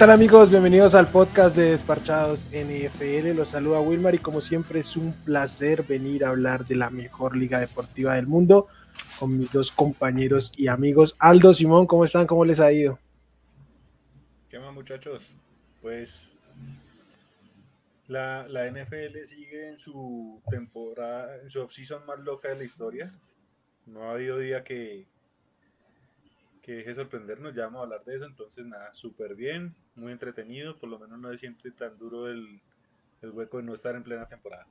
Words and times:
¿Qué 0.00 0.06
tal 0.06 0.14
amigos? 0.14 0.48
Bienvenidos 0.48 0.94
al 0.94 1.08
podcast 1.08 1.54
de 1.54 1.72
Desparchados 1.72 2.40
NFL. 2.54 3.36
Los 3.36 3.50
saluda 3.50 3.82
Wilmar 3.82 4.14
y 4.14 4.18
como 4.18 4.40
siempre 4.40 4.80
es 4.80 4.96
un 4.96 5.12
placer 5.12 5.82
venir 5.82 6.24
a 6.24 6.30
hablar 6.30 6.64
de 6.66 6.74
la 6.74 6.88
mejor 6.88 7.36
liga 7.36 7.60
deportiva 7.60 8.14
del 8.14 8.26
mundo 8.26 8.68
con 9.18 9.36
mis 9.36 9.52
dos 9.52 9.70
compañeros 9.70 10.54
y 10.56 10.68
amigos. 10.68 11.16
Aldo, 11.18 11.52
Simón, 11.52 11.86
¿cómo 11.86 12.06
están? 12.06 12.26
¿Cómo 12.26 12.46
les 12.46 12.60
ha 12.60 12.72
ido? 12.72 12.98
¿Qué 14.48 14.58
más 14.58 14.72
muchachos? 14.72 15.34
Pues 15.82 16.32
la, 18.08 18.48
la 18.48 18.70
NFL 18.70 19.18
sigue 19.26 19.68
en 19.68 19.76
su 19.76 20.40
temporada, 20.48 21.42
en 21.42 21.50
su 21.50 21.60
off-season 21.60 22.06
más 22.06 22.20
loca 22.20 22.48
de 22.48 22.56
la 22.56 22.64
historia. 22.64 23.12
No 23.84 24.04
ha 24.04 24.12
habido 24.12 24.38
día 24.38 24.64
que, 24.64 25.04
que 26.62 26.76
deje 26.76 26.94
sorprendernos, 26.94 27.54
ya 27.54 27.64
vamos 27.64 27.80
a 27.80 27.82
hablar 27.84 28.04
de 28.04 28.16
eso, 28.16 28.24
entonces 28.24 28.66
nada, 28.66 28.92
súper 28.92 29.34
bien, 29.34 29.74
muy 29.94 30.12
entretenido, 30.12 30.76
por 30.76 30.88
lo 30.88 30.98
menos 30.98 31.18
no 31.18 31.30
se 31.30 31.38
siente 31.38 31.70
tan 31.70 31.98
duro 31.98 32.28
el, 32.28 32.60
el 33.22 33.30
hueco 33.30 33.58
de 33.58 33.64
no 33.64 33.74
estar 33.74 33.94
en 33.94 34.02
plena 34.02 34.26
temporada. 34.26 34.66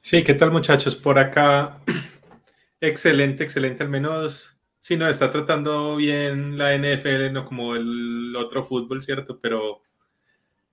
Sí, 0.00 0.24
¿qué 0.24 0.34
tal 0.34 0.50
muchachos? 0.50 0.96
Por 0.96 1.18
acá, 1.18 1.82
excelente, 2.80 3.44
excelente, 3.44 3.82
al 3.82 3.90
menos, 3.90 4.58
sí, 4.78 4.96
no, 4.96 5.08
está 5.08 5.30
tratando 5.30 5.96
bien 5.96 6.58
la 6.58 6.74
NFL, 6.74 7.32
no 7.32 7.44
como 7.44 7.76
el 7.76 8.34
otro 8.36 8.62
fútbol, 8.62 9.02
¿cierto? 9.02 9.38
Pero, 9.40 9.82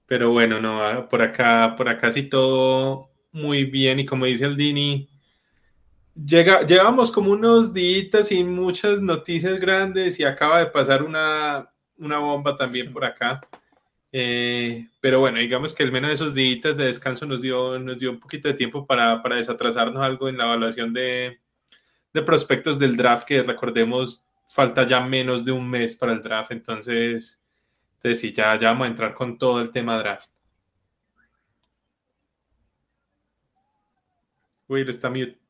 pero 0.06 0.32
bueno, 0.32 0.62
no, 0.62 1.10
por 1.10 1.22
acá, 1.22 1.76
por 1.78 1.90
acá 1.90 2.12
sí 2.12 2.24
todo 2.24 3.12
muy 3.32 3.66
bien 3.66 4.00
y 4.00 4.06
como 4.06 4.26
dice 4.26 4.46
el 4.46 4.56
Dini, 4.58 5.10
Llega, 6.26 6.66
llevamos 6.66 7.12
como 7.12 7.32
unos 7.32 7.74
días 7.74 8.32
y 8.32 8.44
muchas 8.44 9.02
noticias 9.02 9.60
grandes 9.60 10.20
y 10.20 10.24
acaba 10.24 10.60
de 10.60 10.66
pasar 10.68 11.04
una, 11.04 11.70
una 11.98 12.18
bomba 12.18 12.58
también 12.58 12.92
por 12.92 13.06
acá. 13.06 13.42
Eh, 14.12 14.88
pero 15.00 15.20
bueno, 15.20 15.40
digamos 15.40 15.76
que 15.76 15.84
al 15.84 15.92
menos 15.92 16.12
esos 16.12 16.34
días 16.34 16.76
de 16.76 16.86
descanso 16.86 17.26
nos 17.26 17.42
dio, 17.42 17.78
nos 17.78 18.00
dio 18.00 18.10
un 18.10 18.20
poquito 18.20 18.48
de 18.48 18.56
tiempo 18.56 18.86
para, 18.88 19.22
para 19.22 19.36
desatrasarnos 19.36 20.04
algo 20.04 20.28
en 20.28 20.38
la 20.38 20.46
evaluación 20.46 20.92
de, 20.94 21.40
de, 22.14 22.22
prospectos 22.24 22.80
del 22.80 22.98
draft, 22.98 23.28
que 23.28 23.44
recordemos 23.44 24.26
falta 24.48 24.88
ya 24.88 25.00
menos 25.02 25.46
de 25.46 25.52
un 25.52 25.70
mes 25.70 25.96
para 25.96 26.14
el 26.14 26.24
draft, 26.24 26.52
entonces, 26.52 27.44
entonces 27.98 28.20
sí, 28.20 28.34
ya, 28.34 28.58
vamos 28.58 28.86
a 28.88 28.90
entrar 28.90 29.14
con 29.14 29.38
todo 29.38 29.62
el 29.62 29.72
tema 29.72 29.98
draft. 30.00 30.30
Will 34.68 34.90
está 34.90 35.10
mute. 35.10 35.47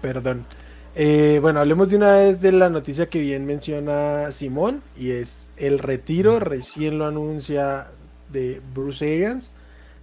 Perdón. 0.00 0.46
Eh, 0.94 1.38
bueno, 1.40 1.60
hablemos 1.60 1.88
de 1.88 1.96
una 1.96 2.16
vez 2.16 2.40
de 2.40 2.52
la 2.52 2.68
noticia 2.68 3.08
que 3.08 3.20
bien 3.20 3.46
menciona 3.46 4.32
Simón 4.32 4.82
y 4.96 5.10
es 5.10 5.46
el 5.56 5.78
retiro, 5.78 6.40
recién 6.40 6.98
lo 6.98 7.06
anuncia 7.06 7.88
de 8.32 8.60
Bruce 8.74 9.04
Arians. 9.04 9.52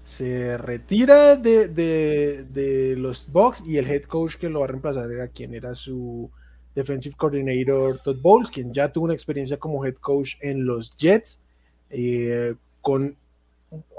Se 0.06 0.58
retira 0.58 1.36
de, 1.36 1.68
de, 1.68 2.96
los 2.96 3.30
Bucks 3.30 3.62
y 3.68 3.78
el 3.78 3.90
head 3.90 4.04
coach 4.04 4.36
que 4.36 4.48
lo 4.48 4.60
va 4.60 4.66
a 4.66 4.70
reemplazar 4.70 5.12
era 5.12 5.28
quien 5.28 5.54
era 5.54 5.76
su 5.76 6.32
defensive 6.74 7.16
coordinator 7.18 8.00
Todd 8.00 8.22
Bowles, 8.22 8.50
quien 8.50 8.74
ya 8.74 8.94
tuvo 8.94 9.06
una 9.06 9.14
experiencia 9.14 9.58
como 9.58 9.84
head 9.86 9.96
coach 9.96 10.36
en 10.40 10.66
los 10.66 10.96
Jets, 10.96 11.42
eh, 11.90 12.56
con 12.82 13.18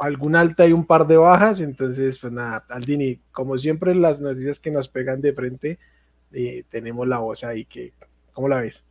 algún 0.00 0.36
alta 0.36 0.66
y 0.66 0.72
un 0.72 0.86
par 0.86 1.06
de 1.06 1.16
bajas. 1.16 1.60
Entonces, 1.60 2.18
pues 2.18 2.32
nada, 2.32 2.64
Aldini, 2.68 3.16
como 3.32 3.58
siempre, 3.58 3.94
las 3.94 4.20
noticias 4.20 4.60
que 4.60 4.70
nos 4.70 4.88
pegan 4.88 5.20
de 5.20 5.32
frente, 5.32 5.78
eh, 6.32 6.64
tenemos 6.70 7.06
la 7.06 7.18
voz 7.18 7.44
ahí. 7.44 7.64
Que, 7.64 7.92
¿Cómo 8.32 8.48
la 8.48 8.60
ves? 8.60 8.84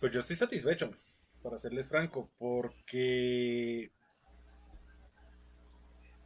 Pues 0.00 0.12
yo 0.12 0.20
estoy 0.20 0.36
satisfecho, 0.36 0.90
para 1.42 1.58
serles 1.58 1.88
franco, 1.88 2.30
porque 2.38 3.90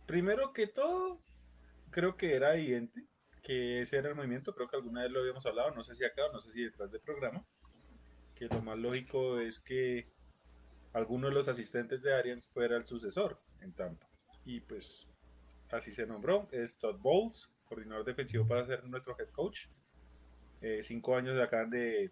primero 0.06 0.52
que 0.52 0.66
todo, 0.66 1.20
creo 1.90 2.16
que 2.16 2.34
era 2.34 2.54
evidente 2.56 3.06
que 3.42 3.82
ese 3.82 3.96
era 3.96 4.10
el 4.10 4.16
movimiento, 4.16 4.54
creo 4.54 4.68
que 4.68 4.76
alguna 4.76 5.02
vez 5.02 5.10
lo 5.10 5.20
habíamos 5.20 5.46
hablado, 5.46 5.70
no 5.70 5.82
sé 5.82 5.94
si 5.94 6.04
acá, 6.04 6.22
no 6.32 6.40
sé 6.40 6.52
si 6.52 6.62
detrás 6.62 6.90
del 6.90 7.00
programa, 7.00 7.44
que 8.34 8.46
lo 8.46 8.60
más 8.62 8.78
lógico 8.78 9.38
es 9.38 9.60
que 9.60 10.08
alguno 10.92 11.28
de 11.28 11.34
los 11.34 11.48
asistentes 11.48 12.02
de 12.02 12.14
Arians 12.14 12.46
fuera 12.48 12.76
el 12.76 12.86
sucesor 12.86 13.40
en 13.60 13.72
Tampa. 13.72 14.08
Y 14.44 14.60
pues 14.60 15.08
así 15.70 15.92
se 15.92 16.06
nombró, 16.06 16.48
Todd 16.80 16.98
Bowles, 16.98 17.50
coordinador 17.64 18.04
defensivo 18.04 18.46
para 18.46 18.66
ser 18.66 18.84
nuestro 18.84 19.16
head 19.18 19.28
coach. 19.30 19.66
Eh, 20.60 20.82
cinco 20.82 21.16
años 21.16 21.40
acá 21.40 21.64
de, 21.64 22.10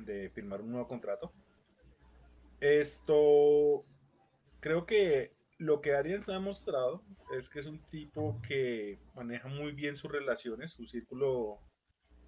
de 0.00 0.30
firmar 0.30 0.60
un 0.60 0.70
nuevo 0.72 0.88
contrato. 0.88 1.32
Esto, 2.60 3.84
creo 4.60 4.86
que 4.86 5.34
lo 5.58 5.80
que 5.80 5.94
Arians 5.94 6.28
ha 6.28 6.40
mostrado 6.40 7.04
es 7.36 7.48
que 7.48 7.60
es 7.60 7.66
un 7.66 7.80
tipo 7.88 8.40
que 8.46 8.98
maneja 9.14 9.48
muy 9.48 9.72
bien 9.72 9.96
sus 9.96 10.10
relaciones, 10.10 10.72
su 10.72 10.86
círculo 10.86 11.60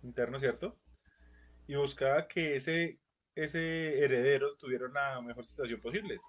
interno, 0.02 0.38
¿cierto? 0.38 0.76
Y 1.66 1.74
buscaba 1.76 2.28
que 2.28 2.56
ese 2.56 3.00
ese 3.34 4.02
heredero 4.02 4.56
tuviera 4.56 4.86
una 4.86 5.20
mejor 5.20 5.46
situación 5.46 5.80
posible. 5.80 6.20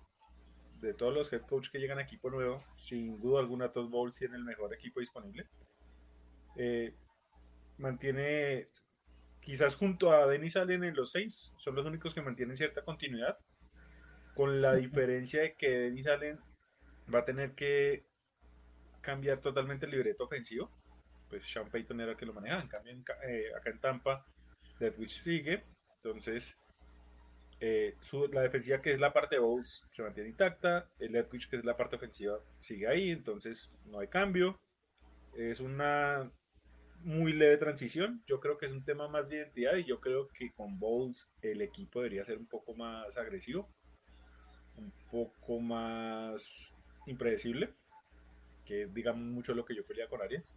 De 0.81 0.93
todos 0.93 1.13
los 1.13 1.31
head 1.31 1.41
coach 1.41 1.69
que 1.69 1.79
llegan 1.79 1.99
a 1.99 2.03
equipo 2.03 2.29
nuevo, 2.29 2.59
sin 2.77 3.19
duda 3.19 3.39
alguna 3.39 3.71
Todd 3.71 3.89
Bowles 3.89 4.17
tiene 4.17 4.35
el 4.35 4.43
mejor 4.43 4.73
equipo 4.73 4.99
disponible. 4.99 5.47
Eh, 6.57 6.95
mantiene, 7.77 8.67
quizás 9.39 9.75
junto 9.75 10.11
a 10.11 10.27
Denis 10.27 10.57
Allen 10.57 10.83
en 10.83 10.95
los 10.95 11.11
seis, 11.11 11.53
son 11.57 11.75
los 11.75 11.85
únicos 11.85 12.13
que 12.13 12.21
mantienen 12.21 12.57
cierta 12.57 12.83
continuidad, 12.83 13.37
con 14.33 14.61
la 14.61 14.75
diferencia 14.75 15.41
de 15.41 15.55
que 15.55 15.69
Denis 15.69 16.07
Allen 16.07 16.39
va 17.13 17.19
a 17.19 17.25
tener 17.25 17.55
que 17.55 18.05
cambiar 19.01 19.39
totalmente 19.39 19.85
el 19.85 19.91
libreto 19.91 20.25
ofensivo. 20.25 20.69
Pues 21.29 21.45
Sean 21.45 21.69
Payton 21.69 22.01
era 22.01 22.11
el 22.11 22.17
que 22.17 22.25
lo 22.25 22.33
manejaba, 22.33 22.61
en 22.61 22.67
cambio 22.67 22.93
eh, 23.27 23.51
acá 23.55 23.69
en 23.69 23.79
Tampa, 23.79 24.25
Deadwich 24.79 25.21
sigue, 25.23 25.63
entonces 25.95 26.55
eh, 27.59 27.95
la 28.31 28.41
defensiva, 28.41 28.81
que 28.81 28.93
es 28.93 28.99
la 28.99 29.13
parte 29.13 29.35
de 29.35 29.41
Bowles, 29.41 29.83
se 29.91 30.03
mantiene 30.03 30.29
intacta. 30.29 30.89
El 30.99 31.15
Edwidge, 31.15 31.49
que 31.49 31.57
es 31.57 31.65
la 31.65 31.77
parte 31.77 31.95
ofensiva, 31.95 32.39
sigue 32.59 32.87
ahí. 32.87 33.11
Entonces, 33.11 33.71
no 33.85 33.99
hay 33.99 34.07
cambio. 34.07 34.59
Es 35.35 35.59
una 35.59 36.31
muy 37.01 37.33
leve 37.33 37.57
transición. 37.57 38.23
Yo 38.27 38.39
creo 38.39 38.57
que 38.57 38.65
es 38.65 38.71
un 38.71 38.83
tema 38.83 39.07
más 39.07 39.29
de 39.29 39.37
identidad. 39.37 39.75
Y 39.77 39.85
yo 39.85 39.99
creo 39.99 40.27
que 40.27 40.51
con 40.53 40.79
Bowles 40.79 41.27
el 41.41 41.61
equipo 41.61 42.01
debería 42.01 42.25
ser 42.25 42.37
un 42.37 42.47
poco 42.47 42.75
más 42.75 43.17
agresivo. 43.17 43.69
Un 44.77 44.91
poco 45.09 45.59
más 45.59 46.73
impredecible. 47.07 47.73
Que 48.65 48.87
digamos 48.87 49.23
mucho 49.23 49.53
lo 49.53 49.65
que 49.65 49.75
yo 49.75 49.85
quería 49.85 50.09
con 50.09 50.21
Arias. 50.21 50.55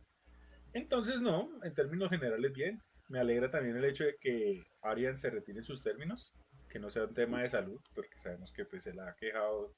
Entonces, 0.72 1.20
no, 1.20 1.50
en 1.62 1.75
términos 1.75 2.10
generales, 2.10 2.53
bien. 2.53 2.82
Me 3.09 3.20
alegra 3.20 3.50
también 3.50 3.76
el 3.76 3.84
hecho 3.84 4.04
de 4.04 4.16
que 4.20 4.62
Arias 4.82 5.20
se 5.20 5.30
retire 5.30 5.59
en 5.59 5.65
sus 5.65 5.82
términos 5.82 6.34
que 6.68 6.78
no 6.78 6.90
sea 6.90 7.04
un 7.04 7.14
tema 7.14 7.42
de 7.42 7.50
salud, 7.50 7.80
porque 7.94 8.18
sabemos 8.18 8.52
que 8.52 8.64
pues 8.64 8.86
él 8.86 8.98
ha 9.00 9.14
quejado 9.16 9.74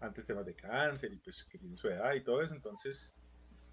antes 0.00 0.26
temas 0.26 0.46
de 0.46 0.54
cáncer 0.54 1.12
y 1.12 1.16
pues 1.16 1.44
que 1.44 1.58
tiene 1.58 1.76
su 1.76 1.88
edad 1.88 2.14
y 2.14 2.22
todo 2.22 2.42
eso, 2.42 2.54
entonces 2.54 3.14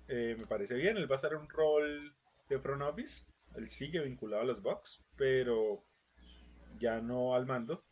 eh, 0.07 0.35
me 0.39 0.45
parece 0.45 0.75
bien, 0.75 0.97
él 0.97 1.09
va 1.09 1.15
a 1.15 1.17
estar 1.17 1.33
en 1.33 1.39
un 1.39 1.49
rol 1.49 2.15
de 2.49 2.59
front 2.59 2.81
office, 2.81 3.23
él 3.55 3.69
sigue 3.69 4.01
vinculado 4.01 4.41
a 4.41 4.45
los 4.45 4.61
Bucks, 4.61 5.03
pero 5.15 5.83
ya 6.79 6.99
no 7.01 7.35
al 7.35 7.45
mando, 7.45 7.83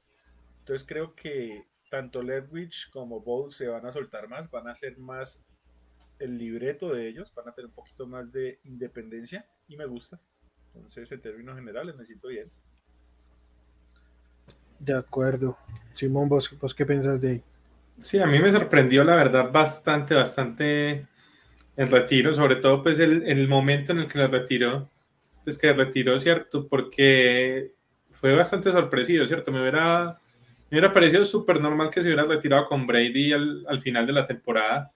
entonces 0.60 0.88
creo 0.88 1.16
que 1.16 1.68
tanto 1.90 2.24
Ledwich 2.24 2.90
como 2.90 3.22
Bowles 3.22 3.56
se 3.56 3.68
van 3.68 3.86
a 3.86 3.92
soltar 3.92 4.28
más, 4.28 4.50
van 4.50 4.68
a 4.68 4.76
ser 4.76 4.98
más 4.98 5.44
el 6.20 6.38
libreto 6.38 6.94
de 6.94 7.08
ellos, 7.08 7.34
van 7.36 7.50
a 7.50 7.54
tener 7.54 7.68
un 7.68 7.76
poquito 7.76 8.08
más 8.08 8.32
de 8.32 8.60
independencia 8.64 9.46
y 9.68 9.78
me 9.78 9.86
gusta. 9.86 10.20
Entonces, 10.74 11.12
en 11.12 11.22
términos 11.22 11.56
generales, 11.56 11.96
me 11.96 12.06
siento 12.06 12.30
bien. 12.30 12.52
De 14.80 14.94
acuerdo. 14.94 15.58
Simón, 15.94 16.30
¿vos, 16.30 16.50
qué 16.76 16.86
pensás 16.86 17.22
de 17.22 17.30
ahí? 17.30 17.42
Sí, 18.00 18.20
a 18.20 18.26
mí 18.26 18.40
me 18.40 18.52
sorprendió 18.52 19.04
la 19.04 19.16
verdad 19.16 19.52
bastante, 19.52 20.16
bastante 20.16 21.08
el 21.76 21.88
retiro, 21.88 22.34
sobre 22.34 22.58
todo 22.58 22.84
pues 22.84 23.00
el, 23.00 23.24
el 23.28 23.48
momento 23.48 23.92
en 23.92 24.00
el 24.00 24.08
que 24.08 24.18
lo 24.18 24.28
retiró, 24.28 24.90
pues 25.44 25.58
que 25.58 25.74
retiró, 25.74 26.18
¿cierto? 26.20 26.68
Porque 26.68 27.74
fue 28.12 28.36
bastante 28.36 28.72
sorpresivo, 28.72 29.26
¿cierto? 29.28 29.52
Me 29.52 29.62
hubiera, 29.62 30.20
me 30.70 30.78
hubiera 30.78 30.94
parecido 30.94 31.26
súper 31.26 31.62
normal 31.62 31.90
que 31.90 32.02
se 32.02 32.08
hubiera 32.08 32.24
retirado 32.24 32.68
con 32.68 32.88
Brady 32.88 33.34
al, 33.34 33.66
al 33.68 33.82
final 33.82 34.08
de 34.08 34.14
la 34.14 34.28
temporada. 34.28 34.92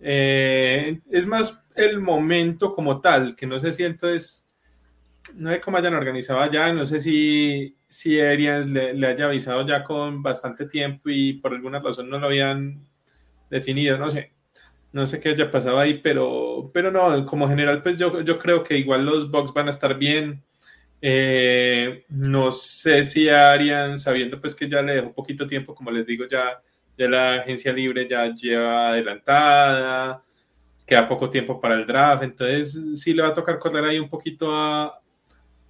Eh, 0.00 1.00
es 1.10 1.26
más 1.26 1.62
el 1.74 2.00
momento 2.00 2.74
como 2.74 3.00
tal, 3.00 3.36
que 3.36 3.46
no 3.46 3.60
sé 3.60 3.72
si 3.72 3.84
entonces 3.84 4.49
no 5.34 5.50
sé 5.50 5.60
cómo 5.60 5.78
hayan 5.78 5.94
organizado 5.94 6.40
allá, 6.40 6.72
no 6.72 6.86
sé 6.86 7.00
si, 7.00 7.76
si 7.88 8.20
Arias 8.20 8.66
le, 8.66 9.06
haya 9.06 9.26
avisado 9.26 9.66
ya 9.66 9.84
con 9.84 10.22
bastante 10.22 10.66
tiempo 10.66 11.10
y 11.10 11.34
por 11.34 11.52
alguna 11.52 11.80
razón 11.80 12.08
no 12.10 12.18
lo 12.18 12.26
habían 12.26 12.86
definido, 13.50 13.98
no 13.98 14.10
sé. 14.10 14.32
No 14.92 15.06
sé 15.06 15.20
qué 15.20 15.30
haya 15.30 15.50
pasado 15.50 15.78
ahí, 15.78 16.00
pero, 16.02 16.70
pero 16.74 16.90
no, 16.90 17.24
como 17.24 17.48
general, 17.48 17.82
pues 17.82 17.98
yo, 17.98 18.22
yo 18.22 18.38
creo 18.38 18.64
que 18.64 18.76
igual 18.76 19.04
los 19.06 19.30
Bucks 19.30 19.52
van 19.52 19.68
a 19.68 19.70
estar 19.70 19.96
bien. 19.96 20.42
Eh, 21.02 22.04
no 22.08 22.52
sé 22.52 23.04
si 23.04 23.28
Arians, 23.28 24.02
sabiendo 24.02 24.40
pues 24.40 24.54
que 24.54 24.68
ya 24.68 24.82
le 24.82 24.94
dejó 24.96 25.12
poquito 25.14 25.46
tiempo, 25.46 25.74
como 25.74 25.90
les 25.90 26.06
digo, 26.06 26.26
ya, 26.28 26.60
ya 26.98 27.08
la 27.08 27.34
agencia 27.36 27.72
libre 27.72 28.08
ya 28.08 28.34
lleva 28.34 28.90
adelantada, 28.90 30.22
queda 30.86 31.08
poco 31.08 31.30
tiempo 31.30 31.60
para 31.60 31.76
el 31.76 31.86
draft, 31.86 32.24
entonces 32.24 33.00
sí 33.00 33.14
le 33.14 33.22
va 33.22 33.28
a 33.28 33.34
tocar 33.34 33.58
correr 33.58 33.84
ahí 33.84 33.98
un 34.00 34.10
poquito 34.10 34.54
a, 34.54 35.00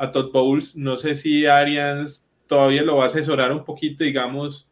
a 0.01 0.11
Todd 0.11 0.33
Bowles. 0.33 0.75
No 0.75 0.97
sé 0.97 1.15
si 1.15 1.47
Arians 1.47 2.27
todavía 2.47 2.83
lo 2.83 2.97
va 2.97 3.05
a 3.05 3.07
asesorar 3.07 3.53
un 3.53 3.65
poquito, 3.65 4.03
digamos, 4.03 4.67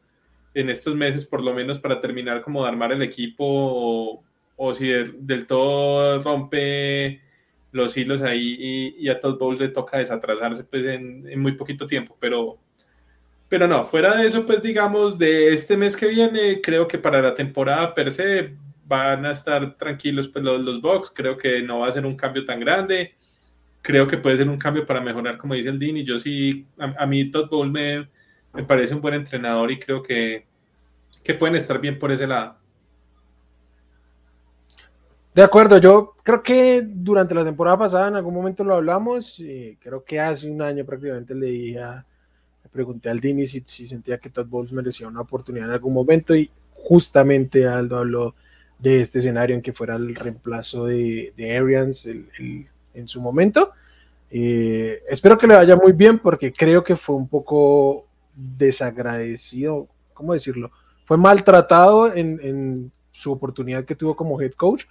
en 0.55 0.71
estos 0.71 0.97
meses, 0.97 1.27
por 1.27 1.43
lo 1.45 1.55
menos 1.55 1.79
para 1.79 2.01
terminar 2.01 2.41
como 2.41 2.63
de 2.63 2.69
armar 2.69 2.93
el 2.93 3.03
equipo, 3.03 4.25
o, 4.57 4.75
si 4.75 4.89
del, 4.89 5.47
todo 5.47 6.21
rompe 6.23 7.21
los 7.71 7.97
hilos 7.97 8.23
ahí 8.23 8.95
y, 8.99 9.09
a 9.11 9.21
Todd 9.21 9.39
Bowles 9.39 9.61
le 9.61 9.69
toca 9.69 9.99
desatrasarse 9.99 10.65
pues 10.65 10.85
en, 10.87 11.41
muy 11.41 11.53
poquito 11.53 11.87
tiempo, 11.87 12.17
pero, 12.19 12.59
pero 13.49 13.69
no, 13.69 13.85
fuera 13.85 14.17
de 14.17 14.27
eso, 14.27 14.47
pues 14.47 14.63
digamos, 14.63 15.19
de 15.19 15.53
este 15.53 15.77
mes 15.77 15.95
que 15.95 16.09
viene, 16.09 16.61
creo 16.63 16.89
que 16.89 16.99
para 16.99 17.21
la 17.21 17.35
temporada 17.35 17.95
per 17.95 18.11
se 18.11 18.57
van 18.87 19.27
a 19.27 19.33
estar 19.33 19.77
tranquilos 19.77 20.27
pues, 20.27 20.43
los, 20.43 20.61
los 20.61 20.81
Bucks, 20.81 21.13
creo 21.15 21.37
que 21.37 21.61
no 21.63 21.81
va 21.81 21.89
a 21.89 21.93
ser 21.93 22.07
un 22.07 22.17
cambio 22.17 22.45
tan 22.47 22.59
grande, 22.59 23.15
creo 23.89 24.07
que 24.07 24.19
puede 24.19 24.37
ser 24.37 24.51
un 24.51 24.59
cambio 24.59 24.85
para 24.85 25.01
mejorar, 25.01 25.39
como 25.39 25.55
dice 25.55 25.71
el 25.71 25.79
Dean, 25.79 25.97
y 25.97 26.05
yo 26.05 26.21
sí, 26.21 26.67
a, 26.79 27.07
mí 27.07 27.31
Todd 27.31 27.49
Bowles 27.49 27.73
me, 27.73 28.07
me, 28.53 28.63
parece 28.63 28.95
un 28.95 29.01
buen 29.01 29.15
entrenador 29.15 29.73
y 29.73 29.79
creo 29.79 30.03
que, 30.03 30.45
que 31.25 31.33
pueden 31.33 31.57
estar 31.57 31.81
bien 31.81 31.99
por 31.99 32.13
ese 32.13 32.27
lado. 32.27 32.59
De 35.35 35.43
acuerdo, 35.43 35.79
yo 35.79 36.17
creo 36.23 36.43
que 36.43 36.83
durante 36.85 37.35
la 37.35 37.47
temporada 37.47 37.79
pasada 37.79 38.09
en 38.09 38.17
algún 38.17 38.35
momento 38.35 38.63
lo 38.63 38.75
hablamos, 38.75 39.41
y 39.41 39.79
creo 39.81 40.05
que 40.05 40.21
hace 40.21 40.51
un 40.51 40.61
año 40.61 40.85
prácticamente 40.85 41.35
le 41.35 41.47
dije 41.47 41.81
le 41.81 42.69
pregunté 42.71 43.09
al 43.09 43.21
Dini 43.21 43.47
si, 43.47 43.63
si, 43.65 43.87
sentía 43.87 44.19
que 44.19 44.29
Todd 44.29 44.49
Bowles 44.49 44.71
merecía 44.71 45.09
una 45.09 45.23
oportunidad 45.23 45.69
en 45.69 45.73
algún 45.73 45.95
momento 45.95 46.37
y 46.37 46.51
justamente 46.75 47.67
Aldo 47.67 47.97
habló 47.97 48.35
de 48.79 49.01
este 49.01 49.21
escenario 49.21 49.57
en 49.57 49.63
que 49.63 49.73
fuera 49.73 49.97
el 49.97 50.15
reemplazo 50.15 50.85
de, 50.85 51.33
de 51.39 51.57
Arians 51.57 52.07
en 52.95 53.09
su 53.09 53.21
momento. 53.21 53.73
Eh, 54.31 55.03
espero 55.09 55.39
que 55.39 55.47
le 55.47 55.55
vaya 55.55 55.77
muy 55.77 55.93
bien 55.93 56.19
porque 56.19 56.53
creo 56.53 56.85
que 56.85 56.97
fue 56.97 57.17
un 57.17 57.29
poco 57.29 58.07
desagradecido, 58.35 59.89
¿cómo 60.13 60.35
decirlo? 60.35 60.71
Fue 61.07 61.17
maltratado 61.17 62.15
en, 62.15 62.39
en 62.43 62.93
su 63.13 63.33
oportunidad 63.33 63.85
que 63.85 63.97
tuvo 63.97 64.15
como 64.15 64.41
head 64.41 64.53
coach 64.53 64.85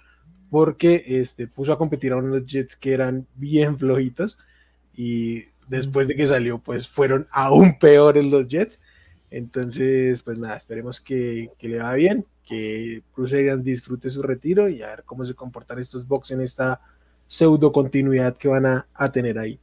porque 0.50 1.04
este, 1.06 1.46
puso 1.46 1.72
a 1.72 1.78
competir 1.78 2.12
a 2.12 2.16
unos 2.16 2.46
Jets 2.46 2.76
que 2.76 2.92
eran 2.92 3.26
bien 3.36 3.78
flojitos 3.78 4.38
y 4.94 5.44
después 5.68 6.08
de 6.08 6.16
que 6.16 6.26
salió 6.26 6.58
pues 6.58 6.88
fueron 6.88 7.28
aún 7.30 7.78
peores 7.78 8.26
los 8.26 8.48
Jets. 8.48 8.78
Entonces, 9.30 10.22
pues 10.22 10.38
nada, 10.38 10.56
esperemos 10.56 11.00
que, 11.00 11.50
que 11.58 11.68
le 11.68 11.78
vaya 11.78 11.92
bien 11.92 12.26
que 12.48 13.02
Bruce 13.14 13.36
Arians 13.36 13.62
disfrute 13.62 14.08
su 14.08 14.22
retiro 14.22 14.70
y 14.70 14.82
a 14.82 14.88
ver 14.88 15.04
cómo 15.04 15.26
se 15.26 15.34
comportan 15.34 15.78
estos 15.78 16.08
box 16.08 16.30
en 16.30 16.40
esta 16.40 16.80
pseudo 17.28 17.72
continuidad 17.72 18.36
que 18.36 18.48
van 18.48 18.66
a, 18.66 19.12
tener 19.12 19.38
ahí. 19.38 19.60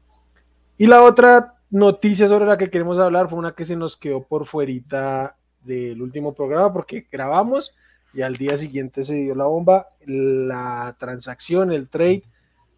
Y 0.77 0.87
la 0.87 1.03
otra 1.03 1.55
noticia 1.69 2.27
sobre 2.27 2.45
la 2.45 2.57
que 2.57 2.69
queremos 2.69 2.97
hablar 2.99 3.29
fue 3.29 3.39
una 3.39 3.51
que 3.51 3.65
se 3.65 3.75
nos 3.75 3.97
quedó 3.97 4.23
por 4.23 4.45
fuerita 4.45 5.35
del 5.63 6.01
último 6.01 6.33
programa 6.33 6.71
porque 6.71 7.05
grabamos 7.11 7.73
y 8.13 8.21
al 8.21 8.37
día 8.37 8.57
siguiente 8.57 9.03
se 9.03 9.15
dio 9.15 9.35
la 9.35 9.45
bomba, 9.45 9.87
la 10.05 10.95
transacción, 10.99 11.71
el 11.71 11.89
trade 11.89 12.23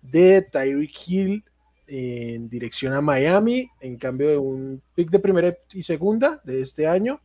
de 0.02 0.42
Tyreek 0.42 0.96
Hill 1.06 1.44
en 1.86 2.50
dirección 2.50 2.94
a 2.94 3.02
Miami 3.02 3.70
en 3.82 3.98
cambio 3.98 4.30
de 4.30 4.38
un 4.38 4.82
pick 4.96 5.10
de 5.10 5.20
primera 5.20 5.56
y 5.74 5.84
segunda 5.84 6.42
de 6.44 6.62
este 6.62 6.88
año 6.88 7.20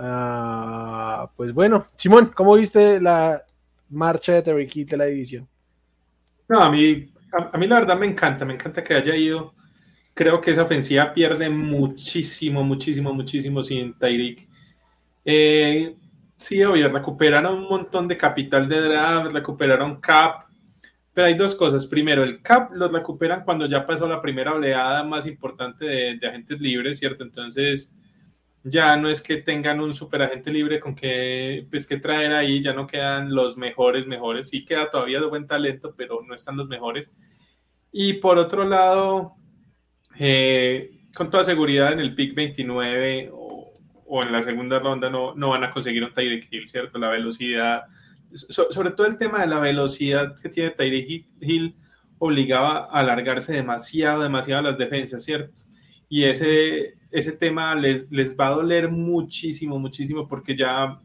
Ah, 0.00 1.28
pues 1.36 1.52
bueno, 1.52 1.86
Simón, 1.96 2.30
¿cómo 2.36 2.54
viste 2.54 3.00
la 3.00 3.44
marcha 3.90 4.34
de 4.34 4.42
Terry 4.42 4.70
Hill 4.72 4.86
de 4.86 4.96
la 4.96 5.06
división? 5.06 5.48
No, 6.48 6.60
a 6.60 6.70
mí, 6.70 7.12
a, 7.32 7.58
mí 7.58 7.66
la 7.66 7.80
verdad 7.80 7.98
me 7.98 8.06
encanta, 8.06 8.44
me 8.44 8.54
encanta 8.54 8.82
que 8.82 8.94
haya 8.94 9.14
ido. 9.14 9.54
Creo 10.14 10.40
que 10.40 10.50
esa 10.50 10.62
ofensiva 10.62 11.12
pierde 11.12 11.48
muchísimo, 11.50 12.64
muchísimo, 12.64 13.12
muchísimo 13.12 13.62
sin 13.62 13.94
Tyreek. 13.98 14.48
Eh, 15.24 15.94
sí, 16.36 16.62
obvio, 16.64 16.88
recuperaron 16.88 17.58
un 17.58 17.68
montón 17.68 18.08
de 18.08 18.16
capital 18.16 18.68
de 18.68 18.80
draft, 18.80 19.32
recuperaron 19.32 20.00
cap, 20.00 20.46
pero 21.12 21.26
hay 21.26 21.34
dos 21.34 21.54
cosas. 21.54 21.86
Primero, 21.86 22.24
el 22.24 22.42
cap 22.42 22.72
lo 22.72 22.88
recuperan 22.88 23.44
cuando 23.44 23.66
ya 23.66 23.86
pasó 23.86 24.08
la 24.08 24.22
primera 24.22 24.54
oleada 24.54 25.04
más 25.04 25.26
importante 25.26 25.84
de, 25.84 26.18
de 26.18 26.28
agentes 26.28 26.60
libres, 26.60 26.98
¿cierto? 26.98 27.24
Entonces, 27.24 27.92
ya 28.64 28.96
no 28.96 29.08
es 29.08 29.22
que 29.22 29.38
tengan 29.38 29.80
un 29.80 29.94
super 29.94 30.22
agente 30.22 30.50
libre 30.50 30.80
con 30.80 30.94
que, 30.94 31.66
pues, 31.70 31.86
que 31.86 31.98
traer 31.98 32.32
ahí, 32.32 32.62
ya 32.62 32.72
no 32.72 32.86
quedan 32.86 33.34
los 33.34 33.56
mejores, 33.56 34.06
mejores, 34.06 34.50
sí 34.50 34.64
queda 34.64 34.90
todavía 34.90 35.20
de 35.20 35.26
buen 35.26 35.46
talento, 35.46 35.94
pero 35.96 36.20
no 36.26 36.34
están 36.34 36.56
los 36.56 36.68
mejores. 36.68 37.10
Y 37.92 38.14
por 38.14 38.38
otro 38.38 38.64
lado, 38.64 39.34
eh, 40.18 40.90
con 41.14 41.30
toda 41.30 41.44
seguridad 41.44 41.92
en 41.92 42.00
el 42.00 42.14
pick 42.14 42.34
29 42.34 43.30
o, 43.32 44.22
en 44.22 44.32
la 44.32 44.42
segunda 44.42 44.78
ronda 44.78 45.10
no, 45.10 45.34
no 45.34 45.50
van 45.50 45.64
a 45.64 45.70
conseguir 45.70 46.02
un 46.02 46.14
Tyreek 46.14 46.48
Hill, 46.50 46.68
¿cierto? 46.68 46.98
La 46.98 47.10
velocidad, 47.10 47.82
sobre 48.32 48.92
todo 48.92 49.06
el 49.06 49.16
tema 49.16 49.40
de 49.40 49.46
la 49.46 49.58
velocidad 49.58 50.34
que 50.40 50.48
tiene 50.48 50.70
Tyreek 50.70 51.26
Hill 51.40 51.76
obligaba 52.18 52.86
a 52.86 53.00
alargarse 53.00 53.52
demasiado, 53.52 54.22
demasiado 54.22 54.62
las 54.62 54.78
defensas, 54.78 55.24
¿cierto? 55.24 55.62
Y 56.08 56.24
ese, 56.24 56.97
ese 57.10 57.32
tema 57.32 57.74
les, 57.74 58.10
les 58.10 58.36
va 58.38 58.48
a 58.48 58.54
doler 58.56 58.90
muchísimo, 58.90 59.78
muchísimo, 59.78 60.28
porque 60.28 60.56
ya, 60.56 61.00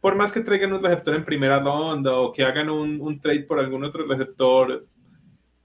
por 0.00 0.14
más 0.14 0.32
que 0.32 0.40
traigan 0.40 0.72
un 0.72 0.82
receptor 0.82 1.14
en 1.14 1.24
primera 1.24 1.60
ronda 1.60 2.16
o 2.16 2.32
que 2.32 2.44
hagan 2.44 2.70
un, 2.70 3.00
un 3.00 3.20
trade 3.20 3.44
por 3.44 3.58
algún 3.58 3.84
otro 3.84 4.06
receptor 4.06 4.86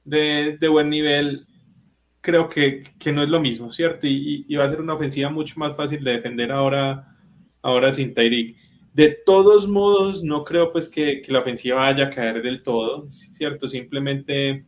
de, 0.04 0.58
de 0.60 0.68
buen 0.68 0.90
nivel, 0.90 1.48
creo 2.22 2.50
que, 2.50 2.82
que, 3.00 3.12
no 3.12 3.24
es 3.24 3.30
lo 3.30 3.40
mismo, 3.40 3.72
¿cierto? 3.72 4.08
Y, 4.08 4.46
y, 4.48 4.56
va 4.56 4.66
a 4.66 4.70
ser 4.70 4.82
una 4.82 4.94
ofensiva 4.94 5.30
mucho 5.30 5.56
más 5.60 5.76
fácil 5.76 6.04
de 6.04 6.12
defender 6.14 6.52
ahora, 6.52 7.16
ahora 7.62 7.92
sin 7.92 8.14
Tyreek. 8.14 8.58
De 8.94 9.10
todos 9.26 9.68
modos, 9.68 10.24
no 10.24 10.44
creo 10.44 10.72
pues 10.72 10.90
que, 10.90 11.22
que 11.22 11.32
la 11.32 11.40
ofensiva 11.40 11.78
vaya 11.78 12.06
a 12.06 12.10
caer 12.10 12.42
del 12.42 12.64
todo, 12.64 13.10
¿cierto? 13.10 13.68
Simplemente 13.68 14.66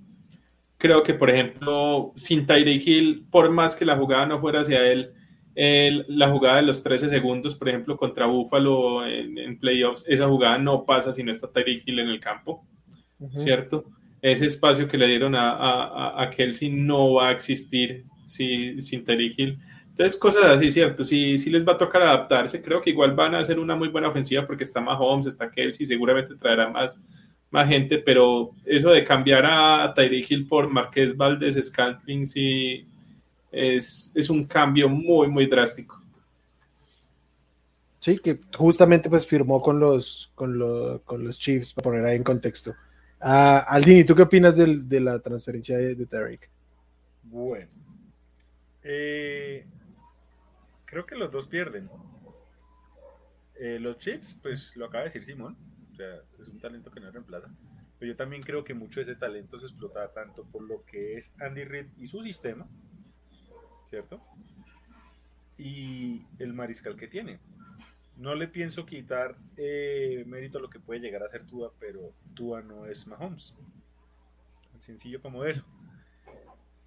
creo 0.80 1.04
que, 1.04 1.14
por 1.14 1.30
ejemplo, 1.30 2.14
sin 2.16 2.48
Tyreek 2.48 2.88
Hill, 2.88 3.26
por 3.30 3.52
más 3.52 3.76
que 3.76 3.86
la 3.86 3.98
jugada 3.98 4.26
no 4.26 4.40
fuera 4.40 4.62
hacia 4.62 4.82
él, 4.88 5.14
la 6.08 6.30
jugada 6.30 6.56
de 6.58 6.64
los 6.64 6.82
13 6.82 7.10
segundos, 7.10 7.54
por 7.54 7.68
ejemplo, 7.68 7.98
contra 7.98 8.26
Buffalo 8.26 9.06
en, 9.06 9.60
playoffs, 9.60 10.06
esa 10.08 10.28
jugada 10.28 10.58
no 10.58 10.86
pasa 10.86 11.12
si 11.12 11.22
no 11.22 11.34
está 11.34 11.52
Tyreek 11.52 11.84
Hill 11.86 12.00
en 12.00 12.08
el 12.08 12.20
campo, 12.20 12.66
¿cierto? 13.36 13.84
Ese 14.22 14.46
espacio 14.46 14.88
que 14.88 14.98
le 14.98 15.08
dieron 15.08 15.36
a, 15.36 16.22
a, 16.22 16.30
Kelsey 16.30 16.70
no 16.70 17.16
va 17.16 17.28
a 17.28 17.32
existir 17.34 18.06
si, 18.26 18.82
sin 18.82 19.04
Tyreek 19.04 19.38
Hill. 19.38 19.60
Entonces, 19.90 20.18
cosas 20.18 20.46
así, 20.46 20.72
¿cierto? 20.72 21.04
Si 21.04 21.38
sí, 21.38 21.50
les 21.50 21.68
va 21.68 21.74
a 21.74 21.78
tocar 21.78 22.04
adaptarse, 22.04 22.62
creo 22.62 22.80
que 22.80 22.92
igual 22.92 23.14
van 23.16 23.36
a 23.36 23.40
hacer 23.40 23.60
una 23.60 23.76
muy 23.76 23.90
buena 23.90 24.08
ofensiva 24.08 24.48
porque 24.48 24.64
está 24.64 24.80
Mahomes, 24.80 25.26
está 25.28 25.52
Kelsey, 25.52 25.86
seguramente 25.86 26.36
traerá 26.36 26.70
más, 26.70 27.04
más 27.52 27.68
gente, 27.68 27.98
pero 28.00 28.52
eso 28.66 28.90
de 28.90 29.04
cambiar 29.04 29.46
a 29.46 29.94
Tyreek 29.94 30.30
Hill 30.30 30.48
por 30.48 30.70
Marqués 30.70 31.16
Valdez 31.16 31.56
Scantling 31.66 32.28
sí 32.28 32.88
es, 33.52 34.12
es, 34.16 34.30
un 34.30 34.44
cambio 34.46 34.88
muy, 34.88 35.28
muy 35.28 35.48
drástico. 35.48 36.00
Sí, 38.00 38.18
que 38.18 38.40
justamente 38.56 39.10
pues 39.10 39.26
firmó 39.26 39.62
con 39.62 39.80
los, 39.80 40.32
con, 40.36 41.02
con 41.04 41.24
los 41.24 41.40
Chiefs, 41.40 41.74
para 41.74 41.84
poner 41.84 42.06
ahí 42.06 42.16
en 42.16 42.24
contexto. 42.24 42.72
Uh, 43.22 43.66
Aldini, 43.68 44.06
¿tú 44.06 44.16
qué 44.16 44.22
opinas 44.22 44.56
de, 44.56 44.80
de 44.84 45.00
la 45.02 45.20
transferencia 45.20 45.78
de, 45.78 45.96
de 45.96 46.40
Bueno, 47.24 47.68
eh, 48.84 49.66
creo 50.86 51.06
que 51.06 51.16
los 51.16 51.30
dos 51.32 51.48
pierden. 51.48 51.90
Eh, 53.60 53.78
los 53.80 53.98
Chiefs, 53.98 54.38
pues 54.42 54.76
lo 54.78 54.86
acaba 54.86 55.04
de 55.04 55.10
decir 55.10 55.26
Simón, 55.26 55.58
es 56.40 56.48
un 56.48 56.60
talento 56.60 56.92
que 56.92 57.00
no 57.00 57.12
reemplaza. 57.12 57.50
Pero 57.98 58.14
yo 58.14 58.16
también 58.16 58.42
creo 58.42 58.64
que 58.64 58.74
mucho 58.74 59.00
de 59.00 59.12
ese 59.12 59.16
talento 59.20 59.60
se 59.60 59.66
explota 59.66 60.12
tanto 60.14 60.46
por 60.46 60.64
lo 60.64 60.86
que 60.86 61.18
es 61.18 61.34
Andy 61.40 61.66
Reid 61.66 61.88
y 61.98 62.08
su 62.08 62.24
sistema, 62.24 62.68
¿cierto? 63.90 64.22
Y 65.58 66.26
el 66.40 66.54
mariscal 66.54 66.96
que 66.96 67.08
tiene. 67.08 67.40
No 68.16 68.36
le 68.36 68.48
pienso 68.48 68.86
quitar 68.86 69.38
eh, 69.58 70.24
mérito 70.28 70.58
a 70.58 70.62
lo 70.62 70.70
que 70.70 70.80
puede 70.80 71.02
llegar 71.02 71.24
a 71.24 71.30
ser 71.30 71.46
Tua, 71.46 71.74
pero 71.80 72.14
Tua 72.34 72.62
no 72.62 72.86
es 72.86 73.06
Mahomes. 73.06 73.54
Sencillo 74.80 75.22
como 75.22 75.44
eso. 75.44 75.66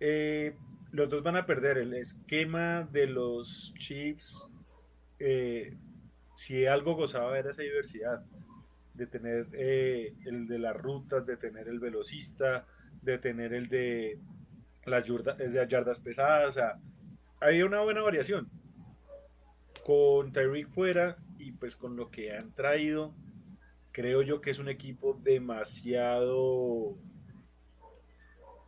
Eh, 0.00 0.56
los 0.92 1.08
dos 1.10 1.22
van 1.22 1.36
a 1.36 1.46
perder. 1.46 1.78
El 1.78 1.94
esquema 1.94 2.84
de 2.90 3.06
los 3.06 3.74
Chiefs, 3.78 4.48
eh, 5.18 5.76
si 6.36 6.64
algo 6.66 6.94
gozaba 6.94 7.38
era 7.38 7.50
esa 7.50 7.62
diversidad 7.62 8.24
de 8.94 9.06
tener 9.06 9.48
eh, 9.52 10.14
el 10.24 10.46
de 10.46 10.58
las 10.58 10.76
rutas, 10.76 11.26
de 11.26 11.36
tener 11.36 11.68
el 11.68 11.80
velocista, 11.80 12.66
de 13.00 13.18
tener 13.18 13.54
el 13.54 13.68
de 13.68 14.18
las 14.84 15.06
yardas 15.06 16.00
pesadas, 16.00 16.50
o 16.50 16.52
sea, 16.52 16.78
hay 17.40 17.62
una 17.62 17.80
buena 17.80 18.02
variación. 18.02 18.48
Con 19.84 20.32
Tyreek 20.32 20.68
fuera 20.68 21.16
y 21.38 21.52
pues 21.52 21.76
con 21.76 21.96
lo 21.96 22.10
que 22.10 22.32
han 22.34 22.52
traído, 22.52 23.14
creo 23.90 24.22
yo 24.22 24.40
que 24.40 24.50
es 24.50 24.58
un 24.58 24.68
equipo 24.68 25.18
demasiado 25.22 26.96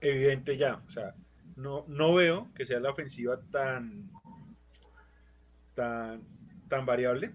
evidente 0.00 0.56
ya. 0.56 0.82
O 0.88 0.90
sea, 0.90 1.14
no, 1.56 1.84
no 1.88 2.14
veo 2.14 2.48
que 2.54 2.66
sea 2.66 2.80
la 2.80 2.90
ofensiva 2.90 3.40
tan, 3.50 4.10
tan, 5.74 6.22
tan 6.68 6.84
variable 6.84 7.32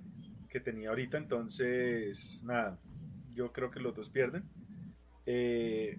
que 0.49 0.59
tenía 0.59 0.89
ahorita. 0.89 1.17
Entonces, 1.17 2.43
nada, 2.45 2.77
yo 3.33 3.51
creo 3.51 3.71
que 3.71 3.79
los 3.79 3.95
dos 3.95 4.09
pierden. 4.09 4.43
Eh, 5.25 5.97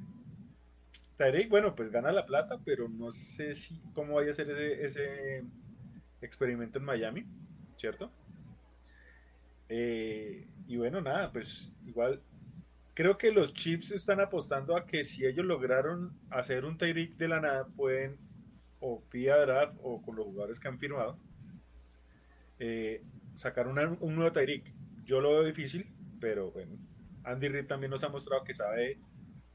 bueno, 1.48 1.74
pues 1.74 1.90
gana 1.90 2.12
la 2.12 2.24
plata, 2.24 2.58
pero 2.64 2.88
no 2.88 3.12
sé 3.12 3.54
si 3.54 3.78
cómo 3.94 4.14
vaya 4.14 4.30
a 4.30 4.34
ser 4.34 4.50
ese, 4.50 4.84
ese 4.84 5.44
experimento 6.22 6.78
en 6.78 6.84
Miami, 6.84 7.26
¿cierto? 7.76 8.10
Eh, 9.68 10.46
y 10.66 10.76
bueno, 10.76 11.00
nada, 11.00 11.30
pues 11.30 11.74
igual 11.86 12.20
creo 12.94 13.16
que 13.16 13.30
los 13.30 13.54
Chips 13.54 13.92
están 13.92 14.20
apostando 14.20 14.76
a 14.76 14.86
que 14.86 15.04
si 15.04 15.24
ellos 15.24 15.46
lograron 15.46 16.12
hacer 16.30 16.64
un 16.64 16.76
Tyreek 16.76 17.16
de 17.16 17.28
la 17.28 17.40
nada, 17.40 17.66
pueden 17.66 18.18
o 18.80 19.02
vía 19.12 19.36
draft 19.36 19.76
o 19.82 20.02
con 20.02 20.16
los 20.16 20.26
jugadores 20.26 20.58
que 20.58 20.68
han 20.68 20.78
firmado, 20.78 21.18
eh, 22.58 23.02
sacar 23.40 23.66
un 23.66 24.14
nuevo 24.16 24.32
Tyreek. 24.32 24.70
Yo 25.04 25.22
lo 25.22 25.30
veo 25.30 25.44
difícil, 25.44 25.90
pero 26.20 26.50
bueno, 26.52 26.76
Andy 27.24 27.48
Reid 27.48 27.66
también 27.66 27.90
nos 27.90 28.04
ha 28.04 28.10
mostrado 28.10 28.44
que 28.44 28.52
sabe 28.52 28.98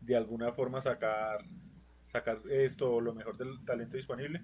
de 0.02 0.16
alguna 0.16 0.52
forma 0.54 0.82
sacar, 0.82 1.46
sacar 2.12 2.40
esto, 2.50 3.00
lo 3.00 3.14
mejor 3.14 3.38
del 3.38 3.64
talento 3.64 3.96
disponible. 3.96 4.44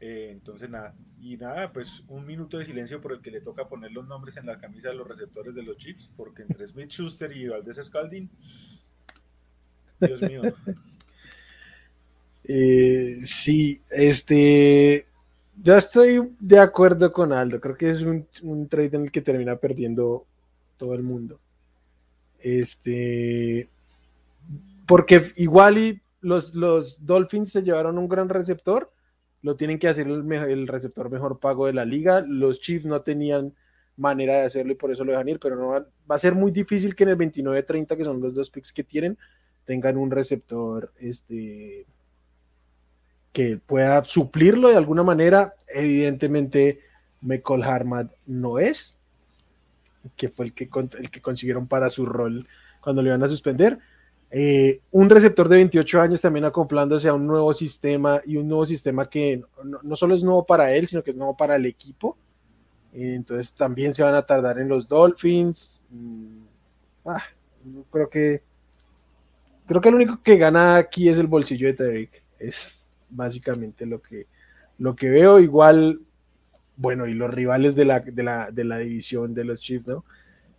Eh, 0.00 0.30
entonces 0.32 0.68
nada, 0.68 0.96
y 1.20 1.36
nada, 1.36 1.72
pues 1.72 2.02
un 2.08 2.26
minuto 2.26 2.58
de 2.58 2.64
silencio 2.64 3.00
por 3.00 3.12
el 3.12 3.20
que 3.20 3.30
le 3.30 3.42
toca 3.42 3.68
poner 3.68 3.92
los 3.92 4.08
nombres 4.08 4.36
en 4.38 4.46
la 4.46 4.58
camisa 4.58 4.88
de 4.88 4.94
los 4.94 5.06
receptores 5.06 5.54
de 5.54 5.62
los 5.62 5.76
chips, 5.76 6.10
porque 6.16 6.42
entre 6.42 6.66
Smith 6.66 6.90
Schuster 6.90 7.30
y 7.36 7.46
Valdez 7.46 7.76
Scalding, 7.80 8.28
Dios 10.00 10.22
mío. 10.22 10.42
Eh, 12.52 13.20
sí, 13.26 13.80
este, 13.90 15.06
yo 15.62 15.76
estoy 15.76 16.30
de 16.38 16.58
acuerdo 16.58 17.10
con 17.12 17.32
Aldo, 17.32 17.60
creo 17.60 17.76
que 17.76 17.90
es 17.90 18.02
un, 18.02 18.68
trade 18.68 18.96
en 18.96 19.02
el 19.04 19.12
que 19.12 19.22
termina 19.22 19.56
perdiendo 19.56 20.26
todo 20.76 20.94
el 20.94 21.02
mundo. 21.02 21.38
Este, 22.38 23.68
porque 24.86 25.32
igual 25.36 25.78
y 25.78 26.00
los, 26.20 26.54
los 26.54 27.04
Dolphins 27.04 27.50
se 27.50 27.62
llevaron 27.62 27.98
un 27.98 28.08
gran 28.08 28.28
receptor, 28.28 28.90
lo 29.42 29.56
tienen 29.56 29.78
que 29.78 29.88
hacer 29.88 30.06
el, 30.06 30.68
receptor 30.68 31.10
mejor 31.10 31.38
pago 31.38 31.66
de 31.66 31.72
la 31.72 31.84
liga. 31.84 32.22
Los 32.26 32.60
Chiefs 32.60 32.84
no 32.84 33.02
tenían 33.02 33.54
manera 33.96 34.34
de 34.34 34.46
hacerlo 34.46 34.72
y 34.72 34.76
por 34.76 34.90
eso 34.90 35.04
lo 35.04 35.12
dejan 35.12 35.28
ir, 35.28 35.38
pero 35.40 35.56
no 35.56 35.68
va, 35.68 35.86
a 36.08 36.18
ser 36.18 36.34
muy 36.34 36.50
difícil 36.50 36.94
que 36.94 37.04
en 37.04 37.10
el 37.10 37.18
29-30, 37.18 37.96
que 37.96 38.04
son 38.04 38.20
los 38.20 38.34
dos 38.34 38.50
picks 38.50 38.72
que 38.72 38.84
tienen, 38.84 39.18
tengan 39.64 39.96
un 39.96 40.10
receptor 40.10 40.92
este, 40.98 41.86
que 43.32 43.58
pueda 43.58 44.04
suplirlo 44.04 44.68
de 44.68 44.76
alguna 44.76 45.02
manera. 45.02 45.54
Evidentemente, 45.68 46.80
Michael 47.20 47.62
Harman 47.62 48.10
no 48.26 48.58
es, 48.58 48.98
que 50.16 50.28
fue 50.28 50.46
el 50.46 50.52
que, 50.54 50.68
el 50.98 51.10
que 51.10 51.20
consiguieron 51.20 51.66
para 51.66 51.90
su 51.90 52.06
rol 52.06 52.44
cuando 52.80 53.02
le 53.02 53.08
iban 53.08 53.22
a 53.22 53.28
suspender. 53.28 53.78
Eh, 54.32 54.80
un 54.92 55.10
receptor 55.10 55.48
de 55.48 55.56
28 55.56 56.00
años 56.00 56.20
también 56.20 56.44
acoplándose 56.44 57.08
a 57.08 57.14
un 57.14 57.26
nuevo 57.26 57.52
sistema 57.52 58.20
y 58.24 58.36
un 58.36 58.46
nuevo 58.46 58.64
sistema 58.64 59.04
que 59.04 59.42
no, 59.82 59.96
solo 59.96 60.14
es 60.14 60.22
nuevo 60.22 60.46
para 60.46 60.72
él, 60.72 60.86
sino 60.86 61.02
que 61.02 61.10
es 61.10 61.16
nuevo 61.16 61.36
para 61.36 61.56
el 61.56 61.66
equipo. 61.66 62.16
Eh, 62.92 63.14
entonces 63.16 63.52
también 63.52 63.92
se 63.92 64.02
van 64.02 64.14
a 64.14 64.22
tardar 64.22 64.58
en 64.58 64.68
los 64.68 64.86
Dolphins. 64.86 65.84
Mm, 65.90 66.42
ah, 67.06 67.22
creo 67.90 68.08
que 68.08 68.42
creo 69.66 69.80
que 69.80 69.90
lo 69.90 69.96
único 69.96 70.20
que 70.22 70.36
gana 70.36 70.76
aquí 70.76 71.08
es 71.08 71.18
el 71.18 71.26
bolsillo 71.26 71.66
de 71.68 71.74
Tarek. 71.74 72.22
Es 72.38 72.79
básicamente 73.10 73.86
lo 73.86 74.00
que, 74.00 74.26
lo 74.78 74.96
que 74.96 75.10
veo. 75.10 75.40
Igual, 75.40 76.00
bueno, 76.76 77.06
y 77.06 77.14
los 77.14 77.32
rivales 77.32 77.74
de 77.74 77.84
la, 77.84 78.00
de 78.00 78.22
la, 78.22 78.50
de 78.50 78.64
la 78.64 78.78
división 78.78 79.34
de 79.34 79.44
los 79.44 79.60
Chiefs, 79.60 79.86
¿no? 79.86 80.04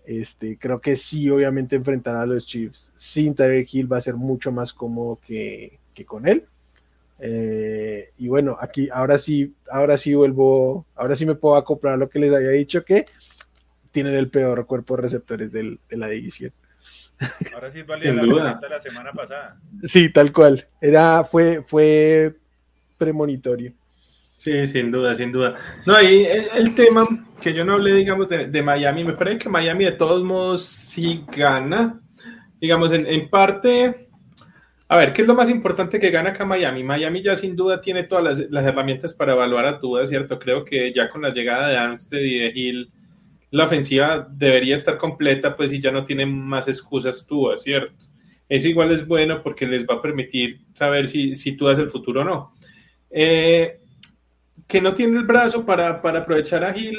Este, 0.06 0.58
creo 0.58 0.80
que 0.80 0.96
sí, 0.96 1.30
obviamente 1.30 1.76
enfrentar 1.76 2.16
a 2.16 2.26
los 2.26 2.46
Chiefs 2.48 2.92
sin 2.96 3.36
Tyreek 3.36 3.72
Hill 3.72 3.92
va 3.92 3.98
a 3.98 4.02
ser 4.02 4.16
mucho 4.16 4.52
más 4.52 4.74
cómodo 4.74 5.20
que, 5.26 5.80
con 6.06 6.28
él. 6.28 6.46
Eh, 7.20 8.10
y 8.18 8.28
bueno, 8.28 8.58
aquí 8.60 8.90
ahora 8.92 9.20
sí, 9.20 9.54
ahora 9.70 10.00
sí 10.00 10.16
vuelvo, 10.16 10.88
ahora 10.96 11.16
sí 11.16 11.28
me 11.28 11.36
puedo 11.36 11.56
acoplar 11.56 12.00
lo 12.00 12.10
que 12.10 12.18
les 12.18 12.34
había 12.34 12.50
dicho 12.50 12.84
que 12.84 13.06
tienen 13.92 14.16
el 14.16 14.30
peor 14.30 14.66
cuerpo 14.66 14.96
de 14.96 15.04
receptores 15.04 15.52
de 15.52 15.78
la 15.92 16.08
división. 16.08 16.52
Ahora 17.54 17.72
sí 17.72 17.84
valía 17.84 18.14
la 18.14 18.60
la 18.68 18.80
semana 18.80 19.12
pasada. 19.14 19.60
Sí, 19.84 20.12
tal 20.12 20.34
cual. 20.34 20.66
Era, 20.80 21.24
fue, 21.24 21.64
fue 21.68 22.36
premonitorio. 23.02 23.74
Sí, 24.36 24.68
sin 24.68 24.92
duda, 24.92 25.16
sin 25.16 25.32
duda. 25.32 25.56
No, 25.88 25.96
ahí 25.96 26.24
el, 26.56 26.76
tema 26.76 27.08
que 27.42 27.52
yo 27.52 27.66
no 27.66 27.74
hablé, 27.74 27.96
digamos, 27.96 28.30
de, 28.30 28.62
Miami, 28.62 29.04
me 29.04 29.14
parece 29.14 29.40
que 29.40 29.50
Miami 29.50 29.86
de 29.86 29.94
todos 29.94 30.24
modos 30.24 30.64
sí 30.64 31.26
gana. 31.36 32.00
Digamos, 32.60 32.92
en, 32.92 33.28
parte, 33.30 34.08
a 34.88 34.98
ver, 34.98 35.14
¿qué 35.14 35.24
es 35.24 35.28
lo 35.28 35.34
más 35.34 35.50
importante 35.50 36.00
que 36.00 36.12
gana 36.12 36.30
acá 36.30 36.46
Miami? 36.46 36.84
Miami 36.84 37.24
ya 37.24 37.36
sin 37.36 37.56
duda 37.56 37.82
tiene 37.82 38.04
todas 38.04 38.40
las, 38.52 38.66
herramientas 38.66 39.16
para 39.16 39.34
evaluar 39.34 39.66
a 39.66 39.80
Tua, 39.80 40.06
¿cierto? 40.06 40.38
Creo 40.38 40.64
que 40.64 40.94
ya 40.94 41.10
con 41.10 41.24
la 41.24 41.34
llegada 41.34 41.70
de 41.70 41.78
Armstead 41.78 42.22
y 42.22 42.38
de 42.38 42.52
Hill, 42.54 42.92
la 43.50 43.66
ofensiva 43.66 44.28
debería 44.32 44.76
estar 44.76 45.00
completa, 45.00 45.56
pues 45.56 45.74
y 45.74 45.82
ya 45.82 45.92
no 45.92 46.04
tiene 46.04 46.28
más 46.28 46.68
excusas 46.68 47.26
Tua, 47.26 47.58
¿cierto? 47.58 48.06
Eso 48.48 48.68
igual 48.68 48.92
es 48.92 49.08
bueno 49.08 49.42
porque 49.42 49.66
les 49.66 49.86
va 49.88 49.96
a 49.96 50.02
permitir 50.02 50.62
saber 50.74 51.08
si, 51.08 51.36
si 51.36 51.56
Tua 51.56 51.74
es 51.74 51.80
el 51.80 51.90
futuro 51.90 52.22
o 52.22 52.26
no. 52.26 52.54
Eh, 53.12 53.78
que 54.68 54.80
no 54.80 54.94
tiene 54.94 55.18
el 55.18 55.26
brazo 55.26 55.66
para, 55.66 56.02
para, 56.02 56.20
aprovechar 56.20 56.64
a 56.64 56.74
Gil, 56.74 56.98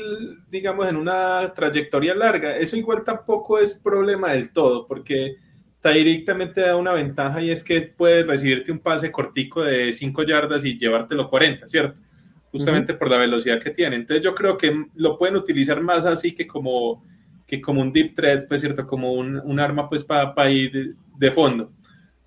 digamos, 0.50 0.87
en 0.88 0.97
una 0.97 1.52
trayectoria 1.54 2.14
larga. 2.14 2.54
Eso 2.59 2.76
igual 2.76 3.02
tampoco 3.02 3.59
es 3.59 3.73
problema 3.73 4.33
del 4.33 4.52
todo, 4.52 4.87
porque 4.87 5.37
Tyreek 5.81 6.26
también 6.26 6.52
te 6.52 6.61
da 6.61 6.76
una 6.76 6.92
ventaja 6.92 7.40
y 7.40 7.50
es 7.50 7.62
que 7.64 7.81
puedes 7.81 8.26
recibirte 8.26 8.71
un 8.71 8.78
pase 8.78 9.11
cortico 9.11 9.62
de 9.62 9.90
5 9.92 10.23
yardas 10.25 10.66
y 10.66 10.78
llevártelo 10.78 11.31
40, 11.31 11.66
¿cierto? 11.66 12.02
Justamente 12.50 12.92
por 12.92 13.11
la 13.11 13.16
velocidad 13.16 13.59
que 13.59 13.71
tiene. 13.71 13.97
Entonces 13.97 14.23
yo 14.23 14.35
creo 14.35 14.59
que 14.59 14.85
lo 14.95 15.16
pueden 15.16 15.37
utilizar 15.37 15.81
más 15.81 16.04
así 16.04 16.35
que 16.35 16.47
como, 16.47 17.02
que 17.47 17.62
como 17.62 17.81
un 17.81 17.90
deep 17.90 18.14
threat, 18.14 18.49
pues, 18.49 18.61
¿cierto? 18.61 18.87
Como 18.87 19.14
un, 19.14 19.40
un 19.42 19.59
arma, 19.59 19.88
pues, 19.88 20.04
para 20.04 20.50
ir 20.50 20.73
de, 20.73 20.95
de 21.16 21.33
fondo. 21.33 21.73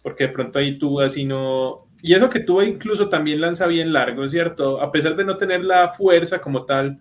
Porque 0.02 0.26
de 0.26 0.34
pronto 0.34 0.58
ahí 0.58 0.80
tú 0.80 1.00
así 1.00 1.24
no, 1.24 1.86
y 2.06 2.14
eso 2.14 2.30
que 2.30 2.40
tuvo 2.40 2.62
incluso 2.62 3.10
también 3.10 3.42
lanza 3.42 3.66
bien 3.66 3.92
largo, 3.92 4.30
¿cierto? 4.30 4.80
A 4.80 4.92
pesar 4.92 5.16
de 5.16 5.26
no 5.26 5.38
tener 5.38 5.66
la 5.66 5.90
fuerza 5.90 6.40
como 6.40 6.64
tal, 6.64 7.00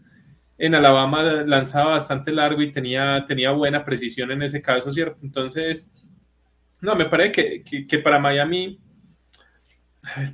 en 0.57 0.75
Alabama 0.75 1.23
lanzaba 1.45 1.91
bastante 1.91 2.33
largo 2.33 2.63
y 2.63 2.73
tenía, 2.73 3.23
tenía 3.29 3.51
buena 3.51 3.85
precisión 3.85 4.31
en 4.31 4.41
ese 4.41 4.63
caso, 4.63 4.91
¿cierto? 4.95 5.19
Entonces, 5.23 5.93
no, 6.81 6.95
me 6.95 7.05
parece 7.05 7.63
que, 7.63 7.87
que, 7.87 7.99
para 7.99 8.19
Miami, 8.19 8.81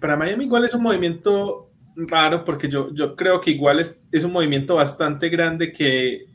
para 0.01 0.17
Miami 0.17 0.45
igual 0.45 0.65
es 0.65 0.75
un 0.75 0.85
movimiento 0.85 1.73
raro 1.97 2.45
porque 2.45 2.69
yo, 2.69 2.95
yo 2.95 3.17
creo 3.17 3.41
que 3.41 3.51
igual 3.51 3.81
es, 3.81 4.01
es 4.13 4.23
un 4.23 4.31
movimiento 4.31 4.77
bastante 4.77 5.31
grande 5.31 5.73
que 5.73 6.27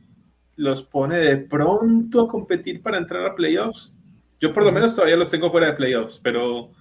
los 0.58 0.84
pone 0.84 1.20
de 1.20 1.38
pronto 1.38 2.20
a 2.20 2.28
competir 2.28 2.82
para 2.82 2.98
entrar 2.98 3.26
a 3.26 3.34
playoffs. 3.34 3.98
Yo 4.42 4.52
por 4.52 4.66
lo 4.66 4.74
menos 4.74 4.94
todavía 4.94 5.16
los 5.16 5.32
tengo 5.32 5.50
fuera 5.50 5.68
de 5.68 5.74
playoffs, 5.74 6.20
pero 6.22 6.74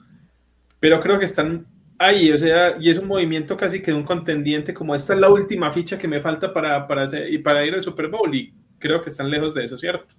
pero 0.84 1.00
creo 1.00 1.18
que 1.18 1.24
están 1.24 1.66
ahí, 1.98 2.30
o 2.30 2.36
sea, 2.36 2.74
y 2.78 2.90
es 2.90 2.98
un 2.98 3.08
movimiento 3.08 3.56
casi 3.56 3.80
que 3.80 3.90
de 3.90 3.96
un 3.96 4.02
contendiente, 4.02 4.74
como 4.74 4.94
esta 4.94 5.14
es 5.14 5.18
la 5.18 5.30
última 5.30 5.72
ficha 5.72 5.98
que 5.98 6.06
me 6.06 6.20
falta 6.20 6.52
para, 6.52 6.86
para, 6.86 7.06
y 7.26 7.38
para 7.38 7.64
ir 7.64 7.72
al 7.72 7.82
Super 7.82 8.08
Bowl, 8.08 8.34
y 8.34 8.52
creo 8.78 9.00
que 9.00 9.08
están 9.08 9.30
lejos 9.30 9.54
de 9.54 9.64
eso, 9.64 9.78
¿cierto? 9.78 10.14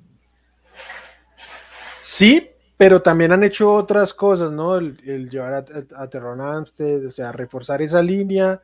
Sí, 2.02 2.50
pero 2.78 3.00
también 3.00 3.32
han 3.32 3.44
hecho 3.44 3.72
otras 3.72 4.12
cosas, 4.12 4.52
¿no? 4.52 4.78
El, 4.78 5.30
llevar 5.30 5.54
a, 5.54 6.02
a, 6.02 6.10
Terron 6.10 6.42
Amstead, 6.42 7.06
o 7.06 7.12
sea, 7.12 7.32
reforzar 7.32 7.84
esa 7.84 8.02
línea. 8.02 8.60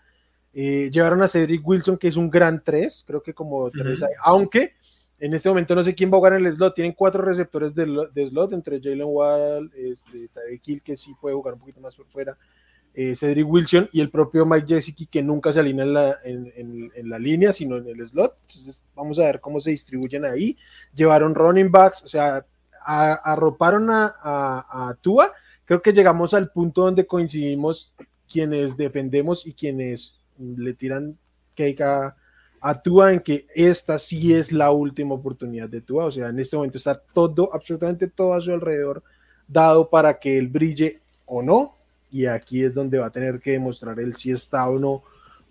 Eh, 0.55 0.89
llevaron 0.91 1.21
a 1.21 1.27
Cedric 1.27 1.61
Wilson, 1.63 1.99
que 1.99 2.07
es 2.07 2.15
un 2.15 2.31
gran 2.31 2.63
3, 2.63 3.03
creo 3.05 3.21
que 3.21 3.35
como 3.35 3.69
tres, 3.69 4.03
aunque 4.23 4.73
en 5.21 5.35
este 5.35 5.49
momento 5.49 5.75
no 5.75 5.83
sé 5.83 5.93
quién 5.93 6.11
va 6.11 6.15
a 6.15 6.17
jugar 6.17 6.33
en 6.33 6.47
el 6.47 6.55
slot. 6.55 6.73
Tienen 6.73 6.93
cuatro 6.93 7.21
receptores 7.21 7.75
de, 7.75 7.85
slot 8.27 8.53
entre 8.53 8.81
Jalen 8.81 9.03
Wall, 9.05 9.71
este, 9.75 10.81
que 10.83 10.97
sí 10.97 11.13
puede 11.21 11.35
jugar 11.35 11.53
un 11.53 11.59
poquito 11.59 11.79
más 11.79 11.95
por 11.95 12.07
fuera, 12.07 12.35
eh, 12.95 13.15
Cedric 13.15 13.47
Wilson 13.47 13.87
y 13.93 14.01
el 14.01 14.09
propio 14.09 14.47
Mike 14.47 14.65
Jessica, 14.67 15.05
que 15.11 15.21
nunca 15.21 15.53
se 15.53 15.59
alinea 15.59 15.85
en 15.85 15.93
la, 15.93 16.17
en, 16.23 17.09
la, 17.09 17.19
línea, 17.19 17.53
sino 17.53 17.77
en 17.77 17.87
el 17.87 18.09
slot. 18.09 18.35
Entonces, 18.41 18.83
vamos 18.95 19.19
a 19.19 19.25
ver 19.25 19.39
cómo 19.39 19.61
se 19.61 19.69
distribuyen 19.69 20.25
ahí. 20.25 20.57
Llevaron 20.95 21.35
running 21.35 21.69
backs, 21.69 22.03
o 22.03 22.07
sea, 22.07 22.43
arroparon 22.83 23.91
a, 23.91 24.15
a, 24.23 24.97
Tua. 25.01 25.31
Creo 25.65 25.83
que 25.83 25.93
llegamos 25.93 26.33
al 26.33 26.49
punto 26.49 26.81
donde 26.81 27.05
coincidimos 27.05 27.93
quienes 28.27 28.75
defendemos 28.75 29.45
y 29.45 29.53
quienes 29.53 30.15
le 30.39 30.73
tiran 30.73 31.15
cake 31.55 31.81
a, 31.81 32.15
a 32.61 32.75
Tua 32.75 33.11
en 33.11 33.19
que 33.21 33.47
esta 33.55 33.97
sí 33.97 34.33
es 34.33 34.51
la 34.51 34.71
última 34.71 35.15
oportunidad 35.15 35.67
de 35.67 35.81
Tua. 35.81 36.05
O 36.05 36.11
sea, 36.11 36.29
en 36.29 36.39
este 36.39 36.55
momento 36.55 36.77
está 36.77 36.93
todo, 36.93 37.49
absolutamente 37.53 38.07
todo 38.07 38.35
a 38.35 38.41
su 38.41 38.51
alrededor 38.51 39.01
dado 39.47 39.89
para 39.89 40.19
que 40.19 40.37
él 40.37 40.47
brille 40.47 40.99
o 41.25 41.41
no. 41.41 41.75
Y 42.11 42.27
aquí 42.27 42.63
es 42.63 42.75
donde 42.75 42.99
va 42.99 43.07
a 43.07 43.11
tener 43.11 43.39
que 43.39 43.51
demostrar 43.51 43.99
él 43.99 44.15
si 44.15 44.31
está 44.31 44.69
o 44.69 44.77
no 44.77 45.01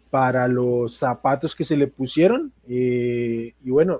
para 0.09 0.47
los 0.47 0.97
zapatos 0.97 1.55
que 1.55 1.65
se 1.65 1.77
le 1.77 1.89
pusieron. 1.89 2.53
Eh, 2.69 3.55
y 3.65 3.71
bueno, 3.71 3.99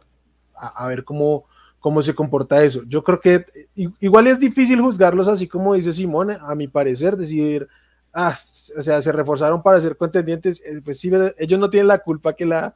a, 0.55 0.87
ver 0.87 1.03
cómo, 1.03 1.45
cómo 1.81 2.03
se 2.03 2.15
comporta 2.15 2.63
eso. 2.63 2.83
Yo 2.87 3.03
creo 3.03 3.21
que 3.21 3.45
igual 3.75 4.29
es 4.29 4.39
difícil 4.39 4.81
juzgarlos 4.81 5.27
así 5.27 5.49
como 5.49 5.75
dice 5.75 5.93
Simón, 5.93 6.31
a 6.31 6.55
mi 6.55 6.69
parecer, 6.69 7.17
decir, 7.17 7.67
ah, 8.13 8.39
o 8.77 8.83
sea, 8.83 9.03
se 9.03 9.11
reforzaron 9.11 9.63
para 9.63 9.81
ser 9.81 9.97
contendientes. 9.97 10.63
Eh, 10.65 10.81
pues 10.85 11.01
sí, 11.01 11.11
ellos 11.39 11.59
no 11.59 11.71
tienen 11.71 11.89
la 11.89 11.99
culpa 11.99 12.35
que 12.35 12.47
la, 12.47 12.75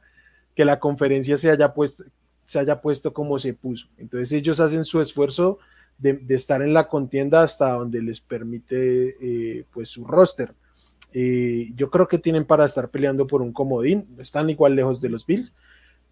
que 0.55 0.65
la 0.65 0.79
conferencia 0.79 1.37
se 1.37 1.49
haya 1.51 1.73
puesto 1.73 2.03
se 2.45 2.59
haya 2.59 2.81
puesto 2.81 3.13
como 3.13 3.39
se 3.39 3.53
puso. 3.53 3.87
Entonces 3.97 4.31
ellos 4.31 4.59
hacen 4.59 4.85
su 4.85 5.01
esfuerzo 5.01 5.59
de, 5.97 6.21
estar 6.29 6.61
en 6.61 6.73
la 6.73 6.87
contienda 6.87 7.43
hasta 7.43 7.71
donde 7.71 8.01
les 8.01 8.21
permite 8.21 9.15
eh, 9.19 9.65
pues 9.73 9.89
su 9.89 10.05
roster. 10.05 10.53
Eh, 11.13 11.71
yo 11.75 11.89
creo 11.89 12.07
que 12.07 12.17
tienen 12.17 12.45
para 12.45 12.65
estar 12.65 12.89
peleando 12.89 13.25
por 13.25 13.41
un 13.41 13.53
comodín, 13.53 14.07
están 14.19 14.49
igual 14.49 14.75
lejos 14.75 15.01
de 15.01 15.09
los 15.09 15.25
Bills, 15.25 15.55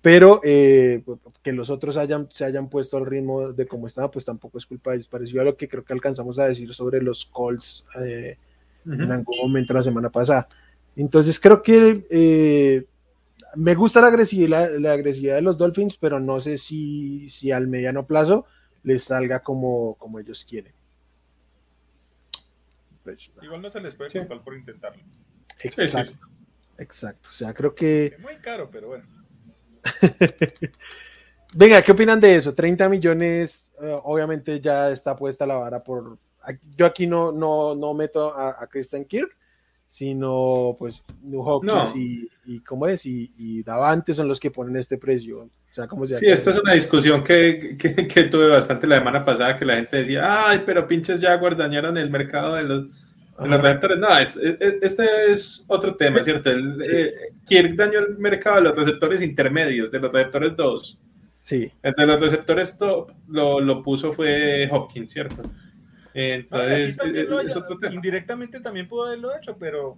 pero 0.01 0.41
eh, 0.43 1.03
que 1.41 1.51
los 1.51 1.69
otros 1.69 1.97
hayan, 1.97 2.27
se 2.31 2.45
hayan 2.45 2.69
puesto 2.69 2.97
al 2.97 3.05
ritmo 3.05 3.51
de 3.51 3.67
como 3.67 3.87
estaban, 3.87 4.11
pues 4.11 4.25
tampoco 4.25 4.57
es 4.57 4.65
culpa 4.65 4.91
de 4.91 4.97
ellos. 4.97 5.07
Pareció 5.07 5.41
a 5.41 5.45
lo 5.45 5.55
que 5.55 5.67
creo 5.67 5.83
que 5.83 5.93
alcanzamos 5.93 6.39
a 6.39 6.45
decir 6.45 6.73
sobre 6.73 7.01
los 7.01 7.25
Colts 7.25 7.85
en 7.95 9.11
algún 9.11 9.37
momento 9.37 9.73
la 9.73 9.83
semana 9.83 10.09
pasada. 10.09 10.47
Entonces 10.95 11.39
creo 11.39 11.61
que 11.61 12.85
me 13.55 13.75
gusta 13.75 14.01
la 14.01 14.07
agresividad, 14.07 14.71
la, 14.77 14.93
agresividad 14.93 15.35
de 15.35 15.41
los 15.41 15.57
Dolphins, 15.57 15.97
pero 15.97 16.19
no 16.19 16.39
sé 16.39 16.57
si, 16.57 17.29
si 17.29 17.51
al 17.51 17.67
mediano 17.67 18.05
plazo 18.05 18.45
les 18.83 19.03
salga 19.03 19.41
como, 19.41 19.95
como 19.95 20.19
ellos 20.19 20.45
quieren. 20.47 20.73
Pues, 23.03 23.31
Igual 23.41 23.61
no 23.61 23.69
se 23.69 23.81
les 23.81 23.95
puede 23.95 24.11
culpar 24.11 24.43
por 24.43 24.55
intentarlo. 24.55 25.03
Exacto. 25.61 26.17
Exacto. 26.77 27.29
O 27.29 27.33
sea, 27.33 27.53
creo 27.53 27.75
que. 27.75 28.17
muy 28.19 28.37
caro, 28.37 28.69
pero 28.71 28.87
bueno. 28.87 29.05
Venga, 31.55 31.81
¿qué 31.81 31.91
opinan 31.91 32.19
de 32.19 32.35
eso? 32.35 32.53
30 32.55 32.89
millones, 32.89 33.71
eh, 33.81 33.95
obviamente 34.03 34.59
ya 34.59 34.89
está 34.89 35.15
puesta 35.15 35.45
la 35.45 35.55
vara 35.55 35.83
por. 35.83 36.17
Yo 36.75 36.85
aquí 36.85 37.05
no, 37.05 37.31
no, 37.31 37.75
no 37.75 37.93
meto 37.93 38.33
a, 38.35 38.61
a 38.61 38.67
Christian 38.67 39.05
Kirk, 39.05 39.37
sino 39.93 40.75
pues 40.79 41.03
New 41.21 41.43
Hawkins 41.43 41.95
y, 41.95 42.27
y, 42.45 42.61
¿cómo 42.61 42.87
es? 42.87 43.05
Y, 43.05 43.31
y, 43.37 43.61
Davante 43.61 44.15
son 44.15 44.27
los 44.27 44.39
que 44.39 44.49
ponen 44.49 44.75
este 44.77 44.97
precio. 44.97 45.41
O 45.41 45.49
sea, 45.69 45.85
¿cómo 45.85 46.07
se 46.07 46.15
sí, 46.15 46.25
esta 46.25 46.49
es 46.49 46.57
una 46.57 46.73
discusión 46.73 47.23
que, 47.23 47.77
que, 47.77 48.07
que, 48.07 48.23
tuve 48.23 48.49
bastante 48.49 48.87
la 48.87 48.97
semana 48.97 49.23
pasada, 49.23 49.55
que 49.55 49.65
la 49.65 49.75
gente 49.75 49.97
decía, 49.97 50.49
ay, 50.49 50.63
pero 50.65 50.87
pinches 50.87 51.21
Jaguars 51.21 51.57
dañaron 51.57 51.95
el 51.99 52.09
mercado 52.09 52.55
de 52.55 52.63
los, 52.63 53.03
de 53.39 53.47
los 53.47 53.61
receptores. 53.61 53.99
No, 53.99 54.07
este 54.17 55.31
es 55.31 55.63
otro 55.67 55.93
tema, 55.93 56.23
¿cierto? 56.23 56.49
El, 56.49 56.81
eh, 56.91 57.13
Kirk 57.45 57.75
dañó 57.75 57.99
el 57.99 58.17
mercado 58.17 58.55
de 58.55 58.61
los 58.63 58.75
receptores 58.75 59.21
intermedios, 59.21 59.91
de 59.91 59.99
los 59.99 60.11
receptores 60.11 60.55
2. 60.55 60.99
Sí. 61.41 61.71
Entre 61.83 62.07
los 62.07 62.19
receptores 62.19 62.75
top 62.79 63.11
lo, 63.27 63.59
lo 63.59 63.83
puso 63.83 64.11
fue 64.11 64.67
Hopkins, 64.71 65.11
¿cierto? 65.11 65.43
Entonces, 66.13 66.99
eh, 67.03 67.27
indirectamente 67.91 68.59
también 68.59 68.87
pudo 68.87 69.07
haberlo 69.07 69.35
hecho, 69.35 69.57
pero 69.57 69.97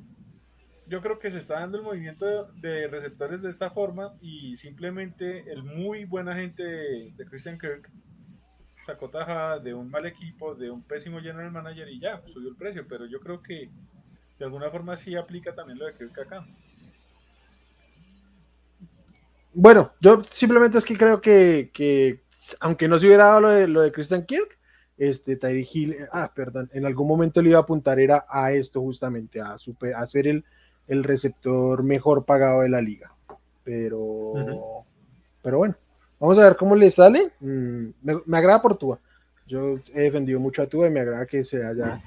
yo 0.88 1.01
creo 1.01 1.19
que 1.19 1.32
se 1.32 1.39
está 1.39 1.60
dando 1.60 1.78
el 1.78 1.84
movimiento 1.84 2.45
de, 2.56 2.88
receptores 2.88 3.41
de 3.41 3.49
esta 3.49 3.69
forma 3.69 4.13
y 4.21 4.56
simplemente 4.56 5.51
el 5.51 5.63
muy 5.63 6.06
buen 6.06 6.30
agente 6.30 6.63
de, 6.63 7.25
Christian 7.30 7.58
Kirk 7.58 7.89
sacó 8.86 9.10
taja 9.10 9.60
de 9.60 9.73
un 9.73 9.89
mal 9.89 10.06
equipo, 10.06 10.54
de 10.54 10.69
un 10.69 10.84
pésimo 10.84 11.19
general 11.19 11.51
manager 11.51 11.89
y 11.89 11.99
ya, 11.99 12.21
subió 12.28 12.49
el 12.49 12.56
precio, 12.56 12.86
pero 12.88 13.06
yo 13.08 13.19
creo 13.19 13.41
que 13.41 13.69
de 14.38 14.45
alguna 14.45 14.69
forma 14.69 14.95
sí 14.95 15.15
aplica 15.15 15.56
también 15.56 15.80
lo 15.80 15.86
de 15.86 15.95
Kirk 15.95 16.19
acá. 16.19 16.45
Bueno, 19.54 19.93
yo 20.01 20.21
simplemente 20.34 20.78
es 20.78 20.86
que 20.86 20.97
creo 20.97 21.19
que, 21.21 22.21
aunque 22.60 22.88
no 22.88 22.99
se 22.99 23.08
hubiera 23.08 23.25
dado 23.25 23.41
lo 23.41 23.49
de, 23.49 23.67
lo 23.67 23.82
de 23.82 23.91
Christian 23.91 24.25
Kirk, 24.25 24.60
este 24.97 25.36
Tyree 25.36 25.67
Hill, 25.71 25.97
ah, 26.12 26.31
perdón, 26.34 26.69
en 26.73 26.86
algún 26.86 27.08
momento 27.08 27.41
le 27.41 27.49
iba 27.49 27.60
a 27.60 27.63
apuntar 27.63 27.99
era 27.99 28.25
a 28.29 28.51
esto 28.53 28.81
justamente, 28.81 29.41
a, 29.41 29.58
super, 29.58 29.93
a 29.93 30.05
ser 30.05 30.27
el, 30.27 30.45
el 30.88 31.03
receptor 31.03 31.84
mejor 31.84 32.25
pagado 32.25 32.62
de 32.62 32.69
la 32.69 32.81
liga. 32.81 33.12
Pero, 33.63 34.86
pero 35.41 35.58
bueno, 35.58 35.75
vamos 36.19 36.38
a 36.38 36.43
ver 36.43 36.55
cómo 36.55 36.75
le 36.75 36.91
sale. 36.91 37.31
Mm, 37.39 37.88
me, 38.03 38.38
agrada 38.38 38.62
por 38.62 38.77
Tua. 38.77 38.99
Yo 39.47 39.79
he 39.93 40.03
defendido 40.03 40.39
mucho 40.39 40.62
a 40.62 40.67
Tua 40.67 40.88
y 40.88 40.91
me 40.91 41.01
agrada 41.01 41.25
que 41.25 41.43
se 41.43 41.65
haya, 41.65 41.99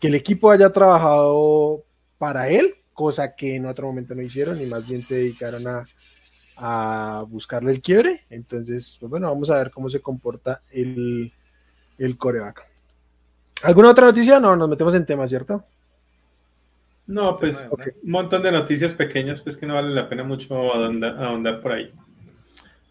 que 0.00 0.08
el 0.08 0.14
equipo 0.14 0.50
haya 0.50 0.72
trabajado 0.72 1.84
para 2.16 2.48
él, 2.48 2.74
cosa 2.94 3.34
que 3.34 3.56
en 3.56 3.66
otro 3.66 3.86
momento 3.86 4.14
no 4.14 4.22
hicieron 4.22 4.60
y 4.60 4.66
más 4.66 4.86
bien 4.88 5.04
se 5.04 5.16
dedicaron 5.16 5.66
a, 5.66 5.86
a 6.56 7.24
buscarle 7.28 7.72
el 7.72 7.82
quiebre. 7.82 8.22
Entonces, 8.30 8.96
pues 8.98 9.10
bueno, 9.10 9.28
vamos 9.28 9.50
a 9.50 9.58
ver 9.58 9.70
cómo 9.70 9.90
se 9.90 10.00
comporta 10.00 10.62
el, 10.70 11.32
el 11.98 12.16
coreback. 12.16 12.64
¿Alguna 13.62 13.90
otra 13.90 14.06
noticia? 14.06 14.38
No, 14.38 14.54
nos 14.56 14.68
metemos 14.68 14.94
en 14.94 15.04
tema, 15.04 15.26
¿cierto? 15.26 15.64
No, 17.06 17.38
pues 17.38 17.64
un 18.02 18.10
montón 18.10 18.42
de 18.42 18.52
noticias 18.52 18.92
pequeñas, 18.92 19.40
pues 19.40 19.56
que 19.56 19.66
no 19.66 19.74
vale 19.74 19.94
la 19.94 20.08
pena 20.08 20.22
mucho 20.22 20.54
ahondar, 20.54 21.60
por 21.60 21.72
ahí. 21.72 21.92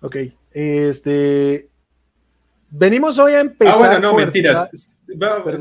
Ok, 0.02 0.16
este. 0.52 1.70
Venimos 2.70 3.18
hoy 3.20 3.34
a 3.34 3.42
empezar. 3.42 3.76
Ah, 3.76 3.78
bueno, 3.78 4.00
no, 4.00 4.16
mentiras. 4.16 4.98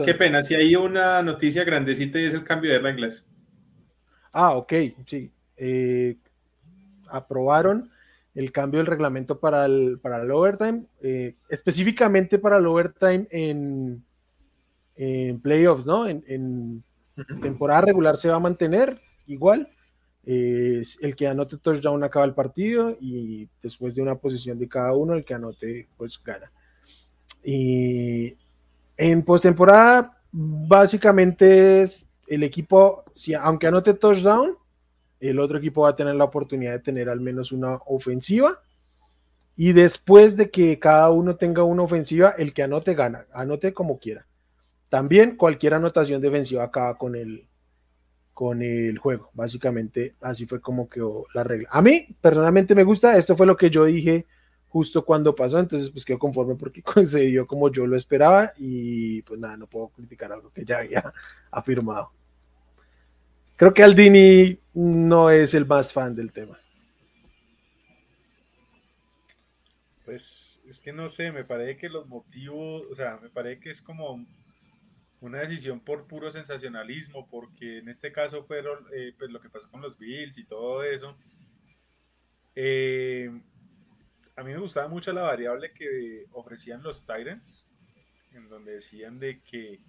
Qué 0.04 0.14
pena, 0.14 0.42
si 0.42 0.54
hay 0.54 0.74
una 0.74 1.22
noticia 1.22 1.64
grandecita 1.64 2.18
y 2.18 2.24
es 2.24 2.34
el 2.34 2.44
cambio 2.44 2.72
de 2.72 2.78
reglas. 2.78 3.28
Ah, 4.32 4.52
ok, 4.54 4.72
sí. 5.06 5.30
Eh, 5.56 6.16
aprobaron 7.08 7.90
el 8.36 8.52
cambio 8.52 8.78
del 8.78 8.86
reglamento 8.86 9.40
para 9.40 9.64
el, 9.64 9.98
para 10.00 10.22
el 10.22 10.30
overtime, 10.30 10.84
eh, 11.00 11.34
específicamente 11.48 12.38
para 12.38 12.58
el 12.58 12.66
overtime 12.66 13.26
en, 13.30 14.04
en 14.94 15.40
playoffs, 15.40 15.86
¿no? 15.86 16.06
En, 16.06 16.84
temporada 17.40 17.80
regular 17.80 18.18
se 18.18 18.28
va 18.28 18.36
a 18.36 18.40
mantener 18.40 19.00
igual. 19.26 19.70
el 20.22 21.16
que 21.16 21.26
anote 21.26 21.56
touchdown 21.56 22.04
acaba 22.04 22.26
el 22.26 22.34
partido 22.34 22.94
y 23.00 23.48
después 23.62 23.94
de 23.94 24.02
una 24.02 24.16
posición 24.16 24.58
de 24.58 24.68
cada 24.68 24.92
uno, 24.92 25.14
el 25.14 25.24
que 25.24 25.32
anote, 25.32 25.88
pues 25.96 26.22
gana. 26.22 26.52
Y 27.42 28.36
en 28.98 29.22
postemporada, 29.22 30.18
básicamente 30.30 31.82
es 31.82 32.06
el 32.26 32.42
equipo, 32.42 33.04
si, 33.14 33.32
aunque 33.32 33.68
anote 33.68 33.94
touchdown, 33.94 34.56
el 35.20 35.40
otro 35.40 35.58
equipo 35.58 35.82
va 35.82 35.90
a 35.90 35.96
tener 35.96 36.14
la 36.14 36.24
oportunidad 36.24 36.72
de 36.72 36.78
tener 36.80 37.08
al 37.08 37.20
menos 37.20 37.52
una 37.52 37.76
ofensiva. 37.86 38.60
Y 39.56 39.72
después 39.72 40.36
de 40.36 40.50
que 40.50 40.78
cada 40.78 41.10
uno 41.10 41.36
tenga 41.36 41.62
una 41.62 41.82
ofensiva, 41.82 42.34
el 42.36 42.52
que 42.52 42.62
anote 42.62 42.94
gana, 42.94 43.26
anote 43.32 43.72
como 43.72 43.98
quiera. 43.98 44.26
También 44.88 45.36
cualquier 45.36 45.74
anotación 45.74 46.20
defensiva 46.20 46.64
acaba 46.64 46.96
con 46.98 47.16
el, 47.16 47.46
con 48.34 48.62
el 48.62 48.98
juego. 48.98 49.30
Básicamente 49.32 50.14
así 50.20 50.44
fue 50.46 50.60
como 50.60 50.88
quedó 50.88 51.26
la 51.32 51.42
regla. 51.42 51.68
A 51.72 51.80
mí 51.80 52.06
personalmente 52.20 52.74
me 52.74 52.84
gusta, 52.84 53.16
esto 53.16 53.34
fue 53.34 53.46
lo 53.46 53.56
que 53.56 53.70
yo 53.70 53.86
dije 53.86 54.26
justo 54.68 55.06
cuando 55.06 55.34
pasó, 55.34 55.58
entonces 55.58 55.90
pues 55.90 56.04
quedo 56.04 56.18
conforme 56.18 56.54
porque 56.54 56.82
concedió 56.94 57.46
como 57.46 57.72
yo 57.72 57.86
lo 57.86 57.96
esperaba 57.96 58.52
y 58.58 59.22
pues 59.22 59.40
nada, 59.40 59.56
no 59.56 59.66
puedo 59.66 59.88
criticar 59.88 60.32
algo 60.32 60.50
que 60.50 60.66
ya 60.66 60.80
había 60.80 61.14
afirmado. 61.50 62.10
Creo 63.56 63.72
que 63.72 63.82
Aldini 63.82 64.60
no 64.74 65.30
es 65.30 65.54
el 65.54 65.64
más 65.64 65.92
fan 65.92 66.14
del 66.14 66.32
tema. 66.32 66.60
Pues 70.04 70.60
es 70.68 70.78
que 70.78 70.92
no 70.92 71.08
sé, 71.08 71.32
me 71.32 71.44
parece 71.44 71.78
que 71.78 71.88
los 71.88 72.06
motivos, 72.06 72.84
o 72.90 72.94
sea, 72.94 73.18
me 73.22 73.30
parece 73.30 73.60
que 73.60 73.70
es 73.70 73.80
como 73.80 74.26
una 75.20 75.40
decisión 75.40 75.80
por 75.80 76.06
puro 76.06 76.30
sensacionalismo, 76.30 77.26
porque 77.28 77.78
en 77.78 77.88
este 77.88 78.12
caso 78.12 78.44
fueron 78.44 78.86
eh, 78.92 79.14
pues 79.18 79.30
lo 79.30 79.40
que 79.40 79.48
pasó 79.48 79.70
con 79.70 79.80
los 79.80 79.96
Bills 79.98 80.38
y 80.38 80.44
todo 80.44 80.84
eso. 80.84 81.16
Eh, 82.54 83.30
a 84.36 84.42
mí 84.42 84.52
me 84.52 84.58
gustaba 84.58 84.86
mucho 84.86 85.12
la 85.12 85.22
variable 85.22 85.72
que 85.72 86.26
ofrecían 86.32 86.82
los 86.82 87.06
Tyrants, 87.06 87.66
en 88.32 88.48
donde 88.48 88.74
decían 88.74 89.18
de 89.18 89.40
que 89.40 89.80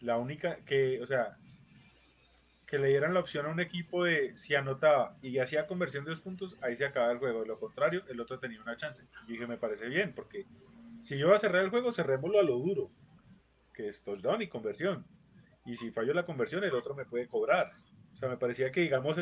la 0.00 0.16
única 0.16 0.56
que, 0.64 1.02
o 1.02 1.06
sea, 1.06 1.36
que 2.66 2.78
le 2.78 2.88
dieran 2.88 3.14
la 3.14 3.20
opción 3.20 3.46
a 3.46 3.50
un 3.50 3.60
equipo 3.60 4.04
de 4.04 4.36
si 4.36 4.54
anotaba 4.54 5.16
y 5.22 5.38
hacía 5.38 5.66
conversión 5.66 6.04
de 6.04 6.10
dos 6.10 6.20
puntos, 6.20 6.56
ahí 6.60 6.76
se 6.76 6.84
acaba 6.84 7.12
el 7.12 7.18
juego. 7.18 7.40
De 7.40 7.46
lo 7.46 7.60
contrario, 7.60 8.02
el 8.08 8.20
otro 8.20 8.40
tenía 8.40 8.60
una 8.60 8.76
chance. 8.76 9.04
Y 9.28 9.32
dije, 9.32 9.46
me 9.46 9.56
parece 9.56 9.88
bien, 9.88 10.12
porque 10.14 10.46
si 11.04 11.16
yo 11.16 11.32
a 11.32 11.38
cerrar 11.38 11.62
el 11.62 11.70
juego, 11.70 11.92
cerrémoslo 11.92 12.40
a 12.40 12.42
lo 12.42 12.58
duro, 12.58 12.90
que 13.72 13.88
es 13.88 14.02
touchdown 14.02 14.42
y 14.42 14.48
conversión. 14.48 15.06
y 15.64 15.76
si 15.76 15.90
fallo 15.90 16.14
la 16.14 16.26
conversión, 16.26 16.64
el 16.64 16.74
otro 16.74 16.94
me 16.94 17.04
puede 17.04 17.28
cobrar. 17.28 17.72
O 18.14 18.16
sea, 18.16 18.28
me 18.28 18.36
parecía 18.36 18.70
que, 18.72 18.80
digamos, 18.80 19.20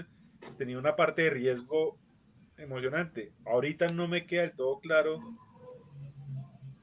tenía 0.57 0.79
una 0.79 0.97
parte 0.97 1.23
de 1.23 1.31
riesgo 1.31 1.99
emocionante. 2.57 3.33
Ahorita 3.45 3.89
no 3.89 4.09
me 4.09 4.27
queda 4.27 4.43
del 4.43 4.53
todo 4.53 4.79
claro 4.81 5.21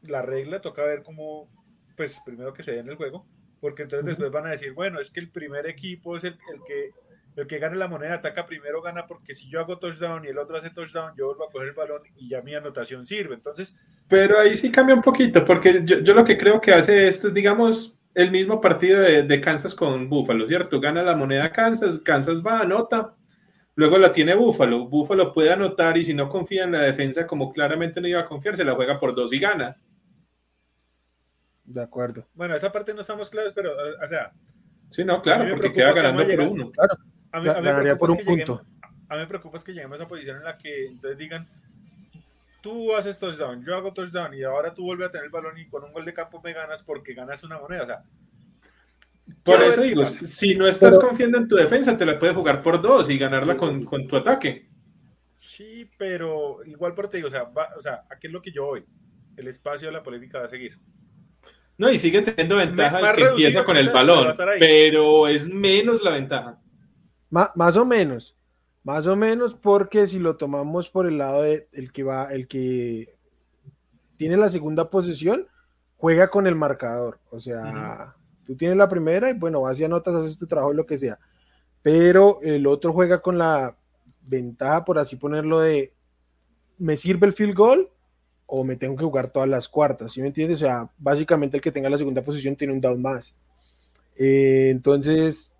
la 0.02 0.22
regla, 0.22 0.62
toca 0.62 0.84
ver 0.84 1.04
cómo, 1.04 1.50
pues 1.96 2.20
primero 2.26 2.54
que 2.54 2.64
se 2.64 2.72
dé 2.72 2.80
en 2.80 2.90
el 2.90 2.96
juego, 2.96 3.26
porque 3.62 3.84
entonces 3.84 4.06
después 4.06 4.32
van 4.32 4.48
a 4.48 4.52
decir, 4.52 4.74
bueno, 4.74 5.00
es 5.00 5.12
que 5.12 5.22
el 5.22 5.30
primer 5.30 5.68
equipo 5.68 6.18
es 6.18 6.26
el, 6.26 6.34
el 6.54 6.64
que 6.68 6.92
el 7.36 7.48
que 7.48 7.60
gane 7.60 7.78
la 7.78 7.88
moneda 7.88 8.16
ataca 8.16 8.46
primero 8.46 8.82
gana 8.82 9.08
porque 9.08 9.36
si 9.36 9.50
yo 9.50 9.62
hago 9.62 9.78
touchdown 9.78 10.26
y 10.26 10.30
el 10.30 10.38
otro 10.38 10.58
hace 10.58 10.70
touchdown, 10.70 11.14
yo 11.18 11.28
vuelvo 11.28 11.46
a 11.46 11.52
coger 11.52 11.70
el 11.70 11.74
balón 11.74 12.02
y 12.18 12.30
ya 12.30 12.42
mi 12.42 12.54
anotación 12.54 13.08
sirve. 13.08 13.36
Entonces... 13.36 13.76
Pero 14.10 14.38
ahí 14.38 14.56
sí 14.56 14.70
cambia 14.70 14.96
un 14.96 15.02
poquito, 15.02 15.46
porque 15.46 15.82
yo, 15.86 16.00
yo 16.00 16.14
lo 16.14 16.26
que 16.26 16.38
creo 16.38 16.60
que 16.60 16.74
hace 16.74 17.08
esto 17.08 17.30
es, 17.30 17.34
digamos, 17.34 17.98
el 18.14 18.32
mismo 18.32 18.60
partido 18.60 19.00
de, 19.00 19.24
de, 19.24 19.42
Kansas 19.42 19.74
con 19.74 20.10
Buffalo, 20.10 20.46
¿cierto? 20.46 20.82
Gana 20.82 21.04
la 21.04 21.16
moneda 21.16 21.52
Kansas, 21.52 22.00
Kansas 22.00 22.46
va, 22.46 22.60
anota, 22.60 23.16
luego 23.76 23.98
la 23.98 24.12
tiene 24.12 24.36
Buffalo, 24.36 24.90
Buffalo 24.90 25.32
puede 25.32 25.54
anotar 25.54 25.98
y 25.98 26.04
si 26.04 26.14
no 26.14 26.28
confía 26.28 26.66
en 26.66 26.74
la 26.74 26.82
defensa 26.82 27.26
como 27.26 27.54
claramente 27.54 28.02
no 28.02 28.10
iba 28.10 28.20
a 28.20 28.26
confiar, 28.26 28.58
se 28.58 28.66
la 28.66 28.76
juega 28.76 29.00
por 29.00 29.16
dos 29.16 29.32
y 29.32 29.40
gana. 29.40 29.78
De 31.74 31.82
acuerdo. 31.82 32.26
Bueno, 32.34 32.56
esa 32.56 32.72
parte 32.72 32.94
no 32.94 33.02
estamos 33.02 33.30
claros, 33.30 33.54
pero, 33.54 33.72
o 33.72 34.08
sea... 34.08 34.32
Sí, 34.90 35.06
no, 35.06 35.22
claro, 35.22 35.50
porque 35.50 35.72
queda 35.72 35.94
ganando 35.94 36.26
por 36.26 36.40
uno. 36.40 36.72
Claro. 36.72 36.96
A 37.32 37.40
mí, 37.40 37.48
a 37.48 37.62
mí 37.62 37.96
por 37.96 38.12
un 38.12 38.18
punto. 38.18 38.62
Lleguemos, 38.62 38.66
a 39.08 39.14
mí 39.16 39.20
me 39.22 39.28
preocupa 39.28 39.58
es 39.58 39.64
que 39.64 39.74
lleguemos 39.74 40.00
a 40.00 40.04
esa 40.04 40.10
posición 40.10 40.38
en 40.38 40.44
la 40.44 40.58
que 40.58 40.88
entonces 40.88 41.18
digan, 41.18 41.48
tú 42.62 42.94
haces 42.96 43.18
touchdown, 43.18 43.64
yo 43.66 43.76
hago 43.76 43.94
touchdown 43.94 44.34
y 44.34 44.44
ahora 44.44 44.74
tú 44.74 44.84
vuelves 44.84 45.08
a 45.08 45.12
tener 45.12 45.26
el 45.26 45.32
balón 45.32 45.58
y 45.58 45.68
con 45.68 45.84
un 45.84 45.94
gol 45.94 46.06
de 46.06 46.14
campo 46.14 46.42
me 46.44 46.54
ganas 46.54 46.84
porque 46.84 47.14
ganas 47.14 47.44
una 47.44 47.58
moneda. 47.58 47.84
O 47.84 47.86
sea, 47.86 48.04
por 49.44 49.62
eso 49.62 49.82
digo, 49.82 50.06
si 50.06 50.56
no 50.56 50.68
estás 50.68 50.98
pero, 50.98 51.08
confiando 51.08 51.38
en 51.38 51.48
tu 51.48 51.56
defensa, 51.56 51.98
te 51.98 52.06
la 52.06 52.20
puedes 52.20 52.36
jugar 52.36 52.62
por 52.62 52.82
dos 52.82 53.10
y 53.10 53.18
ganarla 53.18 53.56
con, 53.56 53.86
con 53.86 54.08
tu 54.08 54.18
ataque. 54.18 54.70
Sí, 55.38 55.90
pero 55.98 56.64
igual 56.66 56.94
por 56.94 57.08
te 57.08 57.18
digo, 57.18 57.30
o 57.30 57.32
sea, 57.32 57.44
va, 57.44 57.70
o 57.78 57.82
sea, 57.82 58.04
aquí 58.10 58.28
es 58.28 58.34
lo 58.34 58.42
que 58.42 58.52
yo 58.52 58.66
voy. 58.66 58.86
El 59.38 59.48
espacio 59.48 59.88
de 59.88 59.94
la 59.94 60.04
polémica 60.04 60.40
va 60.40 60.46
a 60.46 60.50
seguir. 60.50 60.78
No, 61.78 61.90
y 61.90 61.98
sigue 61.98 62.22
teniendo 62.22 62.58
ventaja 62.58 63.00
el 63.00 63.16
que 63.16 63.24
empieza 63.24 63.66
con 63.66 63.78
el 63.78 63.90
balón, 63.90 64.34
pero 64.60 65.28
es 65.28 65.48
menos 65.50 66.04
la 66.04 66.12
ventaja. 66.12 66.60
Má, 67.30 67.52
más 67.56 67.76
o 67.78 67.86
menos, 67.86 68.36
más 68.84 69.08
o 69.08 69.16
menos 69.16 69.54
porque 69.54 70.08
si 70.08 70.20
lo 70.20 70.36
tomamos 70.36 70.90
por 70.90 71.08
el 71.08 71.18
lado 71.18 71.42
de 71.44 71.68
el 71.72 71.92
que 71.92 72.04
va, 72.04 72.32
el 72.32 72.48
que 72.48 73.16
tiene 74.18 74.38
la 74.38 74.50
segunda 74.50 74.90
posición, 74.90 75.48
juega 75.98 76.30
con 76.30 76.46
el 76.46 76.56
marcador. 76.56 77.20
O 77.30 77.40
sea, 77.40 77.62
uh 77.62 77.66
-huh. 77.66 78.14
tú 78.46 78.56
tienes 78.56 78.78
la 78.78 78.90
primera 78.90 79.30
y 79.30 79.34
bueno, 79.34 79.62
vas 79.62 79.80
y 79.80 79.84
anotas, 79.84 80.14
haces 80.14 80.38
tu 80.38 80.48
trabajo 80.48 80.74
y 80.74 80.78
lo 80.78 80.86
que 80.86 80.98
sea. 80.98 81.18
Pero 81.82 82.40
el 82.44 82.68
otro 82.68 82.94
juega 82.94 83.22
con 83.22 83.38
la 83.38 83.76
ventaja, 84.22 84.86
por 84.86 85.00
así 85.00 85.16
ponerlo, 85.16 85.62
de 85.62 85.94
me 86.78 86.98
sirve 86.98 87.28
el 87.28 87.34
field 87.34 87.56
goal 87.56 87.90
o 88.54 88.66
me 88.66 88.76
tengo 88.76 88.98
que 88.98 89.06
jugar 89.06 89.32
todas 89.32 89.48
las 89.48 89.70
cuartas, 89.70 90.12
¿sí 90.12 90.22
me 90.22 90.28
entiendes? 90.28 90.58
O 90.58 90.66
sea, 90.66 90.90
básicamente 90.98 91.56
el 91.56 91.64
que 91.64 91.72
tenga 91.72 91.90
la 91.90 91.98
segunda 91.98 92.22
posición 92.22 92.58
tiene 92.58 92.74
un 92.74 92.82
down 92.82 93.02
más. 93.02 93.34
Eh, 94.18 94.68
entonces, 94.70 95.54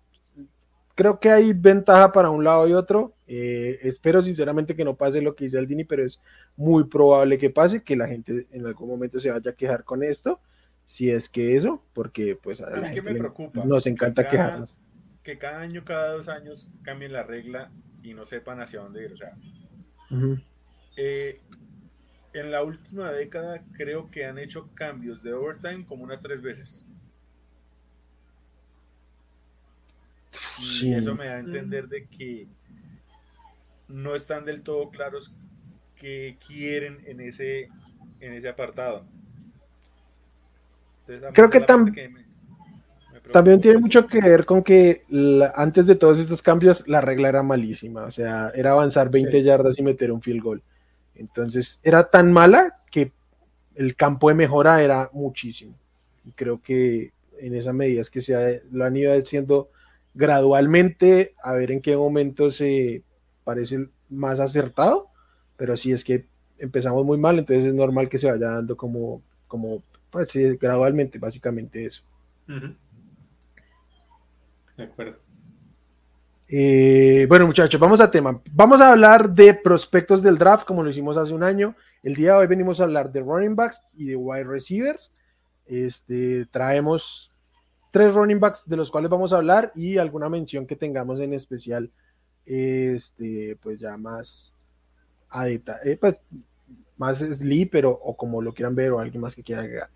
creo 0.94 1.18
que 1.18 1.30
hay 1.30 1.54
ventaja 1.54 2.12
para 2.12 2.28
un 2.28 2.44
lado 2.44 2.68
y 2.68 2.74
otro. 2.74 3.14
Eh, 3.26 3.78
espero 3.80 4.20
sinceramente 4.20 4.76
que 4.76 4.84
no 4.84 4.94
pase 4.94 5.22
lo 5.22 5.34
que 5.34 5.44
dice 5.44 5.56
Aldini, 5.56 5.84
pero 5.84 6.04
es 6.04 6.20
muy 6.54 6.84
probable 6.84 7.38
que 7.38 7.48
pase, 7.48 7.82
que 7.82 7.96
la 7.96 8.08
gente 8.08 8.46
en 8.52 8.66
algún 8.66 8.90
momento 8.90 9.18
se 9.18 9.30
vaya 9.30 9.52
a 9.52 9.54
quejar 9.54 9.84
con 9.84 10.02
esto, 10.02 10.38
si 10.84 11.10
es 11.10 11.30
que 11.30 11.56
eso, 11.56 11.82
porque 11.94 12.36
pues 12.36 12.60
a, 12.60 12.66
a 12.66 12.76
la 12.76 12.88
mí 12.88 12.94
que 12.94 13.00
me 13.00 13.14
preocupa, 13.14 13.64
nos 13.64 13.86
encanta 13.86 14.24
que 14.28 14.36
cada, 14.36 14.48
quejarnos. 14.48 14.80
Que 15.22 15.38
cada 15.38 15.60
año, 15.60 15.82
cada 15.86 16.12
dos 16.12 16.28
años 16.28 16.70
cambien 16.82 17.14
la 17.14 17.22
regla 17.22 17.70
y 18.02 18.12
no 18.12 18.26
sepan 18.26 18.60
hacia 18.60 18.80
dónde 18.80 19.02
ir. 19.06 19.14
O 19.14 19.16
sea, 19.16 19.32
uh 20.10 20.14
-huh. 20.14 20.42
eh, 20.98 21.40
en 22.34 22.50
la 22.50 22.62
última 22.62 23.12
década 23.12 23.62
creo 23.72 24.10
que 24.10 24.24
han 24.24 24.38
hecho 24.38 24.68
cambios 24.74 25.22
de 25.22 25.32
overtime 25.32 25.84
como 25.86 26.04
unas 26.04 26.22
tres 26.22 26.40
veces. 26.40 26.84
Y 30.58 30.64
sí. 30.64 30.94
eso 30.94 31.14
me 31.14 31.26
da 31.26 31.34
a 31.34 31.38
entender 31.40 31.88
de 31.88 32.06
que 32.06 32.46
no 33.88 34.14
están 34.14 34.44
del 34.44 34.62
todo 34.62 34.90
claros 34.90 35.32
qué 35.96 36.36
quieren 36.46 36.98
en 37.06 37.20
ese, 37.20 37.68
en 38.20 38.32
ese 38.32 38.48
apartado. 38.48 39.04
Entonces, 41.06 41.30
Creo 41.34 41.50
que, 41.50 41.60
tam 41.60 41.92
que 41.92 42.08
me, 42.08 42.20
me 42.20 42.32
también 43.32 43.60
tiene 43.60 43.78
mucho 43.78 44.06
que 44.06 44.20
ver 44.20 44.44
con 44.44 44.62
que 44.62 45.04
la, 45.08 45.52
antes 45.54 45.86
de 45.86 45.94
todos 45.94 46.18
estos 46.18 46.42
cambios 46.42 46.86
la 46.88 47.00
regla 47.00 47.28
era 47.28 47.42
malísima, 47.42 48.04
o 48.04 48.10
sea, 48.10 48.50
era 48.54 48.72
avanzar 48.72 49.10
20 49.10 49.30
sí. 49.30 49.42
yardas 49.42 49.78
y 49.78 49.82
meter 49.82 50.10
un 50.10 50.22
field 50.22 50.42
goal. 50.42 50.62
Entonces 51.14 51.80
era 51.82 52.10
tan 52.10 52.32
mala 52.32 52.80
que 52.90 53.12
el 53.74 53.96
campo 53.96 54.28
de 54.28 54.34
mejora 54.34 54.82
era 54.82 55.10
muchísimo. 55.12 55.74
Y 56.24 56.30
creo 56.32 56.60
que 56.60 57.12
en 57.38 57.54
esa 57.54 57.72
medida 57.72 58.00
es 58.00 58.10
que 58.10 58.20
se 58.20 58.34
ha, 58.34 58.60
lo 58.70 58.84
han 58.84 58.96
ido 58.96 59.12
haciendo 59.12 59.70
gradualmente, 60.14 61.34
a 61.42 61.52
ver 61.52 61.72
en 61.72 61.80
qué 61.80 61.96
momento 61.96 62.50
se 62.50 63.02
parece 63.44 63.88
más 64.10 64.40
acertado, 64.40 65.08
pero 65.56 65.76
sí 65.76 65.92
es 65.92 66.04
que 66.04 66.26
empezamos 66.58 67.04
muy 67.04 67.18
mal, 67.18 67.38
entonces 67.38 67.66
es 67.66 67.74
normal 67.74 68.08
que 68.08 68.18
se 68.18 68.30
vaya 68.30 68.46
dando 68.46 68.76
como, 68.76 69.22
como 69.48 69.82
pues 70.10 70.30
gradualmente, 70.60 71.18
básicamente 71.18 71.86
eso. 71.86 72.02
De 74.76 74.84
acuerdo. 74.84 75.18
Eh, 76.54 77.24
bueno, 77.30 77.46
muchachos, 77.46 77.80
vamos 77.80 77.98
a 78.00 78.10
tema. 78.10 78.38
Vamos 78.52 78.78
a 78.82 78.92
hablar 78.92 79.30
de 79.30 79.54
prospectos 79.54 80.22
del 80.22 80.36
draft, 80.36 80.66
como 80.66 80.82
lo 80.82 80.90
hicimos 80.90 81.16
hace 81.16 81.32
un 81.32 81.42
año. 81.42 81.74
El 82.02 82.14
día 82.14 82.32
de 82.32 82.38
hoy 82.40 82.46
venimos 82.46 82.78
a 82.78 82.82
hablar 82.82 83.10
de 83.10 83.20
running 83.20 83.56
backs 83.56 83.80
y 83.96 84.04
de 84.04 84.16
wide 84.16 84.44
receivers. 84.44 85.10
Este, 85.64 86.44
traemos 86.50 87.32
tres 87.90 88.12
running 88.12 88.38
backs 88.38 88.68
de 88.68 88.76
los 88.76 88.90
cuales 88.90 89.10
vamos 89.10 89.32
a 89.32 89.38
hablar 89.38 89.72
y 89.74 89.96
alguna 89.96 90.28
mención 90.28 90.66
que 90.66 90.76
tengamos 90.76 91.20
en 91.20 91.32
especial, 91.32 91.90
este, 92.44 93.56
pues 93.62 93.80
ya 93.80 93.96
más 93.96 94.52
a 95.30 95.46
detalle, 95.46 95.92
eh, 95.92 95.96
pues 95.96 96.16
más 96.98 97.16
sleep, 97.16 97.70
pero 97.70 97.92
o 97.92 98.14
como 98.14 98.42
lo 98.42 98.52
quieran 98.52 98.74
ver 98.74 98.92
o 98.92 98.98
alguien 98.98 99.22
más 99.22 99.34
que 99.34 99.42
quiera 99.42 99.62
agregar. 99.62 99.88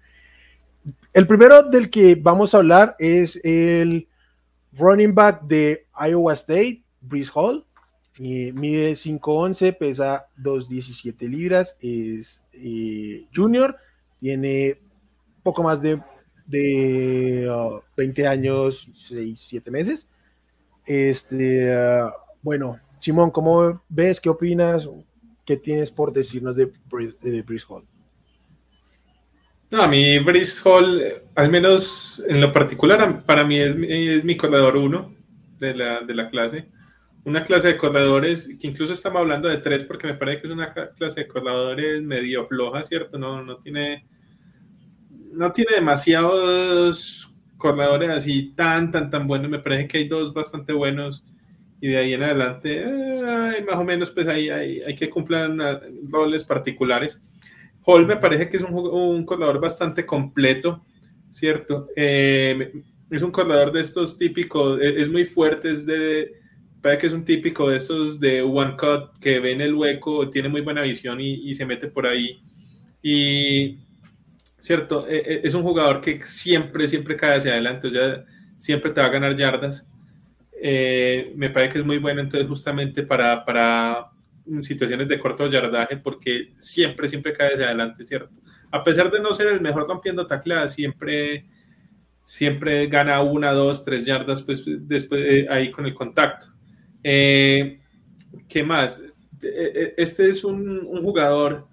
El 1.12 1.26
primero 1.26 1.64
del 1.64 1.90
que 1.90 2.14
vamos 2.14 2.54
a 2.54 2.58
hablar 2.58 2.96
es 2.98 3.38
el 3.44 4.08
running 4.78 5.14
back 5.14 5.42
de 5.42 5.86
Iowa 5.94 6.32
State, 6.34 6.82
Brees 7.00 7.30
Hall. 7.34 7.64
Eh, 8.18 8.50
mide 8.54 8.92
5'11, 8.92 9.76
pesa 9.76 10.26
2'17 10.38 11.28
libras, 11.28 11.76
es 11.80 12.42
eh, 12.52 13.26
junior, 13.34 13.76
tiene 14.20 14.78
poco 15.42 15.62
más 15.62 15.82
de, 15.82 16.00
de 16.46 17.46
uh, 17.46 17.80
20 17.94 18.26
años, 18.26 18.88
6, 19.08 19.38
7 19.38 19.70
meses. 19.70 20.08
Este, 20.86 21.70
uh, 21.76 22.10
bueno, 22.40 22.80
Simón, 23.00 23.30
¿cómo 23.30 23.82
ves? 23.88 24.18
¿Qué 24.18 24.30
opinas? 24.30 24.88
¿Qué 25.44 25.58
tienes 25.58 25.90
por 25.90 26.10
decirnos 26.12 26.56
de, 26.56 26.72
de 27.20 27.42
Brees 27.42 27.66
Hall? 27.68 27.84
No, 29.70 29.82
a 29.82 29.88
mí 29.88 30.18
Brice 30.20 30.60
Hall, 30.64 31.02
al 31.34 31.50
menos 31.50 32.22
en 32.28 32.40
lo 32.40 32.52
particular, 32.52 33.24
para 33.24 33.44
mí 33.44 33.58
es, 33.58 33.74
es 33.76 34.24
mi 34.24 34.36
corredor 34.36 34.76
uno 34.76 35.12
de 35.58 35.74
la, 35.74 36.00
de 36.02 36.14
la, 36.14 36.30
clase. 36.30 36.68
Una 37.24 37.42
clase 37.42 37.68
de 37.68 37.76
corredores, 37.76 38.48
que 38.60 38.68
incluso 38.68 38.92
estamos 38.92 39.20
hablando 39.20 39.48
de 39.48 39.58
tres, 39.58 39.82
porque 39.82 40.06
me 40.06 40.14
parece 40.14 40.42
que 40.42 40.46
es 40.46 40.52
una 40.52 40.72
clase 40.72 41.22
de 41.22 41.26
corredores 41.26 42.00
medio 42.02 42.46
floja, 42.46 42.84
¿cierto? 42.84 43.18
No, 43.18 43.42
no 43.42 43.56
tiene, 43.56 44.06
no 45.32 45.50
tiene 45.50 45.74
demasiados 45.74 47.28
corredores 47.56 48.10
así 48.10 48.52
tan, 48.54 48.92
tan, 48.92 49.10
tan 49.10 49.26
buenos. 49.26 49.50
Me 49.50 49.58
parece 49.58 49.88
que 49.88 49.98
hay 49.98 50.08
dos 50.08 50.32
bastante 50.32 50.72
buenos 50.72 51.24
y 51.80 51.88
de 51.88 51.98
ahí 51.98 52.14
en 52.14 52.22
adelante, 52.22 52.82
eh, 52.84 53.64
más 53.66 53.76
o 53.76 53.84
menos, 53.84 54.10
pues 54.10 54.28
ahí 54.28 54.48
hay, 54.48 54.80
hay 54.82 54.94
que 54.94 55.10
cumplir 55.10 55.50
roles 56.08 56.44
particulares. 56.44 57.20
Hall 57.86 58.04
me 58.04 58.16
parece 58.16 58.48
que 58.48 58.56
es 58.56 58.62
un, 58.64 58.74
un 58.74 59.24
corredor 59.24 59.60
bastante 59.60 60.04
completo, 60.04 60.84
¿cierto? 61.30 61.88
Eh, 61.94 62.72
es 63.10 63.22
un 63.22 63.30
corredor 63.30 63.72
de 63.72 63.80
estos 63.80 64.18
típicos, 64.18 64.80
es, 64.80 65.02
es, 65.02 65.08
muy 65.08 65.24
fuerte, 65.24 65.70
es 65.70 65.86
de, 65.86 66.32
parece 66.82 67.00
que 67.00 67.06
es 67.06 67.12
un 67.12 67.24
típico 67.24 67.70
de 67.70 67.76
estos 67.76 68.18
de 68.18 68.42
one 68.42 68.76
cut 68.76 69.16
que 69.20 69.38
ve 69.38 69.52
en 69.52 69.60
el 69.60 69.74
hueco, 69.74 70.28
tiene 70.30 70.48
muy 70.48 70.62
buena 70.62 70.82
visión 70.82 71.20
y, 71.20 71.54
se 71.54 71.64
mete 71.64 71.86
por 71.86 72.06
ahí. 72.06 72.40
Y, 73.02 73.78
¿cierto? 74.58 75.06
Eh, 75.08 75.42
es 75.44 75.54
un 75.54 75.62
jugador 75.62 76.00
que 76.00 76.20
siempre, 76.24 76.88
siempre 76.88 77.16
cae 77.16 77.36
hacia 77.36 77.52
adelante, 77.52 77.88
siempre 78.58 78.90
te 78.90 79.00
va 79.00 79.06
a 79.06 79.10
ganar 79.10 79.36
yardas. 79.36 79.88
Eh, 80.60 81.32
me 81.36 81.50
parece 81.50 81.74
que 81.74 81.78
es 81.80 81.84
muy 81.84 81.98
bueno, 81.98 82.20
entonces, 82.20 82.48
justamente 82.48 83.04
para, 83.04 83.44
para 83.44 84.10
situaciones 84.60 85.08
de 85.08 85.18
corto 85.18 85.48
yardaje 85.48 85.96
porque 85.96 86.54
siempre, 86.58 87.08
siempre 87.08 87.32
cae 87.32 87.54
hacia 87.54 87.66
adelante, 87.66 88.04
¿cierto? 88.04 88.34
A 88.70 88.82
pesar 88.84 89.10
de 89.10 89.20
no 89.20 89.32
ser 89.32 89.48
el 89.48 89.60
mejor 89.60 89.86
rompiendo 89.86 90.26
tacleadas, 90.26 90.74
siempre, 90.74 91.46
siempre 92.24 92.86
gana 92.86 93.20
una, 93.22 93.52
dos, 93.52 93.84
tres 93.84 94.04
yardas 94.04 94.42
pues, 94.42 94.64
después 94.66 95.22
eh, 95.24 95.46
ahí 95.50 95.70
con 95.70 95.86
el 95.86 95.94
contacto. 95.94 96.48
Eh, 97.02 97.80
¿Qué 98.48 98.62
más? 98.62 99.02
Eh, 99.42 99.94
este 99.96 100.28
es 100.28 100.44
un, 100.44 100.80
jugador 101.02 101.68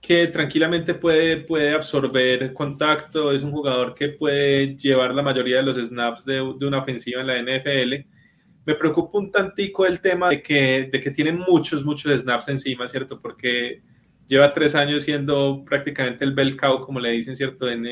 que 0.00 0.26
tranquilamente 0.26 0.94
puede, 0.94 1.38
puede 1.38 1.72
absorber 1.74 2.52
contacto, 2.52 3.32
es 3.32 3.42
un 3.42 3.52
jugador 3.52 3.94
que 3.94 4.08
puede 4.08 4.76
llevar 4.76 5.14
la 5.14 5.22
mayoría 5.22 5.58
de 5.58 5.62
los 5.62 5.76
snaps 5.76 6.24
de, 6.24 6.34
de 6.34 6.66
una 6.66 6.80
ofensiva 6.80 7.20
en 7.20 7.26
la 7.26 7.40
NFL. 7.40 8.21
Me 8.64 8.74
preocupa 8.74 9.18
un 9.18 9.30
tantico 9.30 9.86
el 9.86 10.00
tema 10.00 10.30
de 10.30 10.42
que, 10.42 10.88
de 10.92 11.00
que 11.00 11.10
tienen 11.10 11.38
muchos, 11.38 11.84
muchos 11.84 12.20
snaps 12.20 12.48
encima, 12.48 12.86
¿cierto? 12.86 13.20
Porque 13.20 13.82
lleva 14.26 14.54
tres 14.54 14.74
años 14.74 15.02
siendo 15.02 15.64
prácticamente 15.64 16.24
el 16.24 16.32
bel 16.32 16.56
cow, 16.56 16.84
como 16.84 17.00
le 17.00 17.10
dicen, 17.10 17.36
¿cierto? 17.36 17.68
En, 17.68 17.86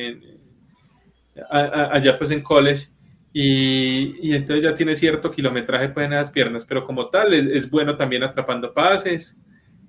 allá 1.51 2.17
pues 2.17 2.31
en 2.31 2.43
college. 2.43 2.89
Y, 3.33 4.35
entonces 4.35 4.65
ya 4.65 4.75
tiene 4.75 4.97
cierto 4.97 5.31
kilometraje 5.31 5.91
pues 5.91 6.07
en 6.07 6.15
esas 6.15 6.31
piernas, 6.31 6.65
pero 6.65 6.85
como 6.85 7.09
tal 7.11 7.33
es, 7.35 7.71
bueno 7.71 7.97
también 7.97 8.23
atrapando 8.25 8.75
pases, 8.75 9.39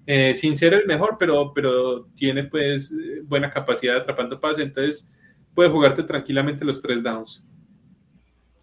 eh, 0.05 0.33
sin 0.35 0.55
ser 0.55 0.73
el 0.73 0.85
mejor, 0.85 1.17
pero, 1.19 1.51
pero 1.53 2.07
tiene 2.15 2.43
pues 2.43 2.93
buena 3.23 3.49
capacidad 3.49 3.97
atrapando 3.97 4.39
pases, 4.39 4.65
entonces 4.65 5.11
puede 5.55 5.69
jugarte 5.69 6.03
tranquilamente 6.03 6.65
los 6.65 6.81
tres 6.81 7.01
downs. 7.01 7.43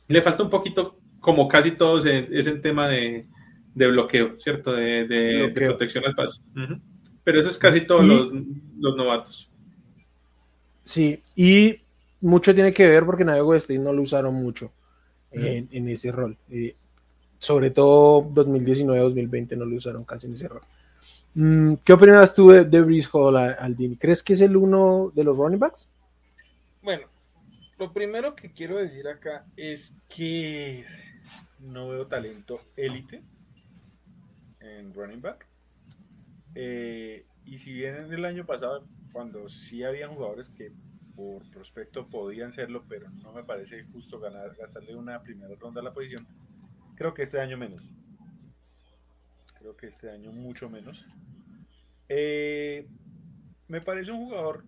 Le 0.07 0.23
falta 0.23 0.43
un 0.43 0.51
poquito, 0.51 0.99
como 1.21 1.49
casi 1.49 1.73
todos, 1.73 2.07
es 2.07 2.47
el 2.47 2.61
tema 2.61 2.89
de, 2.89 3.27
bloqueo, 3.75 4.39
¿cierto? 4.39 4.73
De, 4.73 5.51
protección 5.55 6.05
al 6.07 6.15
pase. 6.15 6.43
Pero 7.25 7.41
eso 7.41 7.51
es 7.51 7.59
casi 7.59 7.83
todos 7.83 8.07
los, 8.07 8.33
los 8.79 8.97
novatos. 8.97 9.51
Sí, 10.85 11.23
y 11.37 11.81
mucho 12.21 12.55
tiene 12.55 12.73
que 12.73 12.87
ver 12.87 13.05
porque 13.05 13.23
en 13.23 13.29
Iowa 13.29 13.57
State 13.59 13.79
no 13.79 13.93
lo 13.93 14.03
usaron 14.03 14.35
mucho 14.35 14.73
en, 15.31 15.89
ese 15.89 16.11
rol. 16.11 16.37
sobre 17.39 17.71
todo 17.71 18.23
2019-2020 18.31 19.57
no 19.57 19.67
lo 19.67 19.77
usaron 19.77 20.05
casi 20.05 20.27
en 20.27 20.35
ese 20.35 20.49
rol. 20.49 20.63
Mm, 21.35 21.75
¿Qué 21.85 21.93
opinas 21.93 22.35
tú 22.35 22.49
de, 22.49 22.65
de 22.65 23.07
Hall, 23.13 23.37
Aldini? 23.37 23.97
¿Crees 23.97 24.23
que 24.23 24.33
es 24.33 24.41
el 24.41 24.57
uno 24.57 25.13
de 25.15 25.25
los 25.25 25.37
running 25.37 25.59
backs? 25.59 25.87
Bueno, 26.83 27.07
lo 27.79 27.93
primero 27.93 28.35
que 28.35 28.51
quiero 28.51 28.79
decir 28.79 29.07
acá 29.07 29.45
es 29.57 29.95
que 30.09 30.85
no 31.61 31.89
veo 31.89 32.07
talento 32.07 32.61
élite 32.77 33.23
en 34.61 34.93
running 34.95 35.21
back. 35.21 35.47
Eh, 36.55 37.27
y 37.45 37.59
si 37.59 37.73
bien 37.73 37.97
en 37.97 38.13
el 38.13 38.25
año 38.25 38.45
pasado, 38.45 38.87
cuando 39.13 39.49
sí 39.49 39.83
había 39.85 40.09
jugadores 40.09 40.51
que 40.51 40.73
por 41.17 41.49
prospecto 41.51 42.09
podían 42.09 42.53
serlo, 42.53 42.85
pero 42.89 43.11
no 43.11 43.33
me 43.33 43.43
parece 43.43 43.83
justo 43.85 44.21
ganar, 44.21 44.55
gastarle 44.57 44.95
una 44.95 45.23
primera 45.23 45.55
ronda 45.57 45.81
a 45.81 45.85
la 45.85 45.93
posición. 45.93 46.27
Creo 46.95 47.15
que 47.15 47.23
este 47.23 47.41
año 47.41 47.57
menos. 47.57 47.83
Creo 49.59 49.77
que 49.77 49.87
este 49.87 50.11
año 50.11 50.33
mucho 50.33 50.69
menos. 50.71 51.07
Eh, 52.09 52.89
me 53.67 53.81
parece 53.81 54.13
un 54.13 54.27
jugador 54.27 54.65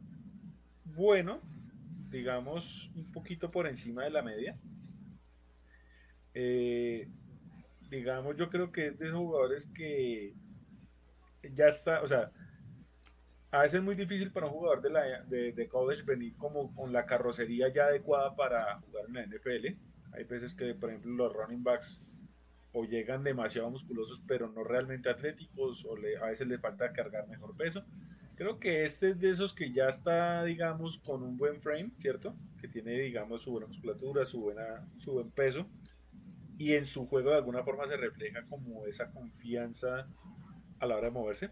bueno, 0.85 1.41
digamos, 2.11 2.91
un 2.95 3.11
poquito 3.13 3.51
por 3.51 3.67
encima 3.67 4.05
de 4.05 4.11
la 4.11 4.23
media. 4.23 4.59
Eh, 6.35 7.09
digamos, 7.91 8.37
yo 8.37 8.51
creo 8.51 8.71
que 8.71 8.89
es 8.89 8.99
de 8.99 9.07
esos 9.07 9.19
jugadores 9.19 9.67
que 9.75 10.35
ya 11.55 11.69
está, 11.69 12.03
o 12.03 12.09
sea, 12.09 12.31
a 13.51 13.63
veces 13.63 13.79
es 13.79 13.85
muy 13.85 13.97
difícil 13.97 14.31
para 14.31 14.47
un 14.47 14.53
jugador 14.53 14.81
de, 14.81 14.91
la, 14.91 15.23
de, 15.23 15.69
college 15.69 16.03
venir 16.03 16.37
como 16.37 16.73
con 16.75 16.93
la 16.93 17.05
carrocería 17.05 17.73
ya 17.73 17.87
adecuada 17.87 18.37
para 18.37 18.81
jugar 18.81 19.07
en 19.09 19.15
la 19.15 19.27
NFL. 19.27 19.67
Hay 20.13 20.25
veces 20.25 20.55
que, 20.55 20.75
por 20.75 20.91
ejemplo, 20.91 21.13
los 21.13 21.33
running 21.33 21.65
backs 21.65 22.01
o 22.73 22.85
llegan 22.85 23.25
demasiado 23.25 23.69
musculosos, 23.69 24.23
pero 24.27 24.49
no 24.49 24.63
realmente 24.63 25.11
atléticos, 25.11 25.85
o 25.85 25.97
a 26.23 26.27
veces 26.27 26.47
le 26.47 26.59
falta 26.59 26.93
cargar 26.93 27.27
mejor 27.27 27.57
peso. 27.57 27.85
Creo 28.37 28.59
que 28.59 28.85
este 28.85 29.11
es 29.11 29.21
de 29.21 29.31
esos 29.31 29.53
que 29.53 29.73
ya 29.73 29.89
está, 29.89 30.45
digamos, 30.45 30.99
con 30.99 31.23
un 31.23 31.37
buen 31.37 31.61
frame, 31.61 31.91
¿cierto? 31.99 32.35
Que 32.61 32.69
tiene, 32.69 32.93
digamos, 32.93 33.43
su 33.43 33.51
buena 33.51 33.67
musculatura, 33.67 34.25
su, 34.25 34.41
buena, 34.41 34.89
su 34.99 35.13
buen 35.13 35.31
peso. 35.31 35.67
Y 36.61 36.75
en 36.75 36.85
su 36.85 37.07
juego 37.07 37.31
de 37.31 37.37
alguna 37.37 37.65
forma 37.65 37.89
se 37.89 37.97
refleja 37.97 38.45
como 38.49 38.87
esa 38.87 39.11
confianza 39.11 40.07
a 40.79 40.87
la 40.87 40.97
hora 40.97 41.07
de 41.07 41.13
moverse 41.13 41.51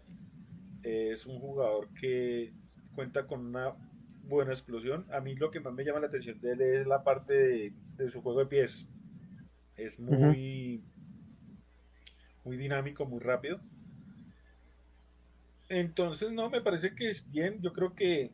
es 0.83 1.25
un 1.25 1.39
jugador 1.39 1.89
que 1.93 2.53
cuenta 2.95 3.27
con 3.27 3.45
una 3.45 3.73
buena 4.23 4.51
explosión. 4.51 5.05
A 5.11 5.19
mí 5.19 5.35
lo 5.35 5.51
que 5.51 5.59
más 5.59 5.73
me 5.73 5.83
llama 5.83 5.99
la 5.99 6.07
atención 6.07 6.39
de 6.39 6.51
él 6.51 6.61
es 6.61 6.87
la 6.87 7.03
parte 7.03 7.73
de, 7.97 8.09
su 8.09 8.21
juego 8.21 8.39
de 8.39 8.45
pies. 8.45 8.87
Es 9.75 9.99
muy, 9.99 10.83
muy 12.43 12.57
dinámico, 12.57 13.05
muy 13.05 13.19
rápido. 13.19 13.59
Entonces, 15.69 16.31
no, 16.31 16.49
me 16.49 16.61
parece 16.61 16.95
que 16.95 17.09
es 17.09 17.29
bien. 17.29 17.61
Yo 17.61 17.73
creo 17.73 17.93
que 17.93 18.31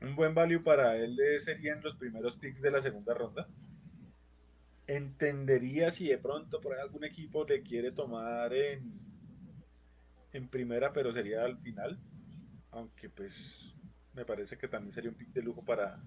un 0.00 0.16
buen 0.16 0.34
value 0.34 0.62
para 0.62 0.96
él 0.96 1.18
serían 1.40 1.82
los 1.82 1.96
primeros 1.96 2.36
picks 2.36 2.60
de 2.60 2.70
la 2.70 2.80
segunda 2.80 3.14
ronda. 3.14 3.46
Entendería 4.86 5.90
si 5.90 6.08
de 6.08 6.18
pronto 6.18 6.60
por 6.60 6.74
ahí 6.74 6.80
algún 6.80 7.04
equipo 7.04 7.44
le 7.44 7.62
quiere 7.62 7.90
tomar 7.92 8.52
en 8.52 9.04
en 10.34 10.48
primera, 10.48 10.92
pero 10.92 11.12
sería 11.12 11.44
al 11.44 11.56
final. 11.58 11.98
Aunque 12.72 13.08
pues 13.08 13.72
me 14.12 14.24
parece 14.24 14.58
que 14.58 14.68
también 14.68 14.92
sería 14.92 15.10
un 15.10 15.16
pick 15.16 15.32
de 15.32 15.42
lujo 15.42 15.64
para, 15.64 16.02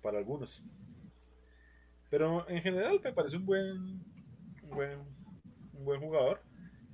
para 0.00 0.18
algunos. 0.18 0.62
Pero 2.10 2.48
en 2.48 2.62
general 2.62 3.00
me 3.02 3.12
parece 3.12 3.36
un 3.36 3.46
buen, 3.46 3.76
un 4.62 4.70
buen, 4.70 4.98
un 5.74 5.84
buen 5.84 6.00
jugador. 6.00 6.42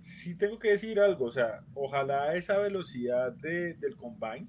Sí 0.01 0.37
tengo 0.37 0.59
que 0.59 0.71
decir 0.71 1.01
algo, 1.01 1.27
o 1.27 1.31
sea, 1.31 1.65
ojalá 1.75 2.37
esa 2.37 2.59
velocidad 2.59 3.33
del 3.33 3.97
combine 3.97 4.49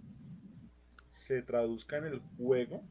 se 1.08 1.42
traduzca 1.42 1.98
en 1.98 2.06
el 2.06 2.20
juego 2.38 2.84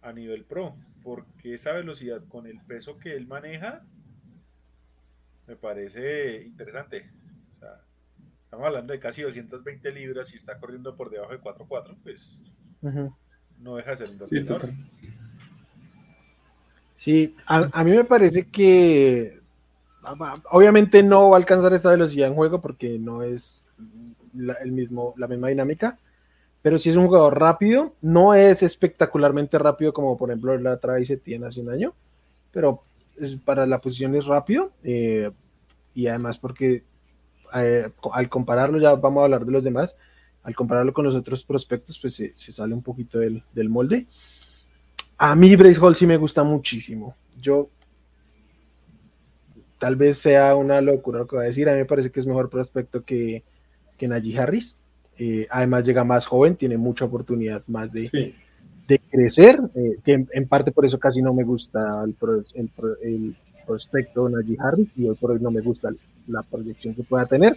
a 0.00 0.12
nivel 0.12 0.44
pro, 0.44 0.76
porque 1.02 1.54
esa 1.54 1.72
velocidad 1.72 2.22
con 2.28 2.46
el 2.46 2.60
peso 2.60 2.98
que 2.98 3.16
él 3.16 3.26
maneja 3.26 3.82
me 5.46 5.56
parece 5.56 6.42
interesante. 6.44 7.10
Estamos 8.44 8.66
hablando 8.66 8.92
de 8.92 9.00
casi 9.00 9.22
220 9.22 9.92
libras 9.92 10.32
y 10.32 10.36
está 10.36 10.58
corriendo 10.58 10.96
por 10.96 11.10
debajo 11.10 11.32
de 11.32 11.40
4.4, 11.40 11.96
pues 12.02 12.40
no 13.58 13.76
deja 13.76 13.90
de 13.90 13.96
ser 13.96 14.10
un 14.10 14.18
dominador. 14.18 14.70
Sí, 16.98 17.34
a, 17.46 17.84
mí 17.84 17.92
me 17.92 18.04
parece 18.04 18.48
que 18.48 19.40
obviamente 20.50 21.02
no 21.02 21.30
va 21.30 21.36
a 21.36 21.38
alcanzar 21.38 21.72
esta 21.72 21.90
velocidad 21.90 22.28
en 22.28 22.34
juego 22.34 22.60
porque 22.60 22.98
no 22.98 23.22
es 23.22 23.64
la, 24.34 24.54
el 24.54 24.72
mismo, 24.72 25.14
la 25.16 25.26
misma 25.26 25.48
dinámica, 25.48 25.98
pero 26.62 26.78
sí 26.78 26.90
es 26.90 26.96
un 26.96 27.06
jugador 27.06 27.38
rápido, 27.38 27.94
no 28.02 28.34
es 28.34 28.62
espectacularmente 28.62 29.58
rápido 29.58 29.92
como 29.92 30.16
por 30.18 30.30
ejemplo 30.30 30.56
la 30.58 30.78
Travis 30.78 31.12
tiene 31.22 31.46
hace 31.46 31.60
un 31.60 31.70
año, 31.70 31.94
pero 32.52 32.80
para 33.44 33.66
la 33.66 33.80
posición 33.80 34.14
es 34.14 34.26
rápido 34.26 34.72
eh, 34.82 35.30
y 35.94 36.06
además 36.06 36.38
porque 36.38 36.84
eh, 37.54 37.90
al 38.12 38.28
compararlo, 38.28 38.78
ya 38.78 38.94
vamos 38.94 39.22
a 39.22 39.24
hablar 39.24 39.44
de 39.44 39.52
los 39.52 39.64
demás, 39.64 39.96
al 40.42 40.54
compararlo 40.54 40.92
con 40.92 41.04
los 41.04 41.14
otros 41.14 41.44
prospectos, 41.44 41.98
pues 41.98 42.14
se, 42.14 42.32
sale 42.34 42.74
un 42.74 42.82
poquito 42.82 43.18
del, 43.18 43.42
molde. 43.68 44.06
A 45.18 45.34
mí 45.34 45.54
Brace 45.56 45.78
Hall 45.80 45.96
sí 45.96 46.06
me 46.06 46.16
gusta 46.16 46.42
muchísimo. 46.42 47.14
Yo, 47.40 47.68
tal 49.78 49.96
vez 49.96 50.18
sea 50.18 50.54
una 50.54 50.80
locura 50.80 51.20
lo 51.20 51.26
que 51.26 51.36
voy 51.36 51.44
a 51.44 51.48
decir, 51.48 51.68
a 51.68 51.72
mí 51.72 51.78
me 51.78 51.84
parece 51.84 52.10
que 52.10 52.20
es 52.20 52.26
mejor 52.26 52.48
prospecto 52.48 53.04
que, 53.04 53.44
que 53.98 54.08
Najee 54.08 54.38
Harris. 54.38 54.78
Eh, 55.22 55.46
además 55.50 55.84
llega 55.84 56.02
más 56.02 56.26
joven, 56.26 56.56
tiene 56.56 56.78
mucha 56.78 57.04
oportunidad 57.04 57.62
más 57.66 57.92
de, 57.92 58.32
de 58.88 58.98
crecer, 59.10 59.60
eh, 59.74 59.98
que 60.02 60.24
en, 60.30 60.48
parte 60.48 60.72
por 60.72 60.86
eso 60.86 60.98
casi 60.98 61.20
no 61.20 61.34
me 61.34 61.44
gusta 61.44 62.02
el, 62.04 62.16
el, 62.54 62.70
el 63.02 63.36
prospecto 63.66 64.30
Najee 64.30 64.56
Harris 64.58 64.96
y 64.96 65.06
hoy 65.06 65.14
por 65.16 65.32
hoy 65.32 65.38
no 65.38 65.50
me 65.50 65.60
gusta 65.60 65.90
la 66.26 66.42
proyección 66.42 66.94
que 66.94 67.02
pueda 67.02 67.26
tener. 67.26 67.54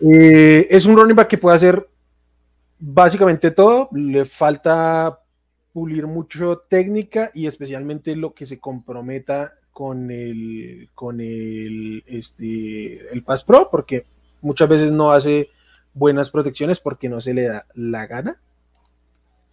Eh, 0.00 0.66
es 0.70 0.86
un 0.86 0.96
running 0.96 1.14
back 1.14 1.28
que 1.28 1.36
puede 1.36 1.56
hacer 1.56 1.86
básicamente 2.78 3.50
todo, 3.50 3.90
le 3.92 4.24
falta 4.24 5.20
pulir 5.74 6.06
mucho 6.06 6.62
técnica 6.70 7.32
y 7.34 7.48
especialmente 7.48 8.16
lo 8.16 8.32
que 8.32 8.46
se 8.46 8.58
comprometa 8.58 9.52
con 9.72 10.10
el 10.10 10.88
con 10.94 11.20
el 11.20 12.02
este 12.06 13.12
el 13.12 13.22
pass 13.22 13.42
pro 13.42 13.68
porque 13.70 14.06
muchas 14.40 14.68
veces 14.70 14.90
no 14.90 15.10
hace 15.10 15.50
buenas 15.94 16.30
protecciones 16.30 16.80
porque 16.80 17.08
no 17.08 17.20
se 17.20 17.34
le 17.34 17.48
da 17.48 17.66
la 17.74 18.06
gana 18.06 18.40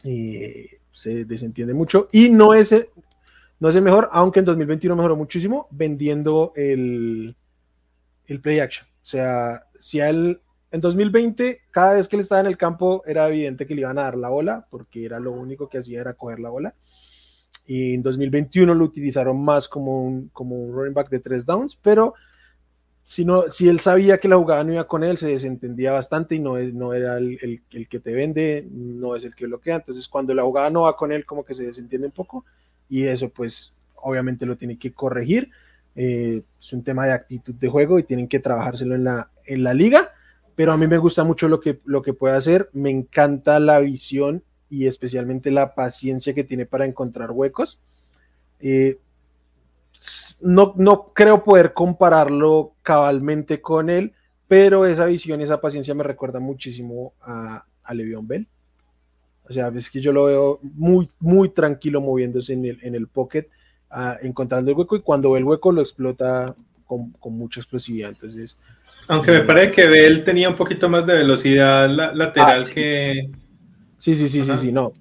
eh, 0.03 0.79
se 0.91 1.25
desentiende 1.25 1.73
mucho 1.73 2.07
y 2.11 2.29
no 2.29 2.53
es 2.53 2.75
no 3.59 3.69
es 3.69 3.75
el 3.75 3.83
mejor 3.83 4.09
aunque 4.11 4.39
en 4.39 4.45
2021 4.45 4.95
mejoró 4.95 5.15
muchísimo 5.15 5.67
vendiendo 5.71 6.51
el 6.55 7.35
el 8.31 8.41
play 8.41 8.59
action. 8.59 8.87
O 8.87 9.05
sea, 9.05 9.63
si 9.79 9.99
a 9.99 10.09
él 10.09 10.41
en 10.71 10.79
2020, 10.79 11.61
cada 11.69 11.93
vez 11.93 12.07
que 12.07 12.15
él 12.15 12.21
estaba 12.21 12.41
en 12.41 12.47
el 12.47 12.57
campo, 12.57 13.03
era 13.05 13.27
evidente 13.27 13.67
que 13.67 13.75
le 13.75 13.81
iban 13.81 13.99
a 13.99 14.03
dar 14.03 14.17
la 14.17 14.29
bola, 14.29 14.65
porque 14.69 15.05
era 15.05 15.19
lo 15.19 15.31
único 15.31 15.67
que 15.67 15.79
hacía 15.79 15.99
era 15.99 16.13
coger 16.13 16.39
la 16.39 16.49
bola. 16.49 16.73
y 17.67 17.93
en 17.93 18.01
2021 18.01 18.73
lo 18.73 18.85
utilizaron 18.85 19.43
más 19.43 19.67
como 19.67 20.03
un, 20.03 20.29
como 20.29 20.55
un 20.55 20.73
running 20.73 20.93
back 20.93 21.09
de 21.09 21.19
tres 21.19 21.45
downs, 21.45 21.77
pero 21.81 22.15
si, 23.03 23.25
no, 23.25 23.49
si 23.49 23.67
él 23.67 23.79
sabía 23.79 24.19
que 24.19 24.27
la 24.27 24.37
jugada 24.37 24.63
no 24.63 24.73
iba 24.73 24.87
con 24.87 25.03
él, 25.03 25.17
se 25.17 25.29
desentendía 25.29 25.91
bastante 25.91 26.35
y 26.35 26.39
no, 26.39 26.57
no 26.57 26.93
era 26.93 27.17
el, 27.17 27.61
el, 27.71 27.87
que 27.87 27.99
te 27.99 28.13
vende, 28.13 28.67
no 28.71 29.15
es 29.15 29.25
el 29.25 29.35
que 29.35 29.45
bloquea. 29.45 29.77
Entonces, 29.77 30.07
cuando 30.07 30.33
la 30.33 30.43
jugada 30.43 30.69
no 30.69 30.83
va 30.83 30.95
con 30.95 31.11
él, 31.11 31.25
como 31.25 31.43
que 31.43 31.53
se 31.53 31.65
desentiende 31.65 32.07
un 32.07 32.13
poco 32.13 32.45
y 32.89 33.03
eso, 33.03 33.29
pues, 33.29 33.73
obviamente 33.95 34.45
lo 34.45 34.57
tiene 34.57 34.77
que 34.77 34.93
corregir. 34.93 35.49
Eh, 35.95 36.41
es 36.59 36.73
un 36.73 36.83
tema 36.83 37.05
de 37.05 37.13
actitud 37.13 37.53
de 37.53 37.67
juego 37.67 37.99
y 37.99 38.03
tienen 38.03 38.27
que 38.27 38.39
trabajárselo 38.39 38.95
en 38.95 39.03
la, 39.03 39.29
en 39.45 39.63
la 39.63 39.73
liga. 39.73 40.09
Pero 40.55 40.73
a 40.73 40.77
mí 40.77 40.87
me 40.87 40.97
gusta 40.97 41.23
mucho 41.23 41.47
lo 41.47 41.59
que, 41.59 41.79
lo 41.85 42.01
que 42.01 42.13
puede 42.13 42.35
hacer. 42.35 42.69
Me 42.73 42.89
encanta 42.89 43.59
la 43.59 43.79
visión 43.79 44.43
y 44.69 44.87
especialmente 44.87 45.51
la 45.51 45.75
paciencia 45.75 46.33
que 46.33 46.43
tiene 46.43 46.65
para 46.65 46.85
encontrar 46.85 47.31
huecos. 47.31 47.79
Eh, 48.59 48.99
no, 50.41 50.73
no 50.77 51.11
creo 51.13 51.43
poder 51.43 51.73
compararlo 51.73 52.73
cabalmente 52.81 53.61
con 53.61 53.89
él, 53.89 54.13
pero 54.47 54.85
esa 54.85 55.05
visión, 55.05 55.41
esa 55.41 55.61
paciencia 55.61 55.93
me 55.93 56.03
recuerda 56.03 56.39
muchísimo 56.39 57.13
a, 57.21 57.63
a 57.83 57.93
Le'Veon 57.93 58.27
Bell. 58.27 58.47
O 59.49 59.53
sea, 59.53 59.71
es 59.75 59.89
que 59.89 60.01
yo 60.01 60.13
lo 60.13 60.25
veo 60.25 60.59
muy, 60.61 61.09
muy 61.19 61.49
tranquilo 61.49 61.99
moviéndose 61.99 62.53
en 62.53 62.65
el, 62.65 62.79
en 62.83 62.95
el 62.95 63.07
pocket, 63.07 63.47
ah, 63.89 64.17
encontrando 64.21 64.71
el 64.71 64.77
hueco 64.77 64.95
y 64.95 65.01
cuando 65.01 65.31
ve 65.31 65.39
el 65.39 65.45
hueco 65.45 65.71
lo 65.71 65.81
explota 65.81 66.55
con, 66.85 67.13
mucha 67.31 67.59
explosividad. 67.59 68.09
Entonces, 68.09 68.57
aunque 69.07 69.31
me 69.31 69.37
eh, 69.37 69.43
parece 69.43 69.71
que 69.71 69.87
Bell 69.87 70.23
tenía 70.23 70.49
un 70.49 70.55
poquito 70.55 70.89
más 70.89 71.05
de 71.05 71.15
velocidad 71.15 71.89
lateral 71.89 72.63
ah, 72.65 72.71
que. 72.73 73.29
Sí, 73.97 74.15
sí, 74.15 74.27
sí, 74.27 74.45
sí, 74.45 74.57
sí, 74.57 74.71
no. 74.71 74.93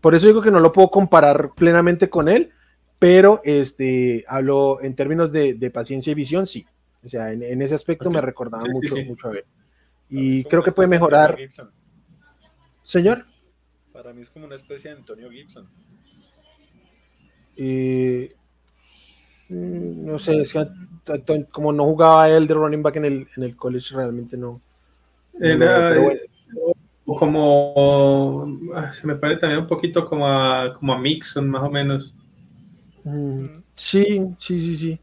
Por 0.00 0.14
eso 0.14 0.26
digo 0.26 0.42
que 0.42 0.50
no 0.50 0.60
lo 0.60 0.72
puedo 0.72 0.88
comparar 0.90 1.50
plenamente 1.54 2.08
con 2.08 2.28
él, 2.28 2.50
pero 2.98 3.40
este, 3.44 4.24
hablo 4.26 4.80
en 4.82 4.94
términos 4.94 5.30
de, 5.30 5.70
paciencia 5.72 6.10
y 6.10 6.14
visión, 6.14 6.46
sí. 6.46 6.66
O 7.04 7.08
sea, 7.08 7.32
en, 7.32 7.62
ese 7.62 7.74
aspecto 7.74 8.10
me 8.10 8.20
recordaba 8.20 8.64
mucho, 8.70 8.96
mucho 9.06 9.28
a 9.28 9.32
ver. 9.32 9.46
Y 10.10 10.44
creo 10.44 10.62
que 10.62 10.72
puede 10.72 10.88
mejorar. 10.88 11.36
Señor. 12.82 13.24
Para 13.92 14.12
mí 14.12 14.22
es 14.22 14.30
como 14.30 14.46
una 14.46 14.54
especie 14.54 14.90
de 14.90 14.96
Antonio 14.96 15.30
Gibson. 15.30 15.68
Eh, 17.56 18.28
mm, 19.48 20.06
no 20.06 20.18
sé, 20.18 20.40
es 20.40 20.52
que 20.52 20.66
como 21.50 21.72
no 21.72 21.84
jugaba 21.84 22.28
él 22.28 22.46
de 22.46 22.54
running 22.54 22.82
back 22.82 22.96
en 22.96 23.04
el, 23.04 23.28
en 23.36 23.42
el 23.42 23.56
college, 23.56 23.94
realmente 23.94 24.36
no. 24.36 24.52
Como 27.04 28.46
ah, 28.74 28.92
se 28.92 29.06
me 29.06 29.16
parece 29.16 29.40
también 29.40 29.60
un 29.62 29.66
poquito 29.66 30.04
como 30.04 30.26
a, 30.26 30.72
como 30.74 30.92
a 30.92 30.98
Mixon, 30.98 31.48
más 31.48 31.62
o 31.62 31.70
menos. 31.70 32.14
Mm, 33.08 33.62
sí, 33.74 34.20
sí, 34.38 34.60
sí, 34.60 34.76
sí. 34.76 35.00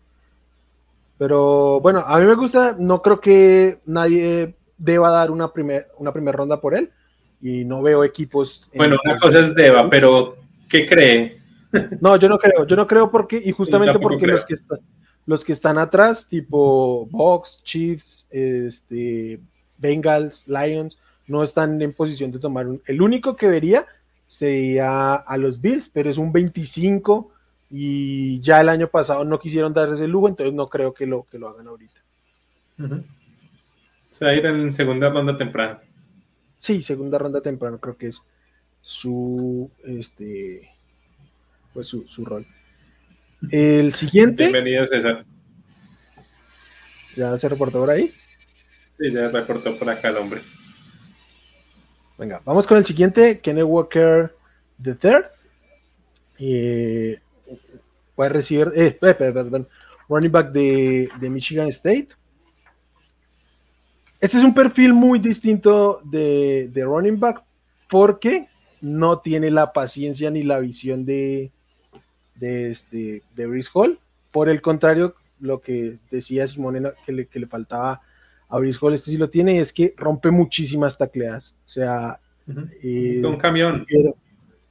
Pero 1.17 1.79
bueno, 1.79 2.03
a 2.05 2.19
mí 2.19 2.25
me 2.25 2.35
gusta, 2.35 2.75
no 2.77 3.01
creo 3.01 3.19
que 3.19 3.79
nadie 3.85 4.55
deba 4.77 5.09
dar 5.09 5.31
una 5.31 5.53
primera 5.53 5.87
una 5.97 6.11
primer 6.11 6.35
ronda 6.35 6.59
por 6.59 6.75
él 6.75 6.91
y 7.41 7.63
no 7.63 7.81
veo 7.81 8.03
equipos. 8.03 8.69
Bueno, 8.75 8.97
una 9.03 9.17
cosa 9.17 9.39
es 9.39 9.55
deba, 9.55 9.89
pero 9.89 10.37
¿qué 10.69 10.85
cree? 10.85 11.39
No, 11.99 12.15
yo 12.17 12.29
no 12.29 12.37
creo, 12.37 12.65
yo 12.65 12.75
no 12.75 12.87
creo 12.87 13.09
porque, 13.09 13.41
y 13.43 13.51
justamente 13.53 13.97
porque 13.99 14.27
los 14.27 14.45
que, 14.45 14.53
están, 14.53 14.79
los 15.25 15.43
que 15.43 15.53
están 15.53 15.77
atrás, 15.77 16.27
tipo 16.27 17.07
Box, 17.07 17.61
Chiefs, 17.63 18.27
este, 18.29 19.39
Bengals, 19.77 20.47
Lions, 20.47 20.97
no 21.27 21.43
están 21.43 21.81
en 21.81 21.93
posición 21.93 22.31
de 22.31 22.39
tomar 22.39 22.67
un, 22.67 22.81
el 22.85 23.01
único 23.01 23.35
que 23.35 23.47
vería 23.47 23.85
sería 24.27 25.15
a 25.15 25.37
los 25.37 25.61
Bills, 25.61 25.89
pero 25.91 26.09
es 26.09 26.17
un 26.17 26.31
25 26.31 27.31
y 27.69 28.39
ya 28.41 28.61
el 28.61 28.69
año 28.69 28.87
pasado 28.87 29.25
no 29.25 29.39
quisieron 29.39 29.73
darse 29.73 29.95
ese 29.95 30.07
lujo, 30.07 30.27
entonces 30.27 30.53
no 30.53 30.67
creo 30.67 30.93
que 30.93 31.05
lo, 31.05 31.23
que 31.23 31.39
lo 31.39 31.49
hagan 31.49 31.67
ahorita. 31.67 31.99
Se 34.11 34.25
va 34.25 34.31
a 34.31 34.35
ir 34.35 34.45
en 34.45 34.71
segunda 34.71 35.09
ronda 35.09 35.35
temprana. 35.35 35.79
Sí, 36.59 36.81
segunda 36.81 37.17
ronda 37.17 37.41
temprana 37.41 37.77
creo 37.77 37.97
que 37.97 38.07
es 38.07 38.21
su 38.81 39.69
este 39.83 40.69
pues 41.73 41.87
su, 41.87 42.05
rol. 42.23 42.47
El 43.51 43.93
siguiente. 43.93 44.43
Bienvenido, 44.43 44.87
César. 44.87 45.25
¿Ya 47.17 47.37
se 47.37 47.49
reportó 47.49 47.79
por 47.79 47.89
ahí? 47.89 48.13
Sí, 48.97 49.11
ya 49.11 49.29
se 49.29 49.39
reportó 49.39 49.77
por 49.77 49.89
acá 49.89 50.09
el 50.09 50.17
hombre. 50.17 50.41
Venga, 52.17 52.41
vamos 52.45 52.65
con 52.65 52.77
el 52.77 52.85
siguiente, 52.85 53.41
Kenneth 53.41 53.65
Walker 53.65 54.33
the 54.81 54.95
Third. 54.95 55.25
Eh, 56.39 57.19
puede 58.15 58.29
recibir, 58.29 58.71
eh, 58.75 58.91
perdón, 58.99 59.67
running 60.07 60.31
back 60.31 60.51
de, 60.51 61.09
Michigan 61.21 61.67
State. 61.67 62.09
Este 64.19 64.37
es 64.37 64.43
un 64.43 64.53
perfil 64.53 64.93
muy 64.93 65.19
distinto 65.19 66.01
de, 66.03 66.71
running 66.75 67.19
back 67.19 67.43
porque 67.89 68.47
no 68.81 69.19
tiene 69.19 69.51
la 69.51 69.73
paciencia 69.73 70.31
ni 70.31 70.43
la 70.43 70.59
visión 70.59 71.05
de, 71.05 71.51
de, 72.35 72.71
este, 72.71 73.23
de 73.35 73.45
Brice 73.45 73.69
Hall. 73.73 73.99
Por 74.31 74.49
el 74.49 74.61
contrario, 74.61 75.15
lo 75.39 75.61
que 75.61 75.97
decía 76.09 76.47
Simón 76.47 76.91
que 77.05 77.11
le, 77.11 77.27
que 77.27 77.39
le 77.39 77.47
faltaba 77.47 78.01
a 78.47 78.57
Brice 78.59 78.79
Hall, 78.81 78.93
este 78.93 79.11
sí 79.11 79.17
lo 79.17 79.29
tiene, 79.29 79.59
es 79.59 79.73
que 79.73 79.93
rompe 79.97 80.31
muchísimas 80.31 80.97
tacleadas. 80.97 81.55
O 81.65 81.69
sea, 81.69 82.19
eh, 82.81 83.21
un 83.23 83.37
camión. 83.37 83.85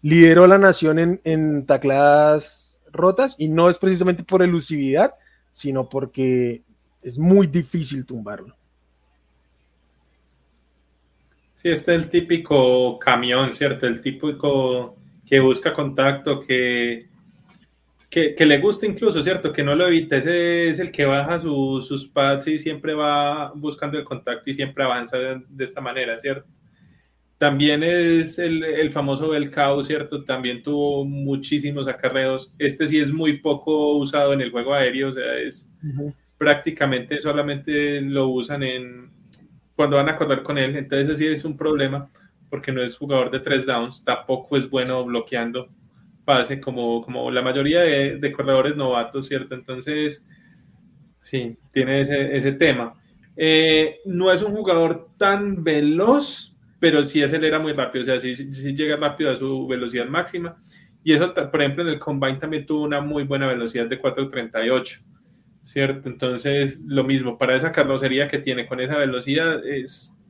Lideró, 0.03 0.47
la 0.47 0.59
nación 0.59 0.99
en, 0.99 1.21
en 1.25 1.65
tacleadas 1.65 2.64
rotas 2.95 3.35
y 3.39 3.49
no 3.49 3.69
es 3.69 3.79
precisamente 3.79 4.25
por 4.25 4.43
elusividad, 4.43 5.15
sino 5.53 5.89
porque 5.89 6.63
es 7.03 7.19
muy 7.19 7.47
difícil 7.47 8.07
tumbarlo. 8.07 8.57
Sí, 11.55 11.71
este 11.71 11.95
es 11.95 12.05
el 12.05 12.11
típico 12.11 12.99
camión, 12.99 13.55
¿cierto? 13.55 13.87
El 13.87 14.01
típico 14.01 14.97
que 15.27 15.41
busca 15.41 15.73
contacto, 15.73 16.41
que, 16.41 17.09
que, 18.11 18.47
le 18.47 18.59
gusta 18.59 18.87
incluso, 18.87 19.23
¿cierto? 19.23 19.53
Que 19.53 19.63
no 19.63 19.75
lo 19.75 19.87
evite, 19.87 20.19
ese 20.19 20.69
es 20.69 20.79
el 20.79 20.91
que 20.91 21.05
baja 21.05 21.41
sus 21.41 22.07
pads 22.13 22.49
y 22.49 22.59
siempre 22.59 22.95
va 22.95 23.53
buscando 23.55 23.99
el 23.99 24.05
contacto 24.05 24.51
y 24.51 24.55
siempre 24.55 24.85
avanza 24.85 25.19
de 25.19 25.65
esta 25.65 25.81
manera, 25.81 26.19
¿cierto? 26.21 26.49
También 27.45 27.83
es 27.83 28.39
el, 28.39 28.91
famoso 28.91 29.29
Belcao, 29.29 29.85
¿cierto? 29.85 30.25
También 30.25 30.63
tuvo 30.63 31.05
muchísimos 31.05 31.87
acarreos. 31.89 32.55
Este 32.59 32.89
sí 32.89 32.99
es 32.99 33.13
muy 33.13 33.37
poco 33.37 33.99
usado 33.99 34.33
en 34.33 34.41
el 34.41 34.51
juego 34.51 34.73
aéreo, 34.73 35.09
o 35.09 35.13
sea, 35.13 35.37
es 35.37 35.71
prácticamente 36.39 37.21
solamente 37.21 38.01
lo 38.01 38.29
usan 38.29 38.63
en 38.63 39.11
cuando 39.77 39.97
van 39.97 40.09
a 40.09 40.17
correr 40.17 40.43
con 40.43 40.57
él. 40.57 40.75
Entonces, 40.75 41.19
sí 41.19 41.27
es 41.27 41.45
un 41.45 41.55
problema 41.55 42.09
porque 42.49 42.73
no 42.73 42.83
es 42.83 42.97
jugador 42.97 43.31
de 43.31 43.41
tres 43.41 43.67
downs, 43.67 44.03
tampoco 44.03 44.57
es 44.57 44.71
bueno 44.71 45.05
bloqueando 45.05 45.69
pase 46.25 46.59
como, 46.59 47.03
como 47.03 47.31
la 47.31 47.43
mayoría 47.43 47.83
de, 47.83 48.33
corredores 48.33 48.75
novatos, 48.75 49.29
¿cierto? 49.29 49.55
Entonces, 49.55 50.27
sí, 51.21 51.59
tiene 51.73 52.01
ese, 52.01 52.35
ese 52.35 52.53
tema. 52.53 52.95
Eh, 53.37 53.99
no 54.07 54.33
es 54.33 54.43
un 54.43 54.55
jugador 54.55 55.11
tan 55.19 55.63
veloz, 55.63 56.54
pero 56.85 57.03
sí 57.03 57.23
acelera 57.23 57.59
muy 57.59 57.73
rápido, 57.73 58.03
o 58.03 58.05
sea, 58.05 58.19
sí, 58.19 58.35
llega 58.75 58.99
rápido 58.99 59.31
a 59.31 59.37
su 59.37 59.67
velocidad 59.67 60.05
máxima. 60.05 60.63
Y 61.03 61.15
eso, 61.15 61.33
por 61.33 61.63
ejemplo, 61.63 61.83
en 61.83 61.89
el 61.89 61.99
Combine 61.99 62.37
también 62.37 62.67
tuvo 62.67 62.83
una 62.83 63.01
muy 63.01 63.25
buena 63.25 63.47
velocidad 63.47 63.87
de 63.87 63.99
4.38, 63.99 65.03
¿cierto? 65.63 66.11
Entonces, 66.11 66.83
lo 66.85 67.03
mismo, 67.03 67.39
para 67.39 67.57
esa 67.57 67.73
carrocería 67.73 68.29
que 68.29 68.37
tiene 68.37 68.67
con 68.67 68.81
esa 68.81 68.99
velocidad, 68.99 69.67
es, 69.67 70.21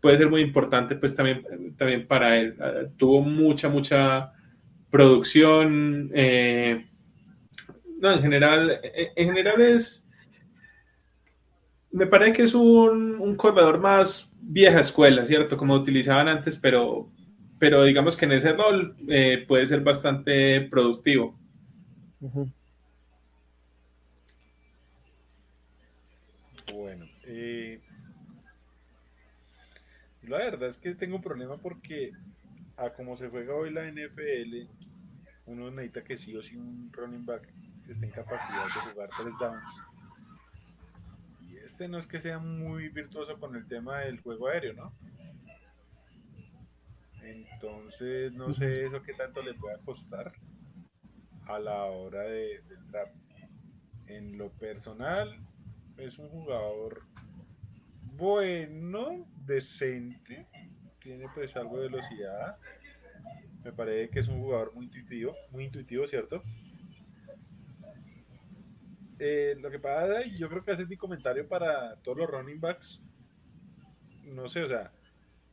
puede 0.00 0.16
ser 0.16 0.28
muy 0.28 0.40
importante, 0.40 0.96
pues 0.96 1.14
también, 1.14 1.46
también 1.76 2.04
para 2.08 2.36
él. 2.36 2.56
Ah, 2.58 2.88
tuvo 2.96 3.20
mucha, 3.20 3.68
mucha 3.68 4.32
producción. 4.90 6.10
Eh, 6.14 6.84
no, 8.00 8.12
en 8.12 8.22
general, 8.22 8.80
en 9.14 9.26
general 9.28 9.60
es 9.60 10.06
me 11.96 12.06
parece 12.06 12.32
que 12.32 12.42
es 12.42 12.54
un, 12.54 13.34
corredor 13.36 13.78
más 13.78 14.35
vieja 14.48 14.80
escuela, 14.80 15.26
¿cierto? 15.26 15.56
Como 15.56 15.74
utilizaban 15.74 16.28
antes, 16.28 16.56
pero, 16.56 17.10
pero 17.58 17.84
digamos 17.84 18.16
que 18.16 18.26
en 18.26 18.32
ese 18.32 18.52
rol 18.52 18.96
eh, 19.08 19.44
puede 19.46 19.66
ser 19.66 19.80
bastante 19.80 20.60
productivo. 20.62 21.38
Bueno, 26.72 27.06
eh, 27.24 27.80
la 30.22 30.38
verdad 30.38 30.68
es 30.68 30.76
que 30.76 30.94
tengo 30.94 31.16
un 31.16 31.22
problema 31.22 31.56
porque 31.56 32.12
a 32.76 32.90
como 32.90 33.16
se 33.16 33.28
juega 33.28 33.54
hoy 33.54 33.72
la 33.72 33.90
NFL, 33.90 34.68
uno 35.46 35.70
necesita 35.70 36.04
que 36.04 36.18
sí 36.18 36.36
o 36.36 36.42
sí 36.42 36.56
un 36.56 36.90
running 36.92 37.24
back 37.24 37.48
esté 37.88 38.06
en 38.06 38.12
capacidad 38.12 38.64
de 38.64 38.92
jugar 38.92 39.08
tres 39.16 39.34
downs 39.38 39.82
este 41.66 41.88
no 41.88 41.98
es 41.98 42.06
que 42.06 42.20
sea 42.20 42.38
muy 42.38 42.88
virtuoso 42.88 43.38
con 43.38 43.56
el 43.56 43.66
tema 43.66 44.00
del 44.00 44.20
juego 44.20 44.48
aéreo, 44.48 44.72
¿no? 44.72 44.92
Entonces, 47.22 48.32
no 48.32 48.54
sé 48.54 48.86
eso 48.86 49.02
qué 49.02 49.12
tanto 49.14 49.42
le 49.42 49.54
pueda 49.54 49.78
costar. 49.78 50.32
a 51.46 51.58
la 51.58 51.84
hora 51.84 52.22
de, 52.22 52.60
del 52.62 52.86
draft. 52.88 53.14
En 54.06 54.38
lo 54.38 54.50
personal, 54.50 55.38
es 55.96 56.18
un 56.18 56.28
jugador 56.28 57.02
bueno, 58.16 59.26
decente, 59.44 60.46
tiene 61.00 61.26
pues 61.34 61.56
algo 61.56 61.78
de 61.78 61.88
velocidad. 61.88 62.58
Me 63.62 63.72
parece 63.72 64.10
que 64.10 64.20
es 64.20 64.28
un 64.28 64.40
jugador 64.40 64.72
muy 64.74 64.86
intuitivo, 64.86 65.34
muy 65.50 65.64
intuitivo, 65.64 66.06
¿cierto? 66.06 66.42
Eh, 69.18 69.56
lo 69.60 69.70
que 69.70 69.78
pasa, 69.78 70.22
yo 70.36 70.48
creo 70.48 70.64
que 70.64 70.72
hace 70.72 70.86
mi 70.86 70.96
comentario 70.96 71.48
para 71.48 71.96
todos 71.96 72.18
los 72.18 72.30
running 72.30 72.60
backs, 72.60 73.02
no 74.24 74.48
sé, 74.48 74.64
o 74.64 74.68
sea, 74.68 74.92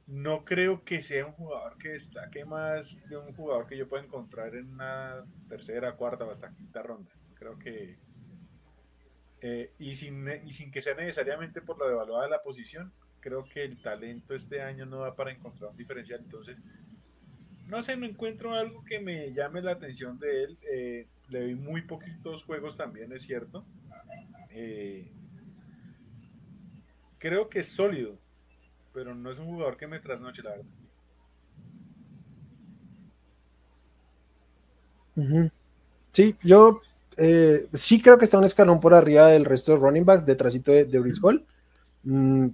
no 0.08 0.44
creo 0.44 0.84
que 0.84 1.02
sea 1.02 1.26
un 1.26 1.32
jugador 1.34 1.78
que 1.78 1.90
destaque 1.90 2.44
más 2.44 3.08
de 3.08 3.18
un 3.18 3.34
jugador 3.34 3.68
que 3.68 3.78
yo 3.78 3.88
pueda 3.88 4.04
encontrar 4.04 4.54
en 4.56 4.74
una 4.74 5.24
tercera, 5.48 5.96
cuarta 5.96 6.26
o 6.26 6.32
hasta 6.32 6.54
quinta 6.54 6.82
ronda. 6.82 7.12
Creo 7.36 7.58
que. 7.58 7.98
Eh, 9.42 9.74
y, 9.78 9.96
sin, 9.96 10.28
y 10.46 10.54
sin 10.54 10.72
que 10.72 10.82
sea 10.82 10.96
necesariamente 10.96 11.62
por 11.62 11.78
lo 11.78 11.88
devaluada 11.88 12.26
de 12.26 12.30
la 12.30 12.42
posición, 12.42 12.94
creo 13.20 13.46
que 13.46 13.64
el 13.64 13.82
talento 13.82 14.34
este 14.34 14.62
año 14.62 14.86
no 14.86 15.00
da 15.00 15.16
para 15.16 15.32
encontrar 15.32 15.72
un 15.72 15.78
diferencial. 15.78 16.20
Entonces, 16.22 16.58
no 17.68 17.84
sé, 17.84 17.98
no 17.98 18.06
encuentro 18.06 18.54
algo 18.54 18.84
que 18.84 19.00
me 19.00 19.34
llame 19.34 19.62
la 19.62 19.72
atención 19.72 20.20
de 20.20 20.44
él. 20.44 20.58
Eh, 20.72 21.08
le 21.30 21.46
vi 21.46 21.56
muy 21.56 21.82
poquitos 21.82 22.44
juegos 22.44 22.78
también, 22.78 23.12
es 23.14 23.24
cierto. 23.24 23.66
Eh, 24.52 25.12
creo 27.18 27.50
que 27.50 27.60
es 27.60 27.68
sólido, 27.68 28.18
pero 28.94 29.16
no 29.16 29.32
es 29.32 29.40
un 29.40 29.48
jugador 29.48 29.78
que 29.78 29.88
me 29.88 30.00
trasnoche, 30.00 30.42
la 30.44 30.52
verdad. 30.52 30.66
Sí, 36.12 36.36
yo 36.44 36.82
eh, 37.18 37.68
sí 37.76 38.02
creo 38.02 38.18
que 38.18 38.26
está 38.26 38.38
un 38.38 38.46
escalón 38.46 38.80
por 38.80 38.94
arriba 38.94 39.28
del 39.28 39.46
resto 39.46 39.74
de 39.74 39.78
running 39.80 40.06
backs, 40.06 40.26
detrásito 40.26 40.72
de, 40.72 40.86
de. 40.86 41.44
Mm, 42.04 42.50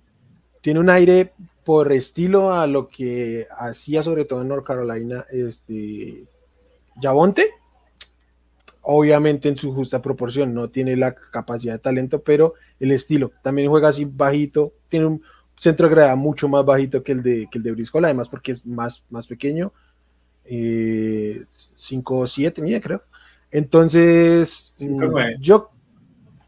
tiene 0.61 0.79
un 0.79 0.89
aire 0.89 1.33
por 1.63 1.91
estilo 1.91 2.53
a 2.53 2.67
lo 2.67 2.87
que 2.87 3.47
hacía 3.57 4.03
sobre 4.03 4.25
todo 4.25 4.41
en 4.41 4.47
North 4.47 4.65
Carolina 4.65 5.25
este 5.31 6.25
Yabonte. 7.01 7.49
Obviamente 8.81 9.49
en 9.49 9.57
su 9.57 9.73
justa 9.73 10.01
proporción, 10.01 10.53
no 10.53 10.69
tiene 10.69 10.95
la 10.95 11.13
capacidad 11.13 11.73
de 11.73 11.79
talento, 11.79 12.21
pero 12.21 12.55
el 12.79 12.91
estilo. 12.91 13.31
También 13.43 13.69
juega 13.69 13.89
así 13.89 14.05
bajito, 14.05 14.73
tiene 14.87 15.05
un 15.05 15.21
centro 15.57 15.87
de 15.87 15.95
gravedad 15.95 16.15
mucho 16.15 16.47
más 16.47 16.65
bajito 16.65 17.03
que 17.03 17.11
el 17.11 17.21
de, 17.21 17.47
que 17.51 17.57
el 17.57 17.63
de 17.63 17.71
Briscoe, 17.73 18.03
además 18.03 18.29
porque 18.29 18.53
es 18.53 18.65
más, 18.65 19.03
más 19.09 19.27
pequeño. 19.27 19.71
5 21.75 22.27
7 22.27 22.61
mide, 22.61 22.81
creo. 22.81 23.03
Entonces, 23.51 24.71
5, 24.75 25.07
mm, 25.07 25.41
yo 25.41 25.69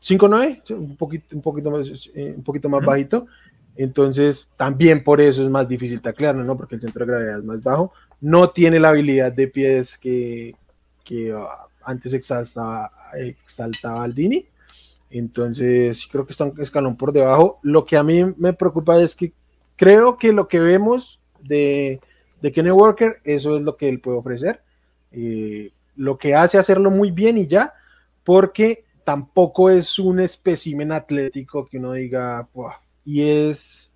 5-9, 0.02 0.64
un 0.72 0.96
poquito, 0.98 1.36
un 1.36 1.42
poquito 1.42 1.72
más, 1.72 1.88
eh, 2.16 2.34
un 2.36 2.44
poquito 2.44 2.70
más 2.70 2.84
bajito. 2.84 3.28
Entonces, 3.84 4.48
también 4.58 5.04
por 5.04 5.20
eso 5.22 5.44
es 5.44 5.50
más 5.50 5.68
difícil 5.68 6.02
taclearlo, 6.02 6.44
¿no? 6.44 6.56
Porque 6.56 6.76
el 6.76 6.82
centro 6.82 7.04
de 7.04 7.12
gravedad 7.12 7.40
es 7.40 7.44
más 7.44 7.64
bajo. 7.64 7.92
No 8.20 8.52
tiene 8.52 8.80
la 8.80 8.90
habilidad 8.90 9.32
de 9.32 9.48
pies 9.48 9.98
que, 9.98 10.56
que 11.04 11.34
uh, 11.34 11.48
antes 11.84 12.14
exaltaba, 12.14 12.92
exaltaba 13.16 14.04
Aldini. 14.04 14.46
Entonces, 15.10 16.08
creo 16.12 16.28
que 16.28 16.32
está 16.32 16.44
un 16.44 16.62
escalón 16.62 16.96
por 16.96 17.12
debajo. 17.12 17.60
Lo 17.64 17.84
que 17.84 17.98
a 17.98 18.04
mí 18.04 18.24
me 18.38 18.54
preocupa 18.54 19.02
es 19.02 19.16
que 19.16 19.34
creo 19.76 20.16
que 20.16 20.32
lo 20.32 20.48
que 20.48 20.60
vemos 20.60 21.20
de, 21.42 22.00
de 22.40 22.52
Kenny 22.52 22.70
Walker, 22.70 23.20
eso 23.24 23.58
es 23.58 23.64
lo 23.64 23.78
que 23.78 23.90
él 23.90 24.00
puede 24.00 24.20
ofrecer. 24.20 24.62
Eh, 25.12 25.72
lo 25.96 26.20
que 26.20 26.36
hace 26.36 26.60
hacerlo 26.60 26.92
muy 26.92 27.10
bien 27.10 27.36
y 27.40 27.48
ya, 27.48 27.74
porque 28.24 28.86
tampoco 29.04 29.72
es 29.72 29.98
un 29.98 30.20
espécimen 30.20 30.92
atlético 30.92 31.66
que 31.66 31.80
uno 31.80 31.94
diga, 31.94 32.48
y 33.06 33.22
es, 33.22 33.90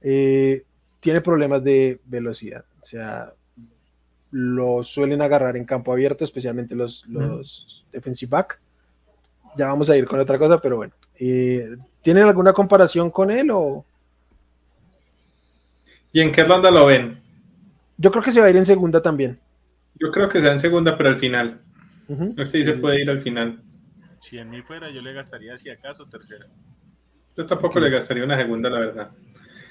eh, 0.00 0.64
tiene 1.00 1.20
problemas 1.20 1.62
de 1.64 2.00
velocidad, 2.04 2.64
o 2.82 2.86
sea, 2.86 3.32
lo 4.30 4.84
suelen 4.84 5.22
agarrar 5.22 5.56
en 5.56 5.64
campo 5.64 5.92
abierto, 5.92 6.24
especialmente 6.24 6.74
los, 6.74 7.06
los 7.08 7.84
defensive 7.92 8.30
back. 8.30 8.60
Ya 9.56 9.66
vamos 9.66 9.90
a 9.90 9.96
ir 9.96 10.06
con 10.06 10.20
otra 10.20 10.38
cosa, 10.38 10.56
pero 10.58 10.76
bueno. 10.76 10.92
Eh, 11.18 11.76
¿Tienen 12.02 12.24
alguna 12.24 12.52
comparación 12.52 13.10
con 13.10 13.30
él 13.30 13.50
o...? 13.50 13.84
¿Y 16.12 16.20
en 16.20 16.30
qué 16.30 16.44
ronda 16.44 16.70
lo 16.70 16.86
ven? 16.86 17.20
Yo 17.98 18.10
creo 18.10 18.22
que 18.22 18.32
se 18.32 18.40
va 18.40 18.46
a 18.46 18.50
ir 18.50 18.56
en 18.56 18.66
segunda 18.66 19.02
también. 19.02 19.38
Yo 19.98 20.10
creo 20.10 20.28
que 20.28 20.40
sea 20.40 20.52
en 20.52 20.60
segunda, 20.60 20.96
pero 20.96 21.10
al 21.10 21.18
final. 21.18 21.60
Este 22.08 22.44
sí 22.44 22.64
se 22.64 22.72
puede 22.74 23.02
ir 23.02 23.10
al 23.10 23.20
final. 23.20 23.62
Si 24.20 24.38
en 24.38 24.50
mí 24.50 24.62
fuera, 24.62 24.90
yo 24.90 25.02
le 25.02 25.12
gastaría 25.12 25.56
si 25.56 25.70
acaso 25.70 26.06
tercera. 26.06 26.46
Yo 27.40 27.46
tampoco 27.46 27.80
le 27.80 27.88
gastaría 27.88 28.22
una 28.22 28.36
segunda, 28.36 28.68
la 28.68 28.80
verdad. 28.80 29.10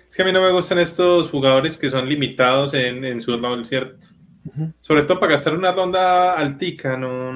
Es 0.10 0.16
que 0.16 0.24
a 0.24 0.26
mí 0.26 0.32
no 0.32 0.42
me 0.42 0.52
gustan 0.52 0.80
estos 0.80 1.30
jugadores 1.30 1.78
que 1.78 1.92
son 1.92 2.10
limitados 2.10 2.74
en, 2.74 3.22
su 3.22 3.38
rol, 3.38 3.64
¿cierto? 3.64 4.08
Sobre 4.82 5.04
todo 5.04 5.20
para 5.20 5.34
gastar 5.34 5.54
una 5.54 5.72
ronda 5.72 6.34
altica, 6.34 6.98
no, 6.98 7.32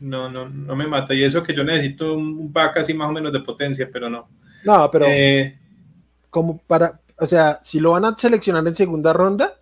no, 0.00 0.30
no, 0.30 0.48
no 0.48 0.74
me 0.74 0.86
mata. 0.86 1.12
Y 1.12 1.22
eso 1.22 1.42
que 1.42 1.52
yo 1.52 1.64
necesito 1.64 2.14
un 2.14 2.50
back 2.50 2.78
así 2.78 2.94
más 2.94 3.10
o 3.10 3.12
menos 3.12 3.30
de 3.30 3.40
potencia, 3.40 3.90
pero 3.92 4.08
no. 4.08 4.26
No, 4.64 4.90
pero 4.90 5.04
eh, 5.06 5.58
como 6.30 6.56
para, 6.66 6.98
o 7.18 7.26
sea, 7.26 7.60
si 7.62 7.78
lo 7.78 7.90
van 7.90 8.06
a 8.06 8.16
seleccionar 8.16 8.66
en 8.66 8.74
segunda 8.74 9.12
ronda, 9.12 9.52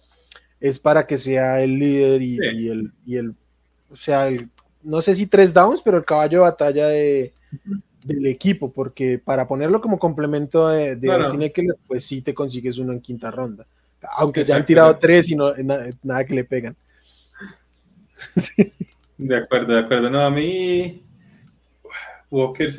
es 0.60 0.78
para 0.78 1.04
que 1.04 1.18
sea 1.18 1.60
el 1.60 1.80
líder 1.80 2.22
y, 2.22 2.38
el, 2.68 2.92
y 3.04 3.16
el, 3.16 3.34
o 3.90 3.96
sea, 3.96 4.28
no 4.84 5.02
sé 5.02 5.16
si 5.16 5.26
tres 5.26 5.52
downs, 5.52 5.82
pero 5.84 5.98
el 5.98 6.04
caballo 6.04 6.38
de 6.38 6.48
batalla 6.48 6.86
de, 6.86 7.32
del 8.06 8.26
equipo, 8.26 8.72
porque 8.72 9.18
para 9.18 9.48
ponerlo 9.48 9.80
como 9.80 9.98
complemento 9.98 10.68
de, 10.68 10.96
de 10.96 11.74
pues 11.86 12.04
sí 12.04 12.22
te 12.22 12.34
consigues 12.34 12.78
uno 12.78 12.92
en 12.92 13.00
quinta 13.00 13.30
ronda. 13.30 13.66
Aunque 14.16 14.44
se 14.44 14.52
han 14.52 14.64
tirado 14.64 14.96
tres 14.98 15.28
y 15.30 15.34
no 15.34 15.52
nada, 16.02 16.24
que 16.24 16.34
le 16.34 16.44
pegan. 16.44 16.76
De 19.18 19.36
acuerdo, 19.36 19.74
de 19.74 19.80
acuerdo. 19.80 20.10
No, 20.10 20.20
a 20.20 20.30
mí 20.30 21.02
Walker, 22.30 22.70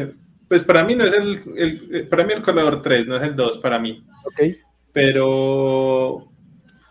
pues 0.48 0.64
para 0.64 0.84
mí 0.84 0.96
no 0.96 1.04
es 1.04 1.14
el, 1.14 2.08
para 2.10 2.24
mí 2.24 2.34
el 2.34 2.42
corredor 2.42 2.82
3, 2.82 3.08
no 3.08 3.18
es 3.18 3.24
el 3.24 3.36
2 3.36 3.58
para 3.58 3.80
mí. 3.80 4.04
Ok. 4.24 4.56
Pero 4.94 6.28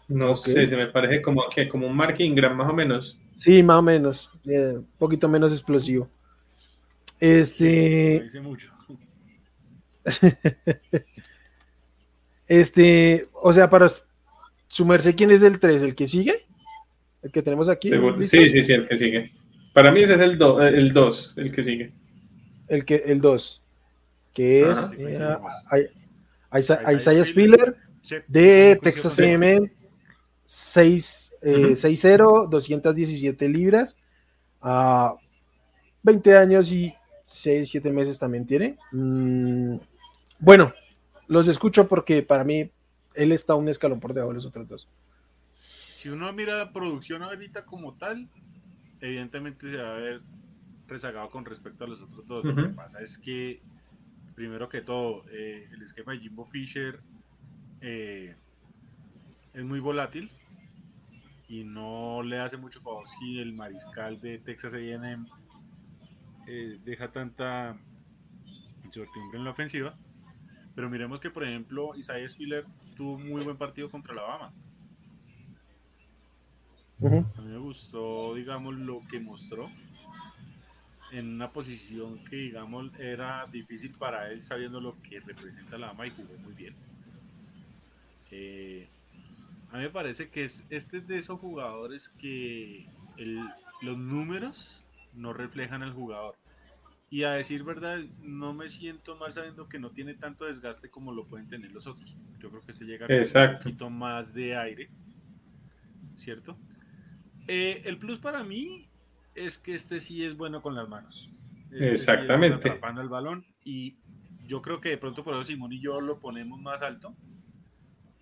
no 0.09 0.37
sé, 0.37 0.69
se 0.69 0.77
me 0.77 0.89
parece 0.89 1.23
como 1.23 1.45
que 1.53 1.69
como 1.69 1.87
un 1.87 1.97
Mark 1.97 2.17
Ingram 2.19 2.57
más 2.57 2.69
o 2.69 2.75
menos. 2.75 3.19
Sí, 3.37 3.63
más 3.63 3.79
o 3.79 3.83
menos, 3.83 4.31
eh, 4.47 4.75
un 4.77 4.87
poquito 4.99 5.29
menos 5.29 5.53
explosivo. 5.53 6.09
Este. 7.21 8.21
Dice 8.25 8.41
mucho. 8.41 8.73
este, 12.49 13.29
o 13.33 13.53
sea, 13.53 13.69
para 13.69 13.91
sumerse, 14.69 15.15
¿quién 15.15 15.31
es 15.31 15.43
el 15.43 15.59
3? 15.59 15.83
¿El 15.83 15.95
que 15.95 16.07
sigue? 16.07 16.47
¿El 17.23 17.33
que 17.33 17.43
tenemos 17.43 17.69
aquí? 17.69 17.91
Sí, 18.23 18.49
sí, 18.49 18.63
sí, 18.63 18.73
el 18.73 18.87
que 18.87 18.97
sigue. 18.97 19.33
Para 19.73 19.93
mí 19.93 20.03
ese 20.03 20.15
es 20.15 20.21
el 20.21 20.39
2, 20.39 20.65
el, 20.65 20.93
dos, 20.93 21.35
el 21.37 21.53
que 21.53 21.63
sigue. 21.63 21.93
El 22.69 22.85
que 22.85 22.97
el 23.07 23.21
2. 23.21 23.63
Que 24.33 24.71
es 24.71 24.79
eh, 24.99 25.37
Isaiah 26.95 27.25
Spiller 27.25 27.77
de 28.29 28.79
Texas 28.83 29.19
AM 29.19 29.71
6-0, 30.47 32.49
217 32.49 33.49
libras. 33.49 33.97
Uh, 34.63 35.17
20 36.03 36.37
años 36.37 36.71
y 36.73 36.95
6, 37.27 37.69
7 37.69 37.91
meses 37.91 38.19
también 38.19 38.47
tiene. 38.47 38.79
Mm, 38.93 39.77
bueno, 40.39 40.73
los 41.29 41.49
escucho 41.49 41.89
porque 41.89 42.23
para 42.23 42.45
mí 42.45 42.71
él 43.15 43.33
está 43.33 43.55
un 43.55 43.69
escalón 43.69 44.01
por 44.01 44.15
debajo 44.15 44.31
de 44.31 44.37
los 44.37 44.47
otros 44.47 44.69
dos. 44.69 44.89
Si 45.97 46.09
uno 46.09 46.33
mira 46.33 46.57
la 46.57 46.73
producción 46.73 47.23
ahorita 47.23 47.65
como 47.65 47.95
tal, 47.95 48.29
evidentemente 49.01 49.71
se 49.71 49.77
va 49.77 49.97
a 49.97 49.99
ver 49.99 50.23
rezagado 50.87 51.29
con 51.31 51.45
respecto 51.45 51.85
a 51.85 51.89
los 51.89 52.01
otros 52.01 52.27
dos. 52.27 52.45
Lo 52.45 52.55
que 52.55 52.69
pasa 52.69 53.01
es 53.01 53.19
que, 53.19 53.61
primero 54.35 54.69
que 54.69 54.83
todo, 54.83 55.25
eh, 55.31 55.69
el 55.73 55.83
esquema 55.83 56.13
de 56.13 56.21
Jimbo 56.21 56.45
Fisher 56.45 57.01
eh, 57.81 58.37
es 59.53 59.65
muy 59.65 59.81
volátil 59.81 60.31
y 61.49 61.65
no 61.65 62.23
le 62.23 62.39
hace 62.39 62.57
mucho 62.57 62.81
favor 62.81 63.09
si 63.19 63.41
el 63.41 63.53
mariscal 63.53 64.21
de 64.21 64.39
Texas 64.39 64.75
A&M 64.75 65.27
eh, 66.47 66.79
deja 66.85 67.11
tanta 67.11 67.77
incertidumbre 68.85 69.39
en 69.39 69.45
la 69.45 69.51
ofensiva. 69.51 69.97
Pero 70.75 70.91
miremos 70.91 71.21
que, 71.21 71.31
por 71.31 71.45
ejemplo, 71.45 71.97
Isaiah 71.97 72.29
Spiller 72.29 72.67
tuvo 72.97 73.15
un 73.15 73.29
muy 73.29 73.43
buen 73.43 73.57
partido 73.57 73.91
contra 73.91 74.13
Alabama. 74.13 74.53
A 77.03 77.41
mí 77.43 77.49
me 77.49 77.59
gustó, 77.59 78.35
digamos, 78.35 78.75
lo 78.75 79.01
que 79.11 79.21
mostró 79.21 79.71
en 81.13 81.35
una 81.35 81.51
posición 81.51 82.23
que, 82.25 82.37
digamos, 82.37 82.91
era 82.99 83.45
difícil 83.51 83.93
para 83.99 84.31
él 84.31 84.45
sabiendo 84.45 84.81
lo 84.81 85.01
que 85.03 85.21
representa 85.21 85.77
Alabama 85.77 86.07
y 86.07 86.11
jugó 86.11 86.37
muy 86.39 86.55
bien. 86.55 86.75
Eh, 88.31 88.89
a 89.71 89.77
mí 89.77 89.85
me 89.85 89.91
parece 89.91 90.29
que 90.31 90.45
es, 90.45 90.65
este 90.71 90.99
es 90.99 91.07
de 91.07 91.19
esos 91.19 91.41
jugadores 91.41 92.09
que 92.21 92.87
los 93.83 93.99
números 93.99 94.85
no 95.17 95.33
reflejan 95.33 95.83
al 95.83 95.93
jugador. 95.93 96.37
Y 97.09 97.23
a 97.23 97.33
decir 97.33 97.63
verdad, 97.63 98.01
no 98.21 98.53
me 98.53 98.69
siento 98.69 99.17
mal 99.17 99.33
sabiendo 99.33 99.69
que 99.69 99.79
no 99.79 99.91
tiene 99.91 100.15
tanto 100.15 100.45
desgaste 100.45 100.91
como 100.91 101.13
lo 101.13 101.27
pueden 101.27 101.49
tener 101.49 101.71
los 101.73 101.87
otros. 101.87 102.17
Yo 102.41 102.51
creo 102.51 102.63
que 102.63 102.73
este 102.73 102.85
llega 102.85 103.07
con 103.07 103.17
un 103.17 103.59
poquito 103.59 103.91
más 103.91 104.35
de 104.35 104.57
aire, 104.57 104.91
¿cierto? 106.17 106.59
Eh, 107.47 107.83
el 107.85 107.99
plus 107.99 108.19
para 108.19 108.43
mí 108.43 108.89
es 109.35 109.59
que 109.59 109.75
este 109.75 110.01
sí 110.01 110.25
es 110.25 110.37
bueno 110.37 110.63
con 110.63 110.75
las 110.75 110.89
manos. 110.89 111.31
Este 111.71 111.93
Exactamente. 111.93 112.71
atrapando 112.71 113.01
el 113.03 113.09
balón 113.09 113.45
y 113.65 113.97
yo 114.47 114.63
creo 114.63 114.81
que 114.81 114.91
de 114.91 114.99
pronto 114.99 115.23
por 115.23 115.35
eso 115.35 115.45
Simón 115.45 115.73
y 115.73 115.81
yo 115.81 116.01
lo 116.01 116.19
ponemos 116.19 116.61
más 116.61 116.83
alto. 116.83 117.15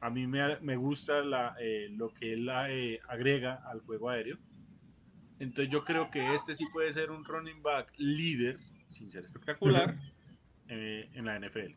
A 0.00 0.10
mí 0.10 0.26
me, 0.26 0.58
me 0.60 0.76
gusta 0.76 1.22
la, 1.22 1.56
eh, 1.58 1.88
lo 1.90 2.12
que 2.12 2.34
él 2.34 2.50
eh, 2.68 3.00
agrega 3.08 3.62
al 3.66 3.80
juego 3.80 4.10
aéreo. 4.10 4.38
Entonces 5.38 5.72
yo 5.72 5.84
creo 5.84 6.10
que 6.10 6.34
este 6.34 6.54
sí 6.54 6.64
puede 6.72 6.92
ser 6.92 7.10
un 7.10 7.24
running 7.24 7.62
back 7.62 7.92
líder, 7.96 8.58
sin 8.88 9.10
ser 9.10 9.24
espectacular, 9.24 9.96
eh, 10.68 11.08
en 11.14 11.24
la 11.24 11.38
NFL. 11.38 11.74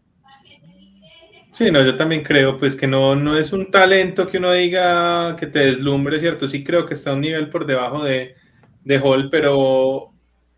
Sí, 1.51 1.72
no, 1.72 1.84
yo 1.84 1.95
también 1.95 2.24
creo 2.24 2.58
pues 2.58 2.76
que 2.76 2.88
no, 2.88 3.16
no 3.16 3.38
es 3.38 3.53
un 3.53 3.72
talento 3.72 4.28
que 4.28 4.38
uno 4.38 4.51
diga 4.51 5.36
que 5.38 5.47
te 5.47 5.60
deslumbre, 5.60 6.20
¿cierto? 6.20 6.47
Sí 6.47 6.64
creo 6.64 6.86
que 6.86 6.93
está 6.93 7.12
a 7.12 7.14
un 7.14 7.22
nivel 7.22 7.49
por 7.49 7.66
debajo 7.66 8.03
de, 8.03 8.36
de 8.84 8.99
Hall, 8.99 9.30
pero, 9.30 10.14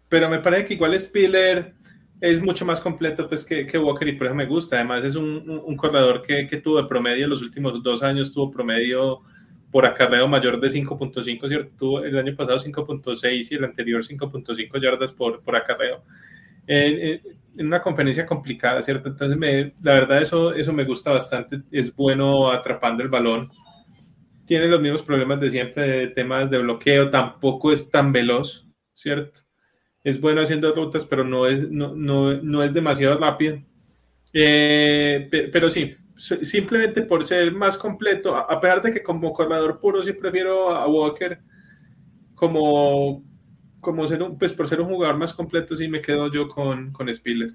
pero 0.09 0.29
me 0.29 0.39
parece 0.39 0.65
que 0.65 0.73
igual 0.73 0.99
Spiller 0.99 1.73
es 2.19 2.41
mucho 2.41 2.65
más 2.65 2.81
completo 2.81 3.29
pues, 3.29 3.45
que, 3.45 3.65
que, 3.65 3.77
Walker 3.77 4.07
y 4.07 4.13
por 4.13 4.27
eso 4.27 4.35
me 4.35 4.45
gusta. 4.45 4.75
Además 4.75 5.03
es 5.03 5.15
un, 5.15 5.61
un, 5.63 5.77
corredor 5.77 6.21
que, 6.21 6.47
que, 6.47 6.57
tuvo 6.57 6.81
de 6.81 6.87
promedio 6.87 7.27
los 7.27 7.41
últimos 7.41 7.81
dos 7.81 8.03
años, 8.03 8.33
tuvo 8.33 8.51
promedio 8.51 9.21
por 9.71 9.85
acarreo 9.85 10.27
mayor 10.27 10.59
de 10.59 10.69
5.5, 10.69 11.47
¿cierto? 11.47 11.71
Tuvo 11.77 12.03
el 12.03 12.17
año 12.17 12.35
pasado 12.35 12.57
5.6 12.57 13.47
y 13.51 13.55
el 13.55 13.63
anterior 13.63 14.03
5.5 14.03 14.81
yardas 14.81 15.11
por, 15.11 15.41
por 15.41 15.55
acarreo. 15.55 16.03
En, 16.67 17.21
una 17.57 17.81
conferencia 17.81 18.25
complicada, 18.25 18.81
¿cierto? 18.81 19.09
Entonces, 19.09 19.37
me, 19.37 19.73
la 19.83 19.93
verdad, 19.93 20.21
eso, 20.21 20.53
eso 20.53 20.71
me 20.71 20.85
gusta 20.85 21.11
bastante. 21.11 21.61
Es 21.71 21.93
bueno 21.93 22.49
atrapando 22.51 23.03
el 23.03 23.09
balón. 23.09 23.49
Tiene 24.45 24.67
los 24.67 24.81
mismos 24.81 25.01
problemas 25.01 25.39
de 25.41 25.49
siempre 25.49 25.87
de 25.87 26.07
temas 26.07 26.49
de 26.49 26.59
bloqueo, 26.59 27.09
tampoco 27.09 27.71
es 27.71 27.89
tan 27.89 28.11
veloz, 28.11 28.67
¿cierto? 28.93 29.41
es 30.03 30.19
bueno 30.19 30.41
haciendo 30.41 30.73
rutas, 30.73 31.05
pero 31.05 31.23
no 31.23 31.45
es, 31.47 31.69
no, 31.69 31.95
no, 31.95 32.33
no 32.41 32.63
es 32.63 32.73
demasiado 32.73 33.17
rápido. 33.17 33.61
Eh, 34.33 35.27
pero 35.51 35.69
sí, 35.69 35.91
simplemente 36.19 37.01
por 37.01 37.23
ser 37.23 37.51
más 37.53 37.77
completo, 37.77 38.35
a 38.35 38.59
pesar 38.59 38.81
de 38.81 38.91
que 38.91 39.01
como 39.01 39.31
corredor 39.31 39.79
puro 39.79 40.03
sí 40.03 40.13
prefiero 40.13 40.75
a 40.75 40.87
Walker, 40.87 41.39
como, 42.35 43.23
como 43.79 44.05
ser 44.05 44.21
un, 44.21 44.37
pues 44.37 44.53
por 44.53 44.67
ser 44.67 44.81
un 44.81 44.89
jugador 44.89 45.17
más 45.17 45.33
completo 45.33 45.75
sí 45.75 45.87
me 45.87 46.01
quedo 46.01 46.31
yo 46.31 46.49
con, 46.49 46.91
con 46.91 47.13
Spiller. 47.13 47.53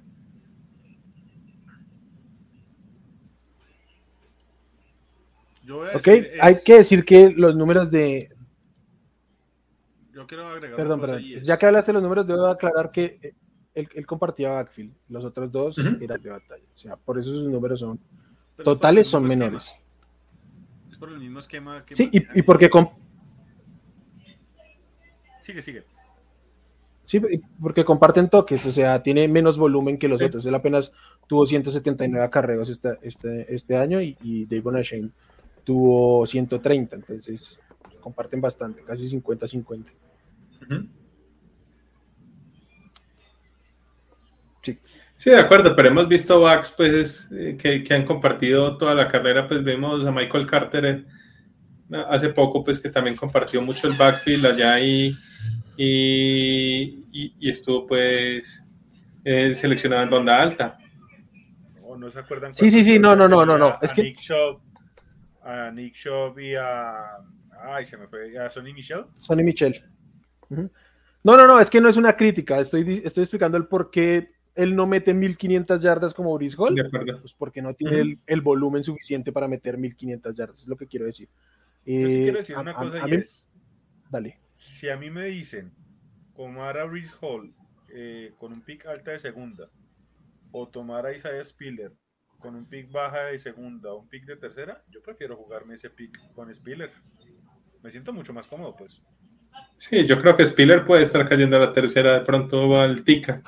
ok, 5.94 6.08
hay 6.40 6.56
que 6.64 6.76
decir 6.76 7.04
que 7.04 7.30
los 7.30 7.56
números 7.56 7.90
de, 7.90 8.34
yo 10.14 10.26
quiero 10.28 10.46
agregar. 10.46 10.76
Perdón, 10.76 11.00
perdón. 11.00 11.22
Ya 11.42 11.58
que 11.58 11.66
hablaste 11.66 11.90
de 11.90 11.94
los 11.94 12.02
números, 12.02 12.26
debo 12.26 12.46
aclarar 12.46 12.92
que 12.92 13.34
él, 13.74 14.06
compartía 14.06 14.50
backfield. 14.50 14.94
Los 15.08 15.24
otros 15.24 15.50
dos 15.50 15.76
eran 15.78 16.22
de 16.22 16.30
batalla. 16.30 16.64
O 16.72 16.78
sea, 16.78 16.96
por 16.96 17.18
eso 17.18 17.30
sus 17.30 17.48
números 17.48 17.80
son 17.80 17.98
totales, 18.62 19.09
son 19.09 19.24
menores. 19.24 19.74
Es 20.90 20.96
por 20.96 21.11
el 21.11 21.18
mismo 21.18 21.38
esquema 21.38 21.84
que. 21.84 21.94
Sí, 21.94 22.09
y, 22.12 22.42
porque. 22.42 22.70
Sigue, 25.40 25.62
sigue. 25.62 25.84
Sí, 27.07 27.20
porque 27.61 27.84
comparten 27.84 28.30
toques, 28.30 28.64
o 28.64 28.72
sea, 28.72 29.02
tiene 29.02 29.28
menos 29.28 29.59
volumen 29.59 29.98
que 29.98 30.09
los 30.09 30.22
otros. 30.22 30.46
Él 30.46 30.55
apenas 30.55 30.92
tuvo 31.26 31.46
179 31.46 32.24
acarreos 32.24 32.70
este, 32.70 32.98
este, 33.02 33.55
este 33.55 33.76
año 33.76 34.00
y, 34.00 34.16
y 34.22 34.46
Dave 34.46 34.84
tuvo 35.64 36.26
130, 36.26 36.96
entonces 36.96 37.59
comparten 38.00 38.40
bastante, 38.40 38.82
casi 38.82 39.09
50-50. 39.09 39.84
Sí. 44.62 44.78
De 45.24 45.40
acuerdo, 45.40 45.74
pero 45.74 45.88
hemos 45.88 46.08
visto 46.08 46.40
backs 46.40 46.72
pues, 46.76 47.30
eh, 47.32 47.56
que, 47.56 47.94
han 47.94 48.04
compartido 48.04 48.76
toda 48.76 48.94
la 48.94 49.08
carrera, 49.08 49.48
pues 49.48 49.62
vemos 49.62 50.04
a 50.04 50.10
Michael 50.10 50.46
Carter 50.46 50.84
eh, 50.84 51.04
hace 52.08 52.30
poco, 52.30 52.62
pues 52.62 52.80
que 52.80 52.90
también 52.90 53.16
compartió 53.16 53.62
mucho 53.62 53.86
el 53.86 53.94
backfield 53.94 54.46
allá 54.46 54.80
y, 54.80 55.16
y, 55.76 57.48
estuvo 57.48 57.86
pues 57.86 58.66
eh, 59.24 59.54
seleccionado 59.54 60.02
en 60.02 60.10
ronda 60.10 60.40
alta. 60.40 60.78
¿O 61.84 61.96
no 61.96 62.10
se 62.10 62.18
acuerdan? 62.18 62.54
Sí, 62.54 62.70
sí, 62.70 62.84
sí, 62.84 62.98
no, 62.98 63.14
no, 63.16 63.28
no, 63.28 63.46
no, 63.46 63.56
no. 63.56 63.78
Es 63.80 63.92
que... 63.92 64.02
Nick 64.02 64.20
Shop, 64.20 64.60
a 65.42 65.70
Nick 65.70 65.94
Shop 65.94 66.38
y 66.38 66.54
a... 66.54 67.18
Ay, 67.66 67.86
se 67.86 67.96
me 67.96 68.08
fue. 68.08 68.38
¿A 68.38 68.50
Sonny 68.50 68.74
Michel? 68.74 69.06
Sonny 69.14 69.42
Michel. 69.42 69.82
No, 70.50 71.36
no, 71.36 71.46
no, 71.46 71.58
es 71.58 71.70
que 71.70 71.80
no 71.80 71.88
es 71.88 71.96
una 71.96 72.14
crítica. 72.14 72.60
Estoy, 72.60 73.00
estoy 73.04 73.22
explicando 73.22 73.56
el 73.56 73.66
por 73.66 73.90
qué 73.90 74.34
él 74.55 74.76
no 74.76 74.86
mete 74.86 75.14
1500 75.14 75.82
yardas 75.82 76.14
como 76.14 76.34
Brice 76.34 76.57
Hall. 76.59 76.74
Pues 77.20 77.34
porque 77.34 77.62
no 77.62 77.74
tiene 77.74 78.18
el, 78.26 78.40
volumen 78.40 78.84
suficiente 78.84 79.32
para 79.32 79.48
meter 79.48 79.78
1500 79.78 80.34
yardas, 80.34 80.61
es 80.61 80.68
lo 80.68 80.76
que 80.76 80.86
quiero 80.86 81.07
decir. 81.07 81.28
Yo 81.84 82.07
sí 82.07 82.22
quiero 82.22 82.38
decir 82.38 82.57
eh, 82.57 82.61
una 82.61 82.74
cosa 82.74 83.09
y 83.09 83.14
es. 83.14 83.48
Dale. 84.11 84.40
Si 84.55 84.88
a 84.88 84.96
mí 84.96 85.11
me 85.11 85.26
dicen 85.26 85.72
tomar 86.34 86.78
a 86.78 86.84
Brice 86.84 87.14
Hall 87.20 87.52
eh, 87.88 88.32
con 88.38 88.52
un 88.52 88.61
pick 88.62 88.86
alta 88.86 89.11
de 89.11 89.18
segunda 89.18 89.68
o 90.52 90.68
tomar 90.68 91.07
a 91.07 91.14
Isaiah 91.14 91.44
Spiller 91.44 91.92
con 92.38 92.55
un 92.55 92.66
pick 92.66 92.90
baja 92.92 93.24
de 93.24 93.38
segunda 93.38 93.92
o 93.92 94.00
un 94.00 94.09
pick 94.09 94.24
de 94.26 94.36
tercera, 94.36 94.84
yo 94.90 95.02
prefiero 95.02 95.36
jugarme 95.36 95.74
ese 95.74 95.90
pick 95.90 96.32
con 96.32 96.55
Spiller. 96.55 96.92
Me 97.82 97.90
siento 97.90 98.12
mucho 98.12 98.32
más 98.32 98.46
cómodo, 98.46 98.76
pues. 98.76 99.02
Sí, 99.76 100.07
yo 100.07 100.20
creo 100.20 100.36
que 100.36 100.46
Spiller 100.46 100.84
puede 100.84 101.05
estar 101.05 101.28
cayendo 101.28 101.57
a 101.57 101.61
la 101.61 101.72
tercera, 101.72 102.18
de 102.18 102.24
pronto 102.24 102.68
va 102.68 102.84
al 102.84 103.02
Tica. 103.02 103.42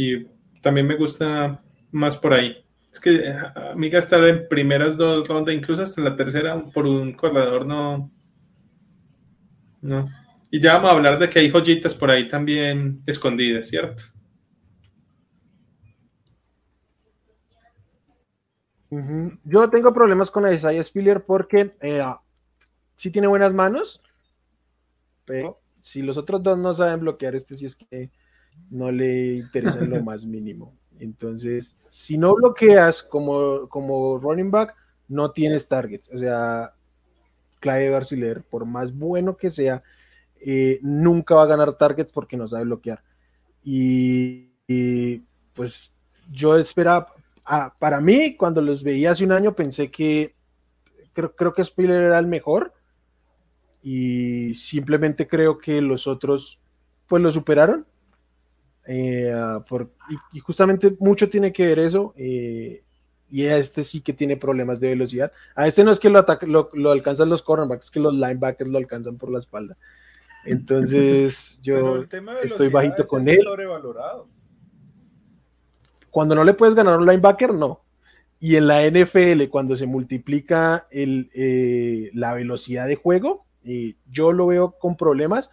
Y 0.00 0.26
también 0.62 0.86
me 0.86 0.94
gusta 0.94 1.60
más 1.90 2.16
por 2.16 2.32
ahí. 2.32 2.64
Es 2.92 3.00
que 3.00 3.28
a 3.28 3.74
mí 3.74 3.90
gastar 3.90 4.22
en 4.28 4.46
primeras 4.46 4.96
dos 4.96 5.26
rondas, 5.26 5.52
incluso 5.52 5.82
hasta 5.82 6.00
la 6.00 6.14
tercera, 6.14 6.64
por 6.72 6.86
un 6.86 7.14
corredor, 7.14 7.66
no. 7.66 8.08
No. 9.80 10.08
Y 10.52 10.60
ya 10.60 10.74
vamos 10.74 10.90
a 10.90 10.94
hablar 10.94 11.18
de 11.18 11.28
que 11.28 11.40
hay 11.40 11.50
joyitas 11.50 11.96
por 11.96 12.12
ahí 12.12 12.28
también 12.28 13.02
escondidas, 13.06 13.66
¿cierto? 13.66 14.04
Yo 19.42 19.68
tengo 19.68 19.92
problemas 19.92 20.30
con 20.30 20.46
Isaiah 20.46 20.84
Spiller 20.84 21.24
porque 21.24 21.72
eh, 21.80 22.04
sí 22.96 23.10
tiene 23.10 23.26
buenas 23.26 23.52
manos, 23.52 24.00
pero 25.24 25.60
si 25.82 26.02
los 26.02 26.16
otros 26.16 26.40
dos 26.40 26.56
no 26.56 26.72
saben 26.72 27.00
bloquear, 27.00 27.34
este 27.34 27.56
sí 27.56 27.66
es 27.66 27.74
que 27.74 28.12
no 28.70 28.90
le 28.90 29.36
interesa 29.36 29.78
en 29.80 29.90
lo 29.90 30.02
más 30.02 30.24
mínimo. 30.24 30.74
Entonces, 30.98 31.76
si 31.88 32.18
no 32.18 32.34
bloqueas 32.34 33.02
como, 33.02 33.68
como 33.68 34.18
running 34.18 34.50
back, 34.50 34.74
no 35.08 35.30
tienes 35.30 35.68
targets. 35.68 36.08
O 36.12 36.18
sea, 36.18 36.72
Clave 37.60 37.90
Barciler, 37.90 38.42
por 38.42 38.64
más 38.64 38.96
bueno 38.96 39.36
que 39.36 39.50
sea, 39.50 39.82
eh, 40.40 40.78
nunca 40.82 41.34
va 41.34 41.42
a 41.42 41.46
ganar 41.46 41.76
targets 41.76 42.12
porque 42.12 42.36
no 42.36 42.48
sabe 42.48 42.64
bloquear. 42.64 43.02
Y, 43.64 44.48
pues 45.54 45.90
yo 46.30 46.56
esperaba, 46.56 47.14
para 47.78 48.00
mí, 48.00 48.36
cuando 48.36 48.60
los 48.60 48.82
veía 48.82 49.12
hace 49.12 49.24
un 49.24 49.32
año, 49.32 49.54
pensé 49.54 49.90
que 49.90 50.34
creo, 51.12 51.34
creo 51.34 51.54
que 51.54 51.64
Spiller 51.64 52.02
era 52.02 52.18
el 52.18 52.26
mejor 52.26 52.72
y 53.82 54.54
simplemente 54.54 55.26
creo 55.26 55.58
que 55.58 55.80
los 55.80 56.06
otros 56.06 56.60
pues 57.06 57.22
lo 57.22 57.32
superaron. 57.32 57.86
Eh, 58.90 59.60
por, 59.68 59.90
y, 60.32 60.40
justamente 60.40 60.96
mucho 60.98 61.28
tiene 61.28 61.52
que 61.52 61.66
ver 61.66 61.78
eso. 61.78 62.14
Eh, 62.16 62.82
y 63.30 63.44
a 63.44 63.58
este 63.58 63.84
sí 63.84 64.00
que 64.00 64.14
tiene 64.14 64.38
problemas 64.38 64.80
de 64.80 64.88
velocidad. 64.88 65.30
A 65.54 65.68
este 65.68 65.84
no 65.84 65.92
es 65.92 66.00
que 66.00 66.08
lo, 66.08 66.24
lo, 66.72 66.90
alcanzan 66.90 67.28
los 67.28 67.42
cornerbacks, 67.42 67.84
es 67.84 67.90
que 67.90 68.00
los 68.00 68.14
linebackers 68.14 68.70
lo 68.70 68.78
alcanzan 68.78 69.18
por 69.18 69.30
la 69.30 69.40
espalda. 69.40 69.76
Entonces 70.46 71.60
yo 71.62 72.02
estoy 72.42 72.68
bajito 72.70 73.06
con 73.06 73.28
él. 73.28 73.44
Cuando 76.10 76.34
no 76.34 76.42
le 76.42 76.54
puedes 76.54 76.74
ganar 76.74 76.94
a 76.94 76.96
un 76.96 77.06
linebacker, 77.06 77.52
no. 77.52 77.82
Y 78.40 78.56
en 78.56 78.68
la 78.68 78.88
NFL, 78.88 79.48
cuando 79.50 79.76
se 79.76 79.84
multiplica 79.84 80.86
el, 80.90 81.30
eh, 81.34 82.08
la 82.14 82.32
velocidad 82.32 82.86
de 82.86 82.96
juego, 82.96 83.44
yo 84.10 84.32
lo 84.32 84.46
veo 84.46 84.78
con 84.78 84.96
problemas. 84.96 85.50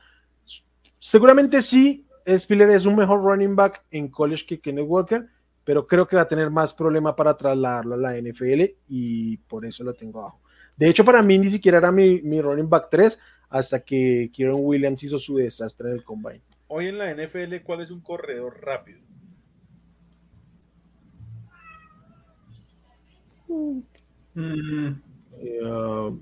Seguramente 1.00 1.62
sí, 1.62 2.05
Spiller 2.28 2.70
es 2.72 2.86
un 2.86 2.96
mejor 2.96 3.22
running 3.22 3.56
back 3.56 3.84
en 3.92 4.08
college 4.08 4.46
que 4.46 4.60
Kenneth 4.60 4.88
Walker, 4.88 5.28
pero 5.64 5.86
creo 5.86 6.08
que 6.08 6.16
va 6.16 6.24
a 6.24 6.28
tener 6.28 6.50
más 6.50 6.74
problema 6.74 7.16
para 7.16 7.38
trasladarlo 7.38 7.96
a 7.96 7.98
la 7.98 8.18
NFL 8.18 8.64
y 8.88 9.38
por 9.38 9.66
eso 9.66 9.84
lo 9.84 9.94
tengo 9.94 10.22
abajo. 10.22 10.40
De 10.76 10.90
hecho, 10.90 11.06
para 11.06 11.22
mí 11.24 11.38
ni 11.38 11.50
siquiera 11.50 11.78
era 11.78 11.92
mi, 11.92 12.20
running 12.42 12.70
back 12.70 12.88
3 12.90 13.18
hasta 13.50 13.80
que 13.80 14.30
Kieron 14.34 14.60
Williams 14.62 15.04
hizo 15.04 15.20
su 15.20 15.38
desastre 15.38 15.90
en 15.90 15.96
el 15.96 16.04
combine. 16.04 16.42
hoy 16.68 16.88
en 16.88 16.98
la 16.98 17.14
NFL, 17.14 17.62
¿cuál 17.64 17.82
es 17.82 17.92
un 17.92 18.02
corredor 18.02 18.60
rápido? 18.62 19.00
Mm. 23.48 23.80
Uh, 24.36 26.20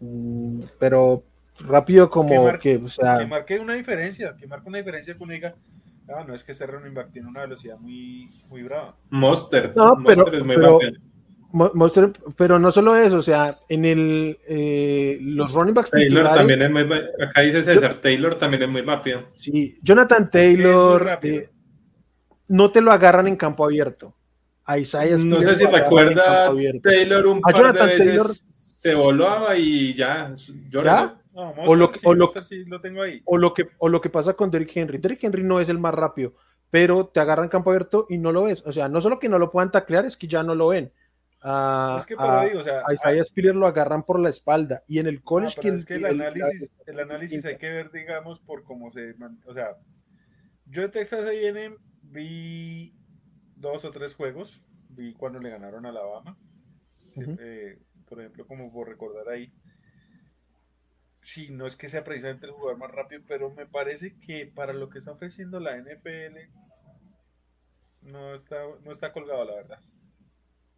mm, 0.00 0.62
pero 0.78 1.22
rápido 1.60 2.10
como 2.10 2.58
que, 2.58 2.76
o 2.76 2.88
sea... 2.88 3.18
que 3.18 3.26
marque 3.26 3.58
una 3.58 3.74
diferencia, 3.74 4.34
que 4.36 4.46
marque 4.46 4.68
una 4.68 4.78
diferencia 4.78 5.16
uno 5.18 5.32
diga, 5.32 5.54
ah, 6.08 6.24
no 6.26 6.34
es 6.34 6.44
que 6.44 6.52
este 6.52 6.66
running 6.66 6.94
back 6.94 7.12
tiene 7.12 7.28
una 7.28 7.42
velocidad 7.42 7.78
muy, 7.78 8.28
muy 8.48 8.62
brava. 8.62 8.96
Monster, 9.10 9.72
no, 9.76 9.96
pero, 10.06 10.32
es 10.32 10.44
muy 10.44 10.56
pero, 10.56 10.78
Monster, 11.52 12.12
pero 12.36 12.58
no 12.58 12.72
solo 12.72 12.96
eso, 12.96 13.18
o 13.18 13.22
sea, 13.22 13.56
en 13.68 13.84
el 13.84 14.38
eh, 14.48 15.18
los 15.20 15.52
running 15.52 15.72
backs 15.72 15.92
Taylor 15.92 16.34
también 16.34 16.62
es 16.62 16.70
muy 16.70 16.82
acá 16.82 17.42
dice 17.42 17.62
César, 17.62 17.94
Taylor 17.94 18.34
también 18.34 18.64
es 18.64 18.68
muy 18.68 18.82
rápido. 18.82 19.28
Sí, 19.38 19.78
Jonathan 19.80 20.30
Taylor 20.30 21.20
eh, 21.22 21.50
no 22.48 22.70
te 22.70 22.80
lo 22.80 22.90
agarran 22.90 23.28
en 23.28 23.36
campo 23.36 23.64
abierto. 23.64 24.16
A 24.64 24.78
Isaiah 24.78 25.16
no 25.18 25.40
sé 25.40 25.54
si 25.54 25.66
recuerda 25.66 26.50
Taylor 26.82 27.26
un 27.26 27.40
par 27.40 27.72
de 27.72 27.84
veces 27.84 27.98
Taylor, 27.98 28.26
se 28.26 28.94
volaba 28.94 29.56
y 29.56 29.94
ya, 29.94 30.34
¿Ya? 31.34 31.40
o, 31.66 31.74
lo, 31.74 31.90
o, 32.04 32.14
lo, 32.14 32.80
tengo 32.80 33.02
ahí. 33.02 33.20
o 33.24 33.36
lo 33.36 33.54
que 33.54 33.66
o 33.78 33.88
lo 33.88 34.00
que 34.00 34.10
pasa 34.10 34.34
con 34.34 34.50
Derrick 34.50 34.76
Henry. 34.76 34.98
Derrick 34.98 35.24
Henry 35.24 35.42
no 35.42 35.60
es 35.60 35.68
el 35.68 35.78
más 35.78 35.94
rápido, 35.94 36.34
pero 36.70 37.08
te 37.08 37.20
agarran 37.20 37.48
campo 37.48 37.70
abierto 37.70 38.06
y 38.08 38.18
no 38.18 38.30
lo 38.30 38.44
ves. 38.44 38.62
O 38.66 38.72
sea, 38.72 38.88
no 38.88 39.00
solo 39.00 39.18
que 39.18 39.28
no 39.28 39.38
lo 39.38 39.50
puedan 39.50 39.72
taclear, 39.72 40.04
es 40.04 40.16
que 40.16 40.28
ya 40.28 40.42
no 40.42 40.54
lo 40.54 40.68
ven. 40.68 40.92
A, 41.46 41.96
es 41.98 42.06
que 42.06 42.14
a, 42.16 42.44
digo, 42.44 42.60
o 42.60 42.62
sea, 42.62 42.82
a 42.86 42.94
Isaiah 42.94 43.22
Spiller 43.22 43.54
lo 43.54 43.66
agarran 43.66 44.02
por 44.02 44.18
la 44.18 44.30
espalda 44.30 44.82
y 44.88 44.98
en 44.98 45.06
el 45.06 45.22
college 45.22 45.60
que, 45.60 45.68
es 45.68 45.84
que 45.84 45.96
el, 45.96 46.06
análisis, 46.06 46.70
el, 46.86 47.00
análisis 47.00 47.44
hay 47.44 47.58
que 47.58 47.68
ver 47.68 47.92
digamos 47.92 48.40
por 48.40 48.64
cómo 48.64 48.90
se 48.90 49.14
o 49.44 49.52
sea 49.52 49.76
yo 50.64 50.80
de 50.80 50.88
Texas 50.88 51.22
A&M 51.26 51.76
vi 52.00 52.94
dos 53.56 53.84
o 53.84 53.90
tres 53.90 54.14
juegos 54.14 54.62
vi 54.88 55.12
cuando 55.12 55.38
le 55.38 55.50
ganaron 55.50 55.84
a 55.84 55.90
Alabama 55.90 56.34
eh, 57.14 57.78
por 58.08 58.20
ejemplo 58.20 58.46
como 58.46 58.72
por 58.72 58.88
recordar 58.88 59.28
ahí 59.28 59.52
sí 61.24 61.50
no 61.50 61.66
es 61.66 61.76
que 61.76 61.88
sea 61.88 62.04
precisamente 62.04 62.46
el 62.46 62.52
jugador 62.52 62.78
más 62.78 62.90
rápido 62.90 63.22
pero 63.26 63.50
me 63.50 63.66
parece 63.66 64.16
que 64.20 64.46
para 64.46 64.72
lo 64.72 64.88
que 64.88 64.98
está 64.98 65.12
ofreciendo 65.12 65.58
la 65.58 65.76
NFL 65.76 66.38
no 68.02 68.34
está 68.34 68.62
no 68.84 68.92
está 68.92 69.12
colgado 69.12 69.44
la 69.44 69.54
verdad 69.54 69.80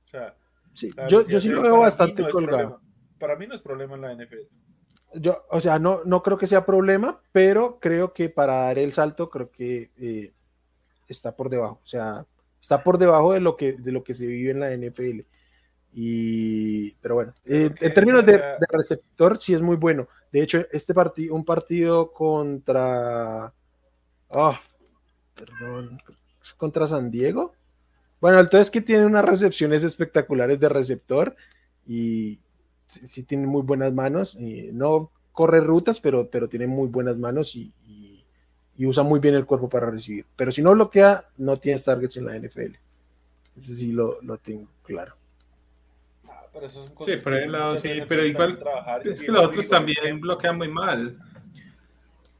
o 0.05 0.09
sea 0.09 0.37
yo, 1.09 1.23
yo 1.23 1.41
sí 1.41 1.49
lo 1.49 1.63
veo 1.63 1.79
bastante 1.79 2.29
colgado. 2.29 2.81
Para 3.19 3.37
mí 3.37 3.47
no 3.47 3.55
es 3.55 3.63
problema 3.63 3.95
en 3.95 4.01
la 4.03 4.15
NFL. 4.15 4.37
Yo, 5.15 5.47
o 5.49 5.61
sea, 5.61 5.79
no, 5.79 6.03
no 6.05 6.23
creo 6.23 6.37
que 6.37 6.47
sea 6.47 6.67
problema, 6.67 7.21
pero 7.33 7.79
creo 7.81 8.13
que 8.13 8.29
para 8.29 8.65
dar 8.65 8.79
el 8.79 8.93
salto, 8.93 9.31
creo 9.31 9.51
que 9.51 9.91
eh, 9.97 10.33
está 11.09 11.35
por 11.35 11.49
debajo. 11.49 11.81
O 11.83 11.87
sea, 11.87 12.27
está 12.61 12.83
por 12.83 12.99
debajo 12.99 13.33
de 13.33 13.41
lo 13.41 13.57
que, 13.57 13.73
de 13.73 13.93
lo 13.93 14.05
que 14.05 14.15
se 14.15 14.27
vive 14.27 14.51
en 14.51 14.61
la 14.61 14.77
NFL. 14.77 15.21
Y, 15.93 16.93
pero 16.97 17.15
bueno, 17.15 17.33
eh, 17.47 17.71
en 17.81 17.95
términos 17.95 18.27
de, 18.27 18.59
receptor, 18.69 19.41
sí 19.41 19.55
es 19.55 19.63
muy 19.63 19.77
bueno. 19.77 20.09
De 20.33 20.43
hecho, 20.43 20.65
este 20.73 20.95
partido, 20.95 21.35
un 21.35 21.45
partido 21.45 22.13
contra. 22.13 23.53
Oh, 24.29 24.57
perdón, 25.35 26.01
contra 26.57 26.87
San 26.87 27.11
Diego. 27.11 27.53
Bueno, 28.21 28.41
entonces 28.41 28.71
que 28.71 28.81
tiene 28.81 29.07
unas 29.07 29.25
recepciones 29.25 29.85
espectaculares 29.85 30.59
de 30.59 30.69
receptor 30.69 31.37
y 31.87 32.41
sí, 32.89 33.23
tiene 33.23 33.47
muy 33.47 33.63
buenas 33.63 33.93
manos. 33.93 34.35
Y 34.35 34.71
no 34.73 35.11
corre 35.33 35.61
rutas, 35.61 36.01
pero, 36.01 36.29
pero 36.31 36.49
tiene 36.49 36.67
muy 36.67 36.89
buenas 36.89 37.17
manos 37.17 37.55
y, 37.55 37.73
usa 38.79 39.03
muy 39.03 39.21
bien 39.21 39.35
el 39.35 39.47
cuerpo 39.47 39.69
para 39.69 39.91
recibir. 39.91 40.27
Pero 40.37 40.53
si 40.53 40.63
no 40.63 40.73
bloquea, 40.73 41.27
no 41.39 41.57
tiene 41.57 41.81
targets 41.81 42.17
en 42.19 42.27
la 42.27 42.39
NFL. 42.39 42.77
Eso 43.59 43.75
sí 43.75 43.93
lo, 43.93 44.19
tengo 44.43 44.69
claro. 44.83 45.15
Ah, 46.63 46.69
sí, 47.05 47.17
por 47.23 47.35
el 47.35 47.53
lado 47.53 47.77
sí, 47.77 48.03
pero 48.09 48.25
igual 48.25 48.59
es 49.05 49.21
que 49.21 49.31
los 49.31 49.47
otros 49.47 49.69
también 49.69 50.21
bloquean 50.21 50.57
muy 50.57 50.69
mal. 50.69 51.19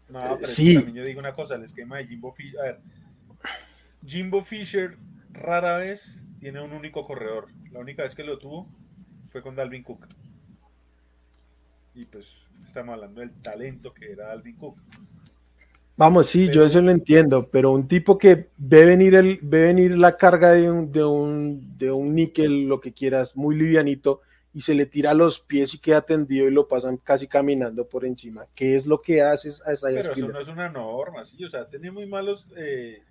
No, 0.09 0.39
pero 0.39 0.47
sí. 0.47 0.75
también 0.75 0.97
yo 0.97 1.05
digo 1.05 1.21
una 1.21 1.35
cosa, 1.35 1.57
el 1.57 1.65
esquema 1.65 1.99
de 1.99 2.07
Jimbo 2.07 2.33
Fisher. 2.33 2.61
A 2.61 2.63
ver, 2.63 2.81
Jimbo 4.07 4.43
Fisher 4.43 4.97
rara 5.33 5.79
vez 5.79 6.25
tiene 6.41 6.61
un 6.61 6.73
único 6.73 7.05
corredor. 7.05 7.49
La 7.73 7.81
única 7.81 8.03
vez 8.03 8.15
que 8.15 8.25
lo 8.25 8.39
tuvo 8.39 8.69
fue 9.29 9.43
con 9.43 9.55
Dalvin 9.55 9.83
Cook. 9.83 10.07
Y 11.95 12.05
pues 12.07 12.47
estamos 12.67 12.95
hablando 12.95 13.21
del 13.21 13.33
talento 13.43 13.93
que 13.93 14.13
era 14.13 14.29
Dalvin 14.29 14.57
Cook. 14.57 14.79
Vamos, 15.97 16.29
sí, 16.29 16.51
yo 16.53 16.67
eso 16.67 16.83
lo 16.83 16.91
entiendo, 16.91 17.49
pero 17.51 17.73
un 17.73 17.89
tipo 17.89 18.19
que 18.19 18.49
ve 18.59 18.85
venir, 18.85 19.15
el, 19.15 19.39
ve 19.41 19.63
venir 19.63 19.97
la 19.97 20.17
carga 20.19 20.53
de 20.53 20.71
un, 20.71 20.93
de, 20.93 21.03
un, 21.03 21.79
de 21.79 21.91
un 21.91 22.15
níquel, 22.15 22.69
lo 22.69 22.81
que 22.81 22.93
quieras, 22.93 23.35
muy 23.35 23.57
livianito, 23.57 24.21
y 24.53 24.61
se 24.61 24.75
le 24.75 24.85
tira 24.85 25.13
a 25.13 25.15
los 25.15 25.41
pies 25.41 25.73
y 25.73 25.79
queda 25.79 26.03
tendido 26.03 26.49
y 26.49 26.51
lo 26.51 26.69
pasan 26.69 26.99
casi 26.99 27.27
caminando 27.27 27.87
por 27.87 28.05
encima. 28.05 28.47
¿Qué 28.55 28.77
es 28.77 28.87
lo 28.87 29.01
que 29.01 29.23
haces 29.23 29.63
a 29.67 29.73
esa 29.73 29.89
Pero 29.89 30.13
eso 30.13 30.29
no 30.29 30.41
es 30.41 30.49
una 30.49 30.69
norma, 30.69 31.25
sí, 31.25 31.43
o 31.45 31.49
sea, 31.49 31.67
tenía 31.67 31.93
muy 31.93 32.07
malos 32.07 32.47
eh, 32.57 33.03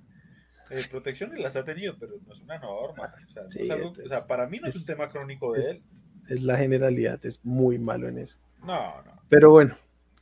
eh, 0.69 0.83
protecciones 0.89 1.39
las 1.39 1.55
ha 1.55 1.63
tenido, 1.63 1.95
pero 1.99 2.13
no 2.25 2.33
es 2.33 2.41
una 2.41 2.57
norma. 2.57 3.13
O 3.29 4.07
sea, 4.07 4.21
para 4.27 4.47
mí 4.47 4.59
no 4.59 4.67
es, 4.67 4.75
un 4.75 4.86
tema 4.86 5.09
crónico 5.09 5.53
de 5.53 5.71
él. 5.71 5.81
Es 6.29 6.41
la 6.41 6.57
generalidad, 6.57 7.23
es 7.25 7.39
muy 7.43 7.77
malo 7.77 8.07
en 8.07 8.19
eso. 8.19 8.38
No, 8.61 9.01
no. 9.03 9.21
Pero 9.29 9.51
bueno, 9.51 9.77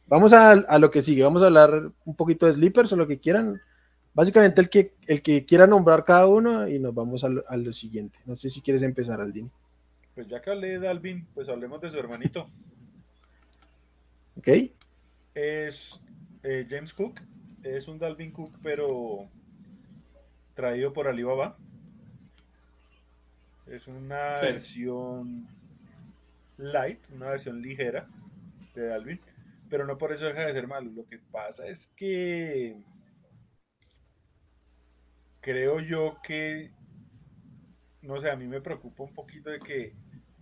vamos 0.08 0.34
a, 0.34 0.78
lo 0.78 0.92
que 0.92 1.04
sigue. 1.04 1.24
Vamos 1.24 1.42
a 1.42 1.46
hablar 1.48 1.92
un 2.06 2.16
poquito 2.16 2.46
de 2.46 2.54
Sleepers 2.54 2.94
o 2.94 2.96
lo 2.96 3.08
que 3.08 3.20
quieran. 3.20 3.62
Básicamente 4.14 4.62
el 4.62 4.70
que, 4.70 4.94
el 5.08 5.22
que 5.22 5.46
quiera 5.46 5.66
nombrar 5.66 6.06
cada 6.06 6.28
uno 6.28 6.68
y 6.68 6.80
nos 6.80 6.94
vamos 6.94 7.24
a 7.24 7.58
lo, 7.58 7.74
siguiente. 7.74 8.20
No 8.26 8.36
sé 8.36 8.50
si 8.50 8.62
quieres 8.62 8.84
empezar, 8.84 9.20
Aldin. 9.20 9.50
Pues 10.14 10.28
ya 10.28 10.42
que 10.42 10.52
hablé 10.52 10.70
de 10.70 10.80
Dalvin, 10.80 11.26
pues 11.34 11.50
hablemos 11.50 11.82
de 11.82 11.90
su 11.90 11.98
hermanito. 11.98 12.48
Ok. 14.38 14.48
Es 15.34 16.00
eh, 16.44 16.68
James 16.70 16.94
Cook. 16.94 17.20
Es 17.64 17.88
un 17.88 17.98
Dalvin 17.98 18.32
Cook, 18.32 18.52
pero 18.62 19.28
traído 20.54 20.94
por 20.94 21.08
Alibaba. 21.08 21.58
Es 23.66 23.88
una 23.88 24.34
versión 24.42 25.48
light, 26.58 27.00
una 27.14 27.30
versión 27.30 27.62
ligera 27.62 28.08
de 28.76 28.88
Dalvin, 28.88 29.20
pero 29.74 29.88
no 29.88 29.98
por 29.98 30.14
eso 30.14 30.26
deja 30.26 30.46
de 30.46 30.54
ser 30.54 30.68
malo. 30.68 30.92
Lo 30.92 31.08
que 31.08 31.18
pasa 31.18 31.66
es 31.66 31.88
que 31.98 32.78
creo 35.42 35.80
yo 35.80 36.20
que, 36.22 36.72
no 38.04 38.22
sé, 38.22 38.30
a 38.30 38.36
mí 38.36 38.46
me 38.46 38.62
preocupa 38.62 39.02
un 39.02 39.16
poquito 39.16 39.50
de 39.50 39.60
que 39.60 39.96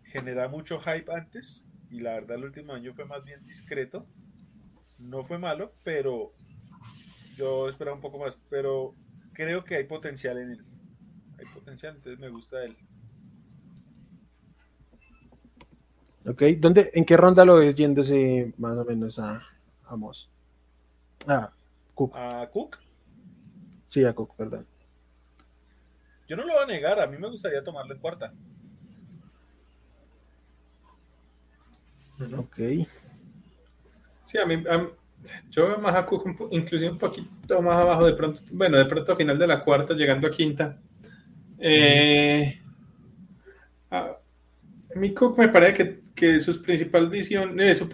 genera 0.04 0.50
mucho 0.50 0.82
hype 0.82 1.10
antes 1.14 1.66
y 1.90 2.02
la 2.02 2.16
verdad 2.16 2.40
el 2.40 2.44
último 2.44 2.74
año 2.74 2.94
fue 2.94 3.06
más 3.06 3.24
bien 3.24 3.42
discreto. 3.46 4.06
No 4.98 5.24
fue 5.24 5.38
malo, 5.38 5.76
pero 5.86 6.34
yo 7.38 7.70
esperaba 7.70 7.96
un 7.96 8.02
poco 8.02 8.20
más, 8.20 8.38
pero 8.50 8.98
creo 9.32 9.64
que 9.64 9.78
hay 9.78 9.86
potencial 9.86 10.40
en 10.40 10.52
él. 10.52 10.66
Hay 11.40 11.46
potencial, 11.54 11.96
entonces 11.96 12.20
me 12.20 12.28
gusta 12.28 12.66
él. 12.66 12.76
Ok, 16.26 16.43
¿Dónde, 16.59 16.91
¿en 16.93 17.03
qué 17.03 17.17
ronda 17.17 17.43
lo 17.43 17.57
ves 17.57 17.76
yéndose 17.76 18.53
más 18.57 18.78
o 18.78 18.86
menos 18.86 19.17
a, 19.17 19.41
a 19.88 19.95
Moss? 19.95 20.30
A 21.28 21.51
Cook. 21.95 22.15
¿A 22.15 22.47
Cook? 22.51 22.78
Sí, 23.89 24.03
a 24.05 24.13
Cook, 24.13 24.36
perdón. 24.36 24.65
Yo 26.28 26.38
no 26.38 26.45
lo 26.45 26.53
voy 26.53 26.63
a 26.63 26.67
negar, 26.67 26.99
a 26.99 27.07
mí 27.07 27.17
me 27.17 27.28
gustaría 27.28 27.63
tomarlo 27.63 27.93
en 27.93 27.99
cuarta. 27.99 28.32
Ok. 32.38 32.57
Sí, 34.24 34.38
a 34.38 34.45
mí, 34.45 34.63
yo 35.49 35.67
veo 35.67 35.78
más 35.80 35.95
a 35.95 36.05
Cook 36.05 36.49
inclusive 36.51 36.91
un 36.91 36.97
poquito 36.97 37.61
más 37.61 37.78
abajo 37.78 38.05
de 38.05 38.13
pronto, 38.13 38.41
bueno, 38.51 38.78
de 38.78 38.86
pronto 38.86 39.11
a 39.11 39.15
final 39.15 39.38
de 39.38 39.47
la 39.47 39.63
cuarta, 39.63 39.93
llegando 39.93 40.28
a 40.28 40.32
quinta. 40.32 40.78
Eh, 41.57 42.61
a, 43.89 44.17
mi 44.95 45.13
Cook 45.13 45.38
me 45.38 45.49
parece 45.49 45.74
que, 45.74 46.01
sus 46.39 46.57
principales 46.57 47.09
visión, 47.09 47.59
eh, 47.59 47.76
sus 47.76 47.89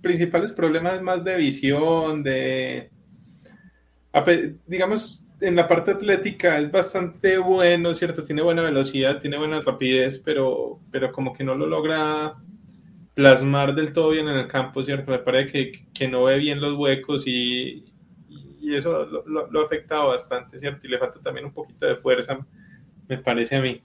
principales 0.00 0.52
problemas 0.52 1.00
más 1.02 1.24
de 1.24 1.36
visión, 1.36 2.22
de 2.22 2.90
digamos, 4.66 5.24
en 5.40 5.56
la 5.56 5.66
parte 5.66 5.90
atlética 5.90 6.58
es 6.58 6.70
bastante 6.70 7.38
bueno, 7.38 7.94
¿cierto? 7.94 8.24
Tiene 8.24 8.42
buena 8.42 8.62
velocidad, 8.62 9.18
tiene 9.20 9.38
buena 9.38 9.60
rapidez, 9.60 10.18
pero, 10.18 10.80
pero 10.90 11.10
como 11.12 11.32
que 11.32 11.44
no 11.44 11.54
lo 11.54 11.66
logra 11.66 12.36
plasmar 13.14 13.74
del 13.74 13.92
todo 13.92 14.10
bien 14.10 14.28
en 14.28 14.36
el 14.36 14.48
campo, 14.48 14.82
¿cierto? 14.82 15.10
Me 15.10 15.18
parece 15.18 15.72
que, 15.92 16.08
no 16.08 16.24
ve 16.24 16.38
bien 16.38 16.60
los 16.60 16.76
huecos 16.76 17.24
y, 17.26 17.84
eso 18.62 19.04
lo, 19.26 19.60
ha 19.60 19.64
afectado 19.64 20.08
bastante, 20.08 20.58
¿cierto? 20.58 20.86
Y 20.86 20.90
le 20.90 20.98
falta 20.98 21.20
también 21.20 21.46
un 21.46 21.52
poquito 21.52 21.86
de 21.86 21.96
fuerza, 21.96 22.38
me 23.08 23.18
parece 23.18 23.56
a 23.56 23.60
mí. 23.60 23.82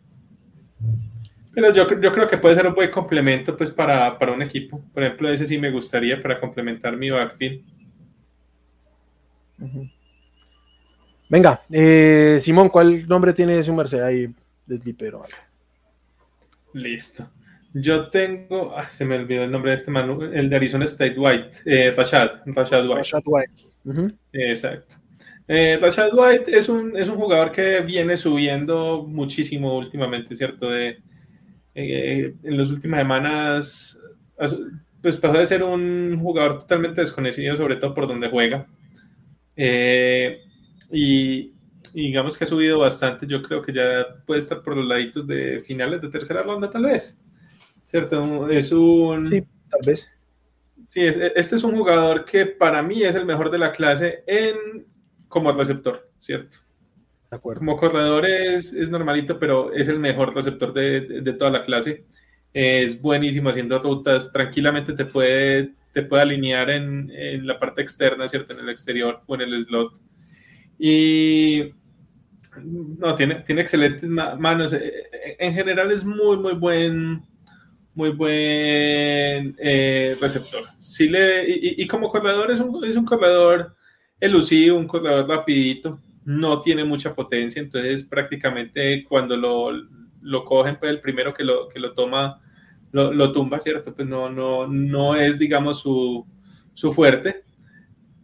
Pero 1.57 1.73
yo, 1.73 1.99
yo 1.99 2.13
creo 2.13 2.27
que 2.27 2.37
puede 2.37 2.53
ser 2.53 2.67
un 2.67 2.75
buen 2.75 2.91
complemento 2.91 3.57
pues 3.57 3.71
para, 3.71 4.15
un 4.31 4.43
equipo. 4.43 4.79
Por 4.93 5.01
ejemplo, 5.01 5.27
ese 5.27 5.47
sí 5.47 5.57
me 5.57 5.71
gustaría 5.71 6.21
para 6.21 6.39
complementar 6.39 6.95
mi 6.95 7.09
backfield. 7.09 7.63
Venga, 11.27 11.63
eh, 11.71 12.39
Simón, 12.43 12.69
¿cuál 12.69 13.07
nombre 13.07 13.33
tiene 13.33 13.63
su 13.63 13.73
merced 13.73 14.01
ahí 14.01 14.31
de 14.67 14.77
Slipero? 14.77 15.23
Listo. 16.73 17.27
Yo 17.73 18.07
tengo, 18.07 18.77
ah, 18.77 18.87
se 18.91 19.03
me 19.03 19.15
olvidó 19.15 19.43
el 19.43 19.49
nombre 19.49 19.71
de 19.71 19.77
este 19.77 19.89
manu, 19.89 20.21
el 20.21 20.51
de 20.51 20.55
Arizona 20.57 20.85
State 20.85 21.17
White, 21.17 21.57
eh, 21.65 21.91
Rashad, 21.97 22.41
Rashad 22.45 22.87
White. 22.87 22.99
Rashad 22.99 23.23
White. 23.25 24.15
Exacto. 24.31 24.97
Eh, 25.47 25.79
Rashad 25.81 26.13
White 26.13 26.55
es 26.55 26.69
un, 26.69 26.95
es 26.95 27.07
un 27.07 27.15
jugador 27.15 27.51
que 27.51 27.81
viene 27.81 28.15
subiendo 28.15 29.07
muchísimo 29.07 29.75
últimamente, 29.75 30.35
¿cierto? 30.35 30.69
De, 30.69 31.01
eh, 31.79 32.33
en 32.41 32.57
las 32.57 32.71
últimas 32.71 33.01
semanas, 33.01 34.01
pues 34.99 35.15
pasó 35.17 35.37
de 35.37 35.45
ser 35.45 35.61
un 35.61 36.19
jugador 36.19 36.61
totalmente 36.61 37.01
desconocido, 37.01 37.55
sobre 37.55 37.75
todo 37.75 37.93
por 37.93 38.07
donde 38.07 38.29
juega. 38.29 38.65
Eh, 39.55 40.41
y, 40.91 41.53
digamos 41.93 42.35
que 42.35 42.45
ha 42.45 42.47
subido 42.47 42.79
bastante. 42.79 43.27
Yo 43.27 43.43
creo 43.43 43.61
que 43.61 43.73
ya 43.73 44.07
puede 44.25 44.39
estar 44.39 44.63
por 44.63 44.75
los 44.75 44.87
laditos 44.87 45.27
de 45.27 45.61
finales 45.67 46.01
de 46.01 46.09
tercera 46.09 46.41
ronda, 46.41 46.67
tal 46.67 46.83
vez. 46.83 47.21
¿Cierto? 47.85 48.49
Es 48.49 48.71
un. 48.71 49.29
Sí, 49.29 49.43
tal 49.69 49.81
vez. 49.85 50.07
Sí, 50.87 51.01
este 51.01 51.55
es 51.57 51.63
un 51.63 51.75
jugador 51.75 52.25
que 52.25 52.47
para 52.47 52.81
mí 52.81 53.03
es 53.03 53.13
el 53.13 53.25
mejor 53.25 53.51
de 53.51 53.59
la 53.59 53.71
clase 53.71 54.23
en 54.25 54.87
como 55.27 55.51
receptor, 55.51 56.09
¿cierto? 56.17 56.57
Como 57.41 57.75
corredor 57.75 58.25
es, 58.25 58.73
normalito, 58.89 59.37
pero 59.37 59.73
es 59.73 59.87
el 59.87 59.99
mejor 59.99 60.33
receptor 60.33 60.73
de, 60.73 61.21
de, 61.21 61.33
toda 61.33 61.51
la 61.51 61.65
clase. 61.65 62.05
Es 62.53 63.01
buenísimo 63.01 63.49
haciendo 63.49 63.79
rutas. 63.79 64.31
Tranquilamente 64.31 64.93
te 64.93 65.05
puede, 65.05 65.73
te 65.93 66.03
puede 66.03 66.23
alinear 66.23 66.69
en, 66.69 67.11
en 67.11 67.45
la 67.45 67.59
parte 67.59 67.81
externa, 67.81 68.27
¿cierto? 68.27 68.53
En 68.53 68.59
el 68.59 68.69
exterior 68.69 69.21
o 69.25 69.35
en 69.35 69.41
el 69.41 69.63
slot. 69.63 69.99
Y 70.79 71.73
no, 72.63 73.15
tiene, 73.15 73.35
tiene 73.35 73.61
excelentes 73.61 74.09
manos. 74.09 74.73
Eh, 74.73 74.93
eh, 75.11 75.35
en 75.39 75.53
general 75.53 75.91
es 75.91 76.03
muy, 76.05 76.37
muy 76.37 76.53
buen, 76.53 77.21
muy 77.93 78.11
buen 78.11 79.55
eh, 79.57 80.15
receptor. 80.19 80.63
Sí 80.79 81.09
le, 81.09 81.45
y, 81.47 81.85
como 81.87 82.09
corredor 82.09 82.51
es 82.51 82.59
un, 82.59 82.83
es 82.85 82.95
un 82.95 83.05
corredor 83.05 83.75
elusivo, 84.19 84.77
un 84.77 84.87
corredor 84.87 85.27
rapidito, 85.27 85.99
no 86.27 86.59
tiene 86.59 86.83
mucha 86.83 87.15
potencia, 87.15 87.61
entonces 87.61 88.03
prácticamente 88.03 89.05
cuando 89.05 89.37
lo, 89.37 89.71
lo 90.21 90.43
cogen, 90.43 90.75
pues 90.77 90.91
el 90.91 90.99
primero 90.99 91.33
que 91.33 91.45
lo, 91.45 91.69
que 91.69 91.79
lo 91.79 91.93
toma 91.93 92.41
lo, 92.91 93.13
lo 93.13 93.31
tumba, 93.31 93.61
¿cierto? 93.61 93.95
Pues 93.95 94.09
no, 94.09 94.29
no, 94.29 94.67
no 94.67 95.15
es, 95.15 95.39
digamos, 95.39 95.79
su, 95.79 96.27
su 96.73 96.91
fuerte. 96.91 97.43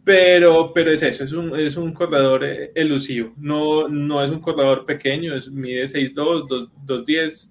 Pero, 0.04 0.70
pero 0.74 0.90
es 0.90 1.02
eso, 1.02 1.24
es 1.24 1.32
un, 1.32 1.58
es 1.58 1.78
un 1.78 1.94
corredor 1.94 2.44
eh, 2.44 2.72
elusivo, 2.74 3.32
no, 3.38 3.88
no 3.88 4.22
es 4.22 4.30
un 4.30 4.40
corredor 4.40 4.84
pequeño, 4.84 5.34
es, 5.34 5.50
mide 5.50 5.84
6'2, 5.84 6.46
210, 6.84 7.50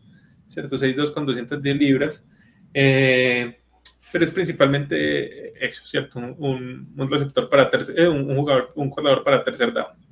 ¿cierto? 0.49 0.77
6'2 0.77 1.13
con 1.15 1.25
210 1.25 1.77
libras, 1.77 2.27
eh, 2.75 3.59
pero 4.11 4.23
es 4.23 4.29
principalmente 4.29 5.65
eso, 5.65 5.83
¿cierto? 5.83 6.19
Un, 6.19 6.93
un 6.95 7.09
receptor 7.09 7.49
para 7.49 7.71
tercer, 7.71 7.99
eh, 7.99 8.07
un, 8.07 8.35
jugador, 8.35 8.71
un 8.75 8.91
corredor 8.91 9.23
para 9.23 9.43
tercer 9.43 9.73
down. 9.73 10.02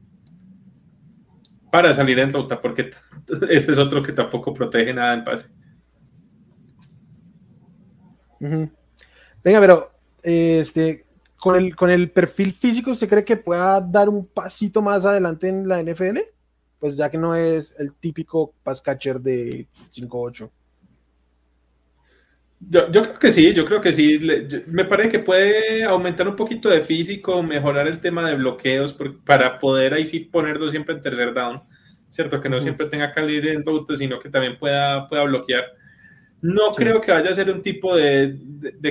Para 1.72 1.94
salir 1.94 2.20
en 2.20 2.32
ruta, 2.32 2.62
porque 2.62 2.92
este 3.50 3.72
es 3.72 3.78
otro 3.78 4.04
que 4.04 4.12
tampoco 4.12 4.54
protege 4.54 4.94
nada 4.94 5.14
en 5.14 5.24
pase. 5.24 5.50
Venga, 8.40 9.60
pero 9.60 9.92
este, 10.22 11.06
con 11.38 11.56
el, 11.56 11.76
con 11.76 11.90
el 11.90 12.12
perfil 12.12 12.54
físico, 12.54 12.92
¿usted 12.92 13.08
cree 13.08 13.26
que 13.26 13.38
pueda 13.38 13.80
dar 13.82 14.10
un 14.10 14.26
pasito 14.26 14.82
más 14.82 15.06
adelante 15.06 15.48
en 15.48 15.68
la 15.68 15.82
NFL? 15.82 16.20
Pues 16.80 16.98
ya 16.98 17.10
que 17.10 17.18
no 17.18 17.36
es 17.36 17.74
el 17.78 17.94
típico 17.94 18.54
pass 18.64 18.82
catcher 18.82 19.20
de 19.20 19.68
5-8. 19.94 20.50
Yo, 22.70 22.90
yo, 22.92 23.02
creo 23.04 23.20
que 23.20 23.32
sí, 23.32 23.54
yo 23.54 23.66
creo 23.66 23.82
que 23.82 23.92
sí. 23.92 24.20
me 24.68 24.86
parece 24.86 25.10
que 25.10 25.20
puede 25.20 25.84
aumentar 25.84 26.28
un 26.28 26.36
poquito 26.36 26.70
de 26.70 26.82
físico, 26.82 27.42
mejorar 27.42 27.88
el 27.88 28.00
tema 28.00 28.28
de 28.30 28.36
bloqueos 28.36 28.96
para 29.26 29.58
poder 29.58 29.94
ahí 29.94 30.06
sí 30.06 30.20
ponerlo 30.20 30.70
siempre 30.70 30.96
en 30.96 31.02
tercer 31.02 31.34
down. 31.34 31.62
Cierto, 32.10 32.42
que 32.42 32.50
no 32.50 32.60
siempre 32.62 32.88
tenga 32.88 33.12
que 33.14 33.22
salir 33.22 33.48
en 33.48 33.66
ruta, 33.66 33.96
sino 33.96 34.20
que 34.20 34.30
también 34.30 34.60
pueda, 34.60 35.08
pueda 35.08 35.24
bloquear. 35.24 35.66
No 36.42 36.74
creo 36.74 37.00
que 37.02 37.12
vaya 37.12 37.30
a 37.30 37.36
ser 37.36 37.52
un 37.52 37.62
tipo 37.62 37.96
de, 37.96 38.36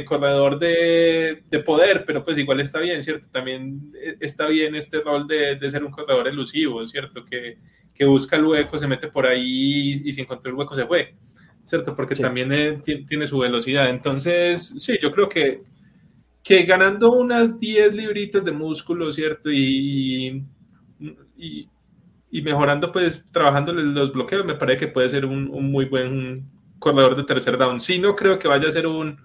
corredor 0.06 0.58
de, 0.60 1.42
poder, 1.66 2.04
pero 2.06 2.24
pues 2.24 2.38
igual 2.38 2.60
está 2.60 2.78
bien, 2.78 3.02
¿cierto? 3.02 3.28
También 3.30 3.92
eh, 4.00 4.16
está 4.20 4.46
bien 4.46 4.76
este 4.76 5.00
rol 5.00 5.26
de, 5.26 5.58
ser 5.68 5.84
un 5.84 5.90
corredor 5.90 6.28
elusivo, 6.28 6.86
¿cierto? 6.86 7.24
Que, 7.24 7.58
busca 8.06 8.36
el 8.36 8.46
hueco, 8.46 8.78
se 8.78 8.86
mete 8.86 9.08
por 9.08 9.26
ahí 9.26 10.00
y, 10.02 10.12
si 10.14 10.22
encontró 10.22 10.50
el 10.50 10.56
hueco 10.56 10.74
se 10.74 10.86
fue, 10.86 11.14
¿cierto? 11.70 11.94
Porque 11.94 12.16
también 12.16 12.52
eh, 12.52 12.82
tiene 13.08 13.26
su 13.26 13.38
velocidad. 13.38 13.88
Entonces, 13.88 14.74
sí, 14.78 14.98
yo 15.00 15.12
creo 15.12 15.28
que, 15.28 15.62
que 16.42 16.64
ganando 16.64 17.12
unas 17.12 17.58
10 17.58 17.94
libritas 17.94 18.44
de 18.44 18.52
músculo, 18.52 19.10
¿cierto? 19.12 19.50
Y, 19.50 20.44
y, 21.36 22.42
mejorando, 22.42 22.92
pues, 22.92 23.24
trabajando 23.32 23.72
los 23.72 24.12
bloqueos, 24.12 24.44
me 24.44 24.54
parece 24.54 24.86
que 24.86 24.92
puede 24.92 25.08
ser 25.08 25.24
un, 25.24 25.48
un 25.48 25.70
muy 25.70 25.84
buen 25.86 26.50
corredor 26.78 27.16
de 27.16 27.24
tercer 27.24 27.56
down. 27.56 27.80
Sí, 27.80 27.98
no 27.98 28.16
creo 28.16 28.38
que 28.38 28.48
vaya 28.48 28.68
a 28.68 28.72
ser 28.72 28.86
un, 28.86 29.18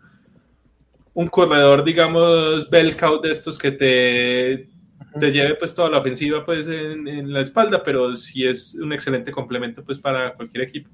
un 1.15 1.27
corredor, 1.27 1.83
digamos, 1.83 2.69
bell 2.69 2.95
cow 2.95 3.19
de 3.21 3.31
estos 3.31 3.57
que 3.57 3.71
te, 3.71 4.69
te 5.19 5.31
lleve 5.31 5.55
pues 5.55 5.73
toda 5.73 5.89
la 5.89 5.97
ofensiva 5.97 6.45
pues 6.45 6.67
en, 6.67 7.31
la 7.33 7.41
espalda, 7.41 7.83
pero 7.83 8.15
sí 8.15 8.45
es 8.45 8.75
un 8.75 8.93
excelente 8.93 9.31
complemento 9.31 9.83
pues 9.83 9.97
para 9.97 10.33
cualquier 10.35 10.63
equipo. 10.65 10.89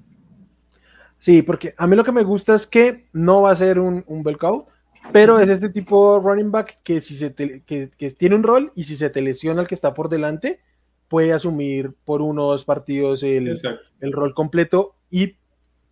Sí, 1.22 1.42
porque 1.42 1.72
a 1.78 1.86
mí 1.86 1.94
lo 1.94 2.02
que 2.02 2.10
me 2.10 2.24
gusta 2.24 2.56
es 2.56 2.66
que 2.66 3.06
no 3.12 3.42
va 3.42 3.52
a 3.52 3.56
ser 3.56 3.78
un, 3.78 4.02
un 4.08 4.24
cow, 4.34 4.66
pero 5.12 5.38
es 5.38 5.48
este 5.48 5.68
tipo 5.68 6.18
running 6.18 6.50
back 6.50 6.78
que 6.82 7.00
si 7.00 7.14
se 7.14 7.32
que, 7.32 8.14
tiene 8.18 8.34
un 8.34 8.42
rol 8.42 8.72
y 8.74 8.84
si 8.84 8.96
se 8.96 9.08
te 9.08 9.22
lesiona 9.22 9.62
el 9.62 9.68
que 9.68 9.76
está 9.76 9.94
por 9.94 10.08
delante, 10.08 10.58
puede 11.06 11.32
asumir 11.32 11.92
por 12.04 12.22
unos 12.22 12.64
partidos 12.64 13.22
el, 13.22 13.54
el 14.00 14.12
rol 14.12 14.34
completo 14.34 14.96
y 15.10 15.36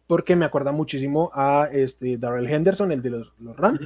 porque 0.09 0.35
me 0.35 0.45
acuerda 0.45 0.73
muchísimo 0.73 1.31
a 1.33 1.69
este 1.71 2.19
Darrell 2.19 2.51
Henderson, 2.51 2.91
el 2.91 3.01
de 3.01 3.11
los, 3.11 3.33
Rams. 3.57 3.83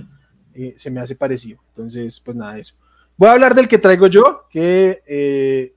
se 0.78 0.90
me 0.90 1.00
hace 1.00 1.14
parecido. 1.14 1.60
Entonces, 1.68 2.18
pues 2.20 2.34
nada 2.34 2.54
de 2.54 2.62
eso. 2.62 2.74
Voy 3.18 3.28
a 3.28 3.32
hablar 3.32 3.54
del 3.54 3.68
que 3.68 3.76
traigo 3.76 4.06
yo, 4.06 4.46
que 4.48 5.02
eh, 5.06 5.74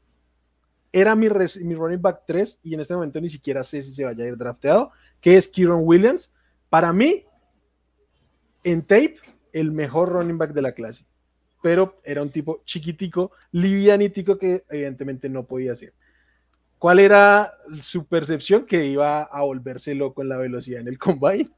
era 0.93 1.13
mi, 1.15 1.27
mi, 1.27 1.75
running 1.75 2.01
back 2.01 2.21
3 2.25 2.59
y 2.63 2.73
en 2.73 2.79
este 2.79 2.93
momento 2.93 3.19
ni 3.19 3.29
siquiera 3.29 3.61
sé 3.65 3.81
si 3.81 3.91
se 3.91 4.05
vaya 4.05 4.23
a 4.23 4.27
ir 4.27 4.37
drafteado, 4.37 4.91
que 5.21 5.37
es 5.37 5.47
Kieron 5.47 5.81
Williams. 5.83 6.31
Para 6.69 6.93
mí, 6.93 7.25
en 8.63 8.81
tape, 8.81 9.17
el 9.53 9.71
mejor 9.71 10.09
running 10.09 10.37
back 10.37 10.53
de 10.53 10.61
la 10.61 10.73
clase. 10.73 11.05
Pero 11.61 11.99
era 12.03 12.21
un 12.21 12.29
tipo 12.29 12.61
chiquitico, 12.65 13.31
livianitico 13.51 14.37
que 14.37 14.63
evidentemente 14.69 15.29
no 15.29 15.45
podía 15.45 15.75
ser. 15.75 15.93
¿Cuál 16.77 16.99
era 16.99 17.53
su 17.81 18.05
percepción? 18.05 18.65
Que 18.65 18.85
iba 18.85 19.23
a 19.23 19.41
volverse 19.41 19.95
loco 19.95 20.21
en 20.21 20.29
la 20.29 20.37
velocidad 20.37 20.81
en 20.81 20.87
el 20.87 20.99
combine. 20.99 21.49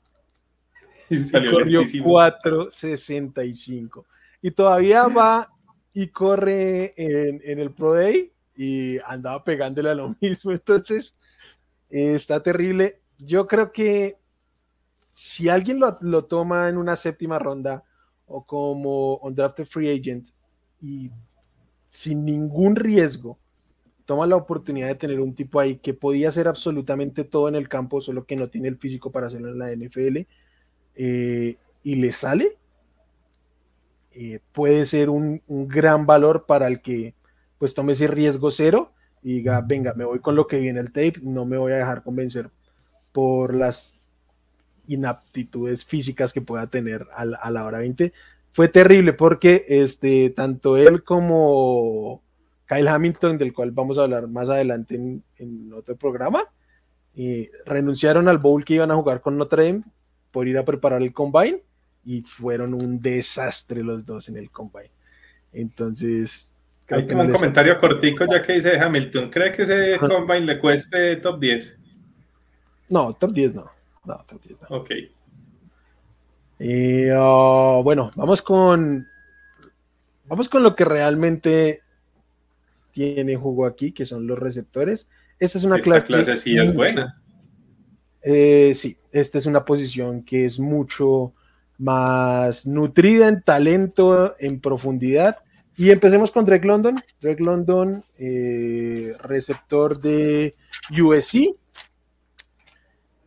Y, 1.10 1.18
salió 1.18 1.52
corrió 1.52 1.82
4.65. 1.82 4.06
Y 4.42 4.52
todavía 4.52 5.08
va 5.08 5.52
y 5.94 6.08
corre 6.08 6.94
en, 6.96 7.60
el 7.60 7.72
Pro 7.72 7.94
Day 7.94 8.32
y 8.56 8.98
andaba 9.00 9.44
pegándole 9.44 9.90
a 9.90 9.96
lo 9.96 10.16
mismo. 10.22 10.52
Entonces, 10.52 11.14
está 11.90 12.42
terrible. 12.42 13.02
Yo 13.20 13.48
creo 13.48 13.72
que 13.72 14.18
si 15.12 15.50
alguien 15.50 15.80
lo, 15.80 16.26
toma 16.26 16.70
en 16.70 16.78
una 16.78 16.96
séptima 16.96 17.38
ronda 17.38 17.84
o 18.26 18.46
como 18.46 19.18
undrafted 19.18 19.66
free 19.66 19.90
agent 19.90 20.30
y 20.82 21.12
sin 21.90 22.24
ningún 22.24 22.76
riesgo, 22.76 23.38
toma 24.06 24.26
la 24.26 24.38
oportunidad 24.38 24.88
de 24.88 24.96
tener 24.96 25.20
un 25.20 25.36
tipo 25.36 25.60
ahí 25.60 25.78
que 25.78 25.94
podía 25.94 26.30
hacer 26.30 26.48
absolutamente 26.48 27.26
todo 27.26 27.50
en 27.50 27.56
el 27.56 27.68
campo, 27.68 28.02
solo 28.02 28.26
que 28.26 28.38
no 28.38 28.50
tiene 28.50 28.70
el 28.70 28.78
físico 28.78 29.12
para 29.12 29.28
hacerlo 29.28 29.50
en 29.50 29.60
la 29.60 29.72
NFL, 29.72 30.26
eh, 30.96 31.58
y 31.84 31.96
le 31.96 32.14
sale, 32.14 32.58
eh, 34.12 34.40
puede 34.54 34.86
ser 34.86 35.10
un, 35.10 35.42
gran 35.48 36.06
valor 36.06 36.46
para 36.46 36.68
el 36.68 36.82
que 36.82 37.14
pues 37.58 37.74
tome 37.74 37.94
ese 37.94 38.08
riesgo 38.08 38.52
cero 38.52 38.94
y 39.22 39.34
diga, 39.34 39.62
venga, 39.62 39.94
me 39.94 40.06
voy 40.06 40.20
con 40.20 40.36
lo 40.36 40.48
que 40.48 40.60
viene 40.60 40.80
el 40.80 40.94
tape, 40.94 41.16
no 41.22 41.46
me 41.46 41.58
voy 41.58 41.74
a 41.74 41.78
dejar 41.78 42.04
convencer 42.04 42.50
por 43.20 43.54
las 43.54 44.00
inaptitudes 44.88 45.84
físicas 45.84 46.32
que 46.32 46.42
pueda 46.42 46.68
tener 46.68 47.06
a, 47.14 47.24
a 47.24 47.52
la 47.52 47.66
hora 47.66 47.80
20. 47.80 48.14
Fue 48.54 48.70
terrible 48.70 49.12
porque 49.12 49.66
este, 49.68 50.30
tanto 50.30 50.78
él 50.78 51.04
como 51.04 52.24
Kyle 52.66 52.88
Hamilton, 52.88 53.38
del 53.38 53.52
cual 53.52 53.72
vamos 53.72 53.98
a 53.98 54.04
hablar 54.04 54.28
más 54.28 54.50
adelante 54.50 54.96
en, 54.96 55.74
otro 55.74 55.98
programa, 55.98 56.44
y 57.14 57.50
renunciaron 57.66 58.30
al 58.30 58.38
bowl 58.38 58.64
que 58.64 58.76
iban 58.76 58.92
a 58.92 58.96
jugar 58.96 59.20
con 59.20 59.38
Notre 59.38 59.66
Dame 59.66 59.84
por 60.32 60.48
ir 60.48 60.58
a 60.58 60.64
preparar 60.64 61.02
el 61.02 61.12
combine 61.12 61.62
y 62.06 62.22
fueron 62.22 62.74
un 62.74 63.02
desastre 63.02 63.84
los 63.84 64.06
dos 64.06 64.30
en 64.30 64.38
el 64.38 64.50
combine. 64.50 64.92
Entonces, 65.52 66.50
Hay 66.90 67.06
como 67.06 67.24
un 67.24 67.32
comentario 67.32 67.80
cortico 67.80 68.26
ya 68.32 68.42
que 68.42 68.54
dice 68.54 68.80
Hamilton. 68.80 69.30
¿Cree 69.30 69.52
que 69.52 69.64
ese 69.64 69.98
combine 70.00 70.42
le 70.46 70.60
cueste 70.60 71.18
top 71.18 71.40
10? 71.40 71.79
No, 72.90 73.14
top 73.14 73.32
10 73.32 73.56
no. 73.56 73.70
No, 74.06 74.26
top 74.28 74.42
10 74.44 74.60
no. 74.62 74.78
Ok. 74.78 74.92
Y, 76.60 77.10
uh, 77.12 77.82
bueno, 77.84 78.12
vamos 78.16 78.42
con. 78.42 79.08
Vamos 80.26 80.50
con 80.50 80.62
lo 80.62 80.76
que 80.76 80.86
realmente 80.86 81.82
tiene 82.92 83.36
jugo 83.36 83.66
aquí, 83.66 83.92
que 83.92 84.06
son 84.06 84.28
los 84.28 84.38
receptores. 84.38 85.08
Esta 85.40 85.58
es 85.58 85.64
una 85.64 85.78
Esta 85.78 85.86
clase. 85.86 86.08
clase 86.08 86.38
sí 86.38 86.58
es 86.58 86.74
buena. 86.74 87.22
Eh, 88.22 88.74
sí, 88.76 88.98
esta 89.12 89.38
es 89.38 89.46
una 89.46 89.64
posición 89.64 90.24
que 90.24 90.46
es 90.46 90.60
mucho 90.60 91.34
más 91.78 92.66
nutrida 92.68 93.28
en 93.30 93.42
talento, 93.42 94.36
en 94.38 94.60
profundidad. 94.60 95.38
Y 95.78 95.92
empecemos 95.92 96.30
con 96.32 96.44
Drake 96.44 96.68
London. 96.68 97.02
Drake 97.22 97.42
London, 97.42 98.04
eh, 98.18 99.16
receptor 99.24 100.00
de 100.00 100.54
USC. 100.92 101.56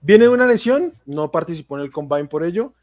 Viene 0.02 0.24
de 0.24 0.30
una 0.30 0.46
lesión, 0.46 0.94
no 1.06 1.30
participó 1.30 1.76
en 1.78 1.84
el 1.84 1.92
combine 1.92 2.26
por 2.26 2.44
ello. 2.44 2.74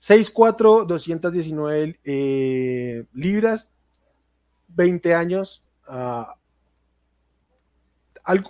6'4, 0.00 0.84
219 0.86 1.98
eh, 2.04 3.06
libras, 3.14 3.72
20 4.68 5.14
años. 5.14 5.64
¿al- 5.86 6.36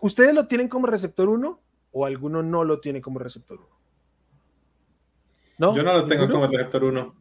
¿Ustedes 0.00 0.34
lo 0.34 0.46
tienen 0.48 0.68
como 0.68 0.86
receptor 0.86 1.28
1 1.28 1.60
o 1.92 2.06
alguno 2.06 2.42
no 2.42 2.64
lo 2.64 2.80
tiene 2.80 3.00
como 3.00 3.18
receptor 3.20 3.58
1? 3.60 3.68
¿No? 5.58 5.74
Yo 5.76 5.82
no 5.84 5.92
lo 5.92 6.06
tengo 6.06 6.22
¿Ninguno? 6.26 6.40
como 6.46 6.52
receptor 6.52 6.84
1. 6.84 7.14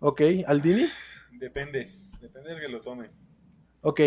Ok, 0.00 0.20
Aldini. 0.46 0.88
Depende, 1.32 1.94
depende 2.20 2.50
del 2.50 2.60
que 2.60 2.68
lo 2.68 2.80
tome. 2.80 3.10
Ok. 3.82 4.00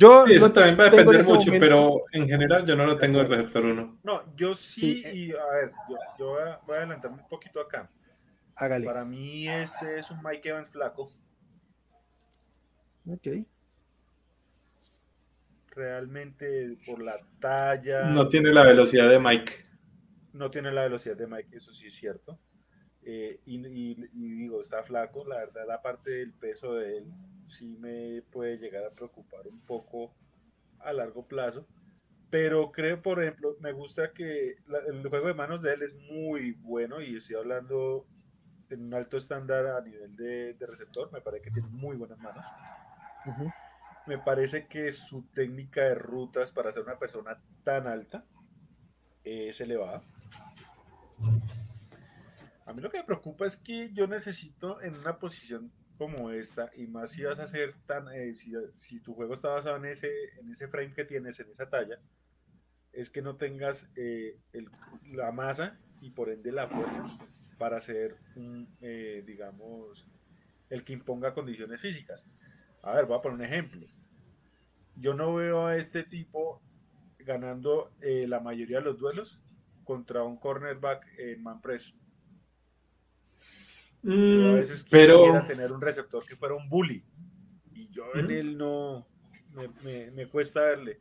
Yo 0.00 0.26
Sí, 0.26 0.34
eso 0.34 0.50
también 0.50 0.78
va 0.80 0.84
a 0.84 0.90
depender 0.90 1.22
mucho, 1.24 1.46
momento. 1.52 1.58
pero 1.60 2.04
en 2.12 2.26
general 2.26 2.64
yo 2.66 2.74
no 2.74 2.86
lo 2.86 2.96
tengo 2.96 3.18
de 3.18 3.24
receptor 3.26 3.64
1. 3.66 3.98
No, 4.02 4.34
yo 4.34 4.54
sí, 4.54 5.02
Sí. 5.02 5.08
y 5.08 5.32
a 5.32 5.44
ver, 5.46 5.72
yo, 5.90 5.96
yo 6.18 6.26
voy, 6.30 6.42
a, 6.42 6.60
voy 6.66 6.74
a 6.74 6.78
adelantarme 6.78 7.22
un 7.22 7.28
poquito 7.28 7.60
acá. 7.60 7.90
Hágale. 8.56 8.86
Para 8.86 9.04
mí 9.04 9.46
este 9.48 9.98
es 9.98 10.10
un 10.10 10.22
Mike 10.22 10.48
Evans 10.48 10.70
flaco. 10.70 11.12
Ok. 13.06 13.28
Realmente 15.74 16.78
por 16.86 17.02
la 17.02 17.14
talla. 17.38 18.04
No 18.04 18.28
tiene 18.28 18.52
la 18.52 18.64
velocidad 18.64 19.08
de 19.08 19.18
Mike. 19.18 19.52
no 20.32 20.50
tiene 20.50 20.70
la 20.72 20.82
velocidad 20.84 21.16
de 21.16 21.26
Mike, 21.26 21.56
eso 21.56 21.72
sí 21.72 21.88
es 21.88 21.94
cierto. 21.94 22.38
Eh, 23.02 23.40
y, 23.46 23.56
y- 23.66 24.08
y 24.12 24.30
digo, 24.30 24.60
está 24.60 24.82
flaco, 24.84 25.24
la 25.26 25.36
verdad 25.38 25.64
la 25.66 25.82
parte 25.82 26.10
del 26.12 26.32
peso 26.32 26.74
de 26.74 26.98
él 26.98 27.04
sí 27.50 27.76
me 27.78 28.22
puede 28.22 28.56
llegar 28.58 28.84
a 28.84 28.90
preocupar 28.90 29.46
un 29.48 29.60
poco 29.60 30.12
a 30.80 30.92
largo 30.92 31.26
plazo. 31.26 31.66
Pero 32.30 32.70
creo, 32.70 33.02
por 33.02 33.22
ejemplo, 33.22 33.56
me 33.60 33.72
gusta 33.72 34.12
que 34.12 34.54
la- 34.68 34.78
el 34.88 35.06
juego 35.08 35.26
de 35.26 35.34
manos 35.34 35.62
de 35.62 35.74
él 35.74 35.82
es 35.82 35.94
muy 35.94 36.52
bueno 36.52 37.00
y 37.02 37.16
estoy 37.16 37.36
hablando 37.36 38.06
en 38.70 38.82
un 38.84 38.94
alto 38.94 39.16
estándar 39.16 39.66
a 39.66 39.80
nivel 39.80 40.14
de, 40.14 40.54
de 40.54 40.66
receptor, 40.66 41.10
me 41.12 41.20
parece 41.20 41.42
que 41.44 41.50
tiene 41.50 41.68
muy 41.68 41.96
buenas 41.96 42.18
manos. 42.18 42.44
Me 44.06 44.16
parece 44.18 44.66
que 44.68 44.92
su 44.92 45.22
técnica 45.34 45.82
de 45.82 45.94
rutas 45.96 46.52
para 46.52 46.70
ser 46.72 46.84
una 46.84 46.98
persona 46.98 47.36
tan 47.64 47.86
alta 47.88 48.24
es 49.24 49.60
elevada. 49.60 50.02
A 52.66 52.72
mí 52.72 52.80
lo 52.80 52.90
que 52.90 52.98
me 52.98 53.04
preocupa 53.04 53.46
es 53.46 53.56
que 53.56 53.92
yo 53.92 54.06
necesito 54.06 54.80
en 54.80 54.94
una 54.94 55.18
posición 55.18 55.72
como 56.00 56.30
esta, 56.30 56.70
y 56.74 56.86
más 56.86 57.10
si 57.10 57.24
vas 57.24 57.38
a 57.40 57.42
hacer 57.42 57.74
tan, 57.86 58.08
eh, 58.08 58.34
si, 58.34 58.54
si 58.76 59.00
tu 59.00 59.12
juego 59.14 59.34
está 59.34 59.50
basado 59.50 59.76
en 59.76 59.84
ese, 59.84 60.08
en 60.40 60.50
ese 60.50 60.66
frame 60.66 60.94
que 60.94 61.04
tienes, 61.04 61.38
en 61.40 61.50
esa 61.50 61.68
talla, 61.68 61.98
es 62.92 63.10
que 63.10 63.20
no 63.20 63.36
tengas 63.36 63.90
eh, 63.96 64.38
el- 64.54 64.70
la 65.12 65.30
masa 65.30 65.78
y 66.00 66.10
por 66.10 66.30
ende 66.30 66.52
la 66.52 66.68
fuerza 66.68 67.04
para 67.58 67.80
un, 68.34 68.66
eh, 68.80 69.22
digamos, 69.26 70.06
el 70.70 70.84
que 70.84 70.94
imponga 70.94 71.34
condiciones 71.34 71.82
físicas. 71.82 72.26
A 72.82 72.94
ver, 72.94 73.04
voy 73.04 73.18
a 73.18 73.22
poner 73.22 73.38
un 73.38 73.44
ejemplo. 73.44 73.86
Yo 74.96 75.12
no 75.12 75.34
veo 75.34 75.66
a 75.66 75.76
este 75.76 76.02
tipo 76.02 76.62
ganando 77.18 77.92
la 78.00 78.40
mayoría 78.40 78.78
de 78.78 78.84
los 78.84 78.98
duelos 78.98 79.38
contra 79.84 80.22
un 80.24 80.38
cornerback 80.38 81.06
en 81.18 81.42
man 81.42 81.60
press. 81.60 81.94
Yo 84.02 84.48
a 84.48 84.52
Mm, 84.52 84.54
veces 84.54 84.82
quisiera 84.84 85.42
pero 85.42 85.46
tener 85.46 85.72
un 85.72 85.80
receptor 85.80 86.24
que 86.24 86.36
fuera 86.36 86.54
un 86.54 86.68
bully. 86.68 87.04
Y 87.74 87.88
yo 87.90 88.16
en 88.16 88.26
Ujú. 88.26 88.30
él 88.30 88.58
no 88.58 89.06
me, 89.52 89.68
me- 89.82 90.10
me 90.10 90.28
cuesta 90.28 90.60
verle. 90.62 91.00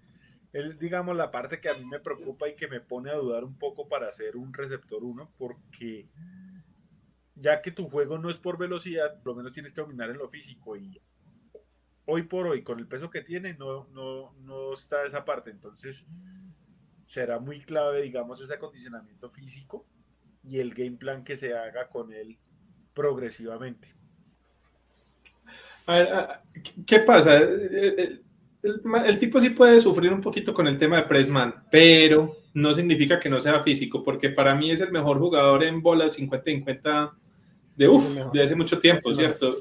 Él, 0.51 0.77
digamos, 0.79 1.15
la 1.15 1.31
parte 1.31 1.61
que 1.61 1.69
a 1.69 1.75
mí 1.75 1.85
me 1.85 1.99
preocupa 1.99 2.47
y 2.49 2.55
que 2.55 2.67
me 2.67 2.81
pone 2.81 3.11
a 3.11 3.15
dudar 3.15 3.43
un 3.43 3.57
poco 3.57 3.87
para 3.87 4.11
ser 4.11 4.35
un 4.35 4.53
receptor 4.53 5.03
1, 5.03 5.31
porque 5.37 6.07
ya 7.35 7.61
que 7.61 7.71
tu 7.71 7.89
juego 7.89 8.17
no 8.17 8.29
es 8.29 8.37
por 8.37 8.57
velocidad, 8.57 9.17
por 9.21 9.27
lo 9.33 9.35
menos 9.35 9.53
tienes 9.53 9.73
que 9.73 9.81
dominar 9.81 10.09
en 10.09 10.17
lo 10.17 10.27
físico. 10.29 10.75
Y 10.75 10.99
hoy 12.05 12.23
por 12.23 12.47
hoy, 12.47 12.63
con 12.63 12.79
el 12.79 12.87
peso 12.87 13.09
que 13.09 13.21
tiene, 13.21 13.53
no, 13.53 13.87
no, 13.89 14.33
no 14.41 14.73
está 14.73 15.05
esa 15.05 15.23
parte. 15.25 15.51
Entonces, 15.51 16.05
será 17.05 17.39
muy 17.39 17.61
clave, 17.61 18.01
digamos, 18.01 18.41
ese 18.41 18.53
acondicionamiento 18.53 19.29
físico 19.29 19.85
y 20.43 20.59
el 20.59 20.73
game 20.73 20.97
plan 20.97 21.23
que 21.23 21.37
se 21.37 21.55
haga 21.55 21.89
con 21.89 22.13
él 22.13 22.39
progresivamente. 22.93 23.87
A 25.85 25.93
ver, 25.93 26.09
¿qué 26.85 26.99
pasa? 26.99 27.37
El, 27.37 27.49
el- 27.75 27.99
el- 27.99 29.05
el 29.05 29.17
tipo 29.17 29.39
sí 29.39 29.51
puede 29.51 29.79
sufrir 29.79 30.11
un 30.11 30.21
poquito 30.21 30.53
con 30.53 30.67
el 30.67 30.77
tema 30.77 30.97
de 30.97 31.03
Pressman, 31.03 31.63
pero 31.71 32.35
no 32.53 32.73
significa 32.73 33.19
que 33.19 33.29
no 33.29 33.39
sea 33.39 33.63
físico, 33.63 34.03
porque 34.03 34.29
para 34.29 34.53
mí 34.53 34.69
es 34.69 34.81
el 34.81 34.91
mejor 34.91 35.17
jugador 35.17 35.63
en 35.63 35.81
bolas 35.81 36.13
50-50 36.19 37.11
de, 37.75 37.87
uf, 37.87 38.03
de 38.33 38.43
hace 38.43 38.55
mucho 38.55 38.79
tiempo, 38.79 39.09
¿cierto? 39.15 39.55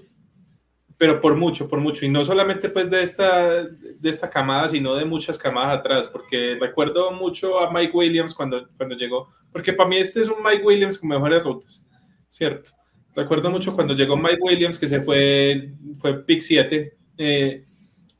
Pero 0.96 1.20
por 1.20 1.36
mucho, 1.36 1.68
por 1.68 1.78
mucho, 1.80 2.04
y 2.04 2.08
no 2.08 2.24
solamente 2.24 2.70
pues 2.70 2.90
de 2.90 3.04
esta, 3.04 3.62
de 3.62 4.10
esta 4.10 4.28
camada, 4.28 4.68
sino 4.68 4.96
de 4.96 5.04
muchas 5.04 5.38
camadas 5.38 5.78
atrás, 5.78 6.08
porque 6.08 6.56
recuerdo 6.60 7.12
mucho 7.12 7.60
a 7.60 7.70
Mike 7.72 7.96
Williams 7.96 8.34
cuando, 8.34 8.66
cuando 8.76 8.96
llegó, 8.96 9.28
porque 9.52 9.72
para 9.72 9.88
mí 9.88 9.96
este 9.98 10.22
es 10.22 10.28
un 10.28 10.42
Mike 10.42 10.64
Williams 10.64 10.98
con 10.98 11.08
mejores 11.10 11.44
rutas, 11.44 11.86
¿cierto? 12.28 12.72
Recuerdo 13.18 13.50
mucho 13.50 13.74
cuando 13.74 13.96
llegó 13.96 14.16
Mike 14.16 14.38
Williams, 14.40 14.78
que 14.78 14.86
se 14.86 15.02
fue, 15.02 15.72
fue 15.98 16.24
pick 16.24 16.40
7, 16.40 16.96
eh, 17.18 17.64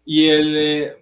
y 0.05 0.27
el, 0.27 0.57
eh, 0.57 0.97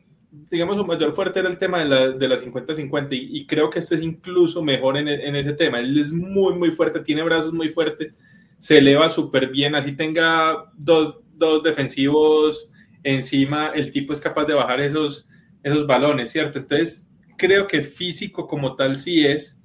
digamos, 0.51 0.76
su 0.76 0.84
mayor 0.84 1.14
fuerte 1.14 1.40
era 1.40 1.49
el 1.49 1.57
tema 1.57 1.78
de 1.78 1.86
la, 1.86 2.09
de 2.11 2.28
la 2.28 2.36
50-50, 2.36 3.09
y, 3.12 3.38
y 3.38 3.47
creo 3.47 3.70
que 3.70 3.78
este 3.78 3.94
es 3.94 4.03
incluso 4.03 4.62
mejor 4.62 4.99
en, 4.99 5.09
en 5.09 5.34
ese 5.34 5.55
tema. 5.55 5.80
Él 5.80 5.99
es 5.99 6.12
muy, 6.12 6.53
muy 6.53 6.72
fuerte, 6.72 7.01
tiene 7.01 7.22
brazos 7.22 7.55
muy 7.55 7.70
fuertes, 7.70 8.14
se 8.59 8.76
eleva 8.76 9.09
súper 9.09 9.49
bien, 9.49 9.74
así 9.74 9.92
tenga 9.92 10.70
dos, 10.76 11.20
dos 11.32 11.62
defensivos 11.62 12.70
encima, 13.03 13.68
el 13.68 13.90
tipo 13.90 14.12
es 14.12 14.20
capaz 14.20 14.44
de 14.44 14.53
bajar 14.53 14.78
esos, 14.80 15.26
esos 15.62 15.86
balones, 15.86 16.30
¿cierto? 16.30 16.59
Entonces, 16.59 17.09
creo 17.38 17.66
que 17.66 17.82
físico 17.82 18.47
como 18.47 18.76
tal 18.76 18.99
sí 18.99 19.24
es, 19.24 19.59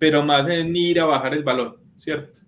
pero 0.00 0.24
más 0.24 0.48
en 0.48 0.74
ir 0.74 0.98
a 0.98 1.04
bajar 1.04 1.32
el 1.32 1.44
balón, 1.44 1.76
¿cierto? 1.96 2.40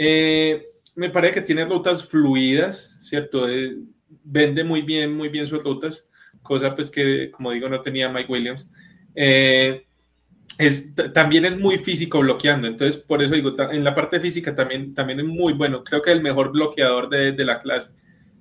Eh, 0.00 0.64
me 0.94 1.10
parece 1.10 1.34
que 1.34 1.46
tiene 1.46 1.64
rutas 1.64 2.06
fluidas, 2.06 2.98
¿cierto? 3.00 3.48
Eh, 3.48 3.76
vende 4.22 4.62
muy 4.62 4.82
bien, 4.82 5.14
muy 5.14 5.28
bien 5.28 5.46
sus 5.46 5.62
rutas, 5.62 6.08
cosa 6.40 6.74
pues 6.74 6.88
que, 6.88 7.30
como 7.32 7.50
digo, 7.50 7.68
no 7.68 7.80
tenía 7.80 8.08
Mike 8.08 8.32
Williams. 8.32 8.70
Eh, 9.16 9.84
es, 10.56 10.94
también 11.12 11.44
es 11.44 11.58
muy 11.58 11.78
físico 11.78 12.20
bloqueando, 12.20 12.68
entonces 12.68 13.00
por 13.00 13.22
eso 13.22 13.34
digo, 13.34 13.54
en 13.70 13.84
la 13.84 13.94
parte 13.94 14.20
física 14.20 14.54
también, 14.54 14.94
también 14.94 15.20
es 15.20 15.26
muy 15.26 15.52
bueno, 15.52 15.82
creo 15.84 16.00
que 16.00 16.12
el 16.12 16.22
mejor 16.22 16.52
bloqueador 16.52 17.08
de, 17.08 17.32
de 17.32 17.44
la 17.44 17.60
clase, 17.60 17.92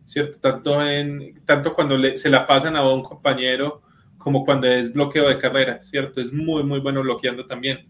¿cierto? 0.06 0.40
Tanto, 0.40 0.82
en, 0.88 1.42
tanto 1.46 1.74
cuando 1.74 1.98
se 2.18 2.30
la 2.30 2.46
pasan 2.46 2.76
a 2.76 2.88
un 2.88 3.02
compañero 3.02 3.82
como 4.18 4.46
cuando 4.46 4.68
es 4.68 4.94
bloqueo 4.94 5.28
de 5.28 5.38
carrera, 5.38 5.82
¿cierto? 5.82 6.22
Es 6.22 6.32
muy, 6.32 6.64
muy 6.64 6.80
bueno 6.80 7.02
bloqueando 7.02 7.46
también. 7.48 7.88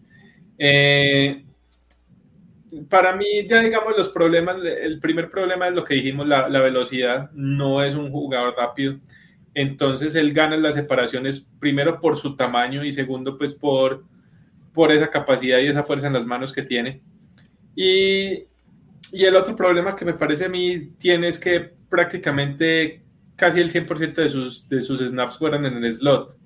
Eh, 0.58 1.44
para 2.88 3.16
mí, 3.16 3.26
ya 3.48 3.60
digamos, 3.60 3.96
los 3.96 4.08
problemas, 4.08 4.56
el 4.64 5.00
primer 5.00 5.30
problema 5.30 5.68
es 5.68 5.74
lo 5.74 5.84
que 5.84 5.94
dijimos, 5.94 6.26
la, 6.26 6.48
la, 6.48 6.60
velocidad, 6.60 7.30
no 7.32 7.82
es 7.82 7.94
un 7.94 8.10
jugador 8.10 8.54
rápido, 8.56 8.98
entonces 9.54 10.14
él 10.14 10.32
gana 10.32 10.56
las 10.56 10.74
separaciones 10.74 11.46
primero 11.58 12.00
por 12.00 12.16
su 12.16 12.36
tamaño 12.36 12.84
y 12.84 12.92
segundo 12.92 13.38
pues 13.38 13.54
por, 13.54 14.04
por 14.72 14.92
esa 14.92 15.10
capacidad 15.10 15.58
y 15.58 15.66
esa 15.66 15.82
fuerza 15.82 16.06
en 16.06 16.12
las 16.12 16.26
manos 16.26 16.52
que 16.52 16.62
tiene. 16.62 17.02
Y, 17.74 18.44
y 19.12 19.24
el 19.24 19.36
otro 19.36 19.56
problema 19.56 19.96
que 19.96 20.04
me 20.04 20.14
parece 20.14 20.44
a 20.44 20.48
mí 20.48 20.92
tiene 20.98 21.28
es 21.28 21.38
que 21.38 21.72
prácticamente 21.88 23.02
casi 23.36 23.60
el 23.60 23.70
100% 23.70 24.14
de 24.14 24.28
sus, 24.28 24.68
de 24.68 24.80
sus 24.80 25.00
snaps 25.00 25.38
fueron 25.38 25.64
en 25.64 25.82
el 25.82 25.92
slot. 25.92 26.36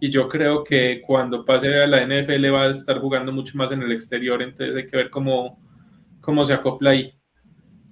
Y 0.00 0.10
yo 0.10 0.28
creo 0.28 0.64
que 0.64 1.02
cuando 1.06 1.44
pase 1.44 1.82
a 1.82 1.86
la 1.86 2.04
NFL 2.06 2.52
va 2.52 2.64
a 2.64 2.70
estar 2.70 2.98
jugando 3.00 3.32
mucho 3.32 3.56
más 3.58 3.70
en 3.72 3.82
el 3.82 3.92
exterior, 3.92 4.40
entonces 4.42 4.74
hay 4.74 4.86
que 4.86 4.96
ver 4.96 5.10
cómo, 5.10 5.60
cómo 6.28 6.44
se 6.44 6.52
acopla 6.52 6.90
ahí. 6.90 7.18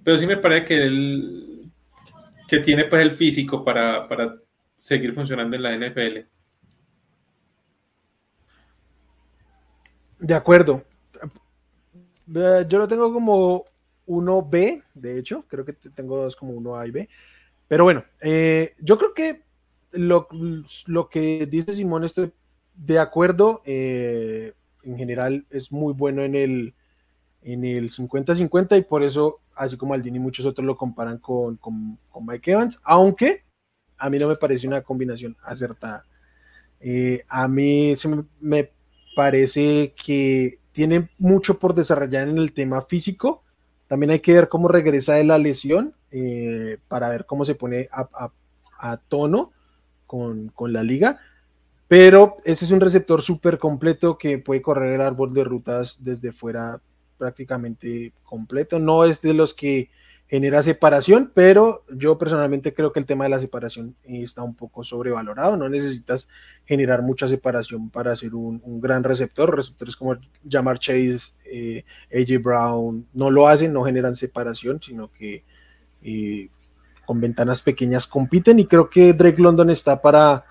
Pero 0.04 0.18
sí 0.18 0.26
me 0.26 0.36
parece 0.36 0.66
que, 0.66 0.82
él, 0.84 1.72
que 2.46 2.58
tiene 2.58 2.84
pues 2.84 3.00
el 3.00 3.12
físico 3.12 3.64
para, 3.64 4.06
para, 4.06 4.36
seguir 4.74 5.14
funcionando 5.14 5.56
en 5.56 5.62
la 5.62 5.74
NFL. 5.74 6.18
De 10.18 10.34
acuerdo. 10.34 10.84
Yo 12.26 12.78
lo 12.78 12.86
tengo 12.86 13.10
como 13.10 13.64
1B, 14.06 14.82
de 14.92 15.18
hecho, 15.18 15.46
creo 15.48 15.64
que 15.64 15.72
tengo 15.72 16.18
dos 16.18 16.36
como 16.36 16.52
1A 16.60 16.88
y 16.88 16.90
B. 16.90 17.08
Pero 17.68 17.84
bueno, 17.84 18.04
eh, 18.20 18.74
yo 18.80 18.98
creo 18.98 19.14
que 19.14 19.44
lo, 19.92 20.28
que 21.08 21.46
dice 21.46 21.74
Simón 21.74 22.04
estoy 22.04 22.30
de 22.74 22.98
acuerdo. 22.98 23.62
Eh, 23.64 24.52
en 24.82 24.98
general 24.98 25.46
es 25.48 25.72
muy 25.72 25.94
bueno 25.94 26.22
en 26.22 26.34
el 26.34 26.74
en 27.46 27.64
el 27.64 27.92
50-50 27.92 28.76
y 28.76 28.82
por 28.82 29.04
eso, 29.04 29.38
así 29.54 29.76
como 29.76 29.94
Aldini 29.94 30.18
muchos 30.18 30.44
otros 30.44 30.66
lo 30.66 30.76
comparan 30.76 31.18
con, 31.18 31.56
con, 31.56 31.96
Mike 32.26 32.50
Evans, 32.50 32.80
aunque 32.82 33.44
a 33.96 34.10
mí 34.10 34.18
no 34.18 34.26
me 34.26 34.34
parece 34.34 34.66
una 34.66 34.82
combinación 34.82 35.36
acertada. 35.44 36.04
Eh, 36.80 37.22
a 37.28 37.46
mí 37.46 37.94
se 37.96 38.08
me, 38.40 38.70
parece 39.14 39.94
que 40.04 40.58
tiene 40.72 41.08
mucho 41.18 41.58
por 41.58 41.72
desarrollar 41.72 42.28
en 42.28 42.38
el 42.38 42.52
tema 42.52 42.82
físico. 42.82 43.44
También 43.86 44.10
hay 44.10 44.20
que 44.20 44.34
ver 44.34 44.48
cómo 44.48 44.66
regresa 44.66 45.14
de 45.14 45.24
la 45.24 45.38
lesión 45.38 45.94
eh, 46.10 46.78
para 46.88 47.08
ver 47.08 47.26
cómo 47.26 47.44
se 47.44 47.54
pone 47.54 47.88
a, 47.92 48.30
a, 48.76 48.96
tono 48.96 49.52
con, 50.06 50.48
con, 50.48 50.72
la 50.72 50.82
liga. 50.82 51.20
Pero 51.86 52.38
ese 52.44 52.64
es 52.64 52.72
un 52.72 52.80
receptor 52.80 53.22
súper 53.22 53.58
completo 53.58 54.18
que 54.18 54.38
puede 54.38 54.60
correr 54.60 54.94
el 54.94 55.00
árbol 55.00 55.32
de 55.32 55.44
rutas 55.44 55.98
desde 56.00 56.32
fuera 56.32 56.80
prácticamente 57.16 58.12
completo. 58.24 58.78
No 58.78 59.04
es 59.04 59.22
de 59.22 59.34
los 59.34 59.54
que 59.54 59.90
genera 60.28 60.62
separación, 60.62 61.30
pero 61.32 61.84
yo 61.88 62.18
personalmente 62.18 62.74
creo 62.74 62.92
que 62.92 62.98
el 62.98 63.06
tema 63.06 63.24
de 63.24 63.30
la 63.30 63.38
separación 63.38 63.94
está 64.04 64.42
un 64.42 64.54
poco 64.54 64.82
sobrevalorado. 64.82 65.56
No 65.56 65.68
necesitas 65.68 66.28
generar 66.64 67.02
mucha 67.02 67.28
separación 67.28 67.90
para 67.90 68.16
ser 68.16 68.34
un, 68.34 68.60
gran 68.80 69.04
receptor. 69.04 69.54
Receptores 69.54 69.96
como 69.96 70.16
Jamar 70.48 70.78
Chase, 70.80 71.32
eh, 71.44 71.84
AJ 72.12 72.42
Brown, 72.42 73.06
no 73.12 73.30
lo 73.30 73.46
hacen, 73.46 73.72
no 73.72 73.84
generan 73.84 74.16
separación, 74.16 74.80
sino 74.82 75.12
que 75.12 75.44
eh, 76.02 76.48
con 77.04 77.20
ventanas 77.20 77.62
pequeñas 77.62 78.06
compiten 78.06 78.58
y 78.58 78.66
creo 78.66 78.90
que 78.90 79.12
Drake 79.12 79.40
London 79.40 79.70
está 79.70 80.02
para, 80.02 80.44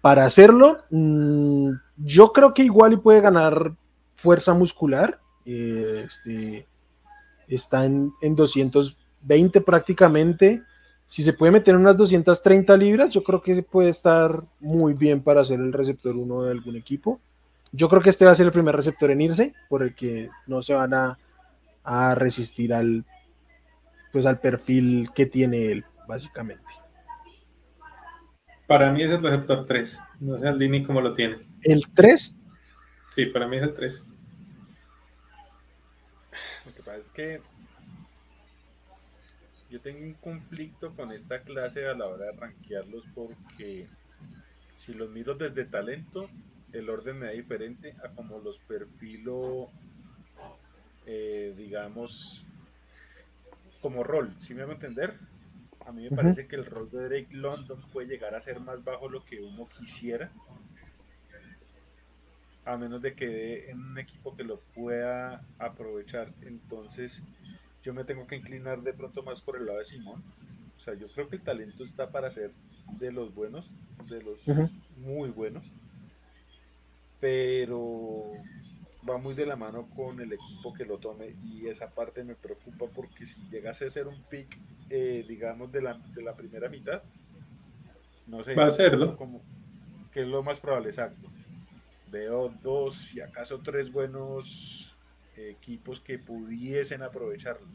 para 0.00 0.24
hacerlo. 0.24 0.78
Mm, 0.88 1.72
yo 1.98 2.32
creo 2.32 2.54
que 2.54 2.62
igual 2.62 2.94
y 2.94 2.96
puede 2.96 3.20
ganar 3.20 3.72
fuerza 4.16 4.54
muscular 4.54 5.20
eh, 5.52 6.06
este, 6.06 6.66
está 7.48 7.84
en, 7.84 8.12
220 8.22 9.60
prácticamente. 9.60 10.62
Si 11.08 11.24
se 11.24 11.32
puede 11.32 11.52
meter 11.52 11.76
unas 11.76 11.96
230 11.96 12.76
libras, 12.76 13.10
yo 13.10 13.24
creo 13.24 13.42
que 13.42 13.62
puede 13.62 13.90
estar 13.90 14.44
muy 14.60 14.94
bien 14.94 15.22
para 15.22 15.44
ser 15.44 15.58
el 15.58 15.72
receptor 15.72 16.16
uno 16.16 16.42
de 16.42 16.52
algún 16.52 16.76
equipo. 16.76 17.20
Yo 17.72 17.88
creo 17.88 18.00
que 18.00 18.10
este 18.10 18.24
va 18.24 18.30
a 18.30 18.36
ser 18.36 18.46
el 18.46 18.52
primer 18.52 18.76
receptor 18.76 19.10
en 19.10 19.20
irse, 19.20 19.54
por 19.68 19.82
el 19.82 19.94
que 19.94 20.30
no 20.46 20.62
se 20.62 20.74
van 20.74 20.94
a, 20.94 21.18
resistir 22.14 22.72
al, 22.72 23.04
pues 24.12 24.26
al 24.26 24.38
perfil 24.38 25.10
que 25.14 25.26
tiene 25.26 25.72
él, 25.72 25.84
básicamente. 26.06 26.62
Para 28.68 28.92
mí 28.92 29.02
es 29.02 29.10
el 29.10 29.20
receptor 29.20 29.66
3. 29.66 30.00
No 30.20 30.38
sé 30.38 30.46
Aldini 30.46 30.84
cómo 30.84 31.00
lo 31.00 31.12
tiene. 31.12 31.38
¿El 31.62 31.82
3? 31.92 32.36
Sí, 33.14 33.26
para 33.26 33.48
mí 33.48 33.56
es 33.56 33.64
el 33.64 33.74
3 33.74 34.06
es 36.96 37.08
que 37.10 37.40
yo 39.70 39.80
tengo 39.80 40.04
un 40.04 40.14
conflicto 40.14 40.94
con 40.96 41.12
esta 41.12 41.42
clase 41.42 41.86
a 41.86 41.94
la 41.94 42.06
hora 42.06 42.26
de 42.26 42.32
rankearlos 42.32 43.04
porque 43.14 43.86
si 44.76 44.94
los 44.94 45.10
miro 45.10 45.34
desde 45.34 45.64
talento, 45.64 46.28
el 46.72 46.88
orden 46.90 47.18
me 47.18 47.26
da 47.26 47.32
diferente 47.32 47.94
a 48.04 48.08
como 48.08 48.38
los 48.40 48.58
perfilo, 48.60 49.68
eh, 51.06 51.54
digamos, 51.56 52.44
como 53.80 54.02
rol. 54.02 54.34
Si 54.40 54.54
me 54.54 54.62
hago 54.62 54.72
entender? 54.72 55.14
A 55.86 55.92
mí 55.92 56.08
me 56.08 56.16
parece 56.16 56.46
que 56.46 56.56
el 56.56 56.66
rol 56.66 56.90
de 56.90 57.08
Drake 57.08 57.34
London 57.34 57.80
puede 57.92 58.08
llegar 58.08 58.34
a 58.34 58.40
ser 58.40 58.60
más 58.60 58.82
bajo 58.84 59.08
lo 59.08 59.24
que 59.24 59.40
uno 59.40 59.68
quisiera 59.68 60.30
a 62.64 62.76
menos 62.76 63.00
de 63.02 63.14
que 63.14 63.26
dé 63.26 63.70
en 63.70 63.80
un 63.80 63.98
equipo 63.98 64.36
que 64.36 64.44
lo 64.44 64.60
pueda 64.74 65.42
aprovechar. 65.58 66.32
Entonces, 66.42 67.22
yo 67.82 67.94
me 67.94 68.04
tengo 68.04 68.26
que 68.26 68.36
inclinar 68.36 68.82
de 68.82 68.92
pronto 68.92 69.22
más 69.22 69.40
por 69.40 69.56
el 69.56 69.66
lado 69.66 69.78
de 69.78 69.84
Simón. 69.84 70.22
O 70.76 70.80
sea, 70.82 70.94
yo 70.94 71.08
creo 71.08 71.28
que 71.28 71.36
el 71.36 71.42
talento 71.42 71.84
está 71.84 72.10
para 72.10 72.30
ser 72.30 72.52
de 72.98 73.12
los 73.12 73.34
buenos, 73.34 73.70
de 74.08 74.22
los 74.22 74.40
muy 74.96 75.30
buenos, 75.30 75.64
pero 77.20 78.32
va 79.08 79.18
muy 79.18 79.34
de 79.34 79.46
la 79.46 79.56
mano 79.56 79.88
con 79.94 80.20
el 80.20 80.32
equipo 80.32 80.74
que 80.74 80.84
lo 80.84 80.98
tome 80.98 81.34
y 81.44 81.66
esa 81.68 81.88
parte 81.90 82.24
me 82.24 82.34
preocupa 82.34 82.86
porque 82.86 83.26
si 83.26 83.40
llegase 83.50 83.86
a 83.86 83.90
ser 83.90 84.06
un 84.08 84.22
pick, 84.24 84.58
eh, 84.90 85.24
digamos, 85.26 85.70
de 85.72 85.82
la, 85.82 85.94
de 85.94 86.22
la 86.22 86.34
primera 86.34 86.68
mitad, 86.68 87.02
no 88.26 88.42
sé. 88.42 88.54
Va 88.54 88.66
a 88.66 88.70
serlo. 88.70 89.16
Como, 89.16 89.42
que 90.12 90.22
es 90.22 90.28
lo 90.28 90.42
más 90.42 90.60
probable, 90.60 90.88
exacto 90.88 91.30
veo 92.10 92.52
dos, 92.62 93.14
y 93.14 93.20
acaso 93.20 93.60
tres 93.62 93.90
buenos 93.90 94.94
equipos 95.36 96.00
que 96.00 96.18
pudiesen 96.18 97.02
aprovecharlo. 97.02 97.66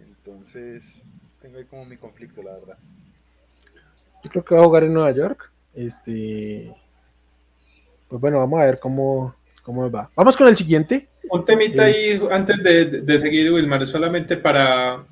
Entonces, 0.00 1.02
tengo 1.40 1.58
ahí 1.58 1.64
como 1.64 1.84
mi 1.84 1.96
conflicto, 1.96 2.42
la 2.42 2.54
verdad. 2.54 2.78
Yo 4.24 4.30
creo 4.30 4.44
que 4.44 4.54
va 4.54 4.60
a 4.62 4.64
jugar 4.64 4.84
en 4.84 4.94
Nueva 4.94 5.12
York. 5.12 5.50
Este. 5.74 6.74
Pues 8.08 8.20
bueno, 8.20 8.38
vamos 8.38 8.60
a 8.60 8.64
ver 8.64 8.78
cómo, 8.80 9.34
cómo 9.62 9.90
va. 9.90 10.10
Vamos 10.14 10.36
con 10.36 10.48
el 10.48 10.56
siguiente. 10.56 11.08
Un 11.30 11.44
temita 11.44 11.88
eh, 11.88 11.92
ahí 11.92 12.28
antes 12.30 12.62
de, 12.62 13.18
seguir, 13.18 13.52
Wilmar, 13.52 13.86
solamente 13.86 14.38
para, 14.38 15.04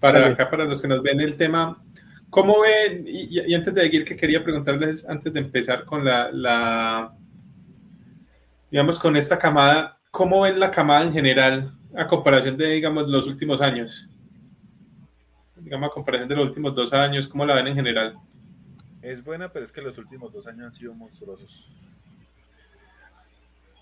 para 0.00 0.26
acá, 0.26 0.50
para 0.50 0.64
los 0.64 0.82
que 0.82 0.88
nos 0.88 1.02
ven 1.02 1.20
el 1.20 1.36
tema. 1.36 1.82
¿Cómo 2.28 2.60
ven? 2.60 3.04
Y, 3.06 3.54
antes 3.54 3.72
de 3.72 3.82
seguir, 3.82 4.04
que 4.04 4.16
quería 4.16 4.42
preguntarles, 4.42 5.08
antes 5.08 5.32
de 5.32 5.40
empezar 5.40 5.84
con 5.84 6.04
la, 6.04 7.14
digamos, 8.74 8.98
con 8.98 9.16
esta 9.16 9.38
camada, 9.38 10.00
¿cómo 10.10 10.40
ven 10.40 10.58
la 10.58 10.68
camada 10.68 11.04
en 11.04 11.12
general 11.12 11.78
a 11.96 12.08
comparación 12.08 12.56
de, 12.56 12.70
digamos, 12.70 13.06
los 13.06 13.28
últimos 13.28 13.60
años? 13.60 14.08
Digamos, 15.54 15.90
a 15.90 15.92
comparación 15.92 16.28
de 16.28 16.34
los 16.34 16.46
últimos 16.46 16.74
dos 16.74 16.92
años, 16.92 17.28
¿cómo 17.28 17.46
la 17.46 17.54
ven 17.54 17.68
en 17.68 17.76
general? 17.76 18.16
Es 19.00 19.22
buena, 19.22 19.48
pero 19.48 19.64
es 19.64 19.70
que 19.70 19.80
los 19.80 19.96
últimos 19.96 20.32
dos 20.32 20.48
años 20.48 20.66
han 20.66 20.72
sido 20.72 20.92
monstruosos. 20.92 21.70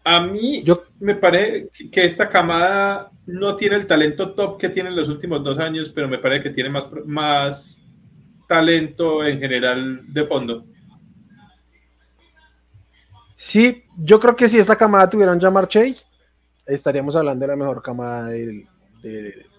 A 0.05 0.20
mí 0.20 0.62
Yo, 0.62 0.84
me 1.01 1.14
parece 1.14 1.70
que 1.90 2.05
esta 2.05 2.28
camada 2.28 3.11
no 3.24 3.57
tiene 3.57 3.76
el 3.76 3.86
talento 3.86 4.34
top 4.34 4.61
que 4.61 4.68
tiene 4.68 4.90
en 4.90 4.97
los 4.97 5.09
últimos 5.09 5.43
dos 5.43 5.59
años, 5.59 5.88
pero 5.88 6.07
me 6.07 6.18
parece 6.18 6.43
que 6.43 6.51
tiene 6.51 6.68
más, 6.68 6.86
más 7.07 7.78
talento 8.47 9.24
en 9.24 9.40
general 9.40 10.03
de 10.12 10.26
fondo. 10.26 10.66
Sí, 13.45 13.82
yo 13.99 14.20
creo 14.20 14.36
que 14.36 14.49
si 14.49 14.57
esta 14.57 14.76
camada 14.76 15.11
tuviera 15.11 15.32
un 15.32 15.40
Jamar 15.40 15.66
Chase, 15.66 16.07
estaríamos 16.64 17.16
hablando 17.16 17.43
de 17.45 17.49
la 17.49 17.57
mejor 17.57 17.82
camada 17.82 18.28
de, 18.28 18.68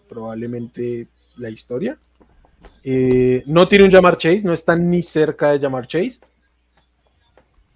probablemente 0.08 1.10
la 1.36 1.50
historia. 1.50 1.98
Eh, 2.82 3.44
no 3.46 3.68
tiene 3.68 3.84
un 3.84 3.92
Jamar 3.92 4.18
Chase, 4.18 4.42
no 4.42 4.54
está 4.54 4.78
ni 4.78 5.04
cerca 5.04 5.52
de 5.52 5.60
Jamar 5.60 5.86
Chase. 5.86 6.22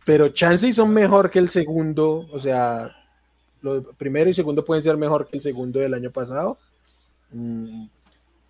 Pero 0.06 0.30
chances 0.30 0.78
son 0.78 0.92
mejor 0.92 1.30
que 1.30 1.40
el 1.40 1.50
segundo, 1.50 2.26
o 2.32 2.40
sea, 2.40 2.90
lo 3.62 3.84
primero 3.92 4.30
y 4.30 4.34
segundo 4.34 4.64
pueden 4.64 4.84
ser 4.84 4.96
mejor 4.96 5.28
que 5.28 5.36
el 5.36 5.44
segundo 5.44 5.82
del 5.82 5.94
año 5.94 6.10
pasado. 6.10 6.58
Mm, 7.34 7.88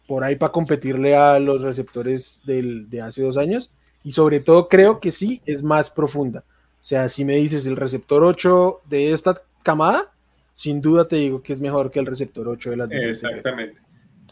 por 0.07 0.23
ahí 0.23 0.35
para 0.35 0.51
competirle 0.51 1.15
a 1.15 1.39
los 1.39 1.63
receptores 1.63 2.39
de 2.45 3.01
hace 3.01 3.23
dos 3.23 3.35
años. 3.35 3.71
Y 4.03 4.11
sobre 4.11 4.41
todo 4.41 4.69
creo 4.69 4.99
que 4.99 5.11
sí 5.11 5.41
es 5.47 5.63
más 5.63 5.89
profunda. 5.89 6.43
O 6.87 6.89
sea, 6.89 7.09
si 7.09 7.25
me 7.25 7.35
dices 7.35 7.65
el 7.65 7.75
receptor 7.75 8.23
8 8.23 8.83
de 8.89 9.11
esta 9.11 9.41
camada, 9.61 10.09
sin 10.53 10.79
duda 10.79 11.05
te 11.05 11.17
digo 11.17 11.43
que 11.43 11.51
es 11.51 11.59
mejor 11.59 11.91
que 11.91 11.99
el 11.99 12.05
receptor 12.05 12.47
8 12.47 12.69
de 12.69 12.77
las 12.77 12.89
Exactamente. 12.89 13.77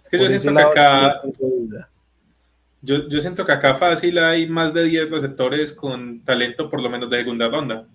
Es 0.02 0.08
que 0.08 0.18
yo 0.18 0.30
siento 0.30 0.56
que 0.56 0.62
acá. 0.62 1.22
Yo, 2.82 3.10
yo, 3.10 3.20
siento 3.20 3.46
que 3.46 3.52
acá 3.52 3.76
fácil 3.76 4.18
hay 4.20 4.48
más 4.48 4.74
de 4.74 4.86
10 4.86 5.12
receptores 5.12 5.74
con 5.74 6.22
talento, 6.22 6.70
por 6.70 6.82
lo 6.82 6.90
menos 6.90 7.10
de 7.10 7.18
segunda 7.18 7.50
ronda. 7.50 7.88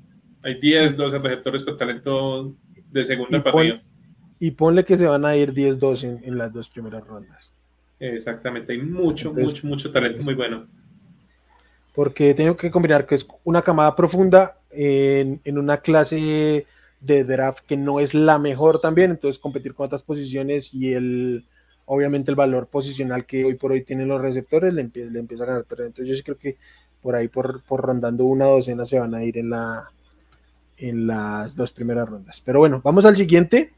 Hay 0.43 0.61
10, 0.61 0.95
12 0.95 1.19
receptores 1.21 1.65
con 1.65 1.79
talento 1.79 2.55
de 2.93 3.05
segunda 3.05 3.43
y 3.65 4.47
y 4.47 4.51
ponle 4.51 4.85
que 4.85 4.99
se 4.99 5.07
van 5.07 5.25
a 5.25 5.35
ir 5.37 5.55
10, 5.55 5.79
12 5.79 6.19
en, 6.23 6.37
las 6.37 6.53
dos 6.53 6.69
primeras 6.69 7.07
rondas. 7.07 7.51
Exactamente, 7.99 8.75
hay 8.75 8.83
mucho, 8.83 9.33
mucho, 9.33 9.67
mucho 9.67 9.91
talento 9.91 10.23
muy 10.23 10.35
bueno 10.35 10.67
porque 11.95 12.35
tengo 12.35 12.57
que 12.57 12.71
combinar 12.71 13.07
que 13.07 13.17
es 13.17 13.27
una 13.45 13.63
camada 13.63 13.97
profunda 13.97 14.57
en, 14.71 15.41
una 15.47 15.79
clase 15.79 16.67
de 17.01 17.25
draft 17.25 17.65
que 17.67 17.77
no 17.77 18.01
es 18.01 18.15
la 18.15 18.39
mejor 18.39 18.81
también, 18.81 19.11
entonces 19.11 19.41
competir 19.41 19.75
con 19.75 19.87
otras 19.87 20.03
posiciones 20.03 20.73
y 20.73 20.93
el 20.93 21.45
obviamente 21.87 22.31
el 22.31 22.37
valor 22.37 22.69
posicional 22.69 23.27
que 23.27 23.45
hoy 23.45 23.55
por 23.55 23.73
hoy 23.73 23.83
tienen 23.83 24.07
los 24.07 24.21
receptores 24.21 24.73
le, 24.73 24.83
empieza 24.83 25.43
a 25.43 25.47
ganar 25.47 25.65
terreno. 25.65 25.89
Entonces 25.89 26.17
yo 26.17 26.23
creo 26.23 26.39
que 26.39 26.57
por 27.03 27.17
ahí 27.17 27.27
por, 27.27 27.63
por 27.63 27.81
rondando 27.81 28.25
una 28.25 28.45
docena 28.45 28.87
se 28.87 29.01
van 29.01 29.15
a 29.15 29.25
ir 29.25 29.39
en 29.39 29.51
la 29.51 29.91
en 30.79 31.07
las 31.07 31.57
dos 31.57 31.73
primeras 31.73 32.09
rondas. 32.09 32.41
Pero 32.45 32.61
bueno, 32.61 32.81
vamos 32.85 33.05
al 33.05 33.17
siguiente. 33.17 33.73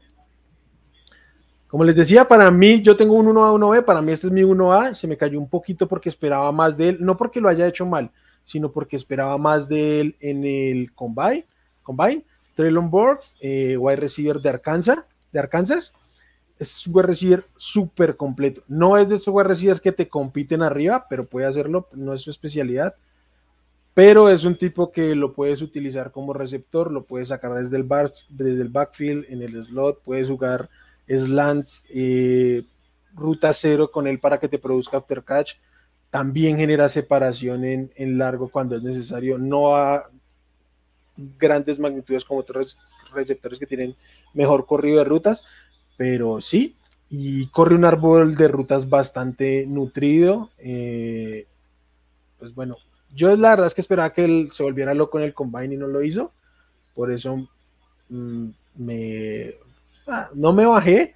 Como 1.73 1.85
les 1.85 1.95
decía, 1.95 2.27
para 2.27 2.51
mí, 2.51 2.83
yo 2.83 2.95
tengo 2.95 3.15
un 3.15 3.25
1A, 3.25 3.51
1B, 3.51 3.83
para 3.83 3.99
mí 3.99 4.11
este 4.11 4.27
es 4.27 4.33
mi 4.33 4.43
1A, 4.43 4.93
se 4.93 5.07
me 5.07 5.17
cayó 5.17 5.39
un 5.39 5.49
poquito 5.49 5.87
porque 5.87 6.07
esperaba 6.07 6.51
más 6.51 6.77
de 6.77 6.89
él, 6.89 6.97
no 6.99 7.17
porque 7.17 7.41
lo 7.41 7.49
haya 7.49 7.65
hecho 7.65 7.83
mal, 7.83 8.11
sino 8.45 8.71
porque 8.71 8.95
esperaba 8.95 9.39
más 9.39 9.67
de 9.67 9.99
él 9.99 10.15
en 10.19 10.45
el 10.45 10.93
Combine. 10.93 11.47
Combine. 11.81 12.23
Traylon 12.55 12.91
Borgs, 12.91 13.35
eh, 13.41 13.75
wide 13.75 13.95
receiver 13.95 14.39
de 14.39 14.49
Arkansas, 14.49 14.99
de 15.31 15.39
Arkansas, 15.39 15.95
es 16.59 16.85
un 16.85 16.95
wide 16.95 17.07
receiver 17.07 17.43
súper 17.55 18.17
completo. 18.17 18.61
No 18.67 18.95
es 18.95 19.09
de 19.09 19.15
esos 19.15 19.33
wide 19.33 19.47
receivers 19.47 19.81
que 19.81 19.91
te 19.91 20.07
compiten 20.07 20.61
arriba, 20.61 21.07
pero 21.09 21.23
puede 21.23 21.47
hacerlo, 21.47 21.89
no 21.93 22.13
es 22.13 22.21
su 22.21 22.29
especialidad. 22.29 22.93
Pero 23.95 24.29
es 24.29 24.43
un 24.43 24.59
tipo 24.59 24.91
que 24.91 25.15
lo 25.15 25.33
puedes 25.33 25.63
utilizar 25.63 26.11
como 26.11 26.33
receptor, 26.33 26.91
lo 26.91 27.05
puedes 27.05 27.29
sacar 27.29 27.55
desde 27.55 27.77
el, 27.77 27.83
bar, 27.83 28.13
desde 28.29 28.61
el 28.61 28.69
backfield, 28.69 29.25
en 29.27 29.41
el 29.41 29.65
slot, 29.65 30.03
puedes 30.03 30.29
jugar 30.29 30.69
slants, 31.07 31.85
eh, 31.89 32.63
ruta 33.13 33.53
cero 33.53 33.91
con 33.91 34.07
él 34.07 34.19
para 34.19 34.39
que 34.39 34.49
te 34.49 34.59
produzca 34.59 34.97
after 34.97 35.23
catch. 35.23 35.53
También 36.09 36.57
genera 36.57 36.89
separación 36.89 37.65
en, 37.65 37.91
en 37.95 38.17
largo 38.17 38.49
cuando 38.49 38.75
es 38.75 38.83
necesario, 38.83 39.37
no 39.37 39.75
a 39.75 40.09
grandes 41.15 41.79
magnitudes 41.79 42.25
como 42.25 42.39
otros 42.39 42.77
receptores 43.13 43.59
que 43.59 43.67
tienen 43.67 43.95
mejor 44.33 44.65
corrido 44.65 44.97
de 44.97 45.03
rutas, 45.03 45.43
pero 45.97 46.41
sí, 46.41 46.75
y 47.09 47.47
corre 47.47 47.75
un 47.75 47.85
árbol 47.85 48.35
de 48.35 48.47
rutas 48.47 48.89
bastante 48.89 49.65
nutrido. 49.67 50.49
Eh, 50.57 51.45
pues 52.39 52.55
bueno, 52.55 52.75
yo 53.13 53.35
la 53.37 53.51
verdad 53.51 53.67
es 53.67 53.73
que 53.75 53.81
esperaba 53.81 54.13
que 54.13 54.25
él 54.25 54.49
se 54.53 54.63
volviera 54.63 54.93
loco 54.93 55.19
en 55.19 55.25
el 55.25 55.33
combine 55.33 55.75
y 55.75 55.77
no 55.77 55.87
lo 55.87 56.03
hizo. 56.03 56.31
Por 56.95 57.11
eso 57.11 57.47
mm, 58.09 58.47
me 58.77 59.53
ah, 60.07 60.29
no 60.33 60.53
me 60.53 60.65
bajé, 60.65 61.15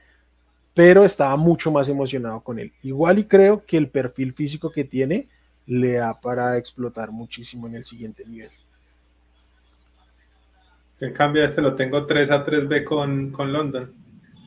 pero 0.73 1.05
estaba 1.05 1.35
mucho 1.35 1.71
más 1.71 1.89
emocionado 1.89 2.41
con 2.41 2.59
él. 2.59 2.71
Igual 2.83 3.19
y 3.19 3.23
creo 3.25 3.65
que 3.65 3.77
el 3.77 3.89
perfil 3.89 4.33
físico 4.33 4.71
que 4.71 4.83
tiene 4.83 5.27
le 5.65 5.93
da 5.93 6.19
para 6.19 6.57
explotar 6.57 7.11
muchísimo 7.11 7.67
en 7.67 7.75
el 7.75 7.85
siguiente 7.85 8.23
nivel. 8.25 8.51
En 10.99 11.13
cambio, 11.13 11.43
este 11.43 11.61
lo 11.61 11.75
tengo 11.75 12.05
3 12.05 12.31
a 12.31 12.45
3B 12.45 12.83
con, 12.83 13.31
con 13.31 13.53
London. 13.53 13.93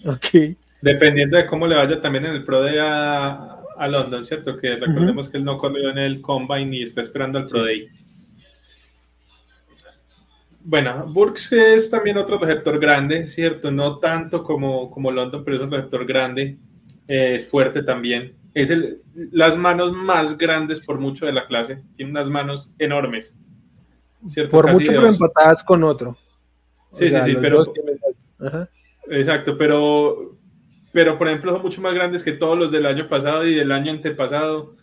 Ok. 0.04 0.56
Dependiendo 0.80 1.36
de 1.36 1.46
cómo 1.46 1.66
le 1.66 1.76
vaya 1.76 2.00
también 2.00 2.26
en 2.26 2.32
el 2.32 2.44
Pro 2.44 2.62
Day 2.62 2.76
a, 2.80 3.60
a 3.76 3.88
London, 3.88 4.24
¿cierto? 4.24 4.56
Que 4.56 4.76
recordemos 4.76 5.28
que 5.28 5.36
él 5.36 5.44
no 5.44 5.58
corrió 5.58 5.90
en 5.90 5.98
el 5.98 6.20
Combine 6.20 6.76
y 6.76 6.82
está 6.82 7.00
esperando 7.02 7.38
al 7.38 7.46
Pro 7.46 7.64
Day. 7.64 7.88
Bueno, 10.62 11.06
Burks 11.06 11.52
es 11.52 11.90
también 11.90 12.18
otro 12.18 12.38
receptor 12.38 12.78
grande, 12.78 13.26
¿cierto? 13.26 13.70
No 13.70 13.98
tanto 13.98 14.42
como, 14.44 14.90
como 14.90 15.10
London, 15.10 15.42
pero 15.44 15.56
es 15.56 15.62
un 15.62 15.70
receptor 15.70 16.04
grande, 16.04 16.58
eh, 17.08 17.36
es 17.36 17.48
fuerte 17.48 17.82
también. 17.82 18.34
Es 18.52 18.70
el, 18.70 19.00
las 19.32 19.56
manos 19.56 19.92
más 19.92 20.36
grandes 20.36 20.80
por 20.80 20.98
mucho 20.98 21.24
de 21.24 21.32
la 21.32 21.46
clase, 21.46 21.82
tiene 21.96 22.10
unas 22.10 22.28
manos 22.28 22.74
enormes, 22.78 23.36
¿cierto? 24.26 24.50
Por 24.50 24.70
mucho, 24.70 24.86
pero 24.86 25.06
empatadas 25.06 25.62
con 25.62 25.82
otro. 25.84 26.16
Sí, 26.92 27.10
sí, 27.10 27.16
sí, 27.24 27.36
pero... 27.40 27.72
Exacto, 29.08 29.56
pero, 29.56 30.36
pero 30.92 31.16
por 31.18 31.28
ejemplo 31.28 31.52
son 31.52 31.62
mucho 31.62 31.80
más 31.80 31.94
grandes 31.94 32.22
que 32.22 32.32
todos 32.32 32.58
los 32.58 32.70
del 32.70 32.86
año 32.86 33.08
pasado 33.08 33.46
y 33.46 33.54
del 33.54 33.72
año 33.72 33.92
antepasado. 33.92 34.76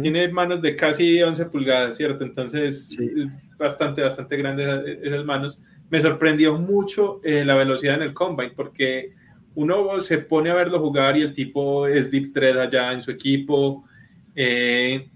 Tiene 0.00 0.28
manos 0.28 0.60
de 0.60 0.76
casi 0.76 1.22
11 1.22 1.46
pulgadas, 1.46 1.96
¿cierto? 1.96 2.24
Entonces, 2.24 2.94
bastante, 3.58 4.02
bastante 4.02 4.36
grandes 4.36 4.98
esas 5.02 5.24
manos. 5.24 5.62
Me 5.88 6.00
sorprendió 6.00 6.58
mucho 6.58 7.20
eh, 7.24 7.44
la 7.44 7.56
velocidad 7.56 7.96
en 7.96 8.02
el 8.02 8.14
combine, 8.14 8.52
porque 8.54 9.14
uno 9.54 10.00
se 10.00 10.18
pone 10.18 10.50
a 10.50 10.54
verlo 10.54 10.78
jugar 10.80 11.16
y 11.16 11.22
el 11.22 11.32
tipo 11.32 11.86
es 11.86 12.10
deep 12.10 12.32
thread 12.32 12.58
allá 12.60 12.92
en 12.92 13.02
su 13.02 13.10
equipo. 13.10 13.84
Eh, 14.34 15.08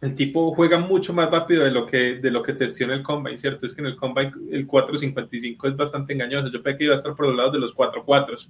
el 0.00 0.14
tipo 0.14 0.52
juega 0.54 0.78
mucho 0.78 1.12
más 1.12 1.30
rápido 1.30 1.62
de 1.62 1.70
lo 1.70 1.86
que 1.86 2.16
de 2.16 2.30
lo 2.30 2.42
que 2.42 2.54
testió 2.54 2.86
en 2.86 2.92
el 2.92 3.02
combine, 3.02 3.38
¿cierto? 3.38 3.66
Es 3.66 3.74
que 3.74 3.82
en 3.82 3.86
el 3.86 3.96
combine 3.96 4.32
el 4.50 4.66
4.55 4.66 5.68
es 5.68 5.76
bastante 5.76 6.12
engañoso. 6.12 6.50
Yo 6.50 6.62
pensé 6.62 6.78
que 6.78 6.84
iba 6.84 6.94
a 6.94 6.96
estar 6.96 7.14
por 7.14 7.26
los 7.26 7.36
lados 7.36 7.52
de 7.52 7.60
los 7.60 7.76
4.4, 7.76 8.48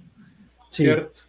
¿cierto? 0.71 1.21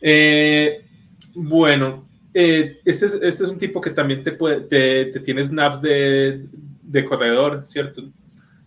Eh, 0.00 0.86
bueno, 1.34 2.08
eh, 2.34 2.80
este, 2.84 3.06
es, 3.06 3.14
este, 3.14 3.26
es, 3.28 3.40
un 3.42 3.58
tipo 3.58 3.80
que 3.80 3.90
también 3.90 4.24
te, 4.24 4.32
puede, 4.32 4.60
te, 4.62 5.20
tiene 5.20 5.44
snaps 5.44 5.82
de, 5.82 6.46
de, 6.82 7.04
corredor, 7.04 7.64
¿cierto? 7.64 8.10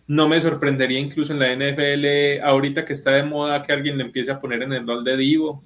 No 0.06 0.28
me 0.28 0.40
sorprendería 0.40 1.00
incluso 1.00 1.32
en 1.32 1.40
la 1.40 1.52
NFL, 1.52 2.44
ahorita 2.44 2.84
que 2.84 2.92
está 2.92 3.10
de 3.10 3.24
moda, 3.24 3.62
que 3.62 3.72
alguien 3.72 3.98
le 3.98 4.04
empiece 4.04 4.30
a 4.30 4.40
poner 4.40 4.62
en 4.62 4.72
el 4.72 4.86
rol 4.86 5.02
de 5.04 5.16
Divo. 5.16 5.64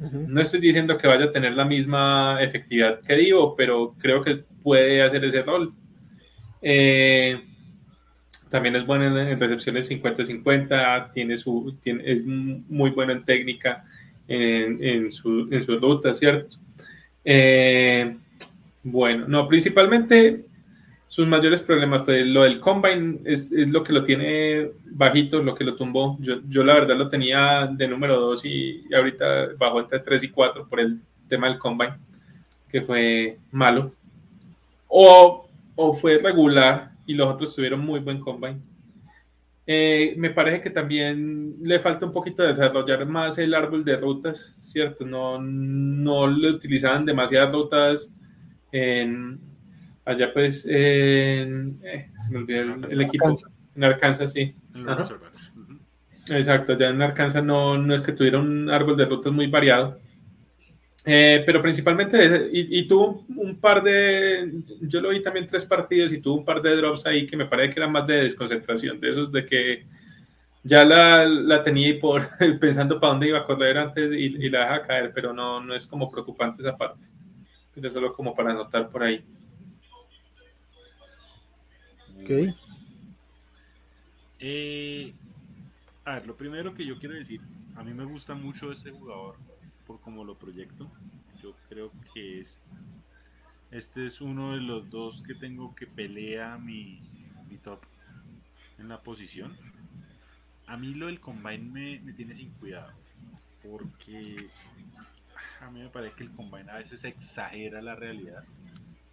No 0.00 0.40
estoy 0.40 0.60
diciendo 0.60 0.96
que 0.96 1.08
vaya 1.08 1.26
a 1.26 1.32
tener 1.32 1.54
la 1.54 1.64
misma 1.64 2.40
efectividad 2.40 3.00
que 3.00 3.16
Divo, 3.16 3.56
pero 3.56 3.94
creo 3.98 4.22
que 4.22 4.44
puede 4.62 5.02
hacer 5.02 5.24
ese 5.24 5.42
rol. 5.42 5.72
Eh, 6.62 7.40
también 8.48 8.74
es 8.76 8.86
bueno 8.86 9.16
en, 9.18 9.38
recepciones 9.38 9.90
50-50, 9.90 11.12
tiene 11.12 11.36
su, 11.36 11.76
tiene, 11.80 12.02
es 12.10 12.24
muy 12.24 12.90
bueno 12.90 13.12
en 13.12 13.24
técnica 13.24 13.84
en, 14.26 14.82
en, 14.82 15.10
su, 15.10 15.48
en 15.50 15.64
su 15.64 15.76
ruta, 15.76 16.14
¿cierto? 16.14 16.58
Eh, 17.30 18.16
bueno, 18.82 19.26
no, 19.28 19.46
principalmente 19.48 20.46
sus 21.08 21.26
mayores 21.26 21.60
problemas 21.60 22.06
fue 22.06 22.24
lo 22.24 22.44
del 22.44 22.58
combine, 22.58 23.18
es, 23.26 23.52
es, 23.52 23.68
lo 23.68 23.82
que 23.82 23.92
lo 23.92 24.02
tiene 24.02 24.70
bajito, 24.92 25.42
lo 25.42 25.54
que 25.54 25.64
lo 25.64 25.76
tumbó. 25.76 26.16
Yo, 26.20 26.40
yo 26.48 26.64
la 26.64 26.72
verdad 26.72 26.96
lo 26.96 27.10
tenía 27.10 27.66
de 27.70 27.86
número 27.86 28.18
2 28.18 28.44
y, 28.46 28.94
ahorita 28.94 29.48
bajó 29.58 29.80
entre 29.80 29.98
3 29.98 30.22
y 30.22 30.28
4 30.28 30.68
por 30.68 30.80
el 30.80 31.00
tema 31.28 31.50
del 31.50 31.58
combine, 31.58 31.98
que 32.70 32.80
fue 32.80 33.36
malo. 33.52 33.92
O, 34.86 35.46
o 35.76 35.92
fue 35.92 36.18
regular 36.18 36.92
y 37.06 37.12
los 37.12 37.28
otros 37.28 37.54
tuvieron 37.54 37.80
muy 37.80 38.00
buen 38.00 38.20
combine. 38.20 38.56
Eh, 39.70 40.14
me 40.16 40.30
parece 40.30 40.62
que 40.62 40.70
también 40.70 41.56
le 41.60 41.78
falta 41.78 42.06
un 42.06 42.12
poquito 42.12 42.42
de 42.42 42.48
desarrollar 42.48 43.04
más 43.04 43.36
el 43.36 43.52
árbol 43.52 43.84
de 43.84 43.98
rutas, 43.98 44.56
¿cierto? 44.62 45.04
No, 45.04 45.38
no 45.38 46.26
le 46.26 46.52
utilizaban 46.52 47.04
demasiadas 47.04 47.52
rutas 47.52 48.10
en, 48.72 49.38
allá 50.06 50.32
pues 50.32 50.64
en, 50.64 51.78
eh, 51.84 52.10
se 52.18 52.32
me 52.32 52.38
olvidó 52.38 52.62
el, 52.88 53.00
equipo, 53.02 53.38
en 53.76 53.84
Arkansas, 53.84 54.32
sí. 54.32 54.54
Exacto, 56.30 56.74
ya 56.74 56.88
en 56.88 57.02
Arkansas 57.02 57.44
no, 57.44 57.76
no 57.76 57.94
es 57.94 58.02
que 58.02 58.12
tuviera 58.12 58.38
un 58.38 58.70
árbol 58.70 58.96
de 58.96 59.04
rutas 59.04 59.34
muy 59.34 59.48
variado. 59.48 60.00
Eh, 61.10 61.42
pero 61.46 61.62
principalmente, 61.62 62.50
y, 62.52 62.86
tuvo 62.86 63.24
un, 63.34 63.58
par 63.58 63.82
de, 63.82 64.60
yo 64.82 65.00
lo 65.00 65.08
vi 65.08 65.22
también 65.22 65.46
tres 65.46 65.64
partidos 65.64 66.12
y 66.12 66.20
tuvo 66.20 66.36
un 66.36 66.44
par 66.44 66.60
de 66.60 66.76
drops 66.76 67.06
ahí 67.06 67.24
que 67.24 67.34
me 67.34 67.46
parece 67.46 67.72
que 67.72 67.80
eran 67.80 67.92
más 67.92 68.06
de 68.06 68.24
desconcentración, 68.24 69.00
de 69.00 69.08
esos 69.08 69.32
de 69.32 69.46
que 69.46 69.86
ya 70.62 70.84
la, 70.84 71.24
la 71.24 71.62
tenía 71.62 71.98
por 71.98 72.28
pensando 72.60 73.00
para 73.00 73.14
dónde 73.14 73.28
iba 73.28 73.38
a 73.38 73.46
correr 73.46 73.78
antes 73.78 74.12
y, 74.12 74.50
la 74.50 74.60
deja 74.60 74.86
caer, 74.86 75.12
pero 75.14 75.32
no, 75.32 75.62
no 75.62 75.74
es 75.74 75.86
como 75.86 76.10
preocupante 76.10 76.60
esa 76.60 76.76
parte. 76.76 77.08
Pero 77.74 77.90
solo 77.90 78.12
como 78.12 78.34
para 78.34 78.50
anotar 78.50 78.90
por 78.90 79.02
ahí. 79.02 79.24
Ok. 82.20 82.54
Eh, 84.40 85.14
a 86.04 86.16
ver, 86.16 86.26
lo 86.26 86.36
primero 86.36 86.74
que 86.74 86.84
yo 86.84 86.98
quiero 86.98 87.14
decir, 87.14 87.40
a 87.76 87.82
mí 87.82 87.94
me 87.94 88.04
gusta 88.04 88.34
mucho 88.34 88.70
este 88.70 88.90
jugador 88.90 89.36
por 89.88 90.00
cómo 90.02 90.22
lo 90.22 90.36
proyecto. 90.36 90.88
Yo 91.42 91.54
creo 91.70 91.90
que 92.12 92.42
es, 92.42 92.62
este 93.70 94.06
es 94.06 94.20
uno 94.20 94.52
de 94.52 94.60
los 94.60 94.88
dos 94.90 95.22
que 95.22 95.34
tengo 95.34 95.74
que 95.74 95.86
pelea 95.86 96.58
mi, 96.58 97.00
mi 97.48 97.56
top 97.56 97.80
en 98.78 98.88
la 98.88 99.00
posición. 99.00 99.56
A 100.66 100.76
mí 100.76 100.94
lo 100.94 101.06
del 101.06 101.20
combine 101.20 102.00
me, 102.04 102.12
tiene 102.12 102.34
sin 102.34 102.50
cuidado, 102.50 102.92
porque 103.62 104.50
a 105.62 105.70
mí 105.70 105.80
me 105.80 105.88
parece 105.88 106.14
que 106.16 106.24
el 106.24 106.32
combine 106.32 106.70
a 106.70 106.76
veces 106.76 107.02
exagera 107.04 107.80
la 107.80 107.94
realidad 107.96 108.44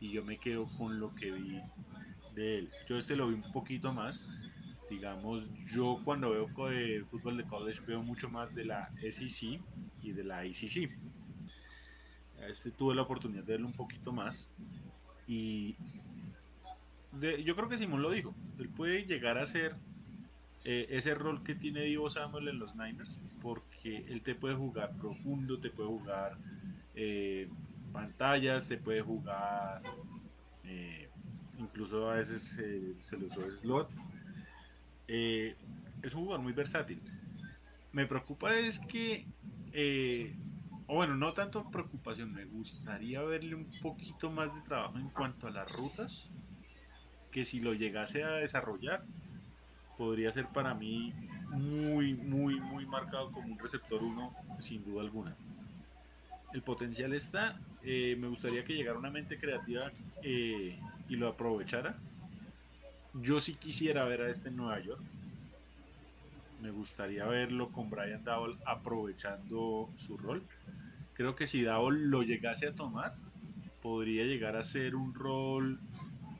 y 0.01 0.11
yo 0.11 0.25
me 0.25 0.37
quedo 0.37 0.65
con 0.77 0.99
lo 0.99 1.15
que 1.15 1.31
vi 1.31 1.61
de 2.35 2.59
él. 2.59 2.69
Yo 2.89 2.97
este 2.97 3.15
lo 3.15 3.29
vi 3.29 3.35
un 3.35 3.51
poquito 3.53 3.93
más. 3.93 4.27
Digamos, 4.89 5.47
yo 5.73 6.01
cuando 6.03 6.31
veo 6.31 6.69
el 6.69 7.05
fútbol 7.05 7.37
de 7.37 7.45
college 7.45 7.79
veo 7.87 8.03
mucho 8.03 8.29
más 8.29 8.53
de 8.53 8.65
la 8.65 8.91
SEC 9.01 9.61
de 10.13 10.23
la 10.23 10.45
ICC. 10.45 10.91
Este 12.47 12.71
tuve 12.71 12.95
la 12.95 13.03
oportunidad 13.03 13.43
de 13.43 13.53
verlo 13.53 13.67
un 13.67 13.73
poquito 13.73 14.11
más 14.11 14.51
y 15.27 15.75
yo 17.43 17.55
creo 17.55 17.69
que 17.69 17.77
Simón 17.77 18.01
lo 18.01 18.11
dijo, 18.11 18.35
él 18.59 18.67
puede 18.67 19.05
llegar 19.05 19.37
a 19.37 19.45
ser 19.45 19.75
eh, 20.65 20.87
ese 20.89 21.15
rol 21.15 21.43
que 21.43 21.55
tiene 21.55 21.81
Divo 21.81 22.09
Samuel 22.09 22.49
en 22.49 22.59
los 22.59 22.75
Niners, 22.75 23.19
porque 23.41 24.05
él 24.09 24.21
te 24.21 24.35
puede 24.35 24.55
jugar 24.55 24.91
profundo, 24.97 25.57
te 25.57 25.69
puede 25.69 25.89
jugar 25.89 26.37
eh, 26.93 27.47
pantallas, 27.93 28.67
te 28.67 28.77
puede 28.77 29.01
jugar 29.01 29.81
eh, 30.65 31.07
incluso 31.57 32.09
a 32.09 32.15
veces 32.15 32.43
se 33.01 33.17
le 33.17 33.25
usó 33.25 33.49
slot. 33.61 33.89
Eh, 35.07 35.55
es 36.01 36.13
un 36.13 36.23
jugador 36.23 36.43
muy 36.43 36.53
versátil. 36.53 37.01
Me 37.91 38.05
preocupa 38.05 38.53
es 38.55 38.79
que, 38.79 39.25
eh, 39.77 40.33
o 40.87 40.95
bueno, 40.95 41.17
no 41.17 41.33
tanto 41.33 41.69
preocupación, 41.69 42.31
me 42.33 42.45
gustaría 42.45 43.21
verle 43.23 43.55
un 43.55 43.69
poquito 43.81 44.31
más 44.31 44.55
de 44.55 44.61
trabajo 44.61 44.97
en 44.97 45.09
cuanto 45.09 45.47
a 45.47 45.51
las 45.51 45.69
rutas, 45.69 46.29
que 47.29 47.43
si 47.43 47.59
lo 47.59 47.73
llegase 47.73 48.23
a 48.23 48.35
desarrollar, 48.35 49.03
podría 49.97 50.31
ser 50.31 50.47
para 50.47 50.73
mí 50.73 51.13
muy, 51.49 52.13
muy, 52.13 52.61
muy 52.61 52.85
marcado 52.85 53.33
como 53.33 53.51
un 53.51 53.59
receptor 53.59 54.01
1, 54.01 54.33
sin 54.61 54.85
duda 54.85 55.01
alguna. 55.01 55.35
El 56.53 56.61
potencial 56.61 57.13
está, 57.13 57.59
eh, 57.83 58.15
me 58.17 58.29
gustaría 58.29 58.63
que 58.63 58.75
llegara 58.75 58.97
una 58.97 59.11
mente 59.11 59.37
creativa 59.37 59.91
y 60.23 60.77
lo 61.09 61.27
aprovechara. 61.27 61.97
Yo 63.13 63.41
sí 63.41 63.55
quisiera 63.55 64.05
ver 64.05 64.21
a 64.21 64.29
este 64.29 64.47
en 64.47 64.55
Nueva 64.55 64.79
York 64.79 65.03
me 66.65 66.71
gustaría 66.71 67.25
verlo 67.25 67.69
con 67.69 67.91
Brian 67.91 68.23
Dowell 68.23 68.57
aprovechando 68.65 69.87
su 69.97 70.17
rol. 70.17 70.41
Creo 71.13 71.35
que 71.35 71.45
si 71.45 71.61
Dowell 71.61 72.09
lo 72.09 72.23
llegase 72.23 72.67
a 72.67 72.73
tomar, 72.73 73.15
podría 73.83 74.25
llegar 74.25 74.55
a 74.55 74.63
ser 74.63 74.95
un 74.95 75.13
rol 75.13 75.79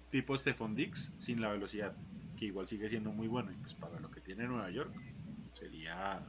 tipo 0.09 0.35
Stephon 0.35 0.73
Dix 0.73 1.11
sin 1.19 1.41
la 1.41 1.51
velocidad, 1.51 1.95
que 2.39 2.45
igual 2.45 2.65
sigue 2.67 2.89
siendo 2.89 3.11
muy 3.11 3.27
bueno. 3.27 3.51
Y 3.51 3.55
pues 3.57 3.75
para 3.75 3.99
lo 3.99 4.09
que 4.09 4.19
tiene 4.19 4.47
Nueva 4.47 4.71
York, 4.71 4.91
sería 5.53 6.23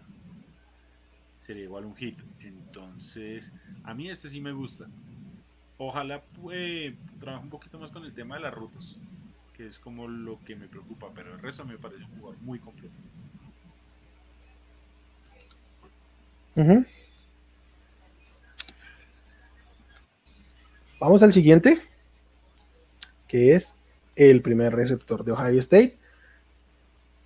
sería 1.40 1.64
igual 1.64 1.86
un 1.86 1.96
hit. 1.96 2.18
Entonces, 2.40 3.50
a 3.82 3.94
mí 3.94 4.10
este 4.10 4.28
sí 4.28 4.42
me 4.42 4.52
gusta. 4.52 4.88
Ojalá 5.78 6.22
pues, 6.42 6.92
trabaje 7.18 7.44
un 7.44 7.50
poquito 7.50 7.78
más 7.78 7.90
con 7.90 8.04
el 8.04 8.12
tema 8.12 8.34
de 8.34 8.42
las 8.42 8.52
rutas, 8.52 8.98
que 9.54 9.66
es 9.68 9.78
como 9.78 10.06
lo 10.06 10.38
que 10.44 10.54
me 10.54 10.68
preocupa, 10.68 11.10
pero 11.14 11.32
el 11.32 11.40
resto 11.40 11.64
me 11.64 11.78
parece 11.78 12.04
un 12.04 12.18
jugador 12.18 12.38
muy 12.42 12.58
completo. 12.58 12.94
Vamos 20.98 21.22
al 21.22 21.32
siguiente, 21.32 21.78
que 23.28 23.54
es 23.54 23.74
el 24.14 24.40
primer 24.40 24.74
receptor 24.74 25.24
de 25.24 25.32
Ohio 25.32 25.60
State. 25.60 25.98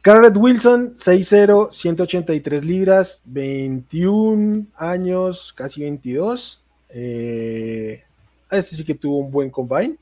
Garrett 0.02 0.36
Wilson, 0.36 0.96
6'0, 0.96 1.70
183 1.70 2.64
libras, 2.64 3.20
21 3.24 4.66
años, 4.74 5.52
casi 5.56 5.82
22. 5.82 6.62
Eh, 6.88 8.02
este 8.50 8.76
sí 8.76 8.84
que 8.84 8.94
tuvo 8.94 9.18
un 9.18 9.30
buen 9.30 9.50
combine. 9.50 9.96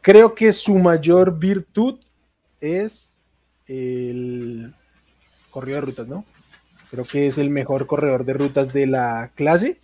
Creo 0.00 0.34
que 0.34 0.52
su 0.52 0.78
mayor 0.78 1.38
virtud 1.38 1.98
es 2.60 3.14
el 3.66 4.72
corrido 5.50 5.76
de 5.76 5.80
rutas, 5.80 6.06
¿no? 6.06 6.24
Creo 6.90 7.04
que 7.04 7.26
es 7.26 7.38
el 7.38 7.50
mejor 7.50 7.86
corredor 7.86 8.24
de 8.24 8.32
rutas 8.32 8.72
de 8.72 8.86
la 8.86 9.30
clase. 9.34 9.78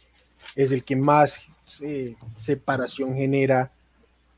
Es 0.57 0.73
el 0.73 0.85
que 0.85 0.97
más 0.97 1.39
eh, 1.83 2.17
separación 2.37 3.15
genera 3.15 3.73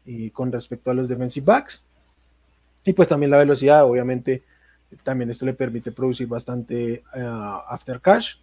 eh, 0.06 0.30
con 0.32 0.52
respecto 0.52 0.90
a 0.90 0.94
los 0.94 1.08
defensive 1.08 1.44
backs. 1.44 1.82
Y 2.84 2.92
pues 2.92 3.08
también 3.08 3.30
la 3.30 3.38
velocidad, 3.38 3.84
obviamente, 3.84 4.42
también 5.02 5.30
esto 5.30 5.44
le 5.44 5.52
permite 5.52 5.90
producir 5.90 6.28
bastante 6.28 7.02
uh, 7.14 7.60
after 7.68 8.00
cash. 8.00 8.34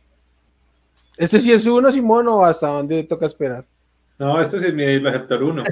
Este 1.15 1.39
sí 1.39 1.51
es 1.51 1.65
uno, 1.65 1.91
Simón, 1.91 2.27
o 2.27 2.43
hasta 2.43 2.67
dónde 2.67 3.03
toca 3.03 3.25
esperar. 3.25 3.65
No, 4.19 4.41
este 4.41 4.59
sí 4.59 4.67
es 4.67 4.73
mi 4.73 4.97
receptor 4.99 5.43
uno. 5.43 5.63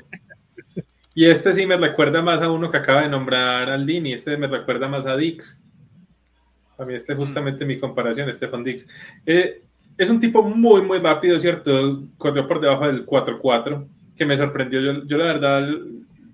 y 1.15 1.25
este 1.25 1.53
sí 1.53 1.65
me 1.65 1.77
recuerda 1.77 2.21
más 2.21 2.41
a 2.41 2.49
uno 2.49 2.69
que 2.71 2.77
acaba 2.77 3.01
de 3.01 3.09
nombrar 3.09 3.69
Aldini, 3.69 4.13
este 4.13 4.37
me 4.37 4.47
recuerda 4.47 4.87
más 4.87 5.05
a 5.05 5.17
Dix. 5.17 5.60
A 6.81 6.85
mí 6.85 6.95
este 6.95 7.13
es 7.13 7.17
justamente 7.17 7.63
mi 7.63 7.77
comparación, 7.77 8.31
Stefan 8.33 8.63
Dix. 8.63 8.87
Eh, 9.25 9.61
es 9.97 10.09
un 10.09 10.19
tipo 10.19 10.41
muy, 10.41 10.81
muy 10.81 10.97
rápido, 10.97 11.39
¿cierto? 11.39 12.07
Corrió 12.17 12.47
por 12.47 12.59
debajo 12.59 12.87
del 12.87 13.05
4-4, 13.05 13.87
que 14.17 14.25
me 14.25 14.35
sorprendió. 14.35 14.81
Yo, 14.81 15.05
yo 15.05 15.17
la 15.17 15.25
verdad 15.25 15.69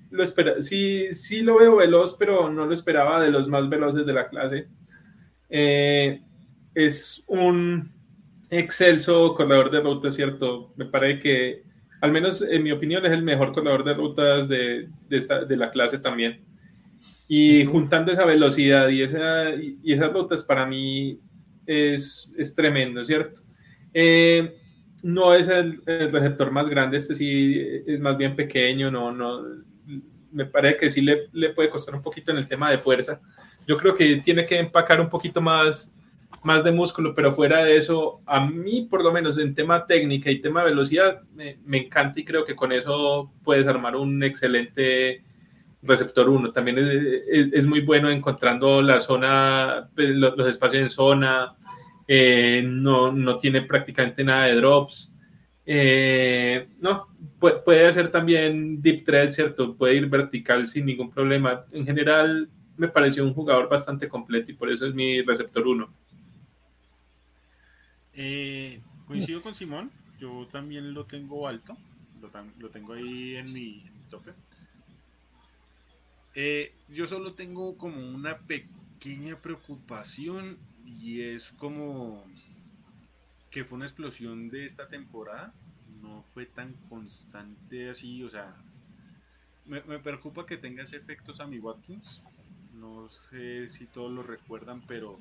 lo 0.10 0.24
esperaba, 0.24 0.62
sí, 0.62 1.12
sí 1.12 1.42
lo 1.42 1.60
veo 1.60 1.76
veloz, 1.76 2.16
pero 2.18 2.50
no 2.50 2.66
lo 2.66 2.74
esperaba 2.74 3.22
de 3.22 3.30
los 3.30 3.50
más 3.50 3.68
veloces 3.68 4.06
de 4.06 4.14
la 4.14 4.30
clase. 4.30 4.68
Eh, 5.50 6.22
es 6.74 7.26
un 7.28 7.92
excelso 8.50 9.34
corredor 9.36 9.70
de 9.70 9.82
rutas, 9.82 10.16
¿cierto? 10.16 10.72
Me 10.78 10.86
parece 10.86 11.20
que, 11.20 11.64
al 12.00 12.14
menos 12.14 12.42
en 12.42 12.64
mi 12.64 12.72
opinión, 12.72 13.06
es 13.06 13.12
el 13.12 13.24
mejor 13.24 13.52
corredor 13.52 13.84
de 13.84 13.94
rutas 13.94 14.48
de, 14.48 14.88
de, 15.10 15.18
esta, 15.18 15.44
de 15.44 15.58
la 15.58 15.72
clase 15.72 15.98
también. 15.98 16.47
Y 17.28 17.66
juntando 17.66 18.12
esa 18.12 18.26
velocidad 18.26 18.88
y, 18.90 19.02
esa, 19.02 19.50
y 19.56 19.94
esas 19.94 20.14
rutas 20.14 20.44
para 20.44 20.66
mí 20.66 21.20
es, 21.66 22.32
es 22.38 22.56
tremendo, 22.56 23.04
¿cierto? 23.04 23.42
Eh, 23.94 24.56
no 25.04 25.34
es 25.34 25.48
el, 25.50 25.82
receptor 25.86 26.52
más 26.52 26.70
grande, 26.70 26.98
este 26.98 27.16
sí 27.16 27.62
es 27.86 28.00
más 28.00 28.18
bien 28.18 28.36
pequeño, 28.36 28.90
no, 28.90 29.12
no, 29.12 29.44
me 30.32 30.46
parece 30.46 30.78
que 30.78 30.90
sí 30.90 31.02
le, 31.02 31.28
le, 31.34 31.50
puede 31.50 31.70
costar 31.70 31.96
un 31.96 32.02
poquito 32.02 32.32
en 32.32 32.38
el 32.38 32.48
tema 32.48 32.72
de 32.72 32.78
fuerza. 32.78 33.22
Yo 33.68 33.78
creo 33.78 33.94
que 33.94 34.18
tiene 34.18 34.46
que 34.46 34.60
empacar 34.60 35.00
un 35.02 35.10
poquito 35.10 35.42
más, 35.42 35.94
más 36.44 36.64
de 36.64 36.72
músculo, 36.72 37.14
pero 37.14 37.36
fuera 37.36 37.64
de 37.64 37.78
eso, 37.78 38.22
a 38.26 38.46
mí 38.46 38.88
por 38.90 39.04
lo 39.04 39.12
menos 39.12 39.38
en 39.38 39.54
tema 39.54 39.86
técnica 39.86 40.32
y 40.32 40.42
tema 40.42 40.64
velocidad, 40.64 41.22
me, 41.34 41.60
me 41.66 41.86
encanta 41.86 42.20
y 42.20 42.26
creo 42.26 42.46
que 42.46 42.56
con 42.56 42.72
eso 42.72 43.32
puedes 43.44 43.68
armar 43.68 43.96
un 43.96 44.24
excelente 44.24 45.24
receptor 45.88 46.30
1. 46.30 46.52
También 46.52 46.78
es, 46.80 47.66
muy 47.66 47.82
bueno 47.82 48.10
encontrando 48.10 48.82
la 48.82 49.00
zona, 49.00 49.90
pues, 49.96 50.10
los, 50.10 50.48
espacios 50.48 50.82
en 50.82 50.90
zona, 50.90 51.56
eh, 52.08 52.64
no, 52.66 53.12
no, 53.12 53.38
tiene 53.38 53.62
prácticamente 53.62 54.24
nada 54.24 54.46
de 54.46 54.56
drops. 54.56 55.14
Eh, 55.66 56.68
no, 56.80 57.08
puede, 57.40 57.88
hacer 57.88 58.10
también 58.10 58.82
deep 58.82 59.04
thread, 59.04 59.32
¿cierto? 59.32 59.76
Puede 59.76 59.96
ir 59.96 60.08
vertical 60.08 60.68
sin 60.68 60.86
ningún 60.86 61.12
problema. 61.12 61.66
En 61.72 61.86
general, 61.86 62.50
me 62.78 62.88
pareció 62.88 63.24
un 63.24 63.34
jugador 63.34 63.68
bastante 63.68 64.08
completo 64.08 64.52
y 64.52 64.56
por 64.56 64.72
eso 64.72 64.86
es 64.86 64.94
mi 64.94 65.22
receptor 65.22 65.68
1. 65.68 65.90
Eh, 68.14 68.82
coincido 69.06 69.42
con 69.42 69.54
Simón, 69.54 69.92
yo 70.20 70.48
también 70.52 70.94
lo 70.94 71.06
tengo 71.06 71.48
alto, 71.48 71.78
lo, 72.60 72.70
tengo 72.70 72.94
ahí 72.94 73.36
en 73.36 73.54
mi, 73.54 73.84
en 73.86 73.94
mi 73.94 74.04
tope. 74.10 74.32
Eh, 76.36 76.74
yo 76.90 77.08
solo 77.08 77.34
tengo 77.34 77.78
como 77.78 77.98
una 77.98 78.38
pequeña 78.38 79.40
preocupación 79.40 80.58
y 80.86 81.22
es 81.22 81.52
como 81.52 82.24
que 83.50 83.64
fue 83.64 83.78
una 83.78 83.86
explosión 83.86 84.50
de 84.50 84.66
esta 84.66 84.88
temporada. 84.88 85.54
No 86.02 86.24
fue 86.34 86.46
tan 86.46 86.74
constante 86.90 87.90
así, 87.90 88.24
o 88.24 88.30
sea, 88.30 88.56
me, 89.66 89.82
preocupa 90.00 90.46
que 90.46 90.58
tenga 90.58 90.84
ese 90.84 90.98
efecto 90.98 91.34
Sammy 91.34 91.60
Watkins. 91.60 92.22
No 92.74 93.10
sé 93.30 93.70
si 93.70 93.86
todos 93.86 94.12
lo 94.12 94.22
recuerdan, 94.22 94.82
pero 94.88 95.20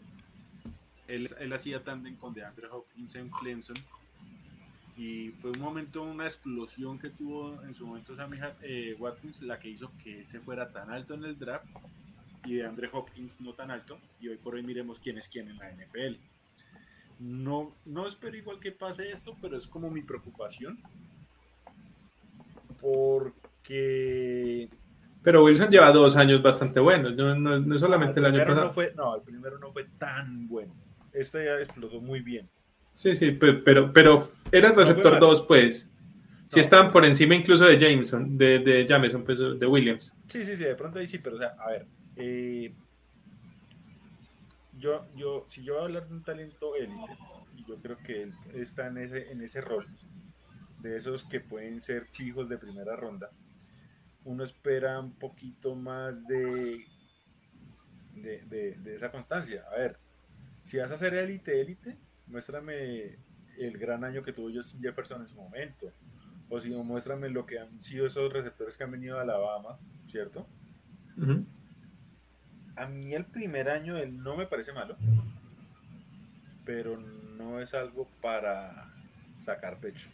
él, 1.09 1.29
él 1.41 1.53
hacía 1.53 1.83
tandem 1.83 2.17
con 2.17 2.35
DeAndre 2.35 2.69
Hopkins 2.69 3.15
en 3.15 3.31
Clemson 3.31 3.77
y 4.97 5.31
fue 5.43 5.51
un 5.51 5.61
momento, 5.61 6.03
una 6.03 6.25
explosión 6.25 6.99
que 6.99 7.11
tuvo 7.11 7.63
en 7.65 7.75
su 7.75 7.87
momento 7.87 8.17
Sammy 8.17 8.39
eh, 8.63 8.97
Watkins, 8.99 9.43
la 9.43 9.59
que 9.59 9.69
hizo 9.69 9.93
que 10.03 10.25
se 10.27 10.41
fuera 10.41 10.71
tan 10.71 10.91
alto 10.91 11.15
en 11.15 11.25
el 11.25 11.39
draft 11.39 11.67
y 12.47 12.55
de 12.55 12.67
Andre 12.67 12.89
Hopkins 12.91 13.41
no 13.41 13.53
tan 13.53 13.71
alto. 13.71 13.99
Y 14.21 14.29
hoy 14.29 14.37
por 14.37 14.55
hoy 14.55 14.63
miremos 14.63 14.99
quién 14.99 15.19
es 15.19 15.29
quién 15.29 15.49
en 15.51 15.59
la 15.59 15.71
NFL. 15.71 16.17
No, 17.19 17.71
no 17.87 18.07
espero 18.07 18.37
igual 18.37 18.59
que 18.59 18.73
pase 18.73 19.11
esto, 19.11 19.37
pero 19.43 19.57
es 19.57 19.67
como 19.67 19.91
mi 19.91 20.03
preocupación. 20.03 20.79
Porque. 22.81 24.69
Pero 25.23 25.45
Wilson 25.45 25.71
lleva 25.71 25.93
dos 25.93 26.17
años 26.17 26.41
bastante 26.41 26.79
buenos, 26.79 27.17
no, 27.17 27.35
no, 27.35 27.79
solamente 27.79 28.21
el, 28.21 28.27
año 28.27 28.39
pasado. 28.47 28.67
No, 28.67 28.73
fue, 28.73 28.93
no, 28.95 29.17
el 29.17 29.23
primero 29.23 29.59
no 29.59 29.73
fue 29.73 29.85
tan 29.99 30.47
bueno. 30.47 30.73
Este 31.13 31.45
ya 31.45 31.59
explotó 31.59 32.01
muy 32.01 32.21
bien. 32.21 32.49
Sí, 32.97 33.15
sí, 33.15 33.33
pero, 33.33 33.93
pero, 33.93 34.33
era 34.51 34.69
el 34.71 34.75
receptor 34.75 35.21
2, 35.21 35.43
pues. 35.43 35.87
Si 36.47 36.61
estaban 36.61 36.93
por 36.93 37.05
encima 37.05 37.35
incluso 37.35 37.67
de 37.67 37.79
Jameson, 37.79 38.39
de, 38.39 38.59
de 38.61 38.87
Jameson, 38.87 39.23
pues, 39.23 39.39
de 39.39 39.67
Williams. 39.67 40.17
Sí, 40.29 40.43
sí, 40.45 40.57
sí, 40.57 40.65
de 40.65 40.75
pronto 40.75 40.99
ahí 40.99 41.07
sí, 41.07 41.19
pero 41.19 41.37
o 41.37 41.39
sea, 41.39 41.57
a 41.59 41.73
ver, 41.73 41.87
eh, 42.17 42.73
yo, 44.79 45.07
yo, 45.15 45.45
si 45.47 45.63
yo 45.63 45.75
voy 45.75 45.83
a 45.83 45.85
hablar 45.85 46.09
de 46.09 46.15
un 46.15 46.25
talento 46.25 46.75
élite, 46.75 47.19
y 47.55 47.67
yo 47.67 47.77
creo 47.83 47.99
que 47.99 48.23
él 48.23 48.33
está 48.55 48.87
en 48.87 48.97
ese, 48.97 49.31
en 49.31 49.43
ese 49.43 49.61
rol, 49.61 49.87
de 50.81 50.97
esos 50.97 51.25
que 51.25 51.41
pueden 51.41 51.83
ser 51.83 52.07
fijos 52.07 52.49
de 52.49 52.57
primera 52.57 52.97
ronda, 52.97 53.29
uno 54.25 54.43
espera 54.43 54.99
un 55.01 55.13
poquito 55.13 55.75
más 55.75 56.27
de, 56.27 56.83
de, 58.15 58.41
de, 58.47 58.75
de 58.79 58.97
esa 58.97 59.11
constancia. 59.11 59.67
A 59.71 59.77
ver, 59.77 59.99
si 60.63 60.79
vas 60.79 60.91
a 60.91 60.97
ser 60.97 61.13
élite, 61.13 61.61
élite, 61.61 61.99
muéstrame 62.27 63.19
el 63.59 63.79
gran 63.79 64.05
año 64.05 64.23
que 64.23 64.33
tuvo 64.33 64.51
Justin 64.53 64.81
Jefferson 64.81 65.23
en 65.23 65.29
su 65.29 65.35
momento. 65.35 65.93
O 66.49 66.61
si 66.61 66.71
no, 66.71 66.85
muéstrame 66.85 67.29
lo 67.29 67.45
que 67.45 67.59
han 67.59 67.83
sido 67.83 68.07
esos 68.07 68.33
receptores 68.33 68.77
que 68.77 68.85
han 68.85 68.91
venido 68.93 69.19
a 69.19 69.23
Alabama, 69.23 69.79
¿cierto? 70.07 70.47
A 72.77 72.87
mí 72.87 73.15
el 73.15 73.25
primer 73.25 73.69
año 73.69 73.97
él 73.97 74.23
no 74.23 74.37
me 74.37 74.47
parece 74.47 74.73
malo, 74.73 74.97
pero 76.65 76.97
no 77.37 77.61
es 77.61 77.75
algo 77.75 78.09
para 78.21 78.93
sacar 79.39 79.81
pecho. 79.81 80.09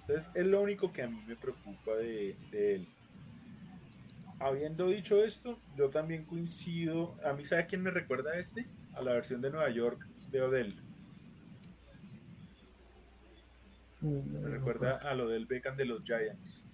Entonces 0.00 0.30
es 0.34 0.46
lo 0.46 0.60
único 0.60 0.92
que 0.92 1.02
a 1.02 1.08
mí 1.08 1.22
me 1.26 1.36
preocupa 1.36 1.94
de, 1.96 2.36
él. 2.52 2.88
Habiendo 4.40 4.88
dicho 4.88 5.22
esto, 5.22 5.56
yo 5.76 5.90
también 5.90 6.24
coincido. 6.24 7.14
A 7.24 7.32
mí, 7.32 7.44
¿sabe 7.44 7.66
quién 7.66 7.82
me 7.82 7.90
recuerda 7.90 8.32
a 8.32 8.38
este? 8.38 8.66
A 8.94 9.02
la 9.02 9.12
versión 9.12 9.40
de 9.40 9.50
Nueva 9.50 9.70
York 9.70 10.04
de 10.30 10.42
Odell. 10.42 10.74
Me 14.02 14.48
recuerda 14.48 14.96
a 14.96 15.14
lo 15.14 15.28
del 15.28 15.46
Beckham 15.46 15.76
de 15.76 15.84
los 15.84 16.02
Giants. 16.02 16.64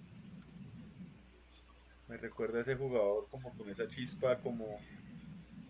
Me 2.07 2.17
recuerda 2.17 2.57
a 2.57 2.61
ese 2.61 2.75
jugador 2.75 3.27
como 3.29 3.55
con 3.55 3.69
esa 3.69 3.87
chispa, 3.87 4.39
como 4.39 4.79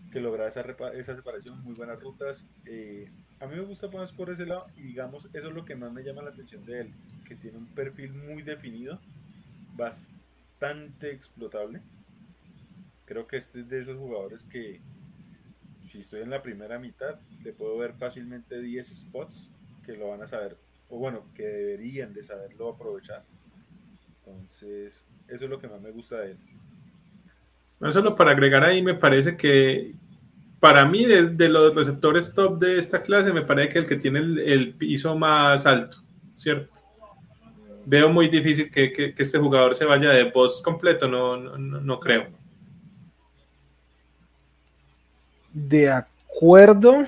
que 0.10 0.22
logra 0.22 0.48
esa, 0.48 0.62
esa 0.94 1.16
separación, 1.16 1.62
muy 1.62 1.74
buenas 1.74 2.00
rutas. 2.00 2.48
Eh, 2.66 3.12
a 3.42 3.46
mí 3.46 3.56
me 3.56 3.64
gusta 3.64 3.90
más 3.90 4.14
por 4.14 4.30
ese 4.30 4.46
lado 4.46 4.68
y 4.78 4.84
digamos, 4.84 5.26
eso 5.34 5.50
es 5.50 5.54
lo 5.54 5.66
que 5.66 5.76
más 5.76 5.92
me 5.92 6.02
llama 6.02 6.22
la 6.22 6.30
atención 6.30 6.66
de 6.66 6.80
él, 6.80 6.94
que 7.26 7.36
tiene 7.36 7.58
un 7.58 7.68
perfil 7.68 8.14
muy 8.14 8.42
definido, 8.42 9.02
bastante 9.76 11.12
explotable. 11.12 11.82
Creo 13.04 13.28
que 13.28 13.36
este 13.36 13.60
es 13.60 13.68
de 13.68 13.82
esos 13.82 13.98
jugadores 13.98 14.46
que 14.46 14.80
si 15.82 16.00
estoy 16.00 16.22
en 16.22 16.30
la 16.30 16.42
primera 16.42 16.80
mitad, 16.80 17.20
le 17.44 17.52
puedo 17.52 17.78
ver 17.78 17.96
fácilmente 17.96 18.62
10 18.62 18.88
spots 18.88 19.52
que 19.84 19.98
lo 19.98 20.10
van 20.10 20.22
a 20.22 20.28
saber 20.28 20.58
o 20.90 20.98
bueno, 20.98 21.26
que 21.34 21.44
deberían 21.44 22.14
de 22.14 22.24
saberlo 22.24 22.70
aprovechar. 22.70 23.24
Entonces, 24.26 25.06
eso 25.28 25.44
es 25.44 25.50
lo 25.50 25.60
que 25.60 25.68
más 25.68 25.82
me 25.82 25.92
gusta 25.92 26.20
de 26.20 26.32
él. 26.32 26.38
Bueno, 27.80 27.92
solo 27.92 28.16
para 28.16 28.32
agregar 28.32 28.64
ahí, 28.64 28.82
me 28.82 28.96
parece 28.96 29.38
que 29.38 29.94
para 30.60 30.86
mí, 30.86 31.06
desde 31.06 31.48
los 31.48 31.74
receptores 31.74 32.34
top 32.34 32.60
de 32.60 32.80
esta 32.80 33.02
clase, 33.02 33.32
me 33.32 33.44
parece 33.44 33.70
que 33.70 33.80
el 33.80 33.86
que 33.86 33.96
tiene 33.96 34.20
el, 34.20 34.74
piso 34.74 35.16
más 35.16 35.66
alto, 35.66 35.98
¿cierto? 36.34 36.82
Veo 37.86 38.10
muy 38.10 38.28
difícil 38.28 38.70
que, 38.70 39.14
este 39.18 39.40
jugador 39.40 39.74
se 39.74 39.86
vaya 39.86 40.10
de 40.10 40.26
post 40.26 40.64
completo, 40.64 41.08
no, 41.08 41.38
no, 41.38 41.58
no 41.58 42.00
creo. 42.00 42.28
De 45.54 45.90
acuerdo. 45.90 47.06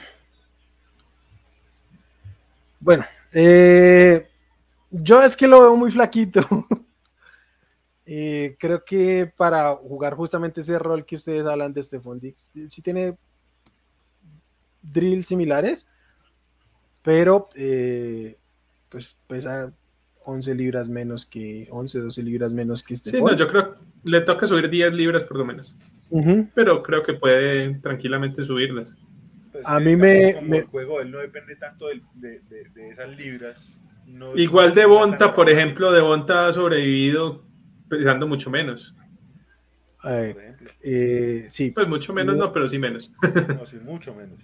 Bueno, 2.80 3.06
eh, 3.32 4.28
yo 4.90 5.22
es 5.24 5.38
que 5.38 5.48
lo 5.48 5.62
veo 5.62 5.76
muy 5.76 5.92
flaquito. 5.92 6.42
Eh, 8.14 8.58
creo 8.60 8.84
que 8.84 9.32
para 9.38 9.74
jugar 9.74 10.16
justamente 10.16 10.60
ese 10.60 10.78
rol 10.78 11.06
que 11.06 11.16
ustedes 11.16 11.46
hablan 11.46 11.72
de 11.72 11.82
Stephon 11.82 12.20
Dix, 12.20 12.50
sí 12.68 12.82
tiene 12.82 13.16
drills 14.82 15.28
similares, 15.28 15.88
pero 17.04 17.48
eh, 17.56 18.38
pues 18.90 19.16
pesa 19.28 19.72
11 20.26 20.56
libras 20.56 20.90
menos 20.90 21.26
que 21.26 21.68
11, 21.72 22.00
12 22.00 22.24
libras 22.24 22.52
menos 22.52 22.84
que 22.84 22.98
Stephon. 22.98 23.30
Sí, 23.30 23.36
no, 23.36 23.40
yo 23.40 23.48
creo 23.48 23.74
que 23.74 23.80
le 24.04 24.22
toca 24.22 24.46
subir 24.46 24.70
10 24.70 24.94
libras 24.94 25.24
por 25.24 25.38
lo 25.38 25.46
menos. 25.46 25.78
Pero 26.54 26.84
creo 26.84 27.04
que 27.04 27.14
puede 27.14 27.76
tranquilamente 27.76 28.44
subirlas. 28.44 28.98
A 29.66 29.80
mí 29.80 29.96
me, 29.96 30.30
El 30.30 30.66
juego 30.66 31.02
él 31.02 31.12
no 31.12 31.20
depende 31.20 31.56
tanto 31.56 31.88
de, 32.16 32.42
esas 32.90 33.16
libras. 33.18 33.74
Igual 34.36 34.74
de 34.74 34.86
Bonta, 34.86 35.34
por 35.34 35.50
ejemplo, 35.50 35.92
de 35.92 36.02
Bonta 36.02 36.48
ha 36.48 36.54
sobrevivido 36.54 37.44
pesando 37.88 38.28
mucho 38.28 38.50
menos. 38.50 38.96
Eh, 40.82 41.48
sí. 41.50 41.72
Pues 41.72 41.88
mucho 41.88 42.14
menos, 42.14 42.36
no, 42.36 42.52
pero 42.52 42.68
sí 42.68 42.80
menos. 42.80 43.12
No, 43.58 43.66
sí, 43.66 43.78
mucho 43.78 44.16
menos. 44.16 44.40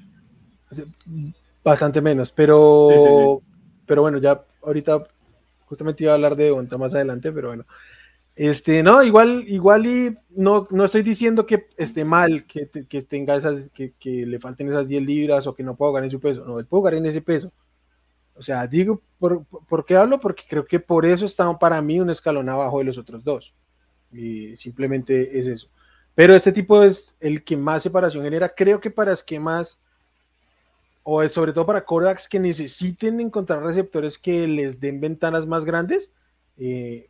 Bastante 1.64 2.02
menos, 2.02 2.32
pero, 2.32 3.42
pero 3.86 4.02
bueno, 4.02 4.20
ya 4.20 4.42
ahorita 4.62 5.04
justamente 5.66 6.04
iba 6.04 6.14
a 6.14 6.16
hablar 6.16 6.36
de 6.36 6.52
Bonta 6.52 6.78
más 6.78 6.94
adelante, 6.94 7.32
pero 7.32 7.50
bueno. 7.50 7.66
Este, 8.38 8.84
no, 8.84 9.02
igual, 9.02 9.46
igual 9.48 9.88
y 9.88 10.16
no, 10.30 10.68
no 10.70 10.86
estoy 10.86 11.02
diciendo 11.02 11.48
que 11.48 11.70
esté 11.76 12.06
mal 12.06 12.46
que, 12.46 12.70
que 12.88 13.02
tenga 13.02 13.36
esas, 13.36 13.64
que, 13.74 13.96
le 14.04 14.40
falten 14.40 14.70
esas 14.70 14.88
10 14.88 15.04
libras 15.04 15.48
o 15.48 15.56
que 15.56 15.64
no 15.64 15.76
puedo 15.76 15.92
ganar 15.94 16.12
su 16.12 16.20
peso. 16.20 16.46
No, 16.46 16.60
él 16.60 16.68
puede 16.68 16.84
ganar 16.84 17.00
en 17.00 17.06
ese 17.08 17.22
peso. 17.22 17.52
O 18.36 18.44
sea, 18.44 18.68
digo, 18.68 19.02
¿por, 19.18 19.44
¿por, 19.44 19.84
qué 19.86 19.96
hablo? 19.96 20.20
Porque 20.20 20.44
creo 20.48 20.64
que 20.64 20.80
por 20.80 21.04
eso 21.04 21.26
está 21.26 21.52
para 21.58 21.82
mí 21.82 22.00
un 22.00 22.12
escalón 22.12 22.48
abajo 22.48 22.78
de 22.78 22.84
los 22.84 23.00
otros 23.00 23.24
dos. 23.24 23.56
Y 24.14 24.56
simplemente 24.58 25.40
es 25.40 25.48
eso. 25.48 25.68
Pero 26.14 26.36
este 26.36 26.52
tipo 26.52 26.84
es 26.84 27.12
el 27.20 27.44
que 27.44 27.58
más 27.58 27.82
separación 27.82 28.24
genera. 28.24 28.50
Creo 28.50 28.80
que 28.80 28.92
para 28.92 29.14
esquemas, 29.14 29.80
o 31.02 31.28
sobre 31.28 31.54
todo 31.54 31.66
para 31.66 31.86
corebacks 31.86 32.28
que 32.28 32.40
necesiten 32.40 33.20
encontrar 33.20 33.64
receptores 33.64 34.20
que 34.20 34.48
les 34.48 34.80
den 34.80 35.02
ventanas 35.02 35.48
más 35.48 35.66
grandes, 35.66 36.12
eh, 36.58 37.10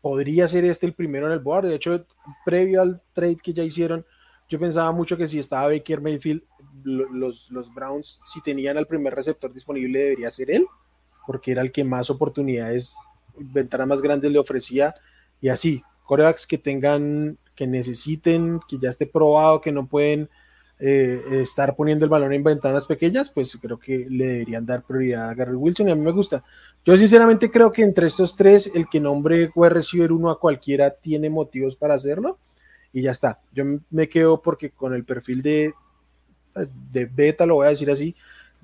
podría 0.00 0.48
ser 0.48 0.64
este 0.64 0.86
el 0.86 0.94
primero 0.94 1.26
en 1.26 1.32
el 1.32 1.38
board. 1.38 1.66
De 1.66 1.74
hecho, 1.74 2.04
previo 2.44 2.82
al 2.82 3.00
trade 3.12 3.36
que 3.36 3.52
ya 3.52 3.62
hicieron, 3.62 4.04
yo 4.48 4.58
pensaba 4.58 4.90
mucho 4.92 5.16
que 5.16 5.26
si 5.26 5.38
estaba 5.38 5.68
Baker 5.68 6.00
Mayfield, 6.00 6.42
los, 6.82 7.50
los 7.50 7.72
Browns, 7.72 8.20
si 8.24 8.40
tenían 8.40 8.76
al 8.78 8.86
primer 8.86 9.14
receptor 9.14 9.52
disponible, 9.52 10.00
debería 10.00 10.30
ser 10.30 10.50
él, 10.50 10.66
porque 11.26 11.52
era 11.52 11.62
el 11.62 11.70
que 11.70 11.84
más 11.84 12.10
oportunidades, 12.10 12.92
ventanas 13.36 13.86
más 13.86 14.02
grandes 14.02 14.32
le 14.32 14.38
ofrecía. 14.38 14.92
Y 15.40 15.48
así, 15.48 15.82
corebacks 16.04 16.46
que 16.46 16.58
tengan, 16.58 17.38
que 17.54 17.66
necesiten, 17.66 18.60
que 18.68 18.78
ya 18.78 18.90
esté 18.90 19.06
probado, 19.06 19.60
que 19.60 19.70
no 19.70 19.86
pueden 19.86 20.28
eh, 20.80 21.42
estar 21.42 21.76
poniendo 21.76 22.04
el 22.04 22.10
balón 22.10 22.32
en 22.32 22.42
ventanas 22.42 22.86
pequeñas, 22.86 23.30
pues 23.30 23.56
creo 23.60 23.78
que 23.78 24.06
le 24.08 24.26
deberían 24.26 24.66
dar 24.66 24.82
prioridad 24.82 25.28
a 25.28 25.34
Gary 25.34 25.54
Wilson 25.54 25.88
y 25.88 25.92
a 25.92 25.94
mí 25.94 26.00
me 26.00 26.10
gusta. 26.10 26.42
Yo 26.84 26.96
sinceramente 26.96 27.50
creo 27.50 27.70
que 27.72 27.82
entre 27.82 28.06
estos 28.06 28.36
tres, 28.36 28.70
el 28.74 28.88
que 28.88 29.00
nombre 29.00 29.50
wide 29.54 29.70
receiver 29.70 30.12
uno 30.12 30.30
a 30.30 30.40
cualquiera 30.40 30.90
tiene 30.90 31.28
motivos 31.28 31.76
para 31.76 31.94
hacerlo 31.94 32.38
y 32.92 33.02
ya 33.02 33.12
está. 33.12 33.40
Yo 33.52 33.64
me 33.90 34.08
quedo 34.08 34.40
porque 34.40 34.70
con 34.70 34.94
el 34.94 35.04
perfil 35.04 35.42
de, 35.42 35.74
de 36.90 37.04
beta, 37.04 37.46
lo 37.46 37.56
voy 37.56 37.66
a 37.66 37.70
decir 37.70 37.90
así, 37.90 38.14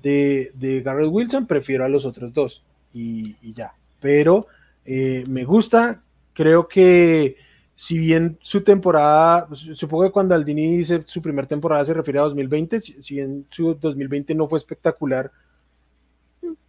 de, 0.01 0.51
de 0.55 0.81
Garrett 0.81 1.09
Wilson, 1.11 1.45
prefiero 1.45 1.85
a 1.85 1.89
los 1.89 2.05
otros 2.05 2.33
dos 2.33 2.63
y, 2.93 3.35
ya. 3.53 3.73
Pero 4.01 4.47
eh, 4.85 5.23
me 5.29 5.43
gusta, 5.45 6.01
creo 6.33 6.67
que 6.67 7.37
si 7.75 7.99
bien 7.99 8.37
su 8.41 8.61
temporada, 8.61 9.47
supongo 9.75 10.05
que 10.05 10.11
cuando 10.11 10.33
Aldini 10.33 10.77
dice 10.77 11.03
su 11.05 11.21
primera 11.21 11.47
temporada 11.47 11.85
se 11.85 11.93
refiere 11.93 12.19
a 12.19 12.23
2020, 12.23 12.81
si 12.81 13.15
bien 13.15 13.45
su 13.51 13.75
2020 13.75 14.33
no 14.33 14.47
fue 14.47 14.57
espectacular, 14.57 15.31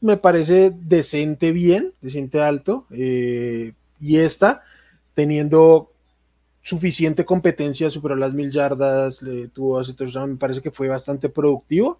me 0.00 0.16
parece 0.16 0.72
decente 0.74 1.52
bien, 1.52 1.92
decente 2.00 2.40
alto, 2.40 2.86
eh, 2.90 3.72
y 4.00 4.18
esta, 4.18 4.62
teniendo 5.14 5.90
suficiente 6.62 7.24
competencia, 7.24 7.90
superó 7.90 8.14
las 8.14 8.34
mil 8.34 8.50
yardas, 8.50 9.22
le 9.22 9.48
tuvo 9.48 9.80
me 10.26 10.36
parece 10.36 10.60
que 10.60 10.70
fue 10.70 10.88
bastante 10.88 11.28
productivo. 11.28 11.98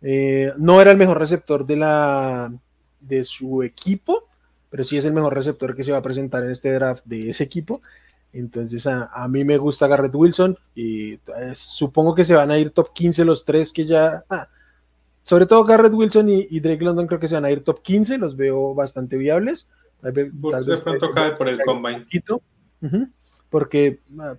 Eh, 0.00 0.52
no 0.56 0.80
era 0.80 0.90
el 0.90 0.96
mejor 0.96 1.18
receptor 1.18 1.66
de, 1.66 1.76
la, 1.76 2.52
de 3.00 3.24
su 3.24 3.62
equipo, 3.62 4.28
pero 4.70 4.84
sí 4.84 4.96
es 4.96 5.04
el 5.04 5.12
mejor 5.12 5.34
receptor 5.34 5.76
que 5.76 5.84
se 5.84 5.92
va 5.92 5.98
a 5.98 6.02
presentar 6.02 6.42
en 6.44 6.50
este 6.50 6.72
draft 6.72 7.04
de 7.04 7.30
ese 7.30 7.44
equipo. 7.44 7.80
Entonces 8.32 8.86
a, 8.86 9.26
mí 9.28 9.44
me 9.44 9.56
gusta 9.56 9.86
Garrett 9.86 10.14
Wilson 10.14 10.56
y 10.74 11.14
eh, 11.14 11.20
supongo 11.54 12.14
que 12.14 12.24
se 12.24 12.34
van 12.34 12.50
a 12.50 12.58
ir 12.58 12.70
top 12.70 12.92
15 12.92 13.24
los 13.24 13.44
tres 13.44 13.72
que 13.72 13.86
ya... 13.86 14.24
Ah, 14.28 14.48
sobre 15.28 15.44
todo 15.44 15.62
Garrett 15.62 15.92
Wilson 15.92 16.30
y, 16.30 16.58
Drake 16.58 16.82
London 16.82 17.06
creo 17.06 17.20
que 17.20 17.28
se 17.28 17.34
van 17.34 17.44
a 17.44 17.50
ir 17.50 17.62
top 17.62 17.82
15, 17.82 18.16
los 18.16 18.34
veo 18.34 18.74
bastante 18.74 19.18
viables. 19.18 19.66
de 20.00 20.78
pronto 20.82 21.10
cae 21.10 21.32
por 21.32 21.48
el 21.50 21.60
combine. 21.60 22.06
porque 23.50 24.00
ah, 24.20 24.36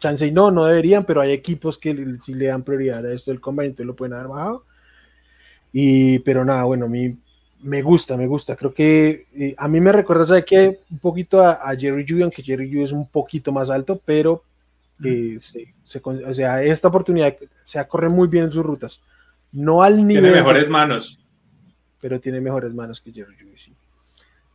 chance 0.00 0.26
y 0.26 0.32
no, 0.32 0.50
no 0.50 0.64
deberían, 0.64 1.04
pero 1.04 1.20
hay 1.20 1.30
equipos 1.30 1.78
que 1.78 2.18
si 2.24 2.34
le 2.34 2.46
dan 2.46 2.64
prioridad 2.64 3.06
a 3.06 3.12
esto 3.12 3.30
del 3.30 3.40
combine, 3.40 3.68
entonces 3.68 3.86
lo 3.86 3.94
pueden 3.94 4.14
haber 4.14 4.26
bajado. 4.26 4.64
Y, 5.72 6.18
pero 6.20 6.44
nada, 6.44 6.64
bueno, 6.64 6.86
a 6.86 6.88
mí 6.88 7.16
me 7.62 7.82
gusta, 7.82 8.16
me 8.16 8.26
gusta. 8.26 8.56
Creo 8.56 8.74
que 8.74 9.28
eh, 9.32 9.54
a 9.56 9.68
mí 9.68 9.80
me 9.80 9.92
recuerda, 9.92 10.26
¿sabe 10.26 10.44
qué? 10.44 10.80
Un 10.90 10.98
poquito 10.98 11.40
a, 11.40 11.72
Jerry 11.78 12.04
Judy, 12.04 12.22
aunque 12.22 12.42
Jerry 12.42 12.68
Judy 12.68 12.82
es 12.82 12.90
un 12.90 13.08
poquito 13.08 13.52
más 13.52 13.70
alto, 13.70 14.00
pero 14.04 14.42
eh, 15.04 15.38
o 16.02 16.34
sea, 16.34 16.64
esta 16.64 16.88
oportunidad, 16.88 17.36
o 17.40 17.68
sea, 17.68 17.86
corre 17.86 18.08
muy 18.08 18.26
bien 18.26 18.46
en 18.46 18.50
sus 18.50 18.66
rutas. 18.66 19.04
No 19.56 19.80
al 19.82 20.06
nivel. 20.06 20.22
Tiene 20.22 20.36
mejores 20.36 20.68
manos. 20.68 21.18
Pero 21.98 22.20
tiene 22.20 22.42
mejores 22.42 22.74
manos 22.74 23.00
que 23.00 23.10
Jerry 23.10 23.34
Judy, 23.40 23.56
sí. 23.56 23.72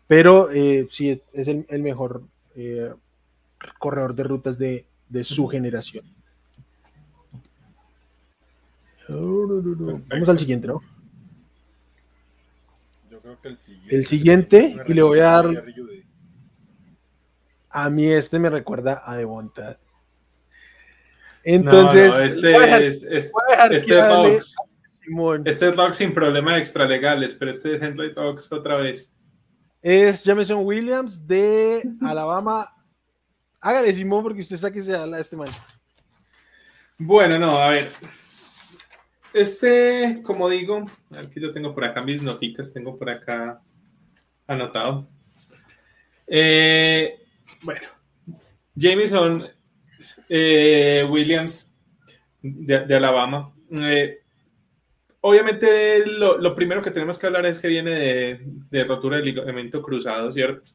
Pero 0.06 0.52
eh, 0.52 0.88
sí, 0.92 1.20
es 1.34 1.48
el, 1.48 1.66
mejor 1.82 2.22
eh, 2.56 2.94
corredor 3.80 4.14
de 4.14 4.24
rutas 4.24 4.60
de, 4.60 4.86
su 5.24 5.48
generación. 5.48 6.06
Vamos 9.10 10.30
al 10.30 10.38
siguiente, 10.38 10.68
¿no? 10.68 10.84
Yo 13.10 13.20
creo 13.22 13.42
que 13.42 13.48
el 13.48 13.58
siguiente. 13.58 13.96
El 13.96 14.06
siguiente, 14.06 14.76
y 14.88 14.94
le 14.94 15.02
voy 15.02 15.20
a 15.20 15.24
dar. 15.24 15.64
A 17.72 17.90
mí 17.90 18.06
este 18.06 18.38
me 18.38 18.50
recuerda 18.50 19.02
a 19.04 19.16
Devonta 19.16 19.80
Entonces, 21.44 22.08
No, 22.10 22.18
no, 22.18 22.24
este 22.24 22.88
es, 22.88 23.04
es- 23.04 23.32
voy 23.32 23.44
a 23.48 23.52
dejar 23.52 23.74
este 23.74 23.94
es 23.94 24.00
hable 24.00 24.34
Rocks. 24.34 24.56
Simón. 25.04 25.44
Este 25.46 25.70
es 25.70 25.76
Rocks 25.76 25.98
sin 25.98 26.14
problemas 26.14 26.60
extralegales, 26.60 27.34
pero 27.34 27.52
este 27.52 27.76
es 27.76 27.82
Henry 27.82 28.12
Rocks 28.12 28.52
otra 28.52 28.78
vez. 28.78 29.14
Es 29.82 30.24
Jameson 30.24 30.64
Williams 30.64 31.26
de 31.26 31.84
Alabama. 32.02 32.74
Hágale, 33.60 33.94
Simón, 33.94 34.24
porque 34.24 34.42
usted 34.42 34.58
sabe 34.58 34.74
que 34.74 34.84
se 34.84 34.96
habla 34.96 35.18
de 35.18 35.24
este 35.24 35.36
man. 35.36 35.50
Bueno, 36.98 37.40
no, 37.40 37.58
a 37.58 37.70
ver. 37.70 37.90
Este, 39.34 40.22
como 40.24 40.50
digo, 40.50 40.86
aquí 41.12 41.40
yo 41.40 41.54
tengo 41.54 41.74
por 41.74 41.86
acá 41.86 42.02
mis 42.02 42.22
notitas, 42.22 42.74
tengo 42.74 42.98
por 42.98 43.10
acá 43.10 43.62
anotado. 44.46 45.08
Eh, 46.28 47.26
bueno, 47.64 47.88
Jameson 48.76 49.48
eh, 50.30 51.08
Williams 51.10 51.72
de, 52.42 52.86
de 52.86 52.96
Alabama. 52.96 53.54
Eh, 53.72 54.21
obviamente, 55.22 56.06
lo, 56.06 56.38
lo 56.38 56.56
primero 56.56 56.82
que 56.82 56.92
tenemos 56.92 57.18
que 57.18 57.28
hablar 57.28 57.46
es 57.46 57.60
que 57.60 57.68
viene 57.68 57.92
de, 57.92 58.42
de 58.70 58.84
rotura 58.84 59.18
del 59.18 59.26
ligamento 59.26 59.82
cruzado, 59.82 60.32
¿cierto? 60.32 60.72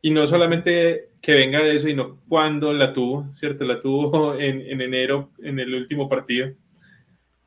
Y 0.00 0.10
no 0.10 0.26
solamente 0.26 1.10
que 1.20 1.34
venga 1.34 1.60
de 1.60 1.74
eso, 1.74 1.88
sino 1.88 2.20
cuándo 2.28 2.72
la 2.72 2.92
tuvo, 2.92 3.32
¿cierto? 3.34 3.64
La 3.64 3.80
tuvo 3.80 4.34
en, 4.38 4.60
en 4.60 4.80
enero, 4.80 5.30
en 5.38 5.58
el 5.58 5.74
último 5.74 6.08
partido. 6.08 6.52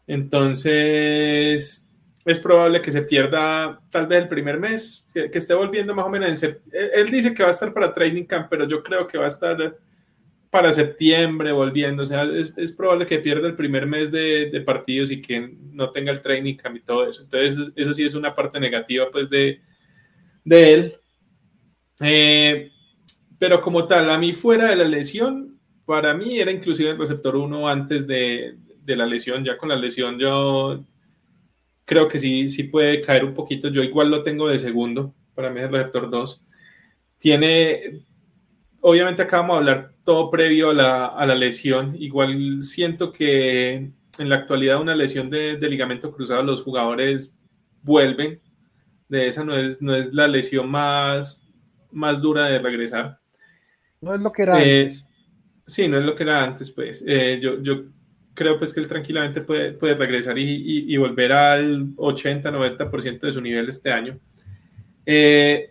Entonces, 0.07 1.87
es 2.25 2.39
probable 2.39 2.81
que 2.81 2.91
se 2.91 3.03
pierda 3.03 3.81
tal 3.89 4.07
vez 4.07 4.23
el 4.23 4.27
primer 4.27 4.59
mes, 4.59 5.05
que, 5.13 5.29
que 5.29 5.37
esté 5.37 5.53
volviendo 5.53 5.95
más 5.95 6.05
o 6.05 6.09
menos 6.09 6.29
en 6.29 6.37
septiembre. 6.37 6.91
Él 6.93 7.09
dice 7.09 7.33
que 7.33 7.43
va 7.43 7.49
a 7.49 7.53
estar 7.53 7.73
para 7.73 7.93
Training 7.93 8.25
Camp, 8.25 8.47
pero 8.49 8.67
yo 8.67 8.83
creo 8.83 9.07
que 9.07 9.17
va 9.17 9.25
a 9.25 9.29
estar 9.29 9.77
para 10.51 10.73
septiembre 10.73 11.51
volviendo. 11.53 12.03
O 12.03 12.05
sea, 12.05 12.23
es, 12.23 12.53
es 12.57 12.73
probable 12.73 13.07
que 13.07 13.19
pierda 13.19 13.47
el 13.47 13.55
primer 13.55 13.87
mes 13.87 14.11
de, 14.11 14.51
de, 14.51 14.61
partidos 14.61 15.09
y 15.09 15.21
que 15.21 15.55
no 15.71 15.91
tenga 15.91 16.11
el 16.11 16.21
Training 16.21 16.55
Camp 16.57 16.75
y 16.75 16.81
todo 16.81 17.07
eso. 17.07 17.23
Entonces, 17.23 17.71
eso, 17.75 17.93
sí 17.93 18.03
es 18.03 18.13
una 18.13 18.35
parte 18.35 18.59
negativa, 18.59 19.09
pues, 19.09 19.29
de, 19.29 19.61
de 20.43 20.73
él. 20.73 20.95
Eh, 22.01 22.69
pero 23.39 23.61
como 23.61 23.87
tal, 23.87 24.09
a 24.09 24.17
mí 24.17 24.33
fuera 24.33 24.67
de 24.67 24.75
la 24.75 24.83
lesión, 24.83 25.57
para 25.85 26.13
mí 26.13 26.37
era 26.37 26.51
inclusive 26.51 26.91
el 26.91 26.99
receptor 26.99 27.37
1 27.37 27.69
antes 27.69 28.05
de, 28.05 28.57
de, 28.83 28.95
la 28.97 29.05
lesión. 29.05 29.45
Ya 29.45 29.57
con 29.57 29.69
la 29.69 29.77
lesión 29.77 30.19
yo 30.19 30.83
creo 31.85 32.09
que 32.09 32.19
sí, 32.19 32.49
sí 32.49 32.63
puede 32.63 33.01
caer 33.01 33.23
un 33.23 33.33
poquito. 33.33 33.69
Yo 33.69 33.83
igual 33.83 34.11
lo 34.11 34.21
tengo 34.21 34.49
de 34.49 34.59
segundo, 34.59 35.15
para 35.33 35.49
mí 35.49 35.61
es 35.61 35.67
el 35.67 35.71
receptor 35.71 36.09
2. 36.09 36.43
Tiene, 37.17 38.03
obviamente 38.81 39.21
acabamos 39.21 39.55
de 39.55 39.59
hablar 39.59 39.90
todo 40.03 40.31
previo 40.31 40.71
a 40.71 40.73
la, 40.73 41.05
a 41.07 41.25
la 41.25 41.35
lesión. 41.35 41.95
Igual 41.97 42.63
siento 42.63 43.11
que 43.11 43.73
en 44.19 44.29
la 44.29 44.35
actualidad 44.35 44.81
una 44.81 44.95
lesión 44.95 45.29
de, 45.29 45.57
de 45.57 45.69
ligamento 45.69 46.11
cruzado 46.11 46.43
los 46.43 46.63
jugadores 46.63 47.37
vuelven. 47.83 48.41
De 49.07 49.27
esa 49.27 49.43
no 49.43 49.55
es, 49.55 49.81
no 49.81 49.93
es 49.95 50.13
la 50.13 50.27
lesión 50.27 50.69
más 50.69 51.41
más 51.91 52.21
dura 52.21 52.47
de 52.47 52.59
regresar. 52.59 53.19
No 54.01 54.15
es 54.15 54.21
lo 54.21 54.31
que 54.31 54.43
era 54.43 54.63
eh, 54.63 54.83
antes. 54.83 55.05
Sí, 55.65 55.87
no 55.87 55.99
es 55.99 56.05
lo 56.05 56.15
que 56.15 56.23
era 56.23 56.43
antes, 56.43 56.71
pues. 56.71 57.03
Eh, 57.05 57.39
yo, 57.41 57.61
yo, 57.61 57.83
creo 58.33 58.57
pues 58.57 58.73
que 58.73 58.79
él 58.79 58.87
tranquilamente 58.87 59.41
puede, 59.41 59.73
puede 59.73 59.93
regresar 59.95 60.37
y, 60.37 60.43
y, 60.43 60.93
y, 60.93 60.97
volver 60.97 61.33
al 61.33 61.93
80-90% 61.97 63.19
de 63.19 63.31
su 63.33 63.41
nivel 63.41 63.67
este 63.67 63.91
año. 63.91 64.17
Eh, 65.05 65.70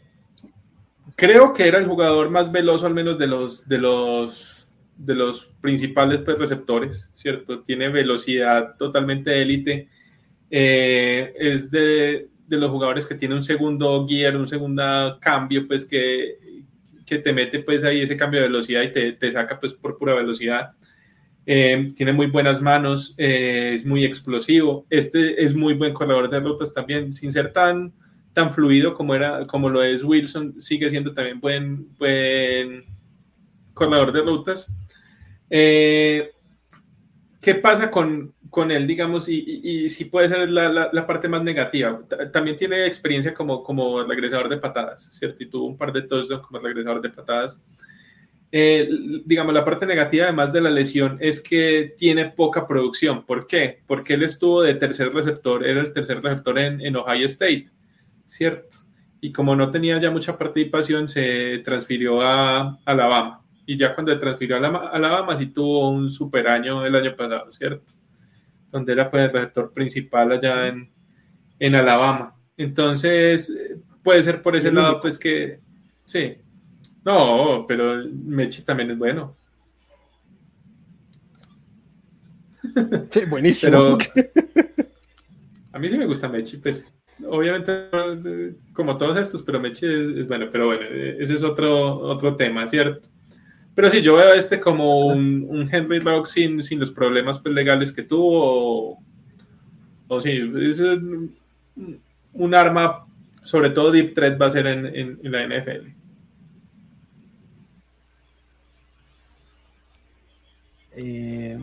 creo 1.21 1.53
que 1.53 1.69
era 1.69 1.77
el 1.77 1.85
jugador 1.85 2.31
más 2.31 2.51
veloz, 2.51 2.83
al 2.83 2.95
menos 2.95 3.19
de 3.19 3.27
los, 3.27 3.69
de 3.69 3.77
los, 3.77 4.67
de 4.97 5.15
los 5.15 5.51
principales 5.61 6.21
pues, 6.21 6.39
receptores, 6.39 7.11
¿cierto? 7.13 7.61
Tiene 7.61 7.91
velocidad 7.91 8.75
totalmente 8.79 9.43
élite. 9.43 9.91
Eh, 10.51 11.35
es 11.39 11.71
de, 11.71 12.31
de 12.47 12.57
los 12.57 12.71
jugadores 12.71 13.05
que 13.05 13.17
tiene 13.17 13.35
un 13.35 13.43
segundo 13.43 14.07
gear, 14.09 14.35
un 14.35 14.49
segundo 14.49 15.19
cambio, 15.21 15.69
pues 15.69 15.85
que, 15.85 16.39
que 17.05 17.19
te 17.19 17.35
mete 17.35 17.59
pues 17.59 17.85
ahí 17.85 18.01
ese 18.01 18.17
cambio 18.17 18.41
de 18.41 18.49
velocidad 18.49 18.81
y 18.81 18.91
te, 18.91 19.13
te 19.13 19.31
saca 19.31 19.61
pues 19.61 19.75
por 19.75 19.99
pura 19.99 20.15
velocidad. 20.15 20.71
Eh, 21.45 21.93
tiene 21.97 22.15
muy 22.15 22.29
buenas 22.29 22.63
manos, 22.63 23.15
eh, 23.19 23.73
es 23.75 23.85
muy 23.85 24.07
explosivo. 24.07 24.87
Este 24.89 25.45
es 25.45 25.55
muy 25.55 25.75
buen 25.75 25.93
corredor 25.93 26.31
de 26.31 26.41
rutas 26.41 26.73
también, 26.73 27.13
sin 27.13 27.31
ser 27.31 27.53
tan, 27.53 27.93
tan 28.33 28.51
fluido 28.51 28.95
como, 28.95 29.15
era, 29.15 29.45
como 29.47 29.69
lo 29.69 29.83
es 29.83 30.03
Wilson, 30.05 30.61
sigue 30.61 30.91
siendo 30.91 31.13
también 31.13 31.41
buen, 31.41 31.97
buen 31.97 32.85
corredor 33.75 34.13
de 34.13 34.23
rutas. 34.23 34.73
Eh, 35.49 36.31
¿Qué 37.41 37.55
pasa 37.57 37.91
con, 37.91 38.35
con 38.51 38.71
él, 38.71 38.87
digamos, 38.87 39.29
y, 39.29 39.61
y, 39.63 39.89
si 39.89 40.05
puede 40.07 40.29
ser 40.29 40.51
la, 40.51 40.69
la, 40.69 40.91
la, 40.93 41.07
parte 41.07 41.29
más 41.29 41.43
negativa. 41.43 42.01
También 42.33 42.57
tiene 42.57 42.85
experiencia 42.87 43.33
como, 43.33 43.63
como 43.63 44.03
regresador 44.03 44.49
de 44.49 44.59
patadas, 44.59 45.09
¿cierto? 45.13 45.43
Y 45.43 45.47
tuvo 45.47 45.67
un 45.67 45.79
par 45.79 45.93
de 45.93 46.03
touchdowns 46.03 46.45
como 46.47 46.59
regresador 46.59 47.01
de 47.01 47.11
patadas. 47.11 47.63
Eh, 48.53 48.89
digamos, 49.25 49.55
la 49.55 49.65
parte 49.65 49.87
negativa, 49.87 50.25
además 50.25 50.53
de 50.53 50.61
la 50.61 50.71
lesión, 50.71 51.17
es 51.21 51.41
que 51.41 51.95
tiene 51.97 52.27
poca 52.27 52.67
producción. 52.67 53.25
¿Por 53.25 53.47
qué? 53.47 53.83
Porque 53.87 54.15
él 54.15 54.25
estuvo 54.25 54.63
de 54.63 54.75
tercer 54.75 55.13
receptor, 55.15 55.65
era 55.65 55.81
el 55.81 55.93
tercer 55.93 56.21
receptor 56.21 56.59
en, 56.59 56.81
en 56.81 56.97
Ohio 56.97 57.27
State, 57.27 57.67
¿cierto? 58.31 58.79
Y 59.21 59.33
como 59.33 59.55
no 59.55 59.71
tenía 59.71 59.99
ya 59.99 60.11
mucha 60.11 60.39
participación, 60.39 61.09
se 61.09 61.59
transfirió 61.65 62.23
a 62.23 62.79
Alabama. 62.85 63.43
Y 63.67 63.77
ya 63.77 63.95
cuando 63.95 64.13
se 64.13 64.19
transfirió 64.19 64.57
a 64.57 64.89
Alabama, 64.93 65.37
sí 65.37 65.47
tuvo 65.47 65.91
un 65.91 66.09
super 66.09 66.49
año 66.49 66.85
el 66.87 66.95
año 66.95 67.15
pasado, 67.15 67.51
¿cierto? 67.53 67.93
donde 68.71 68.93
era 68.93 69.11
pues 69.11 69.25
el 69.25 69.33
receptor 69.33 69.73
principal 69.73 70.33
allá 70.33 70.69
en, 70.69 70.91
en 71.59 71.75
Alabama. 71.75 72.37
Entonces, 72.57 73.53
puede 74.03 74.23
ser 74.23 74.43
por 74.43 74.57
ese 74.57 74.71
lado, 74.71 75.01
pues 75.01 75.19
que 75.19 75.61
sí. 76.05 76.37
No, 77.05 77.65
pero 77.67 78.05
Mechi 78.07 78.63
también 78.63 78.91
es 78.93 78.99
bueno. 78.99 79.37
Sí, 83.11 83.21
buenísimo. 83.29 83.99
Pero 84.15 84.29
a 85.73 85.79
mí 85.79 85.89
sí 85.89 85.99
me 85.99 86.07
gusta 86.07 86.29
Mechi, 86.29 86.59
pues 86.59 86.85
obviamente 87.29 87.89
como 88.73 88.97
todos 88.97 89.17
estos, 89.17 89.43
pero 89.43 89.61
Mechi 89.61 89.87
es, 89.87 90.29
bueno, 90.29 90.49
pero 90.51 90.67
bueno, 90.67 90.83
ese 91.19 91.35
es 91.35 91.43
otro, 91.43 91.99
otro 91.99 92.37
tema, 92.37 92.67
¿cierto? 92.67 93.09
Pero 93.75 93.91
sí, 93.91 94.03
yo 94.03 94.17
veo 94.17 94.33
a 94.33 94.37
este 94.37 94.61
como 94.61 95.07
un, 95.07 95.47
un 95.49 95.73
Henry 95.73 96.01
Rock 96.01 96.27
sin, 96.27 96.63
sin, 96.63 96.81
los 96.81 96.91
problemas 96.91 97.39
pues, 97.39 97.55
legales 97.55 97.93
que 97.93 98.03
tuvo. 98.03 98.99
O, 100.09 100.21
sí, 100.21 100.53
es 100.61 100.81
un, 100.81 102.55
arma, 102.55 103.07
sobre 103.43 103.71
todo 103.71 103.93
Deep 103.93 104.15
Threat 104.15 104.41
va 104.41 104.47
a 104.47 104.51
ser 104.51 104.67
en, 104.67 104.87
en, 104.87 105.19
la 105.23 105.47
NFL. 105.47 105.87
Eh, 110.97 111.59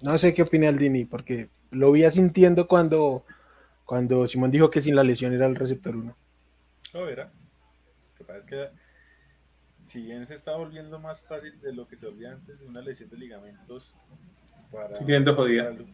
no 0.00 0.18
sé 0.18 0.34
qué 0.34 0.42
opina 0.42 0.70
el 0.70 0.78
Dini, 0.78 1.04
porque 1.04 1.50
lo 1.70 1.92
vi 1.92 2.10
sintiendo 2.10 2.66
cuando, 2.66 3.24
cuando 3.84 4.26
Simón 4.26 4.50
dijo 4.50 4.70
que 4.70 4.80
sin 4.80 4.96
la 4.96 5.02
lesión 5.02 5.32
era 5.32 5.46
el 5.46 5.56
receptor 5.56 5.96
1. 5.96 6.16
No, 6.94 7.08
era. 7.08 7.24
Lo 7.24 8.18
que 8.18 8.24
pasa 8.24 8.38
es 8.38 8.44
que 8.44 8.68
si 9.84 10.02
bien 10.02 10.26
se 10.26 10.34
está 10.34 10.56
volviendo 10.56 10.98
más 10.98 11.22
fácil 11.22 11.60
de 11.60 11.72
lo 11.72 11.86
que 11.86 11.96
se 11.96 12.06
volvía 12.06 12.32
antes 12.32 12.58
de 12.58 12.66
una 12.66 12.80
lesión 12.80 13.10
de 13.10 13.18
ligamentos 13.18 13.94
para, 14.70 14.88
para, 14.88 15.68
el, 15.68 15.86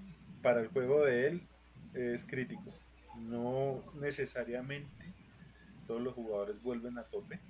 para 0.42 0.60
el 0.60 0.68
juego 0.68 1.04
de 1.04 1.26
él 1.28 1.42
es 1.94 2.24
crítico. 2.24 2.72
No 3.16 3.82
necesariamente 4.00 5.12
todos 5.86 6.00
los 6.00 6.14
jugadores 6.14 6.62
vuelven 6.62 6.98
a 6.98 7.04
tope. 7.04 7.40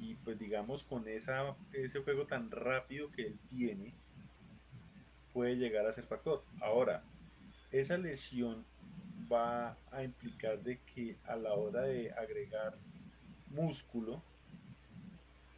Y 0.00 0.14
pues 0.16 0.38
digamos 0.38 0.82
con 0.82 1.06
esa, 1.06 1.54
ese 1.72 2.00
juego 2.00 2.26
tan 2.26 2.50
rápido 2.50 3.10
que 3.12 3.28
él 3.28 3.38
tiene, 3.50 3.94
puede 5.32 5.56
llegar 5.56 5.86
a 5.86 5.92
ser 5.92 6.04
factor. 6.04 6.42
Ahora, 6.60 7.04
esa 7.70 7.96
lesión 7.96 8.64
va 9.32 9.76
a 9.90 10.02
implicar 10.02 10.62
de 10.62 10.78
que 10.78 11.16
a 11.24 11.36
la 11.36 11.54
hora 11.54 11.82
de 11.82 12.12
agregar 12.12 12.76
músculo, 13.50 14.22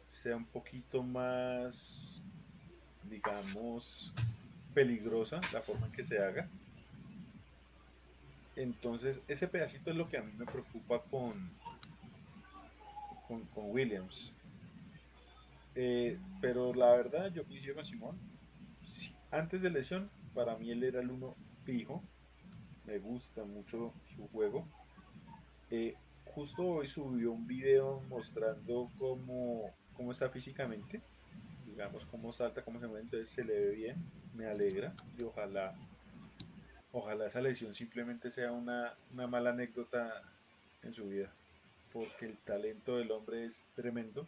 sea 0.05 0.35
un 0.35 0.45
poquito 0.45 1.03
más, 1.03 2.21
digamos, 3.09 4.13
peligrosa 4.73 5.41
la 5.51 5.61
forma 5.61 5.87
en 5.87 5.91
que 5.91 6.03
se 6.03 6.19
haga. 6.19 6.47
Entonces, 8.55 9.21
ese 9.27 9.47
pedacito 9.47 9.91
es 9.91 9.97
lo 9.97 10.09
que 10.09 10.17
a 10.17 10.21
mí 10.21 10.31
me 10.37 10.45
preocupa 10.45 11.01
con, 11.09 11.33
con, 13.27 13.45
Williams. 13.55 14.31
Eh, 15.75 16.19
pero 16.39 16.73
la 16.73 16.91
verdad, 16.91 17.33
yo 17.33 17.43
coincido 17.45 17.75
con 17.75 17.85
Simón. 17.85 18.17
Antes 19.31 19.61
de 19.61 19.71
lesión, 19.71 20.09
para 20.35 20.55
mí 20.55 20.69
él 20.71 20.83
era 20.83 21.01
el 21.01 21.09
uno 21.09 21.35
fijo. 21.65 22.03
Me 22.85 22.99
gusta 22.99 23.43
mucho 23.43 23.93
su 24.03 24.27
juego. 24.29 24.67
Eh, 25.69 25.95
justo 26.25 26.63
hoy 26.63 26.87
subió 26.87 27.31
un 27.31 27.47
video 27.47 28.01
mostrando 28.09 28.89
cómo 28.97 29.73
cómo 29.93 30.11
está 30.11 30.29
físicamente. 30.29 31.01
digamos, 31.65 32.05
cómo 32.05 32.31
salta, 32.31 32.63
cómo 32.63 32.79
se 32.79 32.85
mueve, 32.85 33.03
entonces 33.03 33.29
se 33.29 33.43
le 33.43 33.53
ve 33.59 33.71
bien, 33.71 33.95
me 34.35 34.45
alegra 34.45 34.93
y 35.17 35.23
ojalá, 35.23 35.73
ojalá 36.91 37.25
esa 37.25 37.41
lesión 37.41 37.73
simplemente 37.73 38.29
sea 38.29 38.51
una, 38.51 38.95
una 39.11 39.25
mala 39.25 39.49
anécdota 39.49 40.21
en 40.83 40.93
su 40.93 41.07
vida, 41.07 41.33
porque 41.91 42.27
el 42.27 42.37
talento 42.37 42.97
del 42.97 43.11
hombre 43.11 43.45
es 43.45 43.71
tremendo. 43.73 44.27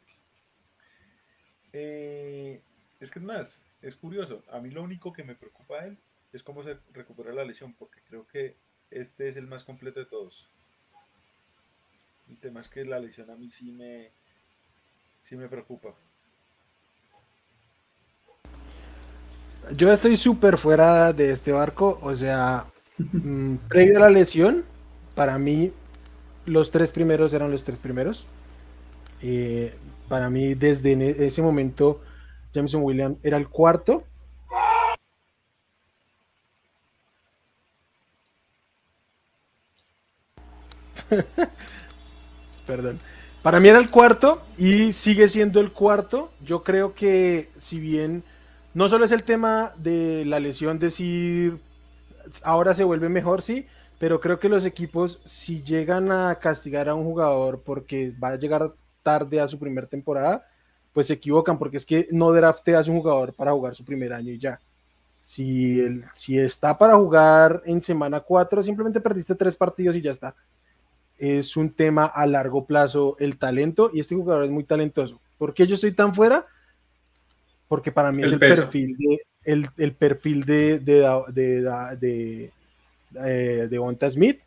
Eh, 1.72 2.62
es 3.00 3.12
que 3.12 3.20
es 3.20 3.26
más, 3.26 3.64
es 3.84 3.96
curioso, 3.96 4.42
a 4.50 4.60
mí 4.60 4.72
lo 4.72 4.82
único 4.82 5.14
que 5.14 5.24
me 5.24 5.36
preocupa 5.36 5.82
a 5.82 5.86
él 5.86 6.00
es 6.36 6.44
cómo 6.44 6.64
se 6.64 6.78
recupera 6.94 7.34
la 7.34 7.46
lesión, 7.46 7.74
porque 7.74 8.02
creo 8.08 8.28
que 8.28 8.58
este 8.92 9.30
es 9.30 9.38
el 9.38 9.48
más 9.48 9.64
completo 9.64 10.00
de 10.00 10.06
todos. 10.06 10.48
El 12.30 12.38
tema 12.40 12.62
es 12.62 12.70
que 12.70 12.84
la 12.86 13.00
lesión 13.00 13.30
a 13.30 13.36
mí 13.36 13.52
sí 13.52 13.72
me, 13.72 14.12
sí 15.22 15.36
me 15.36 15.48
preocupa. 15.48 15.94
Yo 19.76 19.92
estoy 19.92 20.18
súper 20.18 20.58
fuera 20.58 21.12
de 21.14 21.32
este 21.32 21.52
barco, 21.52 21.98
o 22.02 22.14
sea, 22.14 22.68
mm, 22.98 23.56
previo 23.68 23.98
a 23.98 24.02
la 24.02 24.10
lesión, 24.10 24.64
para 25.16 25.40
mí 25.40 25.72
los 26.46 26.70
tres 26.70 26.92
primeros 26.92 27.34
eran 27.34 27.52
los 27.52 27.64
tres 27.64 27.80
primeros. 27.80 28.28
Eh, 29.22 29.74
para 30.08 30.30
mí 30.30 30.54
desde 30.54 31.26
ese 31.26 31.42
momento 31.42 32.02
Jameson 32.54 32.84
Williams 32.84 33.18
era 33.24 33.38
el 33.38 33.48
cuarto. 33.48 34.04
Perdón. 42.68 42.98
Para 43.42 43.60
mí 43.60 43.68
era 43.70 43.78
el 43.78 43.92
cuarto 43.92 44.42
y 44.58 44.94
sigue 44.94 45.30
siendo 45.30 45.60
el 45.60 45.72
cuarto. 45.72 46.32
Yo 46.44 46.64
creo 46.64 46.96
que 46.96 47.50
si 47.60 47.80
bien 47.80 48.24
no 48.74 48.90
solo 48.90 49.06
es 49.06 49.12
el 49.12 49.24
tema 49.24 49.74
de 49.78 50.26
la 50.26 50.40
lesión, 50.40 50.80
decir 50.80 51.60
ahora 52.44 52.74
se 52.74 52.84
vuelve 52.84 53.08
mejor, 53.08 53.42
sí, 53.42 53.68
pero 54.00 54.20
creo 54.20 54.40
que 54.40 54.50
los 54.50 54.66
equipos, 54.66 55.20
si 55.26 55.62
llegan 55.64 56.12
a 56.12 56.36
castigar 56.36 56.90
a 56.90 56.96
un 56.96 57.04
jugador 57.04 57.62
porque 57.64 58.14
va 58.22 58.30
a 58.30 58.36
llegar 58.36 58.74
tarde 59.04 59.40
a 59.40 59.48
su 59.48 59.60
primera 59.60 59.88
temporada, 59.88 60.46
pues 60.92 61.08
se 61.08 61.14
equivocan, 61.14 61.58
porque 61.58 61.78
es 61.78 61.86
que 61.86 62.08
no 62.12 62.32
drafteas 62.32 62.88
un 62.88 62.98
jugador 62.98 63.34
para 63.34 63.52
jugar 63.52 63.76
su 63.76 63.86
primer 63.86 64.14
año 64.14 64.32
y 64.32 64.40
ya. 64.40 64.60
Si, 65.24 65.80
el, 65.80 66.06
si 66.14 66.38
está 66.38 66.78
para 66.78 66.96
jugar 66.96 67.62
en 67.66 67.82
semana 67.82 68.20
4, 68.20 68.64
simplemente 68.64 69.02
perdiste 69.02 69.36
tres 69.36 69.56
partidos 69.56 69.96
y 69.96 70.02
ya 70.02 70.12
está. 70.12 70.36
Es 71.18 71.56
un 71.56 71.72
tema 71.72 72.06
a 72.06 72.26
largo 72.28 72.66
plazo 72.66 73.16
el 73.20 73.38
talento 73.38 73.90
y 73.94 74.02
este 74.02 74.16
jugador 74.16 74.44
es 74.44 74.52
muy 74.52 74.64
talentoso. 74.64 75.20
¿Por 75.38 75.54
qué 75.54 75.68
yo 75.68 75.76
estoy 75.76 75.94
tan 75.94 76.14
fuera? 76.14 76.46
porque 77.68 77.92
para 77.92 78.12
mí 78.12 78.24
es 78.24 78.32
el 78.32 78.40
perfil 78.40 78.96
de 78.98 79.22
el, 79.44 79.94
perfil 79.94 80.44
de 80.46 80.80
de, 80.80 81.22
de, 82.00 82.52
de, 83.20 83.76
eh, 83.76 84.10
Smith. 84.10 84.40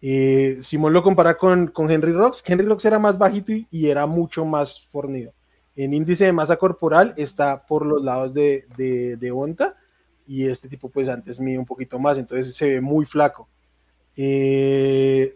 Eh, 0.00 0.60
Simón 0.62 0.92
lo 0.92 1.02
compara 1.02 1.36
con, 1.36 1.68
con, 1.68 1.90
Henry 1.90 2.12
Rocks. 2.12 2.42
Henry 2.46 2.66
Rocks 2.66 2.84
era 2.84 3.00
más 3.00 3.18
bajito 3.18 3.52
y, 3.70 3.88
era 3.88 4.06
mucho 4.06 4.44
más 4.44 4.86
fornido. 4.90 5.32
En 5.74 5.92
índice 5.92 6.24
de 6.24 6.32
masa 6.32 6.56
corporal 6.56 7.14
está 7.16 7.66
por 7.66 7.84
los 7.84 8.02
lados 8.02 8.32
de, 8.34 8.64
de, 8.76 9.30
Onta 9.32 9.74
y 10.26 10.46
este 10.46 10.68
tipo 10.68 10.88
pues 10.88 11.08
antes 11.08 11.40
mide 11.40 11.58
un 11.58 11.66
poquito 11.66 11.98
más, 11.98 12.18
entonces 12.18 12.54
se 12.54 12.68
ve 12.68 12.80
muy 12.80 13.06
flaco. 13.06 13.48
Eh, 14.16 15.34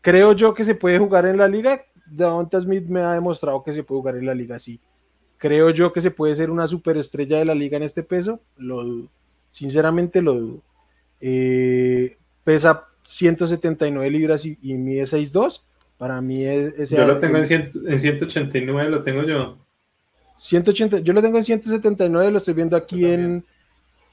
creo 0.00 0.32
yo 0.32 0.54
que 0.54 0.64
se 0.64 0.74
puede 0.74 0.98
jugar 0.98 1.26
en 1.26 1.36
la 1.36 1.48
liga. 1.48 1.84
Onta 2.18 2.60
Smith 2.60 2.86
me 2.86 3.00
ha 3.00 3.12
demostrado 3.12 3.62
que 3.62 3.72
se 3.72 3.82
puede 3.82 4.00
jugar 4.00 4.16
en 4.16 4.26
la 4.26 4.34
liga 4.34 4.56
así. 4.56 4.80
Creo 5.38 5.70
yo 5.70 5.92
que 5.92 6.00
se 6.00 6.10
puede 6.10 6.36
ser 6.36 6.50
una 6.50 6.68
superestrella 6.68 7.38
de 7.38 7.44
la 7.44 7.54
liga 7.54 7.76
en 7.76 7.82
este 7.82 8.02
peso, 8.02 8.40
lo 8.58 8.84
dudo. 8.84 9.08
Sinceramente 9.50 10.20
lo 10.20 10.34
dudo. 10.34 10.62
Eh, 11.20 12.18
pesa 12.44 12.88
179 13.04 14.10
libras 14.10 14.44
y, 14.44 14.56
mide 14.62 15.04
6'2. 15.04 15.62
Para 15.98 16.20
mí 16.20 16.44
es... 16.44 16.90
yo 16.90 17.06
lo 17.06 17.18
tengo 17.18 17.38
en, 17.38 17.44
189, 17.44 18.90
lo 18.90 19.02
tengo 19.02 19.22
yo. 19.22 19.58
180, 20.38 21.00
yo 21.00 21.12
lo 21.12 21.20
tengo 21.20 21.38
en 21.38 21.44
179, 21.44 22.30
lo 22.30 22.38
estoy 22.38 22.54
viendo 22.54 22.76
aquí 22.76 23.04
en, 23.04 23.44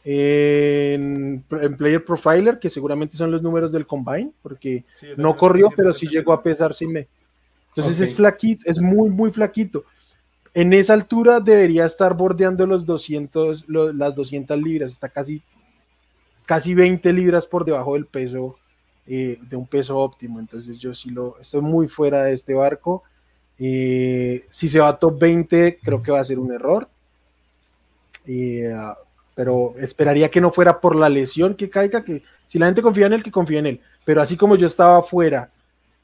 en, 0.03 1.43
Player 1.77 2.03
Profiler, 2.03 2.59
que 2.59 2.69
seguramente 2.69 3.17
son 3.17 3.31
los 3.31 3.41
números 3.41 3.71
del 3.71 3.85
Combine, 3.85 4.31
porque 4.41 4.83
no 5.17 5.35
corrió, 5.35 5.69
pero 5.75 5.93
sí 5.93 6.07
llegó 6.07 6.33
a 6.33 6.41
pesar 6.41 6.73
sin 6.73 6.91
me. 6.91 7.07
Entonces 7.75 8.09
es 8.09 8.15
flaquito, 8.15 8.63
es 8.65 8.79
muy, 8.79 9.09
muy 9.09 9.31
flaquito. 9.31 9.83
En 10.53 10.73
esa 10.73 10.93
altura 10.93 11.39
debería 11.39 11.85
estar 11.85 12.15
bordeando 12.15 12.65
los 12.65 12.85
200, 12.85 13.65
las 13.67 14.15
200 14.15 14.59
libras, 14.59 14.91
está 14.91 15.09
casi, 15.09 15.43
casi 16.45 16.73
20 16.73 17.13
libras 17.13 17.45
por 17.45 17.63
debajo 17.63 17.93
del 17.93 18.07
peso, 18.07 18.57
eh, 19.05 19.37
de 19.41 19.55
un 19.55 19.67
peso 19.67 19.97
óptimo. 19.97 20.39
Entonces 20.39 20.79
yo 20.79 20.93
sí 20.95 21.11
lo, 21.11 21.39
estoy 21.39 21.61
muy 21.61 21.87
fuera 21.87 22.23
de 22.23 22.33
este 22.33 22.55
barco. 22.55 23.03
Eh, 23.59 24.45
si 24.49 24.69
se 24.69 24.79
va 24.79 24.89
a 24.89 24.97
top 24.97 25.19
20, 25.19 25.77
creo 25.83 26.01
que 26.01 26.11
va 26.11 26.21
a 26.21 26.25
ser 26.25 26.39
un 26.39 26.51
error. 26.51 26.87
Eh, 28.25 28.73
pero 29.37 29.75
esperaría 29.77 30.31
que 30.31 30.41
no 30.41 30.51
fuera 30.51 30.81
por 30.81 30.95
la 30.95 31.09
lesión 31.09 31.53
que 31.53 31.69
caiga, 31.69 32.03
que 32.03 32.23
si 32.47 32.57
la 32.57 32.65
gente 32.65 32.81
confía 32.81 33.05
en 33.05 33.13
él, 33.13 33.21
que 33.21 33.29
confía 33.29 33.59
en 33.59 33.67
él. 33.67 33.81
Pero 34.03 34.19
así 34.19 34.35
como 34.35 34.55
yo 34.55 34.65
estaba 34.65 35.03
fuera 35.03 35.51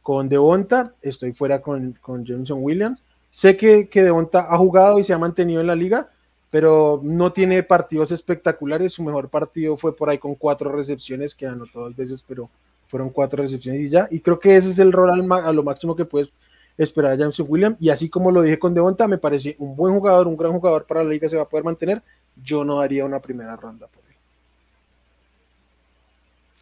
con 0.04 0.30
Devonta, 0.30 0.94
estoy 1.02 1.34
fuera 1.34 1.60
con, 1.60 1.98
con 2.00 2.24
Jameson 2.24 2.60
Williams. 2.62 3.02
Sé 3.32 3.58
que, 3.58 3.88
que 3.90 4.04
Devonta 4.04 4.46
ha 4.54 4.56
jugado 4.60 5.00
y 5.00 5.04
se 5.04 5.14
ha 5.14 5.18
mantenido 5.18 5.62
en 5.62 5.66
la 5.66 5.76
liga, 5.76 6.10
pero 6.52 7.02
no 7.02 7.34
tiene 7.34 7.64
partidos 7.64 8.12
espectaculares. 8.12 8.94
Su 8.94 9.02
mejor 9.02 9.30
partido 9.30 9.78
fue 9.78 9.96
por 9.96 10.12
ahí 10.12 10.20
con 10.20 10.36
cuatro 10.36 10.72
recepciones, 10.72 11.34
que 11.34 11.48
anotó 11.48 11.80
dos 11.80 11.96
veces, 11.96 12.24
pero 12.28 12.52
fueron 12.88 13.10
cuatro 13.10 13.42
recepciones 13.42 13.82
y 13.82 13.90
ya. 13.90 14.08
Y 14.12 14.20
creo 14.20 14.40
que 14.40 14.56
ese 14.56 14.70
es 14.70 14.78
el 14.78 14.92
rol 14.92 15.10
a 15.32 15.52
lo 15.52 15.64
máximo 15.64 15.96
que 15.96 16.06
puedes 16.06 16.30
esperar 16.78 17.14
a 17.14 17.18
James 17.18 17.40
Williams. 17.40 17.78
Y 17.80 17.90
así 17.90 18.10
como 18.10 18.30
lo 18.30 18.44
dije 18.44 18.60
con 18.60 18.76
Devonta, 18.76 19.08
me 19.08 19.18
parece 19.18 19.56
un 19.58 19.76
buen 19.76 19.96
jugador, 19.96 20.28
un 20.28 20.38
gran 20.38 20.52
jugador 20.52 20.86
para 20.86 21.04
la 21.04 21.10
liga, 21.10 21.28
se 21.28 21.36
va 21.36 21.42
a 21.42 21.50
poder 21.50 21.64
mantener. 21.64 22.04
Yo 22.42 22.64
no 22.64 22.80
daría 22.80 23.06
una 23.06 23.20
primera 23.20 23.56
ronda 23.56 23.88
por 23.88 24.04
él. 24.08 24.16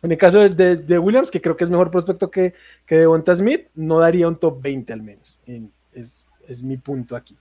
En 0.04 0.12
el 0.12 0.18
caso 0.18 0.48
de, 0.50 1.00
Williams, 1.00 1.30
que 1.30 1.42
creo 1.42 1.56
que 1.56 1.64
es 1.64 1.70
mejor 1.70 1.92
prospecto 1.92 2.32
que, 2.32 2.54
que 2.86 2.98
Devonta 2.98 3.36
Smith, 3.36 3.68
no 3.76 4.00
daría 4.00 4.28
un 4.28 4.36
top 4.36 4.62
20 4.62 4.94
al 4.94 5.02
menos. 5.02 5.38
es, 5.46 6.26
es 6.48 6.64
mi 6.64 6.78
punto 6.78 7.16
aquí. 7.16 7.38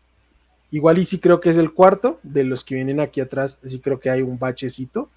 Igual 0.73 0.98
y 0.98 1.05
sí 1.05 1.19
creo 1.19 1.40
que 1.40 1.51
es 1.51 1.57
el 1.57 1.73
cuarto, 1.73 2.20
de 2.23 2.44
los 2.44 2.65
que 2.65 2.77
vienen 2.77 3.01
aquí 3.01 3.20
atrás, 3.20 3.59
sí 3.65 3.81
creo 3.81 3.98
que 3.98 4.09
hay 4.09 4.23
un 4.23 4.39
bachecito, 4.39 5.11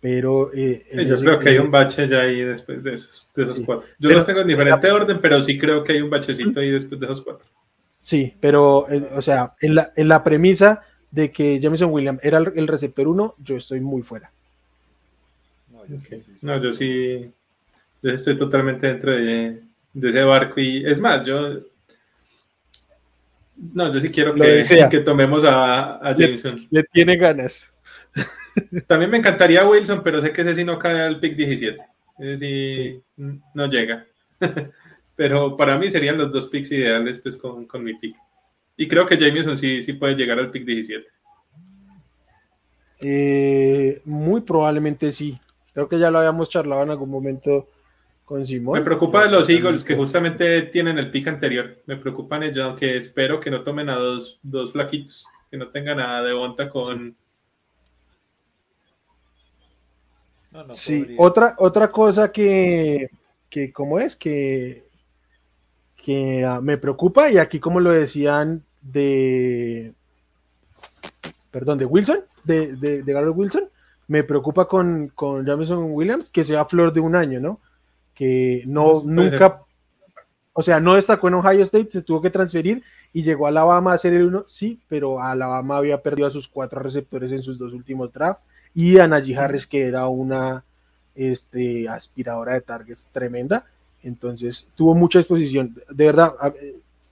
pero... 0.00 0.52
Eh, 0.54 0.86
yo 1.06 1.16
creo 1.18 1.38
que 1.38 1.48
hay 1.48 1.58
un 1.58 1.70
bache 1.70 2.06
ya 2.06 2.20
ahí 2.20 2.42
después 2.42 2.82
de 2.82 2.94
esos, 2.94 3.28
de 3.34 3.42
esos 3.42 3.60
cuatro. 3.60 3.88
Yo 3.98 4.10
los 4.10 4.24
tengo 4.24 4.40
en 4.40 4.46
diferente 4.46 4.90
orden, 4.90 5.18
pero 5.20 5.40
sí 5.40 5.58
creo 5.58 5.82
que 5.82 5.94
hay 5.94 6.00
un 6.00 6.10
bachecito 6.10 6.60
ahí 6.60 6.70
después 6.70 7.00
de 7.00 7.06
esos 7.06 7.22
cuatro. 7.22 7.46
Sí, 8.02 8.34
pero, 8.38 8.86
eh, 8.88 9.10
o 9.16 9.22
sea, 9.22 9.54
en 9.60 9.74
la, 9.74 9.92
en 9.96 10.08
la 10.08 10.22
premisa 10.22 10.82
de 11.14 11.30
que 11.30 11.60
Jameson 11.60 11.92
Williams 11.92 12.20
era 12.22 12.38
el, 12.38 12.66
receptor 12.66 13.06
uno, 13.06 13.34
yo 13.38 13.56
estoy 13.56 13.80
muy 13.80 14.02
fuera. 14.02 14.30
No, 16.40 16.62
yo, 16.62 16.72
sí, 16.72 17.30
yo 18.02 18.10
estoy 18.10 18.36
totalmente 18.36 18.86
dentro 18.86 19.12
de, 19.12 19.60
de 19.92 20.08
ese 20.08 20.22
barco 20.22 20.60
y 20.60 20.84
es 20.84 20.98
más, 20.98 21.24
yo 21.24 21.60
no, 23.56 23.92
yo 23.92 24.00
sí 24.00 24.08
quiero 24.10 24.34
que, 24.34 24.88
que 24.90 25.00
tomemos 25.00 25.44
a, 25.46 26.14
Jameson. 26.16 26.66
Le, 26.70 26.82
tiene 26.84 27.16
ganas. 27.16 27.64
También 28.86 29.10
me 29.10 29.18
encantaría 29.18 29.66
Wilson, 29.68 30.02
pero 30.02 30.20
sé 30.20 30.32
que 30.32 30.40
ese 30.40 30.54
sí 30.56 30.64
no 30.64 30.78
cae 30.78 31.00
al 31.00 31.20
pick 31.20 31.36
17. 31.36 31.78
Ese 32.18 32.38
sí, 32.38 33.02
no 33.16 33.66
llega. 33.66 34.06
pero 35.16 35.56
para 35.56 35.78
mí 35.78 35.88
serían 35.90 36.18
los 36.18 36.32
dos 36.32 36.48
picks 36.48 36.72
ideales 36.72 37.18
pues, 37.18 37.36
con, 37.36 37.66
mi 37.84 37.94
pick. 37.94 38.16
Y 38.76 38.88
creo 38.88 39.06
que 39.06 39.16
Jameson 39.16 39.56
sí, 39.56 39.82
sí 39.82 39.92
puede 39.92 40.14
llegar 40.14 40.38
al 40.38 40.50
pick 40.50 40.64
17. 40.64 41.06
Eh, 43.00 44.02
muy 44.04 44.40
probablemente 44.40 45.12
sí. 45.12 45.38
Creo 45.72 45.88
que 45.88 45.98
ya 45.98 46.10
lo 46.10 46.18
habíamos 46.18 46.48
charlado 46.48 46.82
en 46.82 46.90
algún 46.90 47.10
momento 47.10 47.68
me 48.26 48.80
preocupa 48.80 49.24
de 49.24 49.30
los 49.30 49.50
Eagles 49.50 49.84
que 49.84 49.94
justamente 49.94 50.62
tienen 50.62 50.96
el 50.98 51.10
pick 51.10 51.28
anterior. 51.28 51.82
Me 51.86 51.96
preocupan 51.96 52.42
ellos, 52.42 52.64
aunque 52.64 52.96
espero 52.96 53.38
que 53.38 53.50
no 53.50 53.62
tomen 53.62 53.90
a 53.90 53.96
dos, 53.96 54.40
dos 54.42 54.72
flaquitos, 54.72 55.26
que 55.50 55.58
no 55.58 55.68
tengan 55.68 55.98
nada 55.98 56.22
de 56.22 56.32
bonta 56.32 56.70
con. 56.70 57.14
sí, 60.72 61.14
otra, 61.18 61.54
otra 61.58 61.92
cosa 61.92 62.32
que, 62.32 63.10
que, 63.50 63.70
¿cómo 63.72 64.00
es? 64.00 64.16
Que, 64.16 64.84
que 66.04 66.44
ah, 66.44 66.60
me 66.60 66.78
preocupa, 66.78 67.30
y 67.30 67.38
aquí 67.38 67.60
como 67.60 67.80
lo 67.80 67.90
decían 67.90 68.62
de, 68.82 69.92
perdón, 71.50 71.78
de 71.78 71.86
Wilson, 71.86 72.20
de, 72.44 72.76
de, 72.76 73.02
de 73.02 73.12
Garrett 73.12 73.36
Wilson, 73.36 73.64
me 74.08 74.22
preocupa 74.22 74.68
con, 74.68 75.10
con 75.14 75.46
Jameson 75.46 75.92
Williams 75.92 76.28
que 76.28 76.44
sea 76.44 76.66
flor 76.66 76.92
de 76.92 77.00
un 77.00 77.16
año, 77.16 77.40
¿no? 77.40 77.60
que 78.14 78.62
no, 78.66 79.02
nunca, 79.04 79.62
o 80.52 80.62
sea, 80.62 80.80
no 80.80 80.94
destacó 80.94 81.28
en 81.28 81.34
Ohio 81.34 81.64
State, 81.64 81.90
se 81.92 82.02
tuvo 82.02 82.22
que 82.22 82.30
transferir 82.30 82.82
y 83.12 83.22
llegó 83.22 83.46
a 83.46 83.48
Alabama 83.48 83.92
a 83.92 83.98
ser 83.98 84.14
el 84.14 84.26
uno, 84.26 84.44
sí, 84.46 84.80
pero 84.88 85.20
Alabama 85.20 85.76
había 85.76 86.00
perdido 86.00 86.28
a 86.28 86.30
sus 86.30 86.48
cuatro 86.48 86.80
receptores 86.80 87.32
en 87.32 87.42
sus 87.42 87.58
dos 87.58 87.72
últimos 87.72 88.12
drafts 88.12 88.46
y 88.74 88.98
a 88.98 89.06
Najee 89.06 89.36
Harris, 89.36 89.66
que 89.66 89.86
era 89.86 90.06
una 90.08 90.64
este, 91.14 91.88
aspiradora 91.88 92.54
de 92.54 92.60
targets 92.60 93.06
tremenda. 93.12 93.66
Entonces 94.04 94.68
tuvo 94.76 94.94
mucha 94.94 95.18
exposición. 95.18 95.74
De 95.90 96.04
verdad, 96.04 96.34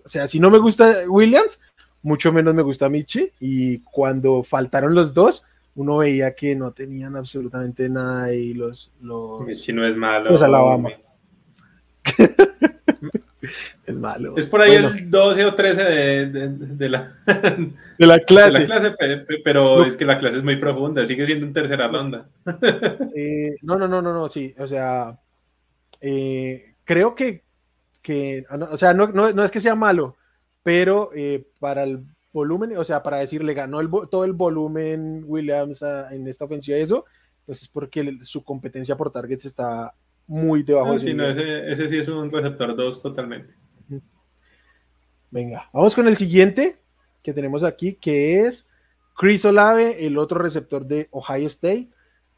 o 0.04 0.08
sea, 0.08 0.28
si 0.28 0.38
no 0.38 0.50
me 0.50 0.58
gusta 0.58 1.04
Williams, 1.08 1.58
mucho 2.02 2.32
menos 2.32 2.54
me 2.54 2.62
gusta 2.62 2.88
Michi. 2.88 3.30
Y 3.40 3.78
cuando 3.78 4.42
faltaron 4.42 4.94
los 4.94 5.14
dos, 5.14 5.42
uno 5.74 5.96
veía 5.98 6.34
que 6.34 6.54
no 6.54 6.72
tenían 6.72 7.16
absolutamente 7.16 7.88
nada 7.88 8.32
y 8.32 8.54
los. 8.54 8.90
los 9.00 9.40
Michi 9.40 9.72
no 9.72 9.86
es 9.86 9.96
malo. 9.96 10.30
Los 10.30 10.42
Alabama. 10.42 10.90
es 13.86 13.96
malo. 13.96 14.34
Es 14.36 14.44
por 14.46 14.60
ahí 14.60 14.74
el 14.74 15.10
12 15.10 15.44
o 15.46 15.54
13 15.54 15.82
de, 15.82 16.26
de, 16.26 16.88
la, 16.88 17.12
de 17.98 18.06
la 18.06 18.18
clase. 18.18 18.58
De 18.58 18.66
la 18.66 18.66
clase 18.66 18.94
pero, 19.42 19.84
es 19.84 19.96
que 19.96 20.04
la 20.04 20.18
clase 20.18 20.38
es 20.38 20.44
muy 20.44 20.56
profunda, 20.56 21.06
sigue 21.06 21.24
siendo 21.24 21.46
en 21.46 21.54
tercera 21.54 21.88
ronda. 21.88 22.28
Eh, 23.14 23.56
no, 23.62 23.76
no, 23.76 23.88
no, 23.88 24.02
no, 24.02 24.12
no, 24.12 24.28
sí. 24.28 24.54
O 24.58 24.66
sea, 24.66 25.18
eh, 26.00 26.71
creo 26.92 27.14
que, 27.14 27.42
que, 28.02 28.44
ah, 28.50 28.68
o 28.70 28.76
sea, 28.76 28.92
no, 28.92 29.08
no, 29.08 29.44
es 29.44 29.50
que 29.50 29.60
sea 29.60 29.74
malo, 29.74 30.16
pero 30.62 31.10
eh, 31.14 31.46
para 31.58 31.84
el 31.84 32.04
volumen, 32.32 32.76
o 32.76 32.84
sea, 32.84 33.02
para 33.02 33.18
decirle 33.18 33.54
ganó 33.54 33.80
el, 33.80 33.90
todo 34.10 34.24
el 34.24 34.32
volumen 34.32 35.22
Williams 35.26 35.82
en 36.10 36.28
esta 36.28 36.44
ofensiva 36.44 36.78
y 36.78 36.82
eso, 36.82 37.04
pues 37.46 37.62
es 37.62 37.68
porque 37.68 38.18
su 38.24 38.44
competencia 38.44 38.96
por 38.96 39.10
targets 39.10 39.46
está 39.46 39.94
muy 40.26 40.62
debajo. 40.62 40.92
Ah, 40.92 40.98
sí, 40.98 41.14
no, 41.14 41.26
ese, 41.26 41.70
ese, 41.70 41.88
sí 41.88 41.98
es 41.98 42.08
un 42.08 42.30
receptor 42.30 42.76
2 42.76 43.02
totalmente. 43.02 43.54
Venga, 45.30 45.68
vamos 45.72 45.94
con 45.94 46.06
el 46.08 46.16
siguiente 46.18 46.76
que 47.22 47.32
tenemos 47.32 47.64
aquí, 47.64 47.94
que 47.94 48.40
es 48.40 48.66
Chris 49.16 49.44
Olave, 49.46 50.06
el 50.06 50.18
otro 50.18 50.38
receptor 50.38 50.86
de 50.86 51.08
Ohio 51.10 51.46
State. 51.46 51.88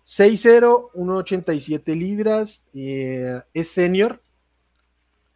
6'0, 0.06 0.90
1'87 0.93 1.98
libras, 1.98 2.62
eh, 2.74 3.40
es 3.55 3.70
senior 3.70 4.20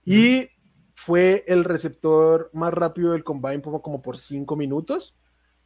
y 0.08 0.48
fue 0.94 1.44
el 1.46 1.64
receptor 1.64 2.48
más 2.54 2.72
rápido 2.72 3.12
del 3.12 3.24
combine 3.24 3.60
como, 3.60 3.82
como 3.82 4.00
por 4.00 4.18
5 4.18 4.56
minutos. 4.56 5.14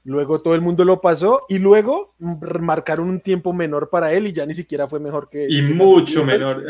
Luego 0.05 0.43
todo 0.43 0.57
el 0.57 0.61
mundo 0.61 0.85
lo 0.85 1.01
pasó 1.01 1.43
y 1.49 1.61
luego 1.61 2.17
marcaron 2.19 3.09
un 3.09 3.21
tiempo 3.21 3.53
menor 3.53 3.89
para 3.89 4.13
él 4.13 4.27
y 4.27 4.33
ya 4.33 4.45
ni 4.45 4.55
siquiera 4.55 4.89
fue 4.89 4.99
mejor 4.99 5.29
que. 5.31 5.47
Y 5.49 5.63
mucho 5.63 6.25
menor. 6.25 6.65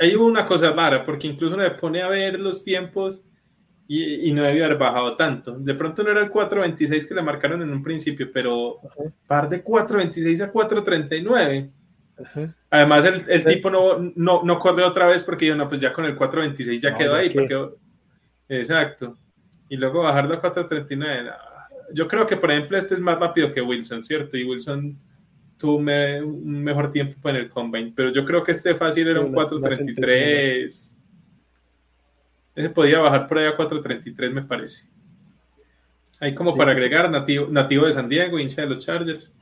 Ahí 0.00 0.14
hubo 0.16 0.26
una 0.26 0.44
cosa 0.44 0.70
rara, 0.72 1.06
porque 1.06 1.28
incluso 1.28 1.56
me 1.56 1.70
pone 1.70 2.02
a 2.02 2.08
ver 2.08 2.38
los 2.38 2.62
tiempos 2.62 3.22
y, 3.86 4.30
no 4.32 4.42
debía 4.42 4.66
haber 4.66 4.76
bajado 4.76 5.16
tanto. 5.16 5.58
De 5.58 5.72
pronto 5.72 6.02
no 6.02 6.10
era 6.10 6.20
el 6.20 6.30
4.26 6.30 7.08
que 7.08 7.14
le 7.14 7.22
marcaron 7.22 7.62
en 7.62 7.70
un 7.70 7.82
principio, 7.82 8.30
pero 8.30 8.80
par 9.26 9.48
de 9.48 9.64
4.26 9.64 10.42
a 10.42 10.52
4.39. 10.52 11.70
Además, 12.70 13.04
el, 13.28 13.44
tipo 13.44 13.70
no, 13.70 13.98
no, 14.16 14.42
no 14.42 14.58
corrió 14.58 14.86
otra 14.86 15.06
vez 15.06 15.24
porque 15.24 15.46
yo, 15.46 15.56
no, 15.56 15.68
pues 15.68 15.80
ya 15.80 15.92
con 15.92 16.04
el 16.04 16.16
4.26 16.16 16.80
ya 16.80 16.94
quedó 16.94 17.14
ahí. 17.14 17.30
Porque... 17.30 17.70
Exacto. 18.48 19.16
Y 19.68 19.76
luego 19.76 20.02
bajarlo 20.02 20.34
a 20.34 20.42
4.39 20.42 21.34
yo 21.92 22.08
creo 22.08 22.26
que, 22.26 22.36
por 22.36 22.50
ejemplo, 22.50 22.78
este 22.78 22.94
es 22.94 23.00
más 23.00 23.18
rápido 23.18 23.52
que 23.52 23.62
Wilson, 23.62 24.04
¿cierto? 24.04 24.36
Y 24.36 24.44
Wilson 24.44 24.98
tuvo 25.56 25.76
un 25.76 26.62
mejor 26.62 26.90
tiempo 26.90 27.28
en 27.28 27.36
el 27.36 27.48
combine, 27.48 27.92
pero 27.94 28.12
yo 28.12 28.24
creo 28.24 28.42
que 28.42 28.52
este 28.52 28.74
fácil 28.74 29.08
era 29.08 29.20
un 29.20 29.32
4.33. 29.32 30.92
Ese 32.54 32.70
podía 32.70 32.98
bajar 33.00 33.28
por 33.28 33.38
ahí 33.38 33.46
a 33.46 33.56
4.33, 33.56 34.32
me 34.32 34.42
parece. 34.42 34.88
Ahí 36.20 36.34
como 36.34 36.56
para 36.56 36.72
agregar, 36.72 37.10
nativo, 37.10 37.46
nativo 37.48 37.86
de 37.86 37.92
San 37.92 38.08
Diego, 38.08 38.38
hincha 38.38 38.62
de 38.62 38.68
los 38.68 38.84
Chargers. 38.84 39.32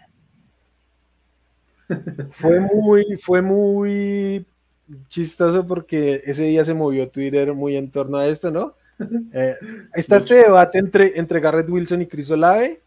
Fue 2.41 2.61
muy, 2.61 3.05
fue 3.23 3.43
muy 3.43 4.45
chistoso 5.09 5.67
porque 5.67 6.23
ese 6.25 6.45
día 6.45 6.65
se 6.65 6.75
movió 6.75 7.09
Twitter 7.09 7.53
muy 7.53 7.77
en 7.77 7.91
torno 7.91 8.19
a 8.19 8.27
esto, 8.27 8.51
¿no? 8.51 8.75
Eh, 9.33 9.55
está 9.95 10.17
este 10.17 10.37
debate 10.37 10.79
entre, 10.79 11.19
entre 11.19 11.41
Garrett 11.41 11.69
Wilson 11.69 12.03
y 12.03 12.07
Chris 12.07 12.31
Olave, 12.31 12.81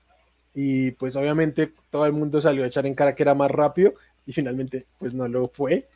y 0.55 0.91
pues 0.91 1.15
obviamente 1.15 1.71
todo 1.91 2.05
el 2.05 2.13
mundo 2.13 2.41
salió 2.41 2.63
a 2.63 2.67
echar 2.67 2.85
en 2.85 2.95
cara 2.95 3.13
que 3.13 3.23
era 3.23 3.35
más 3.35 3.51
rápido, 3.51 3.93
y 4.25 4.33
finalmente 4.33 4.85
pues 4.97 5.13
no 5.13 5.27
lo 5.27 5.47
fue, 5.47 5.87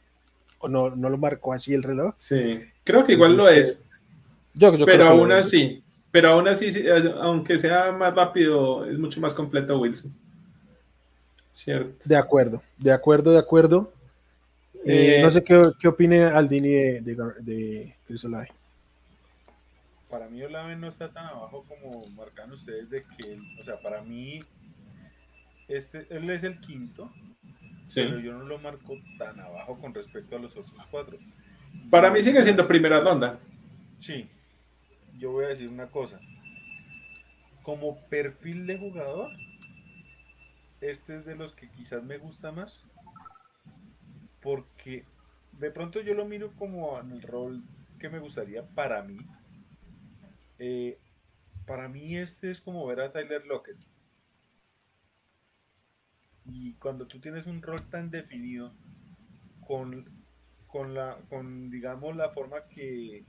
o 0.60 0.68
no, 0.68 0.92
no 0.96 1.10
lo 1.10 1.18
marcó 1.18 1.54
así 1.54 1.74
el 1.74 1.84
reloj. 1.84 2.14
Sí, 2.18 2.60
creo 2.84 3.04
que 3.04 3.14
igual 3.14 3.36
lo 3.36 3.50
es. 3.50 3.80
Yo, 4.54 4.72
pero 4.86 5.06
aún 5.06 5.32
así, 5.32 5.84
pero 6.12 6.30
aún 6.30 6.48
así, 6.48 6.72
aunque 7.20 7.58
sea 7.58 7.92
más 7.92 8.16
rápido, 8.16 8.86
es 8.86 9.00
mucho 9.00 9.20
más 9.20 9.34
completo 9.34 9.80
Wilson. 9.80 10.14
Cierto. 11.54 12.10
De 12.10 12.18
acuerdo, 12.18 12.62
de 12.78 12.92
acuerdo, 12.92 13.32
de 13.32 13.40
acuerdo. 13.40 13.94
Eh, 14.86 15.22
no 15.24 15.32
sé 15.32 15.42
qué, 15.42 15.62
qué 15.80 15.88
opine 15.88 16.26
Aldini 16.26 16.70
de, 16.70 17.02
de, 17.02 17.16
de 17.40 17.96
Chris 18.06 18.26
Olave 18.26 18.50
para 20.14 20.30
mí 20.30 20.44
Olave 20.44 20.76
no 20.76 20.88
está 20.88 21.10
tan 21.10 21.26
abajo 21.26 21.66
como 21.68 22.06
marcan 22.10 22.52
ustedes 22.52 22.88
de 22.92 23.04
que, 23.04 23.40
o 23.60 23.64
sea, 23.64 23.82
para 23.82 24.04
mí 24.04 24.38
este, 25.68 26.06
él 26.12 26.30
es 26.30 26.44
el 26.44 26.60
quinto, 26.60 27.12
pero 27.96 28.20
yo 28.20 28.34
no 28.34 28.46
lo 28.46 28.60
marco 28.60 28.94
tan 29.18 29.40
abajo 29.40 29.80
con 29.80 29.92
respecto 29.92 30.36
a 30.36 30.40
los 30.40 30.56
otros 30.56 30.86
cuatro. 30.92 31.18
Para 31.90 32.12
mí 32.12 32.22
sigue 32.22 32.44
siendo 32.44 32.68
primera 32.68 33.00
ronda. 33.00 33.40
Sí, 34.00 34.30
yo 35.18 35.32
voy 35.32 35.46
a 35.46 35.50
decir 35.50 35.72
una 35.72 35.88
cosa. 35.88 36.20
Como 37.64 37.98
perfil 38.08 38.68
de 38.68 38.78
jugador, 38.78 39.32
este 40.90 41.18
es 41.18 41.26
de 41.26 41.36
los 41.36 41.54
que 41.54 41.70
quizás 41.70 42.04
me 42.04 42.18
gusta 42.18 42.52
más, 42.52 42.86
porque 44.42 45.06
de 45.54 45.72
pronto 45.72 46.02
yo 46.02 46.14
lo 46.14 46.26
miro 46.26 46.52
como 46.56 47.00
en 47.00 47.12
el 47.12 47.22
rol 47.22 47.64
que 48.00 48.10
me 48.10 48.20
gustaría 48.20 48.68
para 48.68 49.02
mí, 49.04 49.18
eh, 50.60 51.00
para 51.66 51.88
mí 51.88 52.18
este 52.18 52.52
es 52.52 52.60
como 52.60 52.86
ver 52.86 53.00
a 53.00 53.12
Tyler 53.12 53.46
Lockett. 53.46 53.78
Y 56.46 56.74
cuando 56.74 57.08
tú 57.08 57.22
tienes 57.22 57.46
un 57.46 57.62
rol 57.62 57.90
tan 57.90 58.12
definido, 58.12 58.74
con, 59.66 60.06
con 60.68 60.94
la, 60.94 61.18
con 61.30 61.70
digamos 61.70 62.16
la 62.18 62.30
forma 62.30 62.68
que, 62.68 63.24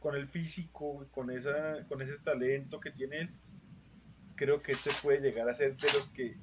con 0.00 0.16
el 0.16 0.26
físico, 0.28 1.06
con 1.12 1.30
esa, 1.30 1.86
con 1.86 2.02
ese 2.02 2.18
talento 2.18 2.80
que 2.80 2.90
tiene 2.90 3.20
él, 3.20 3.30
creo 4.40 4.62
que 4.62 4.72
este 4.72 4.90
puede 5.02 5.20
llegar 5.20 5.50
a 5.50 5.54
ser 5.54 5.76
de 5.76 5.88
los 5.88 6.08
que 6.08 6.34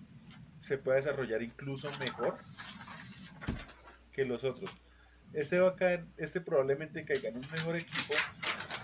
se 0.61 0.77
puede 0.77 0.97
desarrollar 0.97 1.41
incluso 1.41 1.89
mejor 1.99 2.37
que 4.11 4.23
los 4.23 4.43
otros. 4.43 4.69
Este 5.33 5.59
va 5.59 5.69
a 5.69 5.75
caer, 5.75 6.05
este 6.17 6.39
probablemente 6.39 7.03
caiga 7.05 7.29
en 7.29 7.37
un 7.37 7.51
mejor 7.51 7.75
equipo 7.75 8.13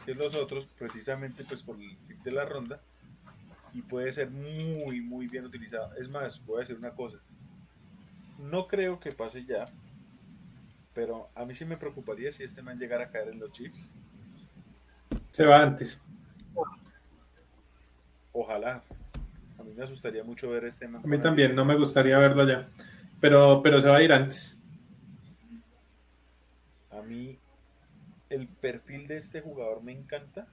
que 0.03 0.15
los 0.15 0.35
otros, 0.35 0.67
precisamente 0.79 1.43
pues 1.43 1.61
por 1.61 1.79
el 1.79 1.95
pick 2.07 2.23
de 2.23 2.31
la 2.31 2.45
ronda, 2.45 2.81
y 3.71 3.83
puede 3.83 4.11
ser 4.11 4.31
muy, 4.31 4.99
muy 5.01 5.27
bien 5.27 5.45
utilizado. 5.45 5.93
Es 5.93 6.09
más, 6.09 6.43
voy 6.43 6.57
a 6.57 6.59
decir 6.61 6.75
una 6.75 6.95
cosa, 6.95 7.19
no 8.39 8.67
creo 8.67 8.99
que 8.99 9.11
pase 9.11 9.45
ya, 9.45 9.65
pero 10.95 11.29
a 11.35 11.45
mí 11.45 11.53
sí 11.53 11.65
me 11.65 11.77
preocuparía 11.77 12.31
si 12.31 12.43
este 12.43 12.63
man 12.63 12.79
llegara 12.79 13.03
a 13.05 13.11
caer 13.11 13.29
en 13.29 13.39
los 13.39 13.51
chips. 13.51 13.91
Se 15.29 15.45
va 15.45 15.61
antes. 15.61 16.01
Ojalá. 18.31 18.81
A 19.63 19.65
mí 19.65 19.71
me 19.77 19.83
asustaría 19.85 20.25
mucho 20.25 20.49
ver 20.49 20.65
este 20.65 20.89
man. 20.89 21.01
A 21.01 21.07
mí 21.07 21.17
también, 21.19 21.55
no 21.55 21.63
me 21.63 21.77
gustaría 21.77 22.17
verlo 22.17 22.45
ya. 22.45 22.67
Pero, 23.21 23.61
pero 23.63 23.79
se 23.79 23.87
va 23.87 23.95
a 23.95 24.03
ir 24.03 24.11
antes. 24.11 24.59
A 26.91 27.01
mí 27.01 27.37
el 28.29 28.49
perfil 28.49 29.07
de 29.07 29.15
este 29.15 29.39
jugador 29.39 29.81
me 29.81 29.93
encanta. 29.93 30.49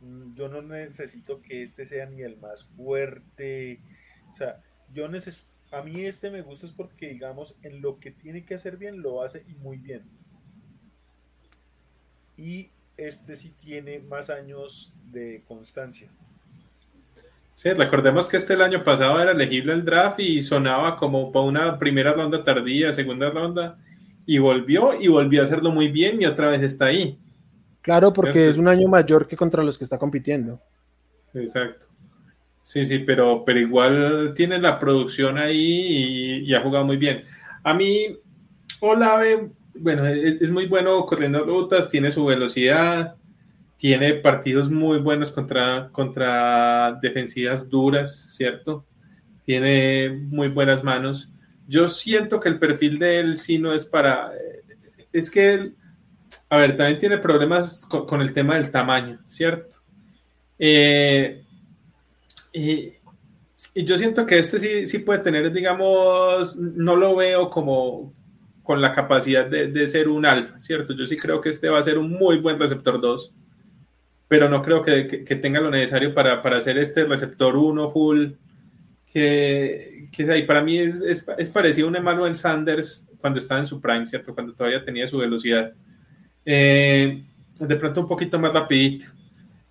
Mm, 0.00 0.34
yo 0.34 0.48
no 0.48 0.60
necesito 0.60 1.40
que 1.40 1.62
este 1.62 1.86
sea 1.86 2.04
ni 2.04 2.20
el 2.20 2.36
más 2.36 2.64
fuerte. 2.64 3.80
O 4.34 4.36
sea, 4.36 4.60
yo 4.92 5.08
necesito. 5.08 5.48
A 5.70 5.80
mí 5.80 6.04
este 6.04 6.30
me 6.30 6.42
gusta 6.42 6.66
es 6.66 6.72
porque, 6.72 7.08
digamos, 7.08 7.54
en 7.62 7.80
lo 7.80 7.98
que 8.00 8.10
tiene 8.10 8.44
que 8.44 8.56
hacer 8.56 8.76
bien, 8.76 9.00
lo 9.00 9.22
hace 9.22 9.44
y 9.48 9.54
muy 9.54 9.78
bien. 9.78 10.02
Y 12.36 12.68
este 12.98 13.34
sí 13.34 13.54
tiene 13.62 14.00
más 14.00 14.28
años 14.28 14.94
de 15.10 15.42
constancia. 15.48 16.10
Sí, 17.60 17.70
recordemos 17.74 18.26
que 18.26 18.38
este 18.38 18.54
el 18.54 18.62
año 18.62 18.82
pasado 18.84 19.20
era 19.20 19.32
elegible 19.32 19.74
el 19.74 19.84
draft 19.84 20.18
y 20.18 20.42
sonaba 20.42 20.96
como 20.96 21.30
para 21.30 21.44
una 21.44 21.78
primera 21.78 22.14
ronda 22.14 22.42
tardía, 22.42 22.90
segunda 22.94 23.28
ronda 23.28 23.76
y 24.24 24.38
volvió 24.38 24.98
y 24.98 25.08
volvió 25.08 25.42
a 25.42 25.44
hacerlo 25.44 25.70
muy 25.70 25.88
bien 25.88 26.22
y 26.22 26.24
otra 26.24 26.48
vez 26.48 26.62
está 26.62 26.86
ahí. 26.86 27.18
Claro, 27.82 28.14
porque 28.14 28.48
es 28.48 28.56
un 28.56 28.66
año 28.66 28.88
mayor 28.88 29.28
que 29.28 29.36
contra 29.36 29.62
los 29.62 29.76
que 29.76 29.84
está 29.84 29.98
compitiendo. 29.98 30.58
Exacto. 31.34 31.88
Sí, 32.62 32.86
sí, 32.86 33.00
pero, 33.00 33.44
pero 33.44 33.60
igual 33.60 34.32
tiene 34.34 34.58
la 34.58 34.78
producción 34.78 35.36
ahí 35.36 36.46
y, 36.46 36.54
ha 36.54 36.62
jugado 36.62 36.86
muy 36.86 36.96
bien. 36.96 37.24
A 37.62 37.74
mí, 37.74 38.16
Olave 38.80 39.50
bueno, 39.74 40.06
es, 40.06 40.40
es 40.40 40.50
muy 40.50 40.64
bueno 40.64 41.04
corriendo 41.04 41.44
rutas, 41.44 41.90
tiene 41.90 42.10
su 42.10 42.24
velocidad, 42.24 43.16
tiene 43.80 44.12
partidos 44.12 44.70
muy 44.70 44.98
buenos 44.98 45.32
contra, 45.32 45.88
contra 45.90 46.98
defensivas 47.00 47.70
duras, 47.70 48.34
¿cierto? 48.36 48.84
Tiene 49.46 50.10
muy 50.10 50.48
buenas 50.48 50.84
manos. 50.84 51.32
Yo 51.66 51.88
siento 51.88 52.40
que 52.40 52.50
el 52.50 52.58
perfil 52.58 52.98
de 52.98 53.20
él 53.20 53.38
sí 53.38 53.58
no 53.58 53.72
es 53.72 53.86
para... 53.86 54.32
Es 55.14 55.30
que 55.30 55.54
él, 55.54 55.76
a 56.50 56.58
ver, 56.58 56.76
también 56.76 56.98
tiene 56.98 57.16
problemas 57.16 57.86
con, 57.86 58.20
el 58.20 58.34
tema 58.34 58.56
del 58.56 58.70
tamaño, 58.70 59.18
¿cierto? 59.24 59.78
Eh, 60.58 61.42
y, 62.52 62.92
y, 63.72 63.84
yo 63.84 63.96
siento 63.96 64.26
que 64.26 64.40
este 64.40 64.58
sí, 64.58 64.84
sí 64.84 64.98
puede 64.98 65.20
tener, 65.20 65.50
digamos, 65.50 66.54
no 66.54 66.96
lo 66.96 67.16
veo 67.16 67.48
como 67.48 68.12
con 68.62 68.82
la 68.82 68.92
capacidad 68.92 69.46
de, 69.46 69.68
de 69.68 69.88
ser 69.88 70.06
un 70.06 70.26
alfa, 70.26 70.60
¿cierto? 70.60 70.92
Yo 70.92 71.06
sí 71.06 71.16
creo 71.16 71.40
que 71.40 71.48
este 71.48 71.70
va 71.70 71.78
a 71.78 71.82
ser 71.82 71.96
un 71.96 72.10
muy 72.10 72.36
buen 72.36 72.58
receptor 72.58 73.00
2 73.00 73.36
pero 74.30 74.48
no 74.48 74.62
creo 74.62 74.80
que, 74.80 75.08
que, 75.08 75.24
que 75.24 75.34
tenga 75.34 75.58
lo 75.58 75.72
necesario 75.72 76.14
para, 76.14 76.40
para, 76.40 76.58
hacer 76.58 76.78
este 76.78 77.04
receptor 77.04 77.56
1 77.56 77.90
full, 77.90 78.34
que, 79.12 80.08
que 80.12 80.30
ahí 80.30 80.44
para 80.44 80.62
mí 80.62 80.78
es, 80.78 80.98
es, 80.98 81.26
es, 81.36 81.48
parecido 81.48 81.88
a 81.88 81.90
un 81.90 81.96
Emmanuel 81.96 82.36
Sanders 82.36 83.08
cuando 83.20 83.40
estaba 83.40 83.58
en 83.58 83.66
su 83.66 83.80
prime, 83.80 84.06
¿cierto? 84.06 84.32
Cuando 84.32 84.54
todavía 84.54 84.84
tenía 84.84 85.08
su 85.08 85.18
velocidad. 85.18 85.72
Eh, 86.44 87.24
de 87.58 87.76
pronto 87.76 88.02
un 88.02 88.06
poquito 88.06 88.38
más 88.38 88.54
rapidito. 88.54 89.06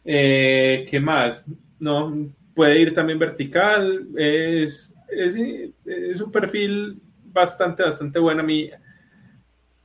Eh, 0.04 0.84
¿Qué 0.90 1.00
más? 1.00 1.46
No, 1.80 2.30
puede 2.54 2.82
ir 2.82 2.94
también 2.94 3.18
vertical. 3.18 4.10
Es, 4.18 4.94
es, 5.08 5.38
es 5.86 6.20
un 6.20 6.34
perfil 6.34 7.00
bastante, 7.24 7.84
bastante 7.84 8.20
bueno 8.20 8.42
a 8.42 8.46
mí 8.46 8.70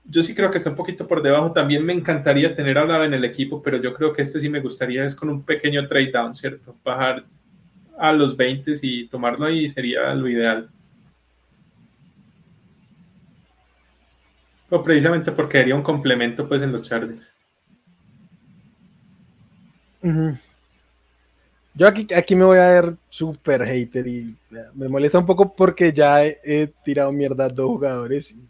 yo 0.05 0.23
sí 0.23 0.35
creo 0.35 0.51
que 0.51 0.59
está 0.59 0.71
un 0.71 0.77
poquito 0.77 1.07
por 1.07 1.23
debajo. 1.23 1.53
También 1.53 1.85
me 1.85 1.93
encantaría 1.93 2.55
tener 2.55 2.79
a 2.79 2.85
Olave 2.85 3.07
en 3.07 3.15
el 3.15 3.25
equipo, 3.25 3.63
pero 3.63 3.79
yo 3.79 3.95
creo 3.95 4.13
que 4.13 4.23
este 4.23 4.39
sí 4.41 4.49
me 4.49 4.61
gustaría 4.61 5.05
es 5.05 5.15
con 5.15 5.31
un 5.31 5.43
pequeño 5.43 5.87
trade 5.89 6.11
down, 6.13 6.35
¿cierto? 6.35 6.77
Bajar 6.85 7.25
a 7.99 8.13
los 8.13 8.37
20 8.37 8.75
y 8.83 9.09
tomarlo 9.09 9.47
ahí 9.47 9.69
sería 9.69 10.15
lo 10.15 10.29
ideal. 10.29 10.71
O 14.71 14.83
precisamente 14.83 15.33
porque 15.33 15.59
haría 15.59 15.75
un 15.75 15.83
complemento 15.83 16.47
pues 16.49 16.63
en 16.63 16.73
los 16.73 16.83
Chargers. 16.83 17.33
Uh. 20.03 20.35
Yo 21.77 21.89
aquí, 21.89 22.07
aquí 22.15 22.35
me 22.35 22.45
voy 22.45 22.59
a 22.59 22.69
ver 22.69 22.97
súper 23.09 23.65
hater 23.65 24.07
y 24.07 24.37
me 24.75 24.89
molesta 24.89 25.19
un 25.19 25.27
poco 25.27 25.57
porque 25.57 25.93
ya 25.93 26.25
he, 26.25 26.39
he 26.45 26.73
tirado 26.85 27.11
mierda 27.11 27.47
a 27.47 27.49
dos 27.49 27.67
jugadores. 27.67 28.31
Y 28.31 28.49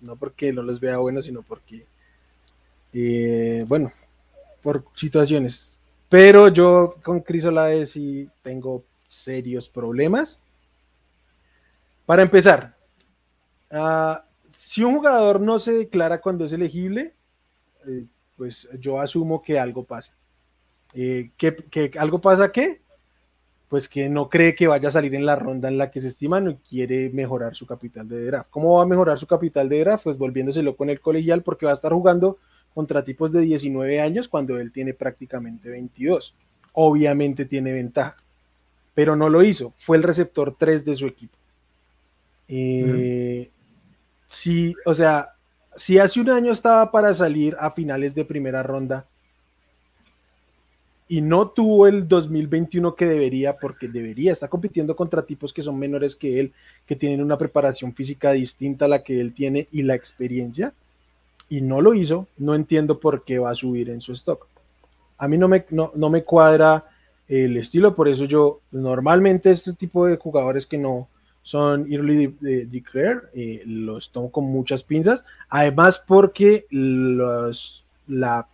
no 0.00 0.16
porque 0.16 0.52
no 0.52 0.62
los 0.62 0.80
vea 0.80 0.98
buenos, 0.98 1.26
sino 1.26 1.42
porque, 1.42 1.86
eh, 2.92 3.64
bueno, 3.68 3.92
por 4.62 4.84
situaciones. 4.94 5.78
Pero 6.08 6.48
yo 6.48 6.96
con 7.02 7.20
Cris 7.20 7.44
Olave 7.44 7.86
sí 7.86 8.28
tengo 8.42 8.84
serios 9.08 9.68
problemas. 9.68 10.38
Para 12.06 12.22
empezar, 12.22 12.74
uh, 13.70 14.16
si 14.56 14.82
un 14.82 14.96
jugador 14.96 15.40
no 15.40 15.58
se 15.58 15.72
declara 15.72 16.20
cuando 16.20 16.44
es 16.44 16.52
elegible, 16.52 17.14
eh, 17.86 18.04
pues 18.36 18.68
yo 18.78 19.00
asumo 19.00 19.42
que 19.42 19.58
algo 19.58 19.84
pasa. 19.84 20.12
Eh, 20.94 21.30
¿que, 21.36 21.54
¿Que 21.54 21.92
algo 21.98 22.20
pasa 22.20 22.50
qué? 22.50 22.80
Pues 23.70 23.88
que 23.88 24.08
no 24.08 24.28
cree 24.28 24.56
que 24.56 24.66
vaya 24.66 24.88
a 24.88 24.92
salir 24.92 25.14
en 25.14 25.24
la 25.24 25.36
ronda 25.36 25.68
en 25.68 25.78
la 25.78 25.92
que 25.92 26.00
se 26.00 26.08
estima 26.08 26.40
y 26.40 26.56
quiere 26.56 27.08
mejorar 27.10 27.54
su 27.54 27.66
capital 27.66 28.08
de 28.08 28.24
draft. 28.26 28.50
¿Cómo 28.50 28.74
va 28.74 28.82
a 28.82 28.86
mejorar 28.86 29.20
su 29.20 29.28
capital 29.28 29.68
de 29.68 29.78
draft? 29.78 30.02
Pues 30.02 30.18
volviéndoselo 30.18 30.74
con 30.74 30.90
el 30.90 31.00
colegial 31.00 31.44
porque 31.44 31.66
va 31.66 31.72
a 31.72 31.76
estar 31.76 31.92
jugando 31.92 32.38
contra 32.74 33.04
tipos 33.04 33.30
de 33.30 33.42
19 33.42 34.00
años 34.00 34.26
cuando 34.26 34.58
él 34.58 34.72
tiene 34.72 34.92
prácticamente 34.92 35.70
22. 35.70 36.34
Obviamente 36.72 37.44
tiene 37.44 37.72
ventaja, 37.72 38.16
pero 38.92 39.14
no 39.14 39.28
lo 39.28 39.44
hizo. 39.44 39.72
Fue 39.78 39.96
el 39.96 40.02
receptor 40.02 40.56
3 40.58 40.84
de 40.84 40.96
su 40.96 41.06
equipo. 41.06 41.38
Eh, 42.48 43.52
mm. 43.52 43.60
Sí, 44.30 44.74
o 44.84 44.96
sea, 44.96 45.34
si 45.76 45.96
hace 45.98 46.20
un 46.20 46.30
año 46.30 46.50
estaba 46.50 46.90
para 46.90 47.14
salir 47.14 47.56
a 47.60 47.70
finales 47.70 48.16
de 48.16 48.24
primera 48.24 48.64
ronda, 48.64 49.06
y 51.10 51.22
no 51.22 51.48
tuvo 51.48 51.88
el 51.88 52.06
2021 52.06 52.94
que 52.94 53.04
debería, 53.04 53.56
porque 53.56 53.88
debería, 53.88 54.30
está 54.30 54.46
compitiendo 54.46 54.94
contra 54.94 55.26
tipos 55.26 55.52
que 55.52 55.64
son 55.64 55.76
menores 55.76 56.14
que 56.14 56.38
él, 56.38 56.52
que 56.86 56.94
tienen 56.94 57.20
una 57.20 57.36
preparación 57.36 57.92
física 57.92 58.30
distinta 58.30 58.84
a 58.84 58.88
la 58.88 59.02
que 59.02 59.20
él 59.20 59.34
tiene 59.34 59.66
y 59.72 59.82
la 59.82 59.96
experiencia, 59.96 60.72
y 61.48 61.62
no 61.62 61.80
lo 61.80 61.94
hizo, 61.94 62.28
no 62.38 62.54
entiendo 62.54 63.00
por 63.00 63.24
qué 63.24 63.40
va 63.40 63.50
a 63.50 63.56
subir 63.56 63.90
en 63.90 64.00
su 64.00 64.12
stock. 64.12 64.46
A 65.18 65.26
mí 65.26 65.36
no 65.36 65.48
me, 65.48 65.64
no, 65.70 65.90
no 65.96 66.10
me 66.10 66.22
cuadra 66.22 66.84
el 67.26 67.56
estilo, 67.56 67.96
por 67.96 68.06
eso 68.06 68.26
yo 68.26 68.60
normalmente 68.70 69.50
este 69.50 69.72
tipo 69.72 70.06
de 70.06 70.16
jugadores 70.16 70.64
que 70.64 70.78
no 70.78 71.08
son 71.42 71.92
early 71.92 72.36
declare, 72.70 73.22
eh, 73.34 73.64
los 73.66 74.10
tomo 74.10 74.30
con 74.30 74.44
muchas 74.44 74.84
pinzas, 74.84 75.24
además 75.48 76.00
porque 76.06 76.66
los, 76.70 77.82
la 78.06 78.46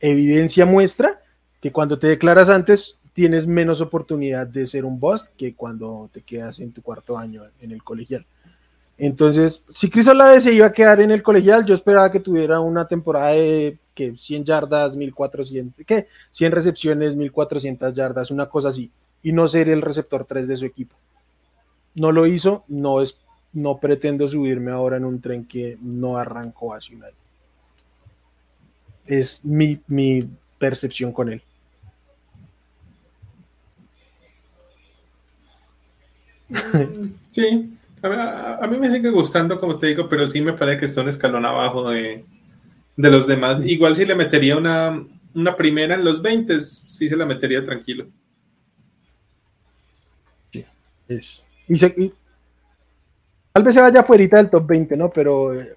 evidencia 0.00 0.66
muestra 0.66 1.18
que 1.62 1.72
cuando 1.72 1.98
te 1.98 2.08
declaras 2.08 2.50
antes 2.50 2.96
tienes 3.14 3.46
menos 3.46 3.80
oportunidad 3.80 4.46
de 4.46 4.66
ser 4.66 4.84
un 4.84 4.98
boss 4.98 5.24
que 5.38 5.54
cuando 5.54 6.10
te 6.12 6.20
quedas 6.20 6.58
en 6.58 6.72
tu 6.72 6.82
cuarto 6.82 7.16
año 7.16 7.44
en 7.60 7.70
el 7.70 7.82
colegial. 7.84 8.26
Entonces, 8.98 9.62
si 9.70 9.88
Chris 9.88 10.08
Olave 10.08 10.40
se 10.40 10.52
iba 10.52 10.66
a 10.66 10.72
quedar 10.72 11.00
en 11.00 11.10
el 11.10 11.22
colegial, 11.22 11.64
yo 11.64 11.74
esperaba 11.74 12.10
que 12.10 12.20
tuviera 12.20 12.60
una 12.60 12.86
temporada 12.86 13.30
de 13.30 13.78
que 13.94 14.16
100 14.16 14.44
yardas, 14.44 14.96
1400, 14.96 15.86
¿qué? 15.86 16.08
100 16.32 16.52
recepciones, 16.52 17.16
1400 17.16 17.94
yardas, 17.94 18.30
una 18.30 18.48
cosa 18.48 18.68
así, 18.68 18.90
y 19.22 19.32
no 19.32 19.46
ser 19.48 19.68
el 19.68 19.82
receptor 19.82 20.24
3 20.24 20.48
de 20.48 20.56
su 20.56 20.66
equipo. 20.66 20.96
No 21.94 22.10
lo 22.10 22.26
hizo, 22.26 22.64
no 22.68 23.02
es 23.02 23.16
no 23.52 23.78
pretendo 23.78 24.26
subirme 24.28 24.70
ahora 24.70 24.96
en 24.96 25.04
un 25.04 25.20
tren 25.20 25.44
que 25.44 25.76
no 25.80 26.16
arrancó 26.16 26.74
hace 26.74 26.94
un 26.94 27.04
año. 27.04 27.14
Es 29.06 29.44
mi, 29.44 29.78
mi 29.86 30.26
percepción 30.58 31.12
con 31.12 31.28
él. 31.28 31.42
Sí, 37.30 37.72
a, 38.02 38.58
a, 38.62 38.66
mí 38.66 38.76
me 38.78 38.90
sigue 38.90 39.10
gustando, 39.10 39.60
como 39.60 39.78
te 39.78 39.88
digo, 39.88 40.08
pero 40.08 40.26
sí 40.26 40.40
me 40.40 40.52
parece 40.52 40.80
que 40.80 40.86
está 40.86 41.02
un 41.02 41.08
escalón 41.08 41.44
abajo 41.44 41.90
de, 41.90 42.24
de 42.96 43.10
los 43.10 43.26
demás. 43.26 43.60
Igual 43.64 43.94
si 43.94 44.04
le 44.04 44.14
metería 44.14 44.56
una, 44.56 45.04
una 45.34 45.56
primera 45.56 45.94
en 45.94 46.04
los 46.04 46.20
20, 46.20 46.60
sí 46.60 47.08
se 47.08 47.16
la 47.16 47.26
metería 47.26 47.64
tranquilo. 47.64 48.06
Sí, 50.52 50.64
es. 51.08 51.44
Y, 51.68 51.78
se, 51.78 51.86
y 51.96 52.12
tal 53.52 53.62
vez 53.62 53.74
se 53.74 53.80
vaya 53.80 54.04
fuera 54.04 54.36
del 54.36 54.50
top 54.50 54.66
20, 54.66 54.96
¿no? 54.96 55.10
Pero 55.10 55.58
eh, 55.58 55.74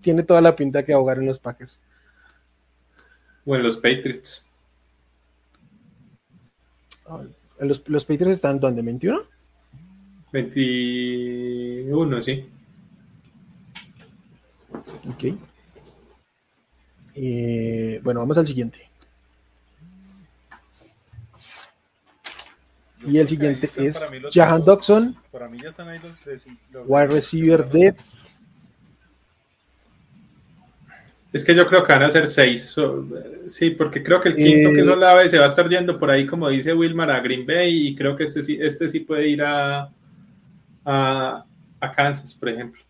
tiene 0.00 0.22
toda 0.22 0.40
la 0.40 0.56
pinta 0.56 0.84
que 0.84 0.92
ahogar 0.92 1.18
en 1.18 1.26
los 1.26 1.38
Packers. 1.38 1.78
O 3.44 3.56
en 3.56 3.62
los 3.62 3.76
Patriots. 3.76 4.46
¿Los, 7.58 7.86
los 7.88 8.04
Patriots 8.04 8.36
están 8.36 8.60
donde? 8.60 8.82
¿21? 8.82 9.24
21, 10.32 12.22
sí. 12.22 12.44
Ok. 15.08 15.24
Eh, 17.14 18.00
bueno, 18.02 18.20
vamos 18.20 18.38
al 18.38 18.46
siguiente. 18.46 18.88
Y 23.06 23.18
el 23.18 23.28
siguiente 23.28 23.68
es 23.76 23.98
Jahan 24.32 24.64
Dodson. 24.64 25.16
Para 25.32 25.48
mí 25.48 25.58
ya 25.60 25.70
están 25.70 25.88
ahí 25.88 25.98
los, 25.98 26.12
los 26.70 26.84
wide 26.86 27.06
receiver 27.08 27.68
de. 27.68 27.94
Es 31.32 31.44
que 31.44 31.54
yo 31.54 31.66
creo 31.66 31.84
que 31.84 31.92
van 31.92 32.02
a 32.02 32.10
ser 32.10 32.26
seis. 32.26 32.74
Sí, 33.46 33.70
porque 33.70 34.02
creo 34.02 34.20
que 34.20 34.30
el 34.30 34.36
quinto 34.36 34.68
eh, 34.68 34.72
que 34.74 34.80
es 34.80 34.86
Olave 34.86 35.28
se 35.28 35.38
va 35.38 35.46
a 35.46 35.48
estar 35.48 35.68
yendo 35.68 35.96
por 35.98 36.10
ahí, 36.10 36.26
como 36.26 36.48
dice 36.48 36.74
Wilmar, 36.74 37.10
a 37.10 37.20
Green 37.20 37.46
Bay. 37.46 37.88
Y 37.88 37.96
creo 37.96 38.16
que 38.16 38.24
este 38.24 38.42
sí, 38.42 38.58
este 38.60 38.88
sí 38.88 39.00
puede 39.00 39.28
ir 39.28 39.42
a, 39.42 39.90
a, 40.90 41.44
a 41.78 41.92
Kansas, 41.92 42.34
por 42.34 42.48
ejemplo. 42.48 42.82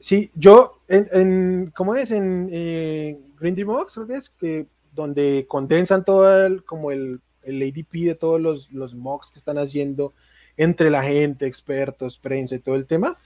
Sí, 0.00 0.30
yo, 0.34 0.80
en, 0.88 1.08
en 1.12 1.72
¿cómo 1.76 1.94
es? 1.94 2.10
En 2.10 2.48
eh, 2.50 3.18
Green 3.38 3.54
creo 3.54 4.06
que 4.06 4.14
es, 4.14 4.30
que 4.30 4.66
donde 4.92 5.44
condensan 5.46 6.02
todo 6.02 6.46
el, 6.46 6.64
como 6.64 6.90
el, 6.90 7.20
el 7.42 7.62
ADP 7.62 8.06
de 8.06 8.14
todos 8.14 8.40
los, 8.40 8.72
los 8.72 8.94
mocks 8.94 9.30
que 9.30 9.38
están 9.38 9.58
haciendo 9.58 10.14
entre 10.56 10.90
la 10.90 11.02
gente, 11.02 11.46
expertos, 11.46 12.16
prensa 12.16 12.54
y 12.54 12.60
todo 12.60 12.74
el 12.74 12.86
tema, 12.86 13.18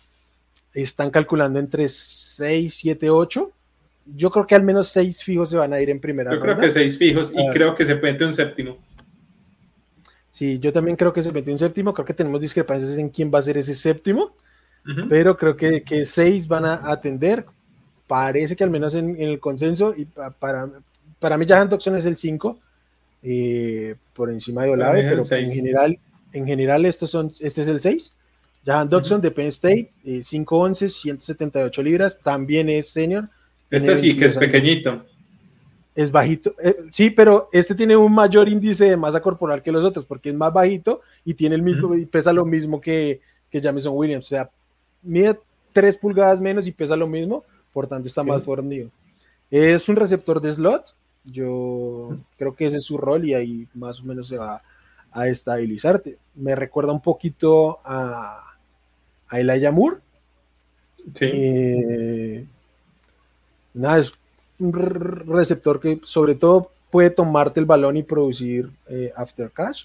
están 0.74 1.12
calculando 1.12 1.60
entre 1.60 1.88
6, 1.88 2.74
7, 2.74 3.10
8. 3.10 3.52
Yo 4.16 4.30
creo 4.32 4.46
que 4.48 4.56
al 4.56 4.64
menos 4.64 4.88
6 4.88 5.22
fijos 5.22 5.50
se 5.50 5.56
van 5.56 5.72
a 5.72 5.80
ir 5.80 5.88
en 5.88 6.00
primera 6.00 6.32
Yo 6.32 6.40
ronda. 6.40 6.56
creo 6.56 6.66
que 6.66 6.72
6 6.72 6.98
fijos 6.98 7.32
y 7.32 7.48
uh, 7.48 7.52
creo 7.52 7.76
que 7.76 7.84
se 7.84 7.94
puede 7.94 8.24
un 8.24 8.34
séptimo. 8.34 8.76
Sí, 10.32 10.58
yo 10.58 10.72
también 10.72 10.96
creo 10.96 11.12
que 11.12 11.22
se 11.22 11.32
metió 11.32 11.52
en 11.52 11.58
séptimo. 11.58 11.92
Creo 11.92 12.06
que 12.06 12.14
tenemos 12.14 12.40
discrepancias 12.40 12.98
en 12.98 13.10
quién 13.10 13.30
va 13.32 13.38
a 13.38 13.42
ser 13.42 13.58
ese 13.58 13.74
séptimo. 13.74 14.34
Pero 15.08 15.36
creo 15.36 15.56
que, 15.56 15.82
que, 15.82 16.04
seis 16.06 16.48
van 16.48 16.64
a 16.64 16.90
atender. 16.90 17.44
Parece 18.08 18.56
que 18.56 18.64
al 18.64 18.70
menos 18.70 18.94
en, 18.94 19.20
el 19.20 19.38
consenso. 19.38 19.94
Y 19.96 20.06
para, 20.06 20.68
para 21.20 21.38
mí, 21.38 21.46
Jahan 21.46 21.68
Doxon 21.68 21.96
es 21.96 22.06
el 22.06 22.16
5. 22.16 22.58
Eh, 23.22 23.94
por 24.14 24.30
encima 24.30 24.64
de 24.64 24.70
Olave. 24.70 25.02
Pero 25.02 25.22
en 25.38 25.50
general, 25.50 25.98
en 26.32 26.46
general, 26.46 26.84
estos 26.84 27.10
son, 27.10 27.32
este 27.40 27.62
es 27.62 27.68
el 27.68 27.80
6. 27.80 28.12
Jahan 28.64 28.88
Dodson 28.88 29.20
de 29.20 29.30
Penn 29.30 29.48
State, 29.48 29.90
5'11, 30.04 30.86
eh, 30.86 30.88
178 30.88 31.82
libras, 31.82 32.18
también 32.22 32.68
es 32.68 32.90
senior. 32.90 33.28
Este 33.70 33.96
sí, 33.96 34.16
que 34.16 34.26
es 34.26 34.36
pequeñito. 34.36 35.04
Es 35.94 36.10
bajito, 36.10 36.54
eh, 36.62 36.76
sí, 36.90 37.10
pero 37.10 37.50
este 37.52 37.74
tiene 37.74 37.96
un 37.96 38.14
mayor 38.14 38.48
índice 38.48 38.86
de 38.86 38.96
masa 38.96 39.20
corporal 39.20 39.62
que 39.62 39.70
los 39.70 39.84
otros, 39.84 40.06
porque 40.06 40.30
es 40.30 40.34
más 40.34 40.50
bajito 40.50 41.02
y 41.22 41.34
tiene 41.34 41.54
el 41.54 41.62
mismo, 41.62 41.94
y 41.94 42.06
pesa 42.06 42.32
lo 42.32 42.46
mismo 42.46 42.80
que, 42.80 43.20
que 43.50 43.60
Jameson 43.60 43.92
Williams. 43.94 44.24
O 44.24 44.28
sea, 44.28 44.50
mide 45.02 45.38
3 45.74 45.96
pulgadas 45.98 46.40
menos 46.40 46.66
y 46.66 46.72
pesa 46.72 46.96
lo 46.96 47.06
mismo, 47.06 47.44
por 47.74 47.86
tanto 47.86 48.08
está 48.08 48.22
más 48.22 48.42
fornido. 48.42 48.88
Es 49.50 49.86
un 49.90 49.96
receptor 49.96 50.40
de 50.40 50.54
slot, 50.54 50.94
yo 51.24 52.16
creo 52.38 52.54
que 52.54 52.66
ese 52.66 52.78
es 52.78 52.84
su 52.84 52.96
rol 52.96 53.26
y 53.26 53.34
ahí 53.34 53.68
más 53.74 54.00
o 54.00 54.04
menos 54.04 54.28
se 54.28 54.38
va 54.38 54.62
a 55.12 55.28
estabilizarte. 55.28 56.16
Me 56.34 56.54
recuerda 56.54 56.92
un 56.92 57.02
poquito 57.02 57.80
a, 57.84 58.54
a 59.28 59.40
Elijah 59.40 59.70
Moore. 59.70 59.98
Sí. 61.12 61.26
Eh, 61.30 62.46
nada, 63.74 63.98
es 63.98 64.12
un 64.58 64.72
receptor 64.72 65.80
que 65.80 66.00
sobre 66.04 66.34
todo 66.34 66.70
puede 66.90 67.10
tomarte 67.10 67.58
el 67.58 67.66
balón 67.66 67.96
y 67.96 68.02
producir 68.02 68.70
eh, 68.88 69.12
after 69.16 69.50
cash. 69.50 69.84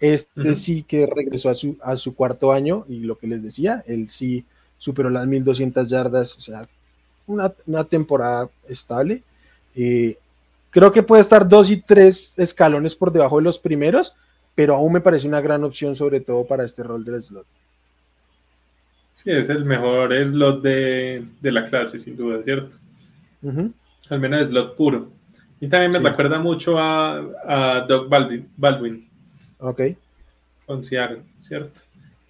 Este 0.00 0.54
sí 0.54 0.84
que 0.84 1.06
regresó 1.06 1.50
a 1.50 1.54
su, 1.54 1.76
a 1.82 1.96
su 1.96 2.14
cuarto 2.14 2.52
año 2.52 2.84
y 2.88 3.00
lo 3.00 3.16
que 3.16 3.26
les 3.26 3.42
decía, 3.42 3.82
él 3.86 4.10
sí 4.10 4.44
superó 4.78 5.10
las 5.10 5.26
1200 5.26 5.88
yardas, 5.88 6.36
o 6.36 6.40
sea, 6.40 6.62
una, 7.26 7.84
temporada 7.84 8.48
estable. 8.68 9.22
Eh, 9.74 10.16
creo 10.70 10.92
que 10.92 11.02
puede 11.02 11.22
estar 11.22 11.48
dos 11.48 11.70
y 11.70 11.78
tres 11.78 12.32
escalones 12.36 12.94
por 12.94 13.12
debajo 13.12 13.38
de 13.38 13.44
los 13.44 13.58
primeros, 13.58 14.14
pero 14.54 14.74
aún 14.74 14.92
me 14.92 15.00
parece 15.00 15.28
una 15.28 15.40
gran 15.40 15.62
opción, 15.64 15.94
sobre 15.94 16.20
todo 16.20 16.44
para 16.44 16.64
este 16.64 16.82
rol 16.82 17.04
del 17.04 17.22
slot. 17.22 17.46
Sí, 19.14 19.30
es 19.30 19.48
el 19.48 19.64
mejor 19.64 20.14
slot 20.14 20.62
de, 20.62 21.24
la 21.42 21.66
clase, 21.66 21.98
sin 21.98 22.16
duda, 22.16 22.42
¿cierto? 22.42 22.76
Al 24.08 24.20
menos 24.20 24.48
slot 24.48 24.76
puro. 24.76 25.10
Y 25.60 25.68
también 25.68 25.90
me 25.90 26.08
recuerda 26.08 26.38
mucho 26.38 26.78
a, 26.78 27.18
a 27.46 27.80
Doug 27.88 28.08
Baldwin. 28.08 29.08
Ok. 29.58 29.82
Con 30.66 30.84
Seattle, 30.84 31.22
¿cierto? 31.40 31.80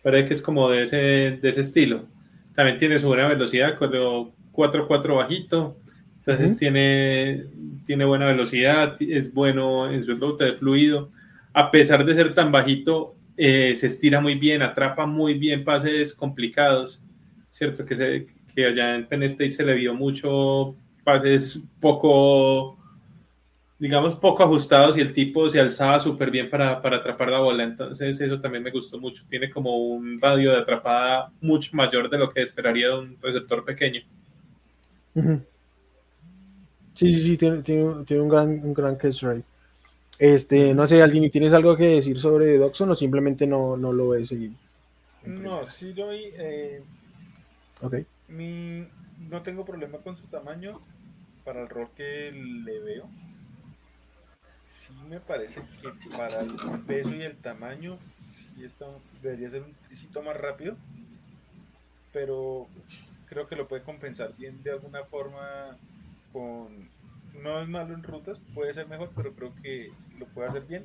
Parece 0.03 0.29
que 0.29 0.35
es 0.35 0.43
como 0.43 0.71
de 0.71 0.85
ese, 0.85 0.97
de 0.97 1.49
ese 1.49 1.61
estilo. 1.61 2.07
También 2.55 2.79
tiene 2.79 2.99
su 2.99 3.09
buena 3.09 3.29
velocidad, 3.29 3.77
4-4 3.79 5.17
bajito. 5.17 5.77
Entonces 6.19 6.59
tiene, 6.59 7.47
tiene 7.87 8.05
buena 8.05 8.27
velocidad, 8.27 8.97
es 9.01 9.33
bueno 9.33 9.91
en 9.91 10.05
su 10.05 10.15
ruta 10.15 10.45
de 10.45 10.55
fluido. 10.55 11.11
A 11.55 11.71
pesar 11.71 12.05
de 12.05 12.15
ser 12.15 12.35
tan 12.35 12.53
bajito, 12.53 13.15
eh, 13.37 13.75
se 13.77 13.87
estira 13.87 14.21
muy 14.21 14.35
bien, 14.35 14.63
atrapa 14.63 15.07
muy 15.07 15.35
bien 15.35 15.65
pases 15.65 16.13
complicados, 16.13 17.03
¿cierto? 17.51 17.85
Que, 17.87 17.97
se, 17.97 18.27
que 18.55 18.67
allá 18.67 18.97
en 18.97 19.07
Penn 19.07 19.23
State 19.23 19.53
se 19.53 19.65
le 19.65 19.75
vio 19.75 19.95
mucho 19.95 20.77
pases 21.09 21.59
poco, 21.81 22.77
digamos, 23.79 24.15
poco 24.15 24.43
ajustados 24.43 24.99
y 24.99 25.01
el 25.01 25.15
tipo 25.15 25.49
se 25.49 25.59
alzaba 25.59 25.99
súper 25.99 26.31
bien 26.31 26.51
para, 26.51 26.83
para, 26.83 26.99
atrapar 26.99 27.31
la 27.31 27.39
bola. 27.39 27.65
Entonces 27.65 28.21
eso 28.21 28.39
también 28.39 28.63
me 28.63 28.71
gustó 28.71 28.99
mucho. 29.01 29.25
Tiene 29.31 29.49
como 29.49 29.75
un 29.75 30.21
radio 30.21 30.51
de 30.53 30.59
atrapada 30.59 31.33
mucho 31.41 31.71
mayor 31.75 32.11
de 32.11 32.19
lo 32.19 32.29
que 32.29 32.43
esperaría 32.43 32.89
de 32.89 32.99
un 32.99 33.17
receptor 33.23 33.65
pequeño. 33.65 34.03
Sí, 36.95 37.15
sí, 37.15 37.23
sí, 37.23 37.37
tiene, 37.39 37.63
tiene, 37.63 38.21
un 38.21 38.29
gran, 38.29 38.49
un 38.63 38.75
gran 38.75 38.97
catch 38.97 39.23
rate. 39.23 39.45
Este, 40.19 40.75
no 40.75 40.87
sé, 40.87 41.01
Aldini, 41.01 41.31
¿tienes 41.31 41.55
algo 41.55 41.75
que 41.75 41.85
decir 41.85 42.19
sobre 42.19 42.59
Doxon 42.59 42.91
o 42.91 42.95
simplemente 42.95 43.47
no, 43.47 43.79
no 43.79 43.95
lo 43.95 44.11
ves 44.11 44.29
seguir? 44.29 44.53
No, 45.25 45.65
sí 45.65 45.95
doy. 45.95 46.33
Eh, 46.37 46.83
ok. 47.81 47.95
Mi, 48.29 48.87
no 49.19 49.43
tengo 49.43 49.65
problema 49.65 49.99
con 49.99 50.17
su 50.17 50.27
tamaño 50.27 50.81
para 51.49 51.62
el 51.62 51.69
rol 51.70 51.89
que 51.97 52.31
le 52.31 52.79
veo. 52.81 53.09
Sí 54.65 54.93
me 55.09 55.19
parece 55.19 55.62
que 55.81 56.11
para 56.15 56.41
el 56.41 56.55
peso 56.87 57.15
y 57.15 57.23
el 57.23 57.39
tamaño, 57.39 57.99
sí 58.20 58.65
esto 58.65 59.01
debería 59.23 59.49
ser 59.49 59.62
un 59.62 59.73
tricito 59.87 60.23
más 60.23 60.37
rápido. 60.37 60.77
Pero 62.12 62.69
creo 63.31 63.49
que 63.49 63.57
lo 63.57 63.66
puede 63.66 63.83
compensar 63.83 64.37
bien 64.37 64.62
de 64.62 64.73
alguna 64.73 65.05
forma 65.05 65.79
con 66.35 66.91
no 67.43 67.62
es 67.62 67.69
malo 67.69 67.95
en 67.95 68.03
rutas, 68.03 68.39
puede 68.53 68.75
ser 68.75 68.87
mejor, 68.87 69.11
pero 69.16 69.33
creo 69.33 69.55
que 69.62 69.91
lo 70.19 70.27
puede 70.27 70.51
hacer 70.51 70.66
bien. 70.66 70.85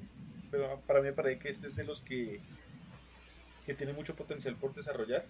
Pero 0.50 0.80
para 0.88 1.02
mí 1.02 1.08
me 1.08 1.14
parece 1.14 1.40
que 1.40 1.50
este 1.50 1.68
es 1.68 1.76
de 1.76 1.84
los 1.84 2.00
que, 2.00 2.40
que 3.66 3.74
tiene 3.74 3.92
mucho 3.92 4.16
potencial 4.16 4.56
por 4.56 4.74
desarrollar. 4.74 5.26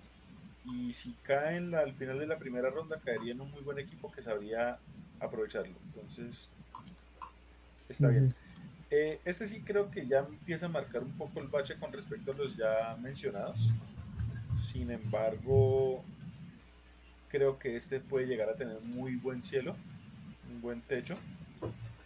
Y 0.65 0.93
si 0.93 1.13
cae 1.23 1.57
en 1.57 1.73
al 1.73 1.93
final 1.93 2.19
de 2.19 2.27
la 2.27 2.37
primera 2.37 2.69
ronda, 2.69 3.01
caería 3.03 3.31
en 3.31 3.41
un 3.41 3.49
muy 3.49 3.61
buen 3.61 3.79
equipo 3.79 4.11
que 4.11 4.21
sabría 4.21 4.77
aprovecharlo. 5.23 5.75
Entonces, 5.87 6.49
está 7.89 8.09
bien. 8.09 8.29
Eh, 8.89 9.19
este 9.25 9.47
sí 9.47 9.61
creo 9.61 9.89
que 9.89 10.05
ya 10.05 10.19
empieza 10.19 10.67
a 10.67 10.69
marcar 10.69 11.01
un 11.01 11.13
poco 11.13 11.39
el 11.39 11.47
bache 11.47 11.75
con 11.79 11.91
respecto 11.91 12.31
a 12.31 12.35
los 12.35 12.55
ya 12.55 12.95
mencionados. 13.01 13.57
Sin 14.71 14.91
embargo, 14.91 16.03
creo 17.29 17.57
que 17.57 17.75
este 17.75 17.99
puede 17.99 18.27
llegar 18.27 18.49
a 18.49 18.55
tener 18.55 18.77
muy 18.95 19.15
buen 19.15 19.41
cielo 19.41 19.75
un 20.53 20.61
buen 20.61 20.81
techo 20.81 21.15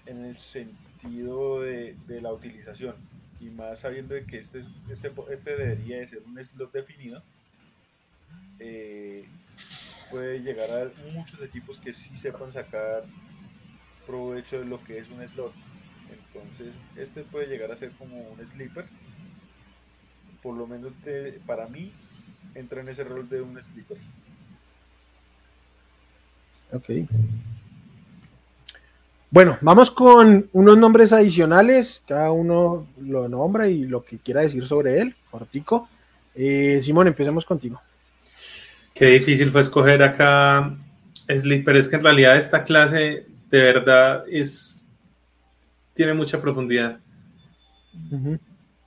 en 0.06 0.24
el 0.24 0.38
sentido 0.38 1.62
de, 1.62 1.96
la 2.22 2.32
utilización 2.32 2.96
y 3.40 3.46
más 3.46 3.82
sabiendo 3.82 4.16
de 4.16 4.26
que 4.26 4.40
este, 4.40 4.64
este, 4.90 5.12
este 5.32 5.56
debería 5.56 5.98
de 5.98 6.08
ser 6.08 6.24
un 6.26 6.44
slot 6.44 6.72
definido 6.72 7.22
eh, 8.60 9.26
puede 10.10 10.40
llegar 10.40 10.70
a 10.72 11.14
muchos 11.14 11.42
equipos 11.42 11.78
que 11.78 11.94
sí 11.94 12.16
sepan 12.18 12.52
sacar 12.54 13.04
provecho 14.06 14.60
de 14.60 14.66
lo 14.66 14.78
que 14.84 15.00
es 15.00 15.10
un 15.10 15.26
slot 15.28 15.54
entonces 16.34 16.74
este 16.96 17.24
puede 17.24 17.48
llegar 17.48 17.72
a 17.72 17.76
ser 17.76 17.92
como 17.92 18.18
un 18.18 18.48
sleeper 18.48 18.86
por 20.42 20.56
lo 20.56 20.68
menos 20.68 20.94
para 21.46 21.68
mí 21.68 21.92
entra 22.56 22.82
en 22.82 22.90
ese 22.90 23.04
rol 23.04 23.28
de 23.30 23.42
un 23.42 23.62
sleeper 23.62 23.98
ok 26.72 26.90
bueno, 29.30 29.58
vamos 29.60 29.92
con 29.92 30.50
unos 30.54 30.78
nombres 30.78 31.12
adicionales. 31.12 32.02
Cada 32.08 32.32
uno 32.32 32.88
lo 33.02 33.28
nombra 33.28 33.68
y 33.68 33.84
lo 33.84 34.04
que 34.04 34.18
quiera 34.20 34.42
decir 34.42 34.66
sobre 34.66 35.02
él, 35.02 35.16
cortico. 35.30 35.90
Eh, 36.34 36.80
Simón, 36.82 37.08
empecemos 37.08 37.44
contigo. 37.44 37.82
Qué 38.98 39.06
difícil 39.06 39.52
fue 39.52 39.62
escoger 39.62 40.02
acá 40.02 40.76
Sleep, 41.28 41.64
pero 41.64 41.78
es 41.78 41.88
que 41.88 41.98
en 41.98 42.04
realidad 42.04 42.36
esta 42.36 42.64
clase 42.64 43.28
de 43.50 43.62
verdad 43.62 44.24
es 44.28 44.86
tiene 45.94 46.14
mucha 46.14 46.42
profundidad. 46.42 47.00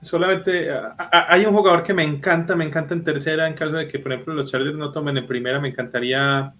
Solamente 0.01 0.69
hay 1.11 1.45
un 1.45 1.55
jugador 1.55 1.82
que 1.82 1.95
me 1.95 2.03
encanta, 2.03 2.57
me 2.57 2.65
encanta 2.65 2.95
en 2.95 3.05
tercera, 3.05 3.47
en 3.47 3.55
caso 3.55 3.73
de 3.73 3.87
que, 3.87 3.99
por 3.99 4.12
ejemplo, 4.12 4.35
los 4.35 4.51
Chargers 4.51 4.77
no 4.77 4.91
tomen 4.91 5.16
en 5.16 5.27
primera, 5.27 5.61
me 5.61 5.69
encantaría 5.69 6.55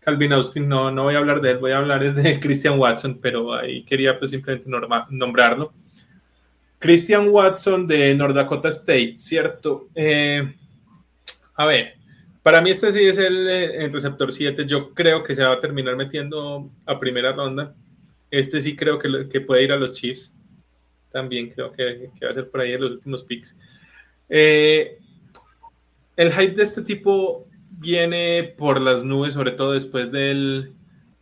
Calvin 0.00 0.32
Austin, 0.34 0.68
no, 0.68 0.90
no 0.90 1.04
voy 1.04 1.16
a 1.16 1.18
hablar 1.18 1.40
de 1.40 1.50
él, 1.50 1.58
voy 1.58 1.72
a 1.72 1.78
hablar 1.78 2.02
es 2.02 2.14
de 2.14 2.38
Christian 2.40 2.78
Watson, 2.78 3.18
pero 3.20 3.54
ahí 3.54 3.82
quería 3.84 4.18
pues 4.18 4.30
simplemente 4.30 4.70
nombrarlo. 5.10 5.72
Christian 6.78 7.28
Watson 7.28 7.86
de 7.86 8.14
North 8.14 8.34
Dakota 8.34 8.68
State, 8.68 9.16
¿cierto? 9.18 9.88
Eh, 9.94 10.54
a 11.56 11.66
ver, 11.66 11.95
para 12.46 12.60
mí 12.60 12.70
este 12.70 12.92
sí 12.92 13.04
es 13.04 13.18
el, 13.18 13.90
receptor 13.90 14.30
7, 14.30 14.66
yo 14.66 14.94
creo 14.94 15.24
que 15.24 15.34
se 15.34 15.42
va 15.44 15.54
a 15.54 15.60
terminar 15.60 15.96
metiendo 15.96 16.70
a 16.86 17.00
primera 17.00 17.32
ronda. 17.32 17.74
Este 18.30 18.62
sí 18.62 18.76
creo 18.76 19.00
que, 19.00 19.28
que 19.28 19.40
puede 19.40 19.64
ir 19.64 19.72
a 19.72 19.76
los 19.76 19.94
Chiefs. 19.94 20.32
También 21.10 21.50
creo 21.50 21.72
que, 21.72 22.08
va 22.24 22.30
a 22.30 22.34
ser 22.34 22.48
por 22.48 22.60
ahí 22.60 22.74
en 22.74 22.82
los 22.82 22.90
últimos 22.92 23.24
picks. 23.24 23.56
Eh, 24.28 25.00
el 26.14 26.32
hype 26.32 26.54
de 26.54 26.62
este 26.62 26.82
tipo 26.82 27.48
viene 27.68 28.54
por 28.56 28.80
las 28.80 29.02
nubes, 29.02 29.34
sobre 29.34 29.50
todo 29.50 29.72
después 29.72 30.12
del, 30.12 30.72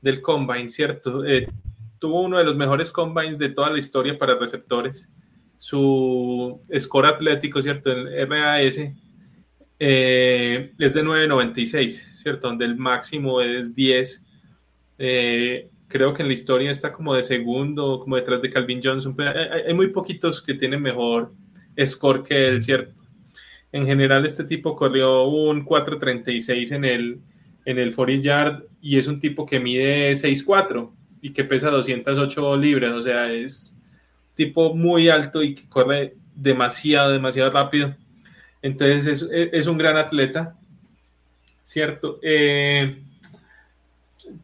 del 0.02 0.20
combine, 0.20 0.68
¿cierto? 0.68 1.24
Eh, 1.24 1.48
tuvo 2.01 2.20
uno 2.20 2.36
de 2.36 2.44
los 2.44 2.59
mejores 2.59 2.90
combines 2.90 3.38
de 3.38 3.48
toda 3.48 3.70
la 3.70 3.78
historia 3.78 4.18
para 4.18 4.34
receptores. 4.34 5.10
Su 5.56 6.60
score 6.78 7.06
atlético, 7.06 7.62
¿cierto? 7.62 7.90
El 7.90 8.28
RAS 8.28 8.78
eh, 9.86 10.73
es 10.78 10.94
de 10.94 11.05
9.96, 11.05 11.90
¿cierto? 11.90 12.48
Donde 12.48 12.65
el 12.65 12.77
máximo 12.77 13.43
es 13.43 13.74
10. 13.74 14.24
Eh, 14.97 15.69
creo 15.89 16.15
que 16.15 16.23
en 16.23 16.28
la 16.28 16.35
historia 16.35 16.70
está 16.70 16.90
como 16.90 17.12
de 17.15 17.23
segundo, 17.23 18.01
como 18.01 18.16
detrás 18.16 18.40
de 18.40 18.48
Calvin 18.48 18.81
Johnson. 18.82 19.15
Pero 19.15 19.32
hay, 19.66 19.74
muy 19.74 19.89
poquitos 19.89 20.40
que 20.40 20.55
tienen 20.55 20.81
mejor 20.81 21.35
score 21.85 22.23
que 22.23 22.48
él, 22.48 22.62
¿cierto? 22.62 23.02
En 23.73 23.85
general, 23.85 24.24
este 24.24 24.44
tipo 24.44 24.74
corrió 24.74 25.24
un 25.24 25.66
4.36 25.66 26.73
en 26.73 26.85
el, 26.86 27.20
en 27.66 27.78
el 27.78 27.94
40 27.94 28.23
yard 28.23 28.62
y 28.81 28.97
es 28.97 29.06
un 29.06 29.20
tipo 29.20 29.44
que 29.44 29.61
mide 29.61 30.12
6'4 30.12 30.93
y 31.20 31.31
que 31.31 31.44
pesa 31.44 31.69
208 31.69 32.56
libras, 32.56 32.93
o 32.94 33.02
sea, 33.02 33.31
es 33.31 33.77
tipo 34.32 34.74
muy 34.74 35.11
alto 35.11 35.43
y 35.43 35.55
que 35.55 35.69
corre 35.69 36.15
demasiado, 36.35 37.11
demasiado 37.11 37.51
rápido. 37.51 37.94
Entonces 38.65 39.28
es, 39.31 39.66
un 39.66 39.77
gran 39.77 39.99
atleta, 39.99 40.57
¿cierto? 41.62 42.19
Eh, 42.23 43.05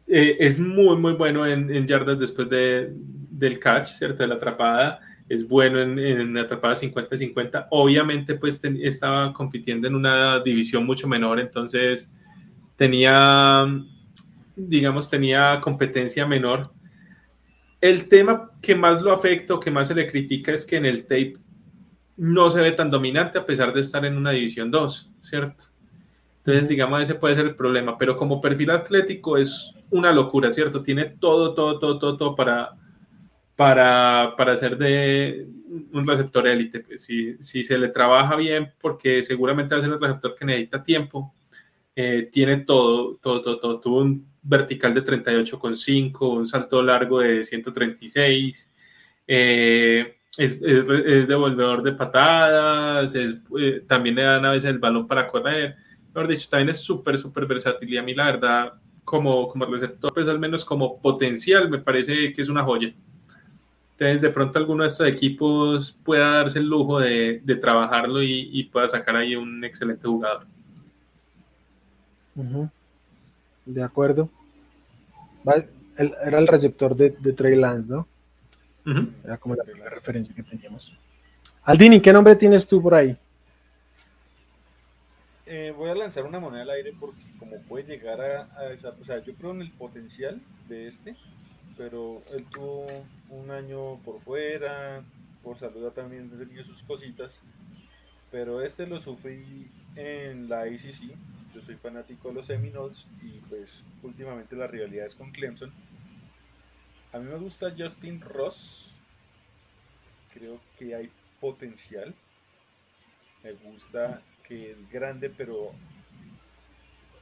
eh, 0.05 0.37
es 0.39 0.59
muy, 0.59 0.95
muy 0.95 1.13
bueno 1.13 1.43
en, 1.43 1.87
yardas 1.87 2.19
después 2.19 2.47
de, 2.47 2.93
del 2.93 3.57
catch, 3.57 3.87
¿cierto? 3.87 4.21
De 4.21 4.27
la 4.27 4.35
atrapada. 4.35 4.99
Es 5.27 5.47
bueno 5.47 5.81
en, 5.81 5.97
en 5.97 6.37
atrapada 6.37 6.75
50-50. 6.75 7.65
Obviamente, 7.71 8.35
pues 8.35 8.63
estaba 8.63 9.33
compitiendo 9.33 9.87
en 9.87 9.95
una 9.95 10.39
división 10.39 10.85
mucho 10.85 11.07
menor, 11.07 11.39
entonces 11.39 12.11
tenía, 12.75 13.65
digamos, 14.55 15.09
tenía 15.09 15.59
competencia 15.59 16.27
menor. 16.27 16.71
El 17.79 18.07
tema 18.07 18.51
que 18.61 18.75
más 18.75 19.01
lo 19.01 19.11
afecta 19.11 19.55
que 19.59 19.71
más 19.71 19.87
se 19.87 19.95
le 19.95 20.05
critica 20.05 20.51
es 20.51 20.63
que 20.63 20.77
en 20.77 20.85
el 20.85 21.01
tape 21.07 21.37
no 22.21 22.51
se 22.51 22.61
ve 22.61 22.71
tan 22.73 22.91
dominante 22.91 23.39
a 23.39 23.45
pesar 23.47 23.73
de 23.73 23.81
estar 23.81 24.05
en 24.05 24.15
una 24.15 24.29
división 24.29 24.69
2, 24.69 25.11
¿cierto? 25.21 25.63
Entonces, 26.37 26.69
digamos, 26.69 27.01
ese 27.01 27.15
puede 27.15 27.33
ser 27.33 27.47
el 27.47 27.55
problema, 27.55 27.97
pero 27.97 28.15
como 28.15 28.39
perfil 28.39 28.69
atlético 28.69 29.39
es 29.39 29.73
una 29.89 30.11
locura, 30.11 30.51
¿cierto? 30.51 30.83
Tiene 30.83 31.05
todo, 31.05 31.55
todo, 31.55 31.79
todo, 31.79 31.97
todo, 31.97 32.17
todo 32.17 32.35
para, 32.35 32.77
para, 33.55 34.35
para 34.37 34.55
ser 34.55 34.77
de 34.77 35.47
un 35.93 36.05
receptor 36.05 36.47
élite. 36.47 36.81
Pues, 36.81 37.03
si, 37.03 37.37
si, 37.39 37.63
se 37.63 37.75
le 37.79 37.87
trabaja 37.87 38.35
bien, 38.35 38.71
porque 38.79 39.23
seguramente 39.23 39.73
va 39.73 39.79
a 39.81 39.83
ser 39.83 39.91
un 39.91 39.99
receptor 39.99 40.35
que 40.35 40.45
necesita 40.45 40.83
tiempo, 40.83 41.33
eh, 41.95 42.29
tiene 42.31 42.57
todo, 42.57 43.15
todo, 43.15 43.41
todo, 43.41 43.59
todo. 43.59 43.79
Tuvo 43.79 44.01
un 44.01 44.27
vertical 44.43 44.93
de 44.93 45.03
38,5, 45.03 46.37
un 46.37 46.45
salto 46.45 46.83
largo 46.83 47.17
de 47.19 47.43
136. 47.43 48.71
Eh, 49.25 50.20
es, 50.37 50.61
es, 50.61 51.27
devolvedor 51.27 51.83
de 51.83 51.91
patadas, 51.93 53.13
es, 53.15 53.37
eh, 53.59 53.83
también 53.87 54.15
le 54.15 54.23
dan 54.23 54.45
a 54.45 54.51
veces 54.51 54.69
el 54.69 54.79
balón 54.79 55.07
para 55.07 55.27
correr 55.27 55.75
mejor 56.13 56.27
dicho, 56.27 56.49
también 56.49 56.69
es 56.69 56.77
súper, 56.77 57.17
súper 57.17 57.45
versátil 57.45 57.93
y 57.93 57.97
a 57.97 58.03
mí 58.03 58.13
la 58.13 58.25
verdad, 58.25 58.73
como, 59.03 59.47
como 59.47 59.65
receptor, 59.65 60.13
pues 60.13 60.27
al 60.27 60.39
menos 60.39 60.65
como 60.65 60.99
potencial, 60.99 61.69
me 61.69 61.79
parece 61.79 62.33
que 62.33 62.41
es 62.41 62.49
una 62.49 62.63
joya. 62.63 62.93
Entonces, 63.91 64.21
de 64.21 64.29
pronto 64.29 64.57
alguno 64.57 64.83
de 64.83 64.89
estos 64.89 65.07
equipos 65.07 65.97
pueda 66.03 66.31
darse 66.31 66.59
el 66.59 66.67
lujo 66.67 66.99
de, 66.99 67.41
de 67.43 67.55
trabajarlo 67.55 68.21
y, 68.23 68.63
pueda 68.71 68.87
sacar 68.87 69.15
ahí 69.15 69.35
un 69.35 69.63
excelente 69.63 70.07
jugador. 70.07 70.45
De 73.65 73.83
acuerdo. 73.83 74.29
era 75.95 76.39
el 76.39 76.47
receptor 76.47 76.95
de, 76.95 77.11
de 77.11 77.33
Trey 77.33 77.55
Lance, 77.55 77.91
¿no? 77.91 78.07
Era 79.23 79.37
como 79.37 79.55
la 79.55 79.63
primera 79.63 79.89
referencia 79.89 80.33
que 80.33 80.43
teníamos. 80.43 80.93
Aldini, 81.63 82.01
¿qué 82.01 82.11
nombre 82.11 82.35
tienes 82.35 82.67
tú 82.67 82.81
por 82.81 82.95
ahí? 82.95 83.15
Eh, 85.45 85.73
voy 85.75 85.89
a 85.89 85.95
lanzar 85.95 86.25
una 86.25 86.39
moneda 86.39 86.63
al 86.63 86.69
aire 86.69 86.93
porque 86.97 87.21
como 87.37 87.57
puede 87.63 87.83
llegar 87.83 88.21
a, 88.21 88.71
esa, 88.71 88.95
o 88.99 89.03
sea, 89.03 89.19
yo 89.19 89.35
creo 89.35 89.51
en 89.51 89.61
el 89.61 89.71
potencial 89.71 90.39
de 90.69 90.87
este, 90.87 91.15
pero 91.77 92.23
él 92.33 92.45
tuvo 92.49 92.87
un 93.29 93.51
año 93.51 93.97
por 93.97 94.21
fuera, 94.21 95.03
por 95.43 95.59
salud 95.59 95.91
también 95.91 96.29
tenía 96.29 96.63
sus 96.63 96.81
cositas, 96.83 97.41
pero 98.31 98.61
este 98.61 98.87
lo 98.87 98.99
sufrí 98.99 99.69
en 99.97 100.47
la 100.47 100.61
ACC, 100.61 101.13
yo 101.53 101.61
soy 101.61 101.75
fanático 101.75 102.29
de 102.29 102.35
los 102.35 102.47
Seminoles 102.47 103.07
y 103.21 103.39
pues 103.49 103.83
últimamente 104.03 104.55
la 104.55 104.67
rivalidad 104.67 105.05
es 105.05 105.15
con 105.15 105.31
Clemson. 105.31 105.71
A 107.13 107.19
mí 107.19 107.25
me 107.25 107.37
gusta 107.37 107.73
Justin 107.77 108.21
Ross, 108.21 108.93
creo 110.33 110.59
que 110.77 110.95
hay 110.95 111.11
potencial, 111.39 112.13
me 113.43 113.53
gusta 113.53 114.21
es 114.51 114.89
grande, 114.89 115.29
pero 115.29 115.71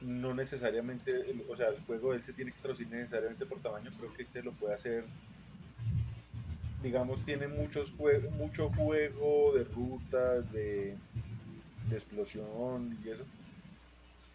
no 0.00 0.34
necesariamente, 0.34 1.12
o 1.48 1.56
sea, 1.56 1.68
el 1.68 1.80
juego 1.82 2.10
de 2.10 2.18
él 2.18 2.22
se 2.22 2.32
tiene 2.32 2.50
que 2.50 2.60
traducir 2.60 2.88
necesariamente 2.88 3.46
por 3.46 3.60
tamaño, 3.60 3.90
creo 3.98 4.12
que 4.14 4.22
este 4.22 4.42
lo 4.42 4.52
puede 4.52 4.74
hacer, 4.74 5.04
digamos, 6.82 7.24
tiene 7.24 7.48
muchos 7.48 7.94
mucho 8.32 8.70
juego 8.70 9.52
de 9.54 9.64
rutas, 9.64 10.50
de, 10.52 10.96
explosión 11.92 12.96
y 13.04 13.10
eso. 13.10 13.24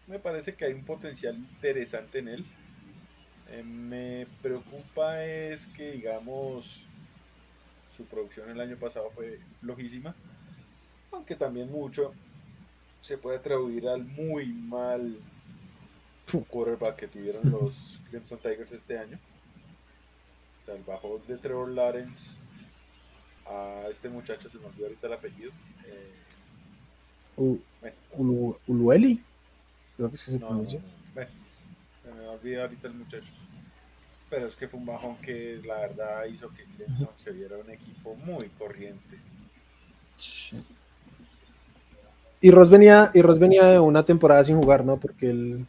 Me 0.06 0.18
parece 0.18 0.54
que 0.54 0.66
hay 0.66 0.74
un 0.74 0.84
potencial 0.84 1.34
interesante 1.36 2.18
en 2.18 2.28
él. 2.28 2.46
Eh, 3.50 3.62
me 3.62 4.26
preocupa 4.42 5.24
es 5.24 5.66
que, 5.66 5.92
digamos, 5.92 6.84
su 7.96 8.04
producción 8.04 8.50
el 8.50 8.60
año 8.60 8.76
pasado 8.76 9.10
fue 9.10 9.40
lojísima, 9.62 10.14
aunque 11.12 11.36
también 11.36 11.70
mucho 11.70 12.12
se 13.00 13.16
puede 13.18 13.38
atribuir 13.38 13.88
al 13.88 14.04
muy 14.04 14.46
mal 14.46 15.18
quarterback 16.50 16.96
que 16.96 17.08
tuvieron 17.08 17.50
los 17.50 18.00
Clemson 18.10 18.38
Tigers 18.38 18.72
este 18.72 18.98
año. 18.98 19.18
O 20.62 20.66
sea, 20.66 20.74
el 20.74 20.82
bajo 20.82 21.22
de 21.26 21.38
Trevor 21.38 21.68
Lawrence 21.68 22.30
a 23.46 23.86
este 23.90 24.08
muchacho, 24.08 24.50
se 24.50 24.58
me 24.58 24.66
olvidó 24.66 24.86
ahorita 24.86 25.06
el 25.06 25.12
apellido. 25.12 25.52
Eh, 25.86 27.60
Ulueli, 28.66 29.22
creo 29.96 30.10
que 30.10 30.16
se 30.16 30.38
pronuncia. 30.38 30.80
Bueno, 31.14 31.30
me 32.16 32.26
olvidó 32.26 32.62
ahorita 32.62 32.88
el 32.88 32.94
muchacho. 32.94 33.26
Pero 34.28 34.46
es 34.46 34.56
que 34.56 34.66
fue 34.66 34.80
un 34.80 34.86
bajón 34.86 35.16
que 35.18 35.60
la 35.64 35.76
verdad 35.76 36.24
hizo 36.26 36.50
que 36.50 36.64
Clemson 36.64 37.10
se 37.16 37.30
viera 37.30 37.56
un 37.56 37.70
equipo 37.70 38.14
muy 38.16 38.48
corriente. 38.58 39.18
Sí. 40.16 40.56
Y 42.40 42.50
Ross 42.50 42.70
venía, 42.70 43.10
y 43.14 43.22
Ross 43.22 43.38
venía 43.38 43.64
de 43.66 43.78
una 43.78 44.04
temporada 44.04 44.44
sin 44.44 44.60
jugar, 44.60 44.84
¿no? 44.84 44.98
Porque 44.98 45.30
él 45.30 45.66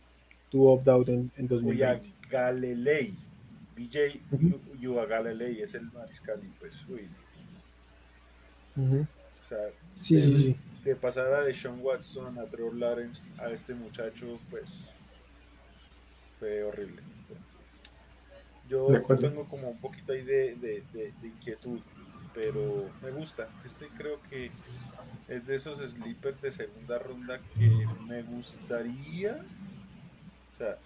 tuvo 0.49 0.73
opt-out 0.73 1.09
en, 1.09 1.31
en 1.37 1.47
2020. 1.47 2.13
Galilei, 2.29 3.13
BJ 3.75 4.19
uh 4.31 5.07
Galilei 5.07 5.61
es 5.61 5.75
el 5.75 5.89
mariscal 5.91 6.39
y 6.43 6.47
pues, 6.59 6.85
uy. 6.89 7.07
O 8.77 9.49
sea, 9.49 9.69
sí, 9.95 10.19
sí, 10.19 10.35
sí. 10.35 10.55
de 10.83 10.95
pasar 10.95 11.45
de 11.45 11.53
Sean 11.53 11.79
Watson 11.81 12.37
a 12.37 12.43
Trevor 12.45 12.75
Lawrence 12.75 13.21
a 13.37 13.49
este 13.49 13.73
muchacho, 13.73 14.39
pues 14.49 14.96
fue 16.39 16.63
horrible. 16.63 17.01
yo 18.69 18.87
tengo 19.19 19.45
como 19.45 19.69
un 19.69 19.77
poquito 19.79 20.13
ahí 20.13 20.23
de, 20.23 20.55
de, 20.55 20.83
de, 20.93 21.13
de 21.21 21.27
inquietud, 21.27 21.79
pero 22.33 22.89
me 23.01 23.11
gusta. 23.11 23.49
Este 23.65 23.87
creo 23.97 24.21
que 24.29 24.51
es 25.27 25.45
de 25.45 25.55
esos 25.55 25.79
sleepers 25.79 26.41
de 26.41 26.51
segunda 26.51 26.99
ronda 26.99 27.39
que 27.55 27.69
me 28.07 28.21
gustaría. 28.23 29.43
O 30.53 30.57
sea, 30.57 30.77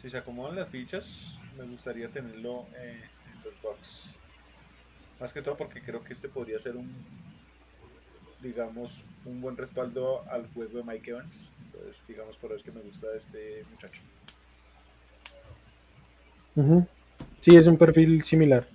si 0.00 0.10
se 0.10 0.18
acomodan 0.18 0.56
las 0.56 0.68
fichas, 0.68 1.38
me 1.56 1.64
gustaría 1.64 2.08
tenerlo 2.08 2.66
en 2.80 3.00
los 3.44 3.60
box. 3.62 4.04
Más 5.20 5.32
que 5.32 5.42
todo 5.42 5.56
porque 5.56 5.82
creo 5.82 6.04
que 6.04 6.12
este 6.12 6.28
podría 6.28 6.58
ser 6.58 6.76
un, 6.76 6.92
digamos, 8.40 9.04
un 9.24 9.40
buen 9.40 9.56
respaldo 9.56 10.24
al 10.30 10.46
juego 10.52 10.78
de 10.78 10.84
Mike 10.84 11.10
Evans. 11.10 11.50
Entonces, 11.66 12.02
digamos, 12.06 12.36
por 12.36 12.50
eso 12.50 12.58
es 12.58 12.62
que 12.62 12.70
me 12.70 12.80
gusta 12.80 13.08
este 13.16 13.64
muchacho. 13.70 14.02
Sí, 17.40 17.56
es 17.56 17.66
un 17.66 17.76
perfil 17.76 18.22
similar. 18.24 18.66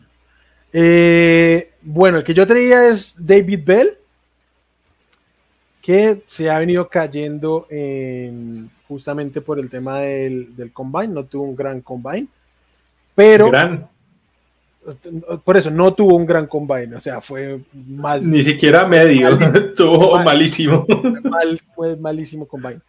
Eh, 0.72 1.72
bueno, 1.81 2.18
el 2.18 2.23
que 2.23 2.34
yo 2.34 2.47
tenía 2.47 2.88
es 2.88 3.15
David 3.18 3.60
Bell 3.64 3.97
que 5.84 6.23
se 6.27 6.49
ha 6.49 6.57
venido 6.60 6.88
cayendo 6.88 7.68
justamente 8.88 9.41
por 9.41 9.60
el 9.60 9.69
tema 9.69 9.99
del, 9.99 10.55
del, 10.55 10.72
combine, 10.72 11.10
no 11.10 11.26
tuvo 11.26 11.43
un 11.43 11.55
gran 11.55 11.81
combine, 11.81 12.27
pero 13.14 13.51
gran. 13.51 13.89
por 15.43 15.57
eso 15.57 15.69
no 15.69 15.93
tuvo 15.93 16.15
un 16.15 16.26
gran 16.26 16.47
combine, 16.47 16.95
o 16.95 17.01
sea, 17.01 17.19
fue 17.19 17.60
más 17.73 18.22
ni 18.23 18.41
siquiera 18.41 18.88
medio, 18.88 19.38
tuvo 19.76 20.18
malísimo. 20.23 20.85
fue 21.76 21.97
malísimo 21.97 22.47
combine. 22.47 22.80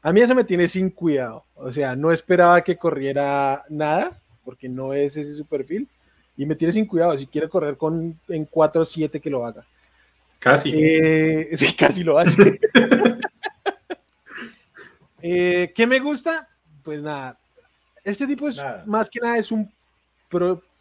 A 0.00 0.12
mí 0.12 0.20
eso 0.20 0.34
me 0.34 0.44
tiene 0.44 0.68
sin 0.68 0.90
cuidado, 0.90 1.44
o 1.56 1.72
sea, 1.72 1.96
no 1.96 2.12
esperaba 2.12 2.62
que 2.62 2.76
corriera 2.76 3.64
nada, 3.68 4.20
porque 4.44 4.68
no 4.68 4.92
es 4.92 5.16
ese 5.16 5.34
su 5.34 5.46
perfil, 5.46 5.88
y 6.36 6.46
me 6.46 6.56
tiene 6.56 6.72
sin 6.72 6.86
cuidado, 6.86 7.16
si 7.16 7.26
quiere 7.26 7.48
correr 7.48 7.76
con 7.76 8.18
en 8.28 8.44
4 8.44 8.82
o 8.82 8.84
7 8.84 9.20
que 9.20 9.30
lo 9.30 9.46
haga. 9.46 9.64
Casi. 10.38 10.72
Eh, 10.74 11.50
sí, 11.56 11.74
casi 11.74 12.02
lo 12.02 12.18
hace. 12.18 12.60
eh, 15.22 15.72
¿Qué 15.74 15.86
me 15.86 16.00
gusta? 16.00 16.48
Pues 16.82 17.00
nada, 17.00 17.38
este 18.02 18.26
tipo 18.26 18.48
es 18.48 18.60
más 18.84 19.08
que 19.08 19.20
nada 19.20 19.38
es 19.38 19.50
un 19.50 19.72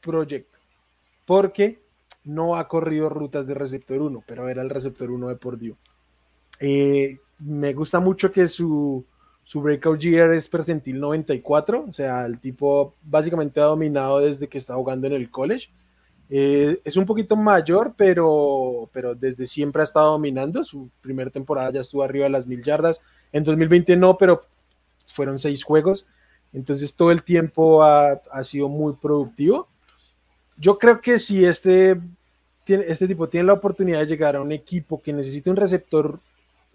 proyecto, 0.01 0.57
porque 1.25 1.79
no 2.25 2.55
ha 2.55 2.67
corrido 2.67 3.09
rutas 3.09 3.47
de 3.47 3.53
receptor 3.53 4.01
1, 4.01 4.23
pero 4.27 4.49
era 4.49 4.61
el 4.61 4.69
receptor 4.69 5.09
1 5.09 5.29
de 5.29 5.35
Purdue. 5.35 5.75
Eh, 6.59 7.19
me 7.39 7.73
gusta 7.73 7.99
mucho 7.99 8.31
que 8.31 8.47
su, 8.47 9.05
su 9.43 9.61
breakout 9.61 9.99
year 9.99 10.31
es 10.31 10.47
percentil 10.47 10.99
94, 10.99 11.85
o 11.89 11.93
sea, 11.93 12.25
el 12.25 12.39
tipo 12.39 12.95
básicamente 13.03 13.59
ha 13.59 13.65
dominado 13.65 14.19
desde 14.19 14.47
que 14.47 14.57
está 14.57 14.75
jugando 14.75 15.07
en 15.07 15.13
el 15.13 15.29
college. 15.29 15.69
Eh, 16.29 16.81
es 16.83 16.97
un 16.97 17.05
poquito 17.05 17.35
mayor, 17.35 17.93
pero, 17.95 18.89
pero 18.91 19.13
desde 19.13 19.45
siempre 19.45 19.81
ha 19.81 19.85
estado 19.85 20.11
dominando. 20.11 20.63
Su 20.63 20.89
primera 21.01 21.29
temporada 21.29 21.71
ya 21.71 21.81
estuvo 21.81 22.03
arriba 22.03 22.23
de 22.23 22.31
las 22.31 22.47
mil 22.47 22.63
yardas. 22.63 22.99
En 23.31 23.43
2020 23.43 23.95
no, 23.97 24.17
pero 24.17 24.41
fueron 25.07 25.37
seis 25.37 25.63
juegos. 25.63 26.05
Entonces 26.53 26.95
todo 26.95 27.11
el 27.11 27.23
tiempo 27.23 27.83
ha, 27.83 28.21
ha 28.31 28.43
sido 28.43 28.69
muy 28.69 28.93
productivo. 28.93 29.67
Yo 30.57 30.77
creo 30.77 31.01
que 31.01 31.19
si 31.19 31.43
este, 31.43 31.99
este 32.65 33.07
tipo 33.07 33.27
tiene 33.27 33.47
la 33.47 33.53
oportunidad 33.53 33.99
de 33.99 34.05
llegar 34.05 34.35
a 34.35 34.41
un 34.41 34.51
equipo 34.51 35.01
que 35.01 35.13
necesite 35.13 35.49
un 35.49 35.55
receptor 35.55 36.19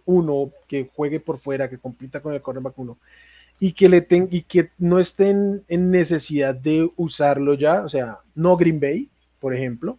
uno, 0.09 0.51
que 0.67 0.91
juegue 0.95 1.21
por 1.21 1.39
fuera, 1.39 1.69
que 1.69 1.79
compita 1.79 2.21
con 2.21 2.33
el 2.33 2.41
cornerback 2.41 2.79
uno, 2.79 2.97
y 3.61 3.73
que, 3.73 3.89
le 3.89 4.07
y 4.31 4.43
que 4.43 4.71
no 4.79 4.99
estén 4.99 5.65
en 5.69 5.91
necesidad 5.91 6.55
de 6.55 6.91
usarlo 6.97 7.55
ya, 7.55 7.83
o 7.83 7.89
sea, 7.89 8.21
no 8.35 8.57
Green 8.57 8.81
Bay, 8.81 9.09
por 9.39 9.55
ejemplo. 9.55 9.99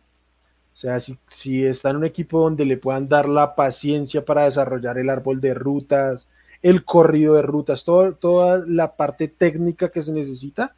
O 0.73 0.77
sea, 0.77 0.99
si, 0.99 1.17
si 1.27 1.65
está 1.65 1.91
en 1.91 1.97
un 1.97 2.05
equipo 2.05 2.41
donde 2.41 2.65
le 2.65 2.77
puedan 2.77 3.07
dar 3.07 3.29
la 3.29 3.53
paciencia 3.55 4.25
para 4.25 4.45
desarrollar 4.45 4.97
el 4.97 5.09
árbol 5.09 5.41
de 5.41 5.53
rutas, 5.53 6.27
el 6.63 6.85
corrido 6.85 7.35
de 7.35 7.41
rutas, 7.43 7.83
todo, 7.83 8.13
toda 8.13 8.63
la 8.65 8.95
parte 8.95 9.27
técnica 9.27 9.89
que 9.89 10.01
se 10.01 10.13
necesita, 10.13 10.73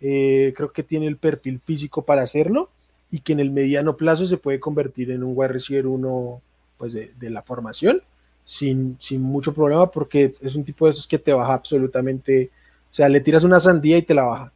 eh, 0.00 0.52
creo 0.56 0.72
que 0.72 0.82
tiene 0.82 1.06
el 1.06 1.16
perfil 1.16 1.60
físico 1.64 2.02
para 2.02 2.22
hacerlo 2.22 2.70
y 3.10 3.20
que 3.20 3.32
en 3.32 3.40
el 3.40 3.50
mediano 3.50 3.96
plazo 3.96 4.26
se 4.26 4.36
puede 4.36 4.60
convertir 4.60 5.10
en 5.10 5.24
un 5.24 5.32
wide 5.34 5.48
receiver 5.48 5.86
uno 5.86 6.42
pues 6.76 6.92
de, 6.92 7.12
de 7.18 7.30
la 7.30 7.42
formación 7.42 8.02
sin, 8.46 8.96
sin, 9.00 9.20
mucho 9.20 9.52
problema 9.52 9.90
porque 9.90 10.34
es 10.40 10.54
un 10.54 10.64
tipo 10.64 10.86
de 10.86 10.92
esos 10.92 11.06
que 11.06 11.18
te 11.18 11.34
baja 11.34 11.52
absolutamente, 11.52 12.50
o 12.90 12.94
sea, 12.94 13.08
le 13.08 13.20
tiras 13.20 13.44
una 13.44 13.60
sandía 13.60 13.98
y 13.98 14.02
te 14.02 14.14
la 14.14 14.22
baja. 14.22 14.52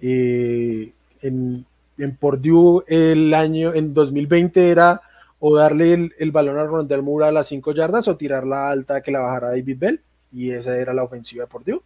Eh, 0.00 0.92
en, 1.22 1.64
en 1.98 2.16
Purdue 2.16 2.84
el 2.86 3.34
año, 3.34 3.74
en 3.74 3.94
2020 3.94 4.70
era 4.70 5.00
o 5.40 5.56
darle 5.56 5.94
el, 5.94 6.14
el 6.18 6.30
balón 6.30 6.58
a 6.58 6.64
Rondel 6.64 7.02
Moore 7.02 7.26
a 7.26 7.32
las 7.32 7.48
5 7.48 7.72
yardas 7.72 8.06
o 8.06 8.16
tirarla 8.16 8.70
alta 8.70 9.02
que 9.02 9.10
la 9.10 9.20
bajara 9.20 9.48
David 9.48 9.78
Bell 9.78 10.00
y 10.32 10.50
esa 10.50 10.76
era 10.76 10.92
la 10.92 11.04
ofensiva 11.04 11.44
de 11.44 11.50
Purdue. 11.50 11.82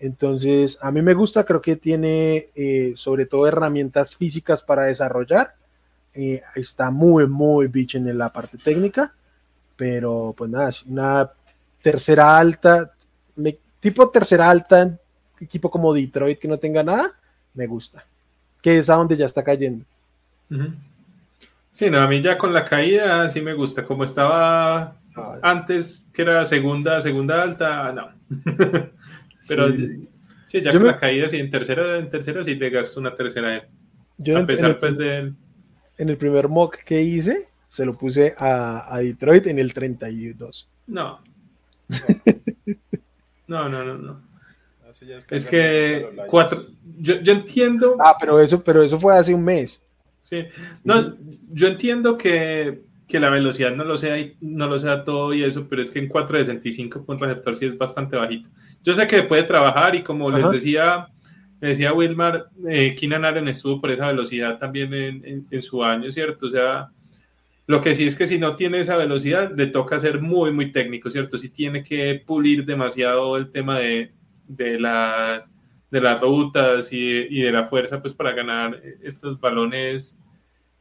Entonces, 0.00 0.78
a 0.80 0.90
mí 0.90 1.02
me 1.02 1.12
gusta, 1.12 1.44
creo 1.44 1.60
que 1.60 1.76
tiene 1.76 2.48
eh, 2.54 2.94
sobre 2.96 3.26
todo 3.26 3.46
herramientas 3.46 4.16
físicas 4.16 4.62
para 4.62 4.84
desarrollar. 4.84 5.54
Eh, 6.14 6.42
está 6.54 6.90
muy, 6.90 7.26
muy 7.26 7.66
bitch 7.66 7.96
en 7.96 8.16
la 8.16 8.32
parte 8.32 8.56
técnica, 8.58 9.12
pero 9.80 10.34
pues 10.36 10.50
nada, 10.50 10.70
una 10.84 11.30
tercera 11.80 12.36
alta, 12.36 12.92
me, 13.34 13.56
tipo 13.80 14.10
tercera 14.10 14.50
alta, 14.50 14.94
equipo 15.40 15.70
como 15.70 15.94
Detroit 15.94 16.38
que 16.38 16.48
no 16.48 16.58
tenga 16.58 16.82
nada, 16.82 17.14
me 17.54 17.66
gusta. 17.66 18.04
Que 18.60 18.76
es 18.76 18.90
a 18.90 18.96
donde 18.96 19.16
ya 19.16 19.24
está 19.24 19.42
cayendo. 19.42 19.86
Uh 20.50 20.54
-huh. 20.54 20.74
Sí, 21.70 21.88
no, 21.88 21.98
a 21.98 22.06
mí 22.06 22.20
ya 22.20 22.36
con 22.36 22.52
la 22.52 22.62
caída 22.62 23.26
sí 23.30 23.40
me 23.40 23.54
gusta, 23.54 23.86
como 23.86 24.04
estaba 24.04 24.96
ah, 25.16 25.38
antes, 25.40 26.04
que 26.12 26.20
era 26.20 26.44
segunda, 26.44 27.00
segunda 27.00 27.42
alta, 27.42 27.90
no. 27.90 28.10
Pero 29.48 29.70
sí, 29.70 30.10
sí 30.44 30.60
ya 30.60 30.72
con 30.72 30.82
me... 30.82 30.88
la 30.88 30.98
caída, 30.98 31.26
sí, 31.30 31.38
en 31.38 31.50
tercera, 31.50 31.96
en 31.96 32.10
tercera 32.10 32.44
sí 32.44 32.54
te 32.56 32.68
gastas 32.68 32.98
una 32.98 33.16
tercera. 33.16 33.66
Yo 34.18 34.36
a 34.36 34.44
pesar, 34.44 34.72
el, 34.72 34.76
pues, 34.76 34.98
de... 34.98 35.32
En 35.96 36.08
el 36.10 36.18
primer 36.18 36.48
mock 36.48 36.76
que 36.84 37.00
hice, 37.00 37.48
se 37.70 37.86
lo 37.86 37.94
puse 37.94 38.34
a, 38.36 38.94
a 38.94 38.98
Detroit 38.98 39.46
en 39.46 39.58
el 39.58 39.72
32. 39.72 40.68
No. 40.90 41.20
No, 43.46 43.68
no, 43.68 43.84
no, 43.84 43.96
no. 43.96 44.20
Es, 45.00 45.24
es 45.30 45.46
que 45.46 46.08
cuatro, 46.26 46.66
yo, 46.98 47.20
yo, 47.20 47.32
entiendo. 47.32 47.96
Ah, 47.98 48.16
pero 48.18 48.40
eso, 48.40 48.62
pero 48.62 48.82
eso 48.82 48.98
fue 48.98 49.16
hace 49.16 49.32
un 49.32 49.42
mes. 49.42 49.80
Sí, 50.20 50.44
no, 50.84 51.16
yo 51.48 51.68
entiendo 51.68 52.18
que, 52.18 52.82
que 53.08 53.18
la 53.18 53.30
velocidad 53.30 53.74
no 53.74 53.84
lo 53.84 53.96
sea 53.96 54.16
no 54.40 54.66
lo 54.68 54.78
sea 54.78 55.04
todo 55.04 55.32
y 55.32 55.42
eso, 55.42 55.66
pero 55.68 55.80
es 55.80 55.90
que 55.90 56.00
en 56.00 56.08
4.65 56.08 57.04
puntos 57.04 57.28
receptor 57.28 57.56
sí 57.56 57.66
es 57.66 57.78
bastante 57.78 58.16
bajito. 58.16 58.50
Yo 58.84 58.94
sé 58.94 59.06
que 59.06 59.22
puede 59.22 59.44
trabajar 59.44 59.94
y 59.94 60.02
como 60.02 60.28
Ajá. 60.28 60.38
les 60.38 60.50
decía, 60.50 61.06
les 61.60 61.70
decía 61.70 61.92
Wilmar, 61.92 62.50
eh, 62.68 62.94
Keenan 62.98 63.24
Allen 63.24 63.48
estuvo 63.48 63.80
por 63.80 63.90
esa 63.90 64.08
velocidad 64.08 64.58
también 64.58 64.92
en, 64.92 65.24
en, 65.24 65.46
en, 65.50 65.62
su 65.62 65.82
año, 65.82 66.10
¿cierto? 66.10 66.46
O 66.46 66.50
sea, 66.50 66.90
lo 67.70 67.80
que 67.80 67.94
sí 67.94 68.04
es 68.04 68.16
que 68.16 68.26
si 68.26 68.36
no 68.36 68.56
tiene 68.56 68.80
esa 68.80 68.96
velocidad, 68.96 69.52
le 69.54 69.68
toca 69.68 69.96
ser 70.00 70.20
muy, 70.20 70.50
muy 70.52 70.72
técnico, 70.72 71.08
¿cierto? 71.08 71.38
Si 71.38 71.50
tiene 71.50 71.84
que 71.84 72.20
pulir 72.26 72.64
demasiado 72.66 73.36
el 73.36 73.52
tema 73.52 73.78
de, 73.78 74.12
de 74.48 74.80
las 74.80 75.48
de 75.88 76.00
las 76.00 76.20
rutas 76.20 76.92
y, 76.92 76.98
y, 76.98 77.42
de 77.42 77.52
la 77.52 77.68
fuerza 77.68 78.02
pues 78.02 78.12
para 78.12 78.32
ganar 78.32 78.80
estos 79.02 79.38
balones 79.38 80.20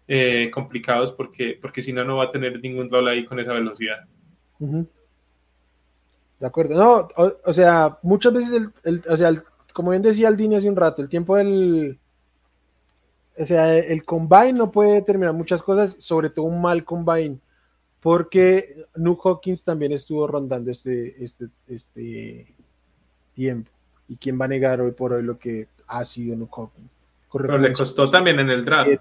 eh, 0.07 0.49
complicados 0.51 1.11
porque, 1.11 1.59
porque 1.61 1.83
si 1.83 1.93
no, 1.93 2.03
no 2.03 2.17
va 2.17 2.25
a 2.25 2.31
tener 2.31 2.59
ningún 2.59 2.89
rol 2.89 3.07
ahí 3.07 3.23
con 3.23 3.39
esa 3.39 3.53
velocidad. 3.53 4.05
De 4.57 4.87
acuerdo, 6.47 6.75
no, 6.75 7.07
o, 7.45 7.53
sea, 7.53 7.99
muchas 8.01 8.33
veces, 8.33 8.61
el, 8.83 9.03
o 9.07 9.15
sea, 9.15 9.29
el, 9.29 9.43
como 9.73 9.91
bien 9.91 10.01
decía 10.01 10.27
Aldini 10.27 10.55
hace 10.55 10.69
un 10.69 10.75
rato, 10.75 11.03
el 11.03 11.09
tiempo 11.09 11.35
del, 11.35 11.99
o 13.39 13.45
sea, 13.45 13.77
el 13.77 14.03
combine 14.03 14.53
no 14.53 14.69
puede 14.69 14.95
determinar 14.95 15.33
muchas 15.33 15.63
cosas, 15.63 15.95
sobre 15.99 16.29
todo 16.29 16.45
un 16.45 16.61
mal 16.61 16.83
combine, 16.83 17.39
porque 18.01 18.85
Nuke 18.95 19.21
Hawkins 19.29 19.63
también 19.63 19.93
estuvo 19.93 20.27
rondando 20.27 20.69
este, 20.71 21.23
este, 21.23 21.47
este 21.67 22.53
tiempo. 23.33 23.71
¿Y 24.09 24.17
quién 24.17 24.39
va 24.39 24.45
a 24.45 24.49
negar 24.49 24.81
hoy 24.81 24.91
por 24.91 25.13
hoy 25.13 25.23
lo 25.23 25.37
que 25.37 25.67
ha 25.87 26.03
sido 26.03 26.35
Nuke 26.35 26.53
Hawkins? 26.61 26.89
Pero 27.31 27.57
le 27.57 27.71
costó 27.71 28.09
también 28.09 28.39
en 28.39 28.49
el 28.49 28.65
draft. 28.65 28.89
Eh, 28.89 28.99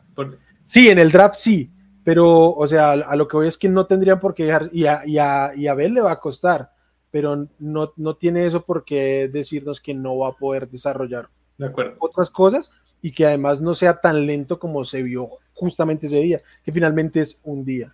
sí, 0.67 0.89
en 0.89 0.99
el 0.99 1.11
draft 1.11 1.37
sí, 1.37 1.71
pero, 2.05 2.51
o 2.53 2.67
sea, 2.67 2.93
a 2.93 3.17
lo 3.17 3.27
que 3.27 3.37
voy 3.37 3.49
es 3.49 3.59
que 3.59 3.69
no 3.69 3.87
tendrían 3.87 4.21
por 4.21 4.35
qué 4.35 4.45
dejar, 4.45 4.71
y 4.73 4.87
a, 4.87 5.03
y 5.05 5.19
a, 5.19 5.53
y 5.57 5.67
a 5.67 5.75
Bell 5.75 5.95
le 5.95 6.01
va 6.01 6.13
a 6.13 6.21
costar, 6.21 6.71
pero 7.11 7.49
no, 7.59 7.93
no 7.97 8.15
tiene 8.15 8.47
eso 8.47 8.63
por 8.63 8.85
qué 8.85 9.29
decirnos 9.33 9.81
que 9.81 9.95
no 9.95 10.17
va 10.19 10.29
a 10.29 10.33
poder 10.33 10.69
desarrollar 10.69 11.29
de 11.57 11.67
acuerdo. 11.67 11.97
otras 11.99 12.31
cosas 12.31 12.71
y 13.03 13.13
que 13.13 13.27
además 13.27 13.61
no 13.61 13.75
sea 13.75 14.01
tan 14.01 14.27
lento 14.27 14.59
como 14.59 14.85
se 14.85 15.03
vio 15.03 15.31
justamente 15.55 16.07
ese 16.07 16.21
día, 16.21 16.41
que 16.65 16.73
finalmente 16.73 17.21
es 17.21 17.39
un 17.45 17.65
día. 17.65 17.93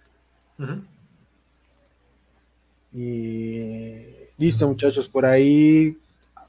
Uh 0.58 0.62
-huh. 0.62 0.82
Y 2.92 4.06
listo, 4.38 4.68
muchachos, 4.68 5.08
por 5.08 5.26
ahí 5.26 5.96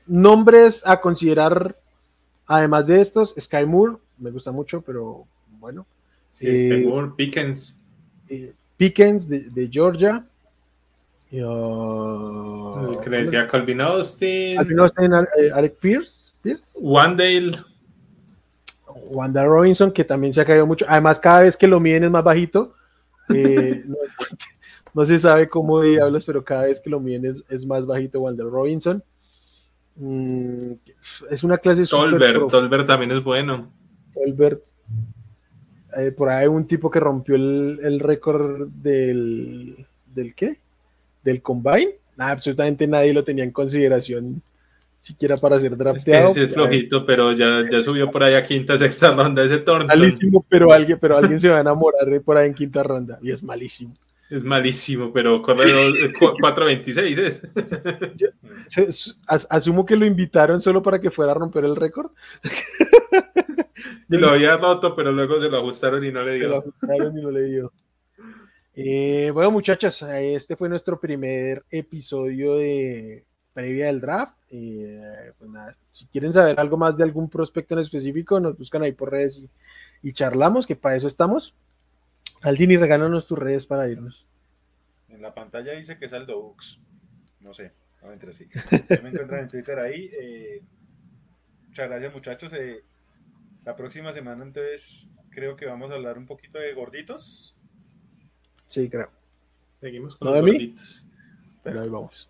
nombres 0.06 0.86
a 0.86 1.02
considerar, 1.02 1.76
además 2.46 2.86
de 2.88 3.02
estos, 3.02 3.34
Sky 3.40 3.66
Moore, 3.66 3.98
me 4.18 4.32
gusta 4.32 4.52
mucho, 4.52 4.82
pero 4.82 5.26
bueno. 5.60 5.86
Sí, 6.32 6.46
eh, 6.48 6.56
Sky 6.56 6.88
Moore, 6.88 7.12
Pickens. 7.16 7.78
Eh, 8.30 8.54
Pickens 8.78 9.28
de, 9.28 9.40
de 9.50 9.68
Georgia. 9.72 10.26
Uh, 11.32 12.94
El 12.94 13.00
que 13.00 13.10
decía 13.10 13.48
Calvin 13.48 13.82
Austin. 13.82 14.58
Calvin 14.58 14.80
Austin, 14.80 15.14
eh, 15.38 15.52
Alec 15.54 15.78
Pierce. 15.80 16.34
Pierce. 16.42 16.64
Wandale. 16.76 17.64
Wanda 19.10 19.44
Robinson, 19.44 19.92
que 19.92 20.04
también 20.04 20.34
se 20.34 20.42
ha 20.42 20.46
caído 20.46 20.66
mucho. 20.66 20.86
Además, 20.88 21.20
cada 21.20 21.42
vez 21.42 21.58
que 21.58 21.68
lo 21.68 21.80
miden 21.80 22.06
es 22.06 22.12
más 22.12 22.24
bajito. 22.24 22.74
Eh, 23.34 23.84
no, 23.88 23.96
no, 24.94 25.06
se 25.06 25.20
sabe 25.20 25.50
cómo 25.50 25.82
diablos, 25.82 26.26
pero 26.26 26.44
cada 26.44 26.66
vez 26.66 26.80
que 26.80 26.90
lo 26.90 27.00
miden 27.00 27.26
es, 27.26 27.44
es 27.50 27.66
más 27.66 27.86
bajito 27.86 28.22
Wanda 28.22 28.44
Robinson. 28.44 29.04
Mm, 29.96 30.74
es 31.30 31.44
una 31.44 31.58
clase 31.58 31.86
Tolbert, 31.86 32.50
Tolbert 32.50 32.88
también 32.88 33.12
es 33.12 33.24
bueno. 33.24 33.72
Tolbert. 34.14 34.62
Eh, 35.98 36.12
por 36.12 36.30
ahí 36.30 36.42
hay 36.42 36.48
un 36.48 36.68
tipo 36.68 36.92
que 36.92 37.00
rompió 37.00 37.36
el, 37.36 37.80
el 37.82 38.00
récord 38.00 38.68
del, 38.68 39.86
del 40.14 40.36
qué? 40.36 40.60
Del 41.24 41.42
combine. 41.42 41.96
Nah, 42.18 42.32
absolutamente 42.32 42.88
nadie 42.88 43.14
lo 43.14 43.24
tenía 43.24 43.44
en 43.44 43.52
consideración 43.52 44.42
siquiera 45.06 45.38
para 45.38 45.60
ser 45.60 45.78
drafteado. 45.78 46.30
Es 46.30 46.34
que 46.34 46.40
sí 46.40 46.46
es 46.48 46.54
flojito, 46.54 47.06
pero 47.06 47.32
ya, 47.32 47.64
ya 47.70 47.82
subió 47.82 48.10
por 48.10 48.24
ahí 48.24 48.34
a 48.34 48.42
quinta, 48.42 48.76
sexta 48.76 49.12
ronda 49.12 49.44
ese 49.44 49.60
torneo. 49.60 49.88
Malísimo, 49.88 50.44
pero 50.50 50.72
alguien, 50.72 50.98
pero 51.00 51.16
alguien 51.16 51.40
se 51.40 51.48
va 51.48 51.58
a 51.58 51.62
enamorar 51.62 52.06
de 52.06 52.20
por 52.20 52.38
ahí 52.38 52.48
en 52.48 52.56
quinta 52.56 52.82
ronda 52.82 53.20
y 53.22 53.30
es 53.30 53.44
malísimo. 53.44 53.94
Es 54.32 54.44
malísimo, 54.44 55.14
pero 55.14 55.44
corre 55.44 55.66
4.26 55.66 57.18
es. 57.20 57.42
Yo, 58.16 58.30
asumo 59.28 59.86
que 59.86 59.96
lo 59.96 60.08
invitaron 60.08 60.60
solo 60.64 60.82
para 60.82 61.00
que 61.00 61.12
fuera 61.12 61.34
a 61.34 61.36
romper 61.36 61.66
el 61.66 61.76
récord. 61.76 62.10
y 64.10 64.18
lo 64.18 64.30
había 64.30 64.58
roto, 64.58 64.96
pero 64.96 65.12
luego 65.12 65.40
se 65.40 65.50
lo 65.50 65.58
ajustaron 65.58 66.04
y 66.04 66.12
no 66.12 66.24
le 66.24 66.34
dio. 66.34 66.44
Se 66.44 66.50
lo 66.50 66.58
ajustaron 66.58 67.20
y 67.20 67.22
no 67.22 67.30
le 67.30 67.44
dio. 67.44 67.72
Eh, 68.74 69.30
bueno, 69.32 69.52
muchachos, 69.52 70.02
este 70.02 70.56
fue 70.56 70.68
nuestro 70.68 71.00
primer 71.00 71.64
episodio 71.70 72.56
de 72.56 73.24
previa 73.56 73.88
del 73.88 74.02
draft. 74.02 74.38
Eh, 74.52 75.32
pues 75.40 75.50
nada, 75.50 75.76
si 75.92 76.06
quieren 76.06 76.32
saber 76.32 76.60
algo 76.60 76.78
más 76.78 76.96
de 76.96 77.04
algún 77.04 77.28
prospecto 77.30 77.74
en 77.74 77.80
específico, 77.80 78.40
nos 78.40 78.56
buscan 78.56 78.84
ahí 78.84 78.92
por 78.92 79.10
redes 79.10 79.38
y, 79.38 79.50
y 80.04 80.14
charlamos, 80.14 80.68
que 80.68 80.76
para 80.76 80.96
eso 80.96 81.08
estamos. 81.08 81.56
Aldini, 82.42 82.78
regálanos 82.78 83.26
tus 83.26 83.40
redes 83.40 83.66
para 83.66 83.90
irnos. 83.90 84.28
En 85.10 85.22
la 85.22 85.34
pantalla 85.34 85.72
dice 85.74 85.98
que 85.98 86.06
es 86.06 86.14
Aldo 86.14 86.38
Ux. 86.38 86.80
No 87.40 87.54
sé, 87.54 87.72
no 88.04 88.12
entre 88.12 88.34
sí. 88.34 88.48
Me 89.02 89.10
encuentran 89.10 89.42
en 89.42 89.48
Twitter 89.48 89.80
ahí. 89.80 90.12
Eh, 90.14 90.62
muchas 91.68 91.90
gracias, 91.90 92.14
muchachos. 92.14 92.54
Eh, 92.54 92.84
la 93.64 93.76
próxima 93.76 94.12
semana, 94.14 94.44
entonces, 94.44 95.10
creo 95.30 95.56
que 95.56 95.66
vamos 95.66 95.90
a 95.92 95.96
hablar 95.96 96.18
un 96.18 96.26
poquito 96.28 96.60
de 96.60 96.74
gorditos. 96.74 97.56
Sí, 98.68 98.90
creo. 98.90 99.10
Seguimos 99.80 100.16
con 100.18 100.28
¿No 100.28 100.36
los 100.36 100.46
de 100.46 100.52
mí? 100.52 100.58
gorditos. 100.58 101.08
Pero 101.64 101.82
ahí 101.82 101.90
vamos. 101.90 102.30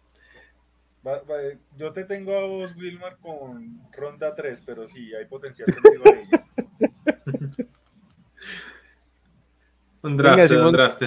Va- 1.06 1.22
va- 1.22 1.58
yo 1.78 1.92
te 1.94 2.04
tengo 2.06 2.36
a 2.38 2.46
vos, 2.46 2.76
Wilmar, 2.76 3.18
con 3.20 3.80
ronda 3.92 4.34
3, 4.34 4.64
pero 4.66 4.88
sí, 4.88 5.14
hay 5.14 5.26
potencial 5.26 5.68
contigo. 5.74 6.04
Un 10.02 10.18
draft, 10.18 10.52
un 10.52 10.72
draft. 10.72 11.02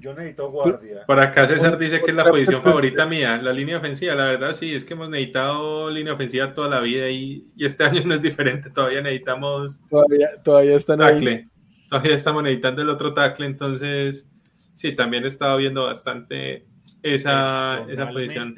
Yo 0.00 0.12
necesito 0.12 0.50
guardia. 0.50 1.04
Por 1.06 1.18
acá 1.18 1.46
César 1.46 1.78
dice 1.78 2.02
que 2.02 2.10
es 2.10 2.16
la 2.16 2.28
posición 2.28 2.62
favorita 2.64 3.06
mía, 3.06 3.40
la 3.40 3.52
línea 3.54 3.78
ofensiva. 3.78 4.14
La 4.14 4.26
verdad 4.26 4.52
sí, 4.52 4.74
es 4.74 4.84
que 4.84 4.92
hemos 4.92 5.08
necesitado 5.08 5.88
línea 5.90 6.12
ofensiva 6.12 6.52
toda 6.52 6.68
la 6.68 6.80
vida 6.80 7.08
y, 7.08 7.50
y 7.56 7.64
este 7.64 7.84
año 7.84 8.02
no 8.04 8.14
es 8.14 8.20
diferente. 8.22 8.68
Todavía 8.70 9.00
necesitamos 9.00 9.80
Todavía, 9.88 10.30
todavía 10.44 10.76
están 10.76 11.00
ahí. 11.00 11.14
tackle. 11.14 11.48
Todavía 11.88 12.14
estamos 12.14 12.42
necesitando 12.42 12.82
el 12.82 12.88
otro 12.90 13.14
tackle, 13.14 13.46
entonces 13.46 14.28
sí, 14.74 14.94
también 14.94 15.24
he 15.24 15.28
estado 15.28 15.56
viendo 15.56 15.84
bastante 15.84 16.66
esa, 17.02 17.84
esa 17.88 18.10
posición. 18.10 18.54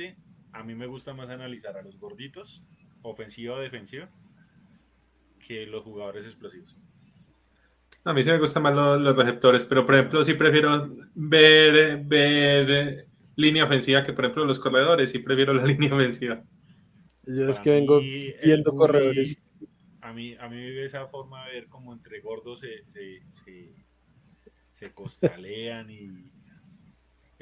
A 0.52 0.62
mí 0.62 0.74
me 0.74 0.86
gusta 0.86 1.14
más 1.14 1.30
analizar 1.30 1.76
a 1.76 1.82
los 1.82 1.98
gorditos, 1.98 2.62
ofensiva 3.02 3.56
o 3.56 3.60
defensiva, 3.60 4.10
que 5.46 5.66
los 5.66 5.82
jugadores 5.82 6.24
explosivos. 6.26 6.76
A 8.04 8.12
mí 8.12 8.22
sí 8.22 8.30
me 8.30 8.38
gustan 8.38 8.64
más 8.64 8.74
los, 8.74 9.00
los 9.00 9.16
receptores, 9.16 9.64
pero 9.64 9.86
por 9.86 9.94
ejemplo 9.94 10.24
sí 10.24 10.34
prefiero 10.34 10.94
ver, 11.14 12.02
ver 12.04 13.06
línea 13.36 13.64
ofensiva 13.64 14.02
que 14.02 14.12
por 14.12 14.24
ejemplo 14.24 14.44
los 14.44 14.58
corredores, 14.58 15.10
sí 15.10 15.20
prefiero 15.20 15.54
la 15.54 15.64
línea 15.66 15.94
ofensiva. 15.94 16.42
Yo 17.24 17.48
es 17.48 17.60
que 17.60 17.70
vengo 17.70 18.00
viendo 18.00 18.74
corredores. 18.74 19.40
A 20.00 20.12
mí, 20.12 20.34
a 20.34 20.48
mí 20.48 20.60
esa 20.80 21.06
forma 21.06 21.46
de 21.46 21.52
ver 21.52 21.68
como 21.68 21.92
entre 21.92 22.20
gordos 22.20 22.60
se, 22.60 22.84
se, 22.92 23.22
se, 23.30 23.72
se 24.72 24.92
costalean 24.92 25.88
y 25.88 26.31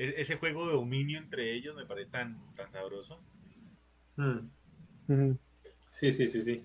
ese 0.00 0.36
juego 0.36 0.66
de 0.66 0.72
dominio 0.72 1.18
entre 1.18 1.54
ellos 1.54 1.76
me 1.76 1.84
parece 1.84 2.10
tan, 2.10 2.38
tan 2.56 2.70
sabroso. 2.72 3.20
Mm. 4.16 5.32
Sí, 5.90 6.12
sí, 6.12 6.26
sí, 6.26 6.42
sí. 6.42 6.62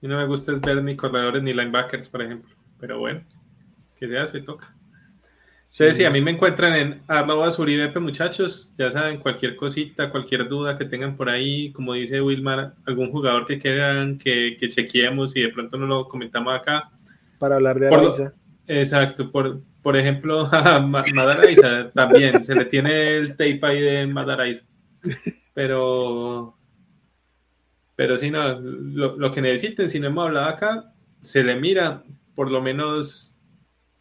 Y 0.00 0.08
no 0.08 0.16
me 0.16 0.26
gusta 0.26 0.52
ver 0.52 0.82
ni 0.82 0.96
corredores 0.96 1.42
ni 1.42 1.52
linebackers, 1.52 2.08
por 2.08 2.22
ejemplo. 2.22 2.54
Pero 2.78 2.98
bueno, 2.98 3.22
que 3.98 4.06
se 4.08 4.18
hace, 4.18 4.40
toca. 4.40 4.74
Ustedes, 5.70 5.96
sí, 5.96 6.04
a 6.04 6.10
mí 6.10 6.20
me 6.20 6.30
encuentran 6.30 6.74
en 6.76 7.02
arroba 7.08 7.50
suribepe, 7.50 7.98
muchachos. 7.98 8.72
Ya 8.78 8.90
saben, 8.90 9.18
cualquier 9.18 9.56
cosita, 9.56 10.10
cualquier 10.10 10.48
duda 10.48 10.78
que 10.78 10.84
tengan 10.84 11.16
por 11.16 11.28
ahí, 11.28 11.72
como 11.72 11.94
dice 11.94 12.20
Wilmar, 12.20 12.74
algún 12.86 13.10
jugador 13.10 13.44
que 13.44 13.58
quieran 13.58 14.16
que, 14.18 14.56
que 14.58 14.68
chequeemos 14.68 15.34
y 15.34 15.42
de 15.42 15.48
pronto 15.48 15.76
no 15.76 15.86
lo 15.86 16.08
comentamos 16.08 16.54
acá. 16.54 16.92
Para 17.40 17.56
hablar 17.56 17.80
de 17.80 17.88
Araiza. 17.88 18.34
Exacto, 18.68 19.32
por, 19.32 19.60
por 19.84 19.96
ejemplo, 19.96 20.48
a 20.52 20.80
Ma- 20.80 21.04
Madaraiza 21.14 21.92
también, 21.92 22.42
se 22.42 22.56
le 22.56 22.64
tiene 22.64 23.14
el 23.18 23.30
tape 23.36 23.60
ahí 23.62 23.80
de 23.80 24.06
Madaraiza. 24.08 24.64
Pero, 25.52 26.58
pero 27.94 28.18
si 28.18 28.30
no, 28.30 28.58
lo, 28.60 29.16
lo 29.16 29.30
que 29.30 29.40
necesiten, 29.40 29.88
si 29.88 30.00
no 30.00 30.08
hemos 30.08 30.26
hablado 30.26 30.46
acá, 30.48 30.92
se 31.20 31.44
le 31.44 31.54
mira, 31.54 32.02
por 32.34 32.50
lo 32.50 32.60
menos 32.60 33.38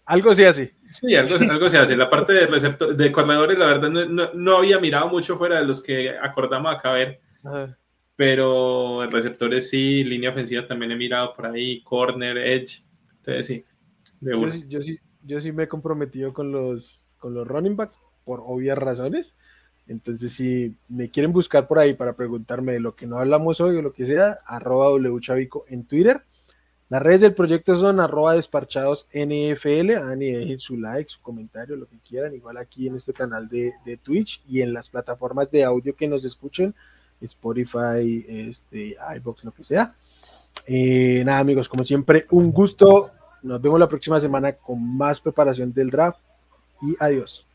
Algo 0.05 0.33
se 0.33 0.47
hace. 0.47 0.75
Sí, 0.89 1.15
algo, 1.15 1.35
algo 1.35 1.69
se 1.69 1.77
hace. 1.77 1.95
La 1.95 2.09
parte 2.09 2.33
de, 2.33 2.47
receptor, 2.47 2.95
de 2.95 3.11
corredores, 3.11 3.57
la 3.57 3.65
verdad, 3.67 3.89
no, 3.89 4.05
no- 4.05 4.33
no 4.33 4.57
había 4.57 4.79
mirado 4.79 5.09
mucho 5.09 5.37
fuera 5.37 5.59
de 5.59 5.65
los 5.65 5.81
que 5.81 6.09
acordamos 6.17 6.73
acá 6.75 6.91
ver, 6.93 7.19
Ajá. 7.43 7.77
pero 8.15 9.05
receptores 9.09 9.69
sí, 9.69 10.03
línea 10.03 10.29
ofensiva 10.31 10.65
también 10.67 10.91
he 10.91 10.95
mirado 10.95 11.33
por 11.33 11.45
ahí, 11.47 11.81
corner, 11.83 12.37
edge. 12.37 12.83
Entonces 13.17 13.45
sí, 13.45 13.65
de 14.21 14.31
Yo, 14.31 14.49
sí- 14.51 14.65
yo, 14.67 14.81
sí, 14.81 14.97
yo 15.25 15.41
sí 15.41 15.51
me 15.51 15.63
he 15.63 15.67
comprometido 15.67 16.33
con 16.33 16.51
los, 16.51 17.03
con 17.17 17.33
los 17.33 17.47
running 17.47 17.75
backs 17.75 17.99
por 18.25 18.41
obvias 18.45 18.77
razones. 18.77 19.33
Entonces, 19.87 20.33
si 20.33 20.75
me 20.87 21.09
quieren 21.09 21.33
buscar 21.33 21.67
por 21.67 21.79
ahí 21.79 21.93
para 21.93 22.13
preguntarme 22.13 22.73
de 22.73 22.79
lo 22.79 22.95
que 22.95 23.05
no 23.05 23.19
hablamos 23.19 23.59
hoy 23.59 23.75
o 23.75 23.81
lo 23.81 23.93
que 23.93 24.05
sea, 24.05 24.39
arroba 24.45 24.93
wchavico 24.93 25.65
en 25.67 25.83
Twitter. 25.85 26.21
Las 26.89 27.01
redes 27.01 27.21
del 27.21 27.33
proyecto 27.33 27.75
son 27.75 27.99
arroba 27.99 28.35
desparchados 28.35 29.07
NFL. 29.13 29.95
Hagan 29.95 30.21
y 30.21 30.31
dejen 30.31 30.59
su 30.59 30.77
like, 30.77 31.09
su 31.09 31.21
comentario, 31.21 31.75
lo 31.75 31.87
que 31.87 31.97
quieran. 32.07 32.35
Igual 32.35 32.57
aquí 32.57 32.87
en 32.87 32.95
este 32.95 33.13
canal 33.13 33.49
de, 33.49 33.73
de 33.83 33.97
Twitch 33.97 34.41
y 34.47 34.61
en 34.61 34.73
las 34.73 34.89
plataformas 34.89 35.49
de 35.51 35.63
audio 35.63 35.95
que 35.95 36.07
nos 36.07 36.23
escuchen, 36.23 36.75
Spotify, 37.19 38.25
este, 38.27 38.95
iBox, 39.15 39.43
lo 39.43 39.51
que 39.51 39.63
sea. 39.63 39.95
Eh, 40.65 41.23
nada, 41.25 41.39
amigos, 41.39 41.67
como 41.67 41.83
siempre, 41.83 42.27
un 42.31 42.51
gusto. 42.51 43.11
Nos 43.43 43.61
vemos 43.61 43.79
la 43.79 43.89
próxima 43.89 44.19
semana 44.21 44.53
con 44.53 44.97
más 44.97 45.19
preparación 45.19 45.73
del 45.73 45.89
draft 45.89 46.19
y 46.81 46.95
adiós. 46.97 47.45